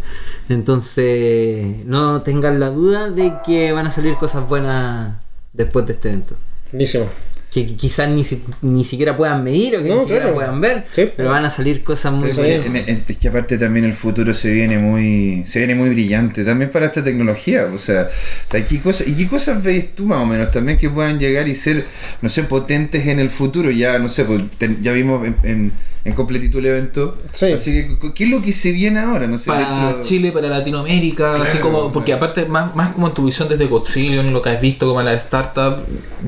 Entonces, 0.49 1.85
no 1.87 2.23
tengan 2.23 2.61
la 2.61 2.71
duda 2.71 3.11
de 3.11 3.35
que 3.45 3.73
van 3.73 3.87
a 3.87 3.91
salir 3.91 4.17
cosas 4.17 4.49
buenas 4.49 5.17
después 5.53 5.87
de 5.87 5.93
este 5.93 6.09
evento 6.09 6.37
Buenísimo. 6.71 7.07
Que 7.53 7.67
qui- 7.67 7.77
quizás 7.77 8.09
ni, 8.09 8.25
si- 8.25 8.43
ni 8.63 8.83
siquiera 8.83 9.17
puedan 9.17 9.45
medir 9.45 9.77
o 9.77 9.83
que 9.83 9.89
No, 9.91 9.95
ni 9.97 10.01
siquiera 10.03 10.23
claro. 10.23 10.35
puedan 10.37 10.61
ver, 10.61 10.87
Sí. 10.93 11.11
pero 11.17 11.31
van 11.31 11.45
a 11.45 11.51
salir 11.51 11.83
cosas 11.85 12.13
muy 12.13 12.31
buenas. 12.33 12.65
es, 12.65 12.71
que, 12.71 12.79
en- 12.91 13.05
es 13.07 13.17
que 13.19 13.29
aparte 13.29 13.59
también 13.59 13.85
el 13.85 13.93
futuro 13.93 14.33
se 14.33 14.51
viene 14.53 14.79
muy 14.79 15.43
se 15.47 15.59
viene 15.59 15.75
muy 15.75 15.91
brillante 15.91 16.45
también 16.45 16.71
para 16.71 16.87
esta 16.87 17.05
tecnología 17.05 17.67
o 17.73 17.79
sea, 17.79 18.09
o 18.47 18.51
sea 18.51 18.65
¿qué 18.65 18.81
cosas, 18.81 19.07
y 19.07 19.15
qué 19.15 19.27
cosas 19.29 19.63
ves 19.63 19.95
tú 19.95 20.07
más 20.07 20.19
o 20.19 20.27
menos 20.27 20.51
también 20.51 20.79
que 20.79 20.89
puedan 20.89 21.19
llegar 21.19 21.47
y 21.47 21.55
ser 21.55 21.85
no 22.23 22.29
sé 22.29 22.45
potentes 22.45 23.07
en 23.07 23.21
el 23.21 23.29
futuro 23.29 23.71
ya 23.71 23.99
no 23.99 24.09
sé 24.09 24.25
pues, 24.25 24.43
ten- 24.59 24.83
ya 24.83 24.93
vimos 24.93 25.27
en, 25.27 25.37
en, 25.43 25.73
en 26.05 26.15
completitud 26.15 26.59
el 26.59 26.67
evento 26.67 27.17
Sí. 27.33 27.53
así 27.53 27.97
que 28.01 28.13
¿qué 28.13 28.25
es 28.25 28.31
lo 28.31 28.43
que 28.43 28.53
se 28.53 28.73
viene 28.73 28.99
ahora? 29.01 29.27
no 29.29 29.39
sé 29.39 29.47
para 29.47 29.87
dentro- 29.87 30.03
Chile, 30.03 30.33
para 30.33 30.49
Latinoamérica, 30.49 31.35
así 31.35 31.43
Claro, 31.59 31.61
como, 31.63 31.93
porque 31.93 32.13
claro. 32.13 32.25
aparte, 32.25 32.47
más, 32.47 32.75
más 32.75 32.93
como 32.93 33.09
en 33.09 33.15
tu 33.15 33.25
visión 33.25 33.49
desde 33.49 33.67
Godzillion, 33.67 34.33
lo 34.33 34.43
que 34.43 34.51
has 34.51 34.61
visto 34.61 34.87
como 34.89 35.01
la 35.03 35.15
startup, 35.15 35.77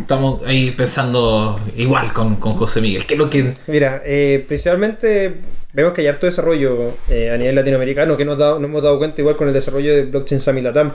estamos 0.00 0.44
ahí 0.46 0.70
pensando 0.70 1.60
igual 1.76 2.12
con, 2.12 2.36
con 2.36 2.52
José 2.52 2.80
Miguel, 2.80 3.04
que 3.04 3.14
es 3.14 3.18
lo 3.18 3.28
que 3.28 3.54
Mira, 3.66 4.02
eh, 4.06 4.44
principalmente 4.46 5.34
vemos 5.72 5.92
que 5.92 6.02
hay 6.02 6.06
harto 6.06 6.26
desarrollo 6.26 6.92
eh, 7.08 7.32
a 7.32 7.36
nivel 7.36 7.56
latinoamericano 7.56 8.16
que 8.16 8.24
nos, 8.24 8.38
da- 8.38 8.52
nos 8.60 8.64
hemos 8.64 8.80
dado 8.82 8.96
cuenta 8.98 9.20
igual 9.20 9.36
con 9.36 9.48
el 9.48 9.54
desarrollo 9.54 9.92
de 9.94 10.04
Blockchain 10.04 10.40
Summit 10.40 10.62
Latam. 10.62 10.92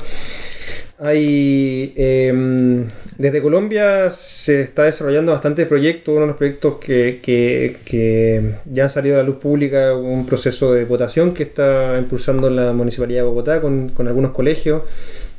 Hay, 1.02 1.94
eh, 1.96 2.86
desde 3.18 3.42
Colombia 3.42 4.10
se 4.10 4.60
está 4.62 4.84
desarrollando 4.84 5.32
bastante 5.32 5.66
proyectos, 5.66 6.12
uno 6.12 6.22
de 6.22 6.28
los 6.28 6.36
proyectos 6.36 6.76
que, 6.80 7.20
que- 7.24 7.78
que 7.86 8.56
ya 8.66 8.84
han 8.84 8.90
salido 8.90 9.16
a 9.16 9.20
la 9.20 9.24
luz 9.24 9.38
pública, 9.38 9.96
un 9.96 10.26
proceso 10.26 10.74
de 10.74 10.84
votación 10.84 11.34
que 11.34 11.44
está 11.44 11.98
impulsando 11.98 12.50
la 12.50 12.74
Municipalidad 12.74 13.22
de 13.22 13.28
Bogotá 13.28 13.62
con, 13.62 13.90
con 13.90 14.08
algunos 14.10 14.32
colegios. 14.32 14.82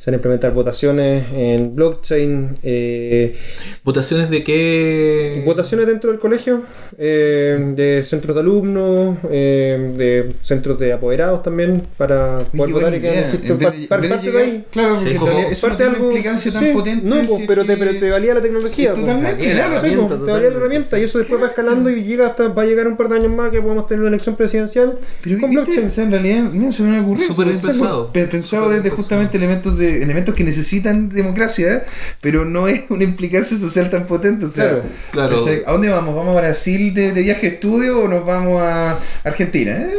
Se 0.00 0.10
van 0.10 0.14
a 0.14 0.16
implementar 0.16 0.54
votaciones 0.54 1.26
en 1.30 1.74
blockchain. 1.76 2.58
eh, 2.62 3.36
votaciones 3.84 4.30
de 4.30 4.42
qué 4.42 5.42
Votaciones 5.44 5.86
dentro 5.86 6.10
del 6.10 6.18
colegio, 6.18 6.62
eh, 6.96 7.72
de 7.76 8.02
centros 8.04 8.34
de 8.34 8.40
alumnos, 8.40 9.18
eh, 9.30 9.92
de 9.98 10.34
centros 10.40 10.78
de 10.78 10.94
apoderados 10.94 11.42
también, 11.42 11.82
para 11.98 12.38
poder 12.56 12.72
votar 12.72 12.94
y 12.94 12.98
de- 12.98 13.10
de 13.10 13.86
parte 13.88 14.08
de 14.30 14.38
ahí. 14.38 14.64
claro 14.70 14.96
Sí, 14.96 15.02
porque 15.04 15.18
como- 15.18 15.30
realidad 15.32 15.52
eso 15.52 15.66
no 15.66 15.70
Parte 15.70 15.76
tiene 15.84 15.88
una 15.90 15.98
algo- 15.98 16.10
implicancia 16.12 16.52
tan 16.52 16.62
sí, 16.62 16.70
potente 16.72 17.06
No, 17.06 17.20
si 17.20 17.26
pues, 17.26 17.40
es 17.40 17.46
pero, 17.46 17.62
te, 17.64 17.74
que- 17.74 17.76
pero 17.84 17.98
te 18.00 18.10
valía 18.10 18.34
la 18.34 18.40
tecnología. 18.42 18.92
pues. 18.94 19.00
Totalmente, 19.04 19.46
la 19.46 19.52
claro. 19.52 19.70
Sí, 19.70 19.76
herramienta, 19.76 20.06
pues, 20.08 20.08
te 20.08 20.32
valía 20.32 20.48
la 20.48 20.54
totalmente, 20.54 20.56
herramienta 20.58 20.98
y 20.98 21.02
eso 21.02 21.18
después 21.18 21.42
va 21.42 21.46
escalando 21.48 21.90
y 21.90 22.02
llega 22.04 22.26
hasta 22.26 22.48
va 22.48 22.62
a 22.62 22.66
llegar 22.66 22.88
un 22.88 22.96
par 22.96 23.08
de 23.10 23.16
años 23.16 23.32
más 23.32 23.50
que 23.50 23.60
podamos 23.60 23.86
tener 23.86 24.00
una 24.00 24.08
elección 24.08 24.34
presidencial 24.36 24.98
Pero 25.22 25.38
con 25.40 25.50
¿viste? 25.50 25.64
blockchain. 25.64 25.86
O 25.86 25.90
sea, 25.90 26.04
en 26.04 26.10
realidad, 26.10 26.42
mira, 26.52 26.72
se 26.72 26.82
me 26.84 26.96
han 26.96 27.04
ocurrido. 27.04 27.26
Súper 27.26 27.48
sea, 27.58 27.60
pensado. 27.70 28.12
pe- 28.12 28.26
Pensado 28.26 28.70
desde 28.70 28.88
justamente 28.90 29.36
elementos 29.36 29.76
de 29.76 29.89
elementos 30.02 30.34
que 30.34 30.44
necesitan 30.44 31.08
democracia, 31.08 31.84
pero 32.20 32.44
no 32.44 32.68
es 32.68 32.82
una 32.90 33.04
implicancia 33.04 33.56
social 33.58 33.90
tan 33.90 34.06
potente. 34.06 34.46
O 34.46 34.50
sea, 34.50 34.82
Claro. 35.12 35.40
¿A 35.66 35.72
dónde 35.72 35.88
vamos? 35.90 36.14
¿Vamos 36.14 36.36
a 36.36 36.40
Brasil 36.40 36.94
de, 36.94 37.12
de 37.12 37.22
viaje 37.22 37.48
de 37.48 37.54
estudio 37.54 38.00
o 38.04 38.08
nos 38.08 38.24
vamos 38.24 38.60
a 38.62 38.98
Argentina? 39.24 39.72
Eh, 39.72 39.90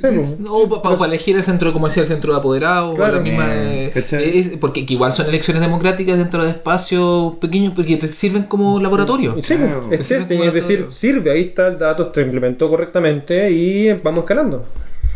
pues. 0.00 0.40
No, 0.40 0.68
para 0.82 1.04
elegir 1.06 1.36
el 1.36 1.44
centro, 1.44 1.72
como 1.72 1.86
decía, 1.86 2.02
el 2.02 2.08
centro 2.08 2.32
de 2.32 2.38
apoderados, 2.40 2.96
Claro. 2.96 3.16
la 3.16 3.20
misma, 3.22 3.44
Eh, 3.50 4.56
porque 4.60 4.84
que 4.84 4.94
igual 4.94 5.12
son 5.12 5.26
elecciones 5.28 5.60
democráticas 5.62 6.18
dentro 6.18 6.42
de 6.44 6.50
espacios 6.50 7.36
pequeños 7.36 7.72
porque 7.76 7.96
te 7.98 8.08
sirven 8.08 8.44
como 8.44 8.80
laboratorio. 8.80 9.36
Sí, 9.42 9.54
Claro. 9.54 9.84
pues, 9.88 10.00
es 10.00 10.08
testing, 10.08 10.40
decir, 10.52 10.86
sirve, 10.90 11.30
ahí 11.30 11.42
está 11.42 11.68
el 11.68 11.78
dato, 11.78 12.10
se 12.12 12.20
implementó 12.22 12.68
correctamente 12.68 13.50
y 13.52 13.92
vamos 14.02 14.20
escalando. 14.20 14.64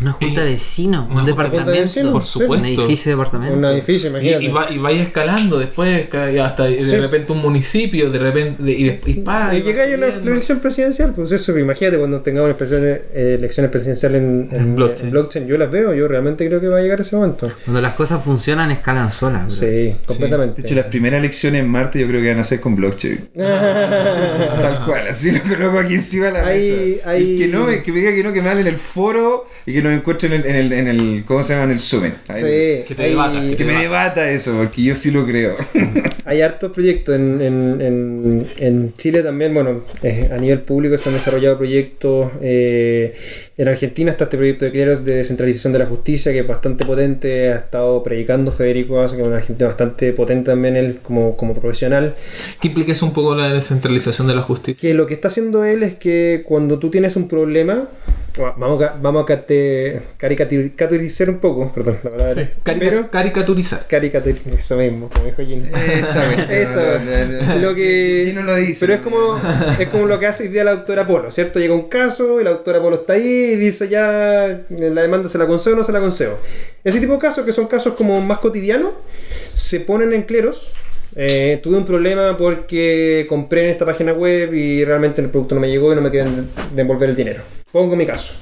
Una 0.01 0.12
junta 0.12 0.44
de 0.44 0.51
vecinos, 0.51 1.07
Una 1.11 1.20
un 1.20 1.24
de 1.26 1.32
departamento. 1.32 1.70
vecinos, 1.72 2.12
por 2.12 2.22
supuesto. 2.24 2.66
Un 2.66 2.66
edificio 2.66 3.11
de 3.12 3.16
departamento. 3.16 3.57
Un 3.57 3.64
edificio, 3.64 4.09
Y, 4.09 4.11
imagínate. 4.11 4.44
y, 4.44 4.49
va, 4.49 4.70
y 4.70 4.78
vaya 4.78 5.03
escalando 5.03 5.59
después, 5.59 6.07
y 6.12 6.38
hasta 6.38 6.64
de 6.64 6.84
Sí. 6.84 6.97
repente 6.97 7.32
un 7.32 7.40
municipio, 7.40 8.11
de 8.11 8.18
repente, 8.18 8.62
de- 8.62 8.72
y, 8.72 8.84
de- 8.84 9.01
y 9.07 9.11
Y 9.11 9.12
y 9.12 9.62
llega 9.62 9.84
a 9.84 9.86
la, 9.86 9.97
subiendo. 9.97 10.24
la 10.24 10.30
elección 10.32 10.59
presidencial, 10.61 11.12
pues 11.14 11.32
eso, 11.32 11.59
imagínate 11.59 11.97
cuando 11.99 12.20
tengamos 12.20 12.51
elecciones, 12.51 13.01
eh, 13.14 13.36
elecciones 13.38 13.70
presidenciales 13.72 14.22
en, 14.22 14.49
en- 14.53 14.61
En 14.61 14.76
blockchain. 14.76 15.05
en 15.07 15.11
blockchain, 15.12 15.47
yo 15.47 15.57
las 15.57 15.70
veo, 15.70 15.94
yo 15.94 16.07
realmente 16.09 16.47
creo 16.47 16.61
que 16.61 16.68
va 16.68 16.78
a 16.78 16.82
llegar 16.82 17.01
ese 17.01 17.16
momento. 17.16 17.51
Cuando 17.64 17.80
las 17.80 17.94
cosas 17.94 18.22
funcionan, 18.22 18.70
escalan 18.70 19.11
solas. 19.11 19.42
bro. 19.47 19.51
Sí, 19.51 19.97
completamente. 20.07 20.61
De 20.62 20.66
hecho, 20.68 20.74
las 20.76 20.86
primeras 20.86 21.20
elecciones 21.20 21.62
en 21.62 21.68
Marte 21.70 22.01
yo 22.01 22.07
creo 22.09 22.20
que 22.20 22.28
van 22.28 22.40
a 22.40 22.44
ser 22.44 22.61
con 22.61 22.76
blockchain. 22.76 23.28
Tal 23.34 24.84
cual, 24.84 25.09
así 25.09 25.30
lo 25.32 25.42
coloco 25.42 25.78
aquí 25.78 25.94
encima 25.94 26.26
de 26.26 26.32
la 26.32 26.47
Hay- 26.47 26.70
mesa. 26.99 27.11
hay- 27.11 27.32
Y 27.32 27.36
que 27.38 27.47
no, 27.49 27.66
que 27.66 27.92
me 27.92 27.99
diga 28.01 28.12
que 28.14 28.22
no, 28.22 28.32
que 28.32 28.42
me 28.42 28.51
hable 28.51 28.61
en 28.62 28.66
el 28.68 28.76
foro 28.76 29.47
y 29.64 29.72
que 29.72 29.82
nos 29.87 29.95
encuentren 29.97 30.32
en 30.32 30.41
el, 30.43 30.47
en 30.47 30.57
el, 30.57 30.72
en 30.72 30.89
el- 30.89 31.24
¿cómo 31.24 31.43
se 31.43 31.53
llama? 31.55 31.64
En 31.64 31.70
el 31.72 31.78
Summit. 31.78 32.12
Ahí- 32.28 32.43
Sí, 32.43 32.84
Que 32.89 32.95
te 32.97 33.03
hay- 33.05 33.11
debata, 33.11 33.41
que 33.41 33.49
Que 33.51 33.57
te 33.57 33.64
me 33.64 33.80
debata 33.80 34.30
eso, 34.30 34.57
porque 34.57 34.82
yo 34.82 34.95
sí 34.97 35.11
lo 35.11 35.24
creo. 35.26 35.57
Hay 36.24 36.43
hartos 36.43 36.72
proyectos 36.72 37.14
en, 37.14 37.41
en, 37.41 37.80
en, 37.80 38.47
en 38.59 38.95
Chile 38.97 39.22
también, 39.22 39.55
bueno, 39.55 39.84
eh, 40.03 40.28
a 40.32 40.37
nivel 40.39 40.61
público 40.62 40.99
se 40.99 41.09
han 41.09 41.14
desarrollado 41.14 41.57
proyectos. 41.57 42.32
eh, 42.43 43.14
en 43.57 43.68
Argentina 43.68 44.11
está 44.11 44.24
este 44.24 44.37
proyecto 44.37 44.64
de 44.64 44.72
cleros 44.72 45.05
de 45.05 45.14
descentralización 45.14 45.72
de 45.72 45.78
la 45.78 45.87
justicia 45.87 46.32
que 46.32 46.41
es 46.41 46.47
bastante 46.47 46.84
potente, 46.84 47.53
ha 47.53 47.57
estado 47.59 48.03
predicando 48.03 48.51
Federico 48.53 48.99
que 48.99 49.05
es 49.07 49.26
un 49.26 49.32
argentino 49.32 49.68
bastante 49.68 50.12
potente 50.12 50.51
también 50.51 50.76
él 50.76 50.99
como, 51.01 51.37
como 51.37 51.55
profesional. 51.55 52.14
¿Qué 52.61 52.68
implica 52.68 52.93
eso 52.93 53.07
un 53.07 53.12
poco 53.12 53.34
la 53.37 53.53
descentralización 53.53 54.26
de 54.26 54.34
la 54.34 54.43
justicia? 54.43 54.80
Que 54.80 54.95
lo 54.95 55.07
que 55.07 55.14
está 55.14 55.28
haciendo 55.28 55.64
él 55.64 55.84
es 55.84 55.95
que 55.95 56.43
cuando 56.45 56.78
tú 56.80 56.91
tienes 56.91 57.14
un 57.16 57.28
problema, 57.28 57.89
vamos 58.37 58.82
a, 58.82 58.97
vamos 59.01 59.22
a 59.22 59.26
cate- 59.26 60.01
caricaturizar 60.16 61.30
un 61.30 61.39
poco, 61.39 61.72
perdón, 61.72 61.99
la 62.03 62.11
palabra, 62.11 62.51
Carica- 62.62 62.78
pero 62.91 63.11
caricaturizar. 63.11 63.87
caricaturizar, 63.87 64.53
eso 64.55 64.76
mismo, 64.76 65.09
como 65.12 65.26
dijo 65.26 65.43
Gino. 65.43 65.66
Esa, 66.51 67.55
lo 67.61 67.74
que 67.74 68.20
¿Quién 68.24 68.37
no 68.37 68.43
lo 68.43 68.55
dice? 68.57 68.78
pero 68.80 68.95
es 68.95 69.01
como 69.01 69.39
es 69.78 69.89
como 69.89 70.07
lo 70.07 70.18
que 70.18 70.26
hace 70.26 70.45
hoy 70.45 70.49
día 70.51 70.64
la 70.64 70.72
doctora 70.74 71.07
Polo, 71.07 71.30
¿cierto? 71.32 71.59
Llega 71.61 71.74
un 71.74 71.89
caso 71.89 72.41
y 72.41 72.45
la 72.45 72.51
doctora 72.51 72.80
Polo 72.80 72.97
está 72.97 73.14
ahí 73.14 73.53
y 73.53 73.57
dice 73.57 73.89
ya 73.89 74.61
la 74.70 75.03
demanda 75.03 75.28
se 75.28 75.39
la 75.39 75.47
concedo 75.47 75.74
o 75.74 75.78
no 75.78 75.84
se 75.84 75.93
la 75.93 76.01
concedo. 76.01 76.39
Ese 76.84 77.01
tipo 77.01 77.14
de 77.14 77.18
casos 77.18 77.45
que 77.45 77.53
son 77.53 77.66
casos 77.66 77.95
como 77.95 78.20
más 78.20 78.39
cotidianos 78.39 78.93
se 79.32 79.80
ponen 79.80 80.12
en 80.12 80.22
cleros. 80.22 80.72
Eh, 81.18 81.61
tuve 81.62 81.78
un 81.78 81.87
problema 81.87 82.37
porque 82.37 83.24
compré 83.26 83.62
en 83.64 83.70
esta 83.70 83.87
página 83.87 84.12
web 84.12 84.53
y 84.53 84.84
realmente 84.84 85.22
el 85.22 85.30
producto 85.30 85.55
no 85.55 85.62
me 85.62 85.70
llegó 85.70 85.91
y 85.93 85.97
no 85.97 86.03
me 86.03 86.11
quieren 86.11 86.49
devolver 86.74 87.09
el 87.09 87.16
dinero. 87.16 87.41
Pongo 87.76 87.94
mi 87.94 88.06
caso. 88.06 88.32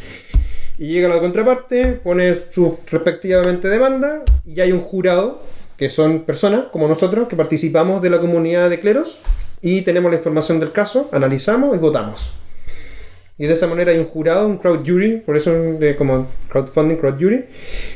Y 0.79 0.93
llega 0.93 1.09
la 1.09 1.19
contraparte, 1.19 1.87
pone 1.89 2.37
su 2.53 2.79
respectivamente 2.87 3.67
demanda 3.67 4.23
y 4.47 4.61
hay 4.61 4.71
un 4.71 4.79
jurado, 4.79 5.43
que 5.77 5.91
son 5.91 6.21
personas 6.21 6.67
como 6.71 6.87
nosotros, 6.87 7.27
que 7.27 7.35
participamos 7.35 8.01
de 8.01 8.11
la 8.11 8.21
comunidad 8.21 8.71
de 8.71 8.79
cleros 8.79 9.19
y 9.61 9.83
tenemos 9.83 10.13
la 10.13 10.19
información 10.19 10.61
del 10.61 10.71
caso, 10.71 11.09
analizamos 11.11 11.75
y 11.75 11.81
votamos. 11.81 12.44
Y 13.37 13.47
de 13.47 13.55
esa 13.55 13.67
manera 13.67 13.91
hay 13.91 13.99
un 13.99 14.07
jurado, 14.07 14.47
un 14.47 14.59
crowd 14.59 14.87
jury, 14.87 15.17
por 15.17 15.37
eso 15.37 15.53
de, 15.53 15.97
como 15.97 16.29
crowdfunding, 16.51 16.97
crowd 16.97 17.15
jury, 17.21 17.45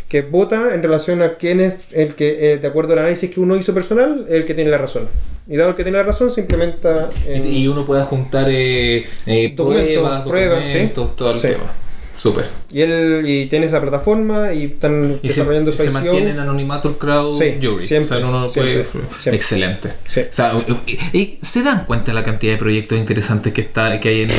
que 0.08 0.22
vota 0.22 0.74
en 0.74 0.82
relación 0.82 1.22
a 1.22 1.36
quién 1.36 1.60
es 1.60 1.76
el 1.92 2.16
que, 2.16 2.52
eh, 2.54 2.58
de 2.58 2.66
acuerdo 2.66 2.94
al 2.94 2.98
análisis 3.00 3.30
que 3.32 3.38
uno 3.38 3.56
hizo 3.56 3.72
personal, 3.72 4.26
el 4.28 4.44
que 4.44 4.54
tiene 4.54 4.70
la 4.70 4.78
razón. 4.78 5.08
Y 5.46 5.56
dado 5.56 5.70
el 5.70 5.76
que 5.76 5.84
tiene 5.84 5.98
la 5.98 6.04
razón, 6.04 6.30
se 6.30 6.40
implementa 6.40 7.08
en... 7.26 7.44
Y, 7.44 7.68
uno 7.68 7.86
pueda 7.86 8.04
juntar 8.04 8.48
eh, 8.50 9.04
eh, 9.26 9.52
Documentos, 9.54 9.94
pruebas, 9.94 10.26
pruebas, 10.26 10.64
documentos, 10.64 11.08
sí. 11.08 11.14
todo 11.16 11.30
el 11.30 11.38
Sí. 11.40 11.48
tema. 11.48 11.72
Súper. 12.18 12.46
Y, 12.70 12.82
él, 12.82 13.22
y 13.26 13.46
tienes 13.46 13.72
la 13.72 13.80
plataforma 13.80 14.52
y 14.52 14.64
están 14.64 15.18
Y 15.22 15.28
se, 15.30 15.40
desarrollando 15.40 15.72
su 15.72 15.78
se 15.84 15.90
mantiene 15.92 16.30
en 16.32 16.38
anonimato 16.40 16.88
el 16.90 16.96
crowd 16.96 17.38
Sí, 17.38 17.54
jury. 17.62 17.86
siempre, 17.86 18.16
o 18.16 18.18
sea, 18.20 18.28
uno 18.28 18.40
no 18.40 18.50
siempre, 18.50 18.84
puede. 18.84 19.04
siempre. 19.20 19.36
Excelente. 19.36 19.88
Sí. 20.08 20.20
O 20.22 20.32
sea, 20.34 20.52
y, 20.86 20.98
y 21.16 21.38
se 21.40 21.62
dan 21.62 21.84
cuenta 21.86 22.12
la 22.12 22.22
cantidad 22.24 22.52
de 22.52 22.58
proyectos 22.58 22.98
interesantes 22.98 23.52
que 23.52 23.60
está 23.60 23.98
que 24.00 24.08
hay 24.08 24.22
en, 24.22 24.30
O 24.30 24.34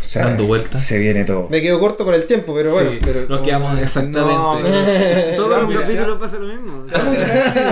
sea, 0.00 0.26
dando 0.26 0.44
vueltas. 0.46 0.84
Se 0.84 0.98
viene 0.98 1.24
todo. 1.24 1.48
Me 1.48 1.62
quedo 1.62 1.78
corto 1.78 2.04
con 2.04 2.14
el 2.14 2.24
tiempo, 2.26 2.52
pero 2.54 2.72
bueno. 2.72 2.90
Sí, 2.90 2.98
pero- 3.00 3.26
nos 3.28 3.40
quedamos 3.40 3.78
exactamente. 3.78 4.34
No, 4.34 4.58
pero 4.60 5.36
todos 5.36 5.62
los 5.72 5.80
capítulos 5.82 6.20
pasa 6.20 6.38
lo 6.38 6.46
mismo. 6.48 6.82
Así, 6.92 7.16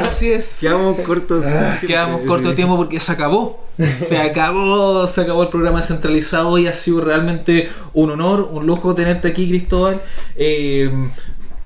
así 0.05 0.33
es. 0.33 0.59
Quedamos 0.61 0.99
cortos. 1.01 1.45
siempre, 1.45 1.89
Quedamos 1.89 2.21
corto 2.23 2.55
tiempo 2.55 2.77
porque 2.77 3.01
se 3.01 3.11
acabó. 3.13 3.67
Se 3.97 4.19
acabó, 4.19 5.07
se 5.07 5.21
acabó 5.21 5.45
el 5.45 5.51
programa 5.51 5.83
centralizado 5.83 6.59
y 6.59 6.67
ha 6.67 6.73
sido 6.73 7.01
realmente 7.01 7.69
un 7.95 8.11
honor, 8.11 8.49
un 8.51 8.67
lujo 8.67 8.93
tenerte 8.95 9.29
aquí, 9.29 9.47
Cristóbal. 9.49 10.01
Eh, 10.37 10.91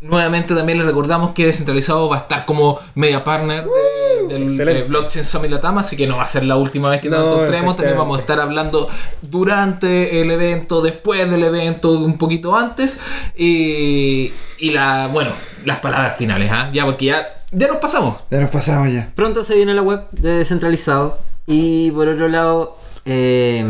nuevamente 0.01 0.55
también 0.55 0.79
le 0.79 0.85
recordamos 0.85 1.31
que 1.33 1.47
Descentralizado 1.47 2.09
va 2.09 2.17
a 2.17 2.21
estar 2.21 2.45
como 2.45 2.81
media 2.97 3.23
partner 3.23 3.65
de- 3.65 4.35
del 4.35 4.57
de 4.57 4.83
Blockchain 4.85 5.25
Summit 5.25 5.51
Latam, 5.51 5.79
así 5.79 5.97
que 5.97 6.07
no 6.07 6.17
va 6.17 6.23
a 6.25 6.27
ser 6.27 6.45
la 6.45 6.57
última 6.57 6.89
vez 6.91 7.01
que 7.01 7.09
nos 7.09 7.21
No, 7.21 7.33
encontremos. 7.35 7.77
También 7.77 7.97
vamos 7.99 8.19
a 8.19 8.21
estar 8.21 8.41
hablando 8.41 8.89
durante 9.23 10.21
el 10.21 10.31
evento, 10.31 10.83
después 10.83 11.31
del 11.31 11.43
evento, 11.45 11.93
un 11.99 12.19
poquito 12.19 12.57
antes. 12.57 13.01
Y, 13.37 14.33
y 14.59 14.71
la, 14.71 15.09
bueno, 15.13 15.31
las 15.65 15.79
palabras 15.81 16.17
finales, 16.17 16.51
¿ah? 16.53 16.71
Ya, 16.73 16.85
porque 16.85 17.07
ya, 17.07 17.27
ya 17.51 17.69
nos 17.69 17.77
pasamos. 17.79 18.17
Ya 18.31 18.41
nos 18.41 18.51
pasamos 18.51 18.93
ya. 18.93 19.11
Pronto 19.15 19.45
se 19.45 19.55
viene 19.57 19.75
la 19.75 19.83
web 19.83 20.03
de 20.13 20.31
descentralizado. 20.39 21.19
Y 21.47 21.91
por 21.93 22.09
otro 22.09 22.29
lado, 22.29 22.77
eh, 23.05 23.65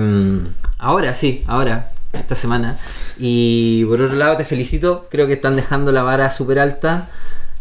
ahora 0.78 1.14
sí, 1.14 1.42
ahora, 1.46 1.91
esta 2.12 2.34
semana. 2.34 2.76
Y 3.18 3.84
por 3.86 4.00
otro 4.02 4.16
lado, 4.16 4.36
te 4.36 4.44
felicito. 4.44 5.06
Creo 5.10 5.26
que 5.26 5.34
están 5.34 5.56
dejando 5.56 5.92
la 5.92 6.02
vara 6.02 6.30
súper 6.30 6.58
alta 6.58 7.08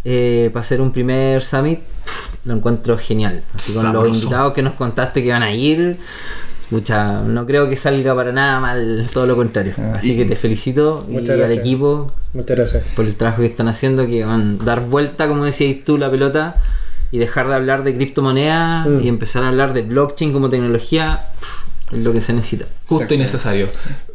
eh, 0.06 0.49
para 0.54 0.62
hacer 0.62 0.82
un 0.82 0.91
primer 0.91 1.43
summit. 1.43 1.80
Pff, 2.06 2.45
lo 2.45 2.56
encuentro 2.56 2.97
genial. 2.97 3.43
Así 3.54 3.74
con 3.74 3.84
Sabroso. 3.84 4.08
los 4.08 4.18
invitados 4.24 4.54
que 4.54 4.62
nos 4.62 4.74
contaste 4.74 5.24
que 5.24 5.32
van 5.32 5.43
a 5.43 5.54
ir. 5.54 5.97
Mucha, 6.70 7.20
no 7.22 7.45
creo 7.45 7.68
que 7.70 7.76
salga 7.76 8.16
para 8.16 8.32
nada 8.32 8.62
mal, 8.62 9.10
todo 9.12 9.26
lo 9.28 9.36
contrario. 9.36 9.74
Ah, 9.78 9.95
Así 9.97 10.14
y- 10.14 10.18
que 10.18 10.24
te 10.26 10.38
felicito 10.38 11.06
y 11.10 11.12
Muchas 11.12 11.32
al 11.32 11.38
gracias. 11.39 11.60
equipo 11.60 12.14
Muchas 12.34 12.56
gracias. 12.58 12.84
por 12.95 13.06
el 13.06 13.16
trabajo 13.16 13.41
que 13.41 13.47
están 13.47 13.68
haciendo, 13.68 14.06
que 14.08 14.24
van 14.24 14.58
a 14.62 14.64
dar 14.64 14.80
vuelta, 14.86 15.28
como 15.28 15.43
decías 15.43 15.84
tú, 15.84 15.97
la 15.97 16.10
pelota 16.10 16.56
y 17.12 17.18
dejar 17.18 17.49
de 17.49 17.56
hablar 17.56 17.84
de 17.84 17.93
criptomonedas 17.93 18.88
Mm. 18.88 19.02
y 19.02 19.10
empezar 19.10 19.43
a 19.43 19.49
hablar 19.49 19.74
de 19.74 19.82
blockchain 19.82 20.32
como 20.32 20.47
tecnología, 20.47 21.26
pff, 21.41 21.93
es 21.93 21.99
lo 21.99 22.14
que 22.14 22.22
se 22.22 22.32
necesita. 22.32 22.68
Justo 22.86 23.14
y 23.14 23.18
necesario. 23.18 23.68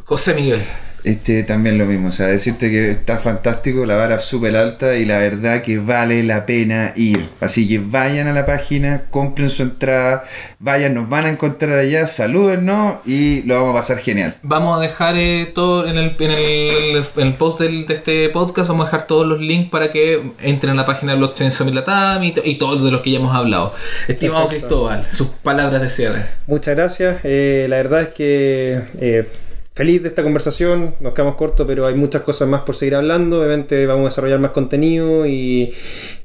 José 0.07 0.35
Miguel. 0.35 0.61
Este, 1.03 1.45
también 1.45 1.79
lo 1.79 1.85
mismo, 1.85 2.09
o 2.09 2.11
sea, 2.11 2.27
decirte 2.27 2.69
que 2.69 2.91
está 2.91 3.19
fantástico, 3.19 3.87
la 3.87 3.95
vara 3.95 4.19
súper 4.19 4.57
alta 4.57 4.97
y 4.97 5.05
la 5.05 5.19
verdad 5.19 5.63
que 5.63 5.79
vale 5.79 6.25
la 6.25 6.47
pena 6.47 6.93
ir. 6.97 7.29
Así 7.41 7.69
que 7.69 7.79
vayan 7.79 8.27
a 8.27 8.33
la 8.33 8.45
página, 8.45 9.03
compren 9.11 9.49
su 9.49 9.63
entrada, 9.63 10.25
vayan, 10.59 10.95
nos 10.95 11.09
van 11.09 11.27
a 11.27 11.29
encontrar 11.29 11.79
allá, 11.79 12.09
salúdennos 12.09 12.97
y 13.07 13.43
lo 13.45 13.55
vamos 13.55 13.71
a 13.71 13.75
pasar 13.79 13.99
genial. 13.99 14.35
Vamos 14.43 14.77
a 14.79 14.83
dejar 14.83 15.15
eh, 15.17 15.53
todo 15.55 15.87
en 15.87 15.97
el, 15.97 16.17
en 16.19 16.31
el, 16.33 17.05
en 17.17 17.27
el 17.29 17.35
post 17.35 17.61
del- 17.61 17.87
de 17.87 17.95
este 17.95 18.29
podcast, 18.31 18.69
vamos 18.69 18.89
a 18.89 18.91
dejar 18.91 19.07
todos 19.07 19.29
los 19.29 19.39
links 19.41 19.71
para 19.71 19.93
que 19.93 20.33
entren 20.41 20.73
a 20.73 20.75
la 20.77 20.87
página 20.87 21.13
de 21.13 21.19
Blockchain 21.19 21.53
Summit 21.53 21.75
Latam 21.75 22.23
y, 22.25 22.35
y 22.45 22.59
todos 22.59 22.83
de 22.85 22.91
los 22.91 23.03
que 23.03 23.13
ya 23.13 23.19
hemos 23.21 23.35
hablado. 23.37 23.73
Estimado 24.09 24.49
Perfecto. 24.49 24.67
Cristóbal, 24.89 25.05
sus 25.09 25.29
palabras 25.29 25.81
de 25.83 25.89
cierre. 25.89 26.27
Muchas 26.49 26.75
gracias. 26.75 27.19
Eh, 27.23 27.67
la 27.69 27.77
verdad 27.77 28.03
es 28.03 28.09
que 28.09 28.83
eh, 29.01 29.29
feliz 29.77 30.03
de 30.03 30.09
esta 30.09 30.23
conversación. 30.25 30.95
Nos 31.01 31.13
quedamos 31.13 31.37
cortos, 31.37 31.67
pero 31.67 31.87
hay 31.87 31.95
muchas 31.95 32.23
cosas 32.23 32.49
más 32.49 32.63
por 32.63 32.75
seguir 32.75 32.95
hablando. 32.97 33.39
Obviamente 33.41 33.87
vamos 33.87 34.07
a 34.07 34.09
desarrollar 34.09 34.41
más 34.41 34.51
contenido 34.53 35.27
y, 35.27 35.73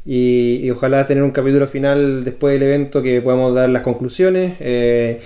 y- 0.05 0.61
y 0.63 0.71
ojalá 0.71 1.05
tener 1.05 1.21
un 1.23 1.31
capítulo 1.31 1.67
final 1.67 2.23
después 2.23 2.53
del 2.53 2.63
evento 2.63 3.03
que 3.03 3.21
podamos 3.21 3.53
dar 3.53 3.69
las 3.69 3.83
conclusiones. 3.83 4.55
Eh, 4.61 5.19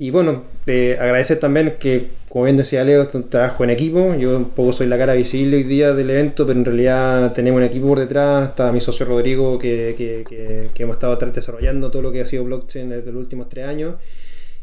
y 0.00 0.10
bueno, 0.10 0.44
eh, 0.66 0.96
agradecer 1.00 1.40
también 1.40 1.74
que, 1.80 2.06
como 2.28 2.44
bien 2.44 2.56
decía 2.56 2.84
Leo, 2.84 3.02
es 3.02 3.12
un 3.16 3.28
trabajo 3.28 3.64
en 3.64 3.70
equipo. 3.70 4.14
Yo 4.14 4.36
un 4.36 4.50
poco 4.50 4.72
soy 4.72 4.86
la 4.86 4.96
cara 4.96 5.14
visible 5.14 5.56
hoy 5.56 5.64
día 5.64 5.92
del 5.94 6.10
evento, 6.10 6.46
pero 6.46 6.56
en 6.60 6.64
realidad 6.64 7.32
tenemos 7.32 7.58
un 7.58 7.64
equipo 7.64 7.88
por 7.88 7.98
detrás. 7.98 8.50
Está 8.50 8.70
mi 8.70 8.80
socio 8.80 9.04
Rodrigo, 9.04 9.58
que, 9.58 9.96
que- 9.98 10.22
que- 10.28 10.68
que 10.72 10.82
hemos 10.84 10.94
estado 10.94 11.16
desarrollando 11.16 11.90
todo 11.90 12.02
lo 12.02 12.12
que 12.12 12.20
ha 12.20 12.24
sido 12.24 12.44
blockchain 12.44 12.88
desde 12.90 13.10
los 13.10 13.20
últimos 13.20 13.48
tres 13.48 13.66
años. 13.66 13.96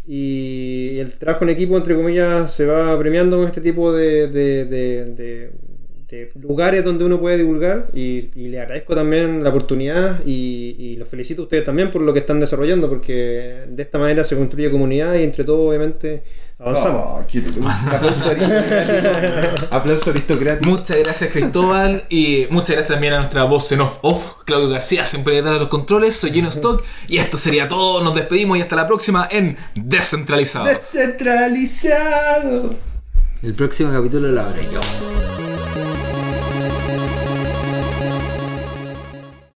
Y 0.08 1.00
el 1.00 1.14
trabajo 1.18 1.44
en 1.46 1.50
equipo, 1.52 1.78
entre 1.78 1.96
comillas, 1.96 2.52
se 2.54 2.66
va 2.66 2.98
premiando 3.00 3.38
con 3.38 3.46
este 3.48 3.62
tipo 3.62 3.92
de, 3.92 4.28
de- 4.28 4.66
de- 4.66 5.52
lugares 6.42 6.84
donde 6.84 7.04
uno 7.06 7.20
puede 7.20 7.38
divulgar. 7.38 7.88
Y, 7.94 8.30
y 8.36 8.48
le 8.50 8.60
agradezco 8.60 8.96
también 8.96 9.44
la 9.44 9.50
oportunidad 9.50 10.22
y, 10.26 10.76
y 10.78 10.96
los 10.98 11.10
felicito 11.10 11.42
a 11.42 11.46
ustedes 11.46 11.64
también 11.64 11.92
por 11.92 12.02
lo 12.02 12.14
que 12.14 12.20
están 12.20 12.40
desarrollando, 12.40 12.90
porque 12.90 13.66
de 13.68 13.82
esta 13.84 13.98
manera 14.00 14.24
se 14.24 14.36
construye 14.36 14.72
comunidad 14.72 15.16
y 15.16 15.24
entre 15.24 15.44
todos, 15.44 15.68
obviamente, 15.70 16.24
avanzamos. 16.60 17.04
Oh, 17.06 17.26
qué 17.28 17.44
aplauso 17.92 18.30
aristocrático. 18.30 19.66
Aplauso 19.76 20.10
aristocrático. 20.12 20.70
Muchas 20.70 20.98
gracias 20.98 21.32
Cristóbal 21.32 22.04
y 22.10 22.48
muchas 22.50 22.76
gracias 22.76 22.94
también 22.94 23.14
a 23.14 23.18
nuestra 23.18 23.44
voz 23.44 23.72
en 23.72 23.82
off, 23.82 24.00
off 24.02 24.44
Claudio 24.46 24.70
García, 24.70 25.06
siempre 25.06 25.36
detrás 25.36 25.56
de 25.56 25.60
los 25.60 25.70
controles, 25.70 26.16
soy 26.16 26.32
Gino 26.32 26.50
Stock 26.50 26.84
y 27.08 27.18
esto 27.18 27.38
sería 27.38 27.68
todo, 27.68 28.04
nos 28.04 28.16
despedimos 28.16 28.58
y 28.58 28.62
hasta 28.62 28.76
la 28.76 28.88
próxima 28.88 29.28
en 29.30 29.58
Descentralizado. 29.76 30.66
Descentralizado. 30.66 32.76
El 33.42 33.54
próximo 33.54 33.94
capítulo 33.94 34.30
lo 34.30 34.42
habré 34.42 34.68
yo. 34.72 34.80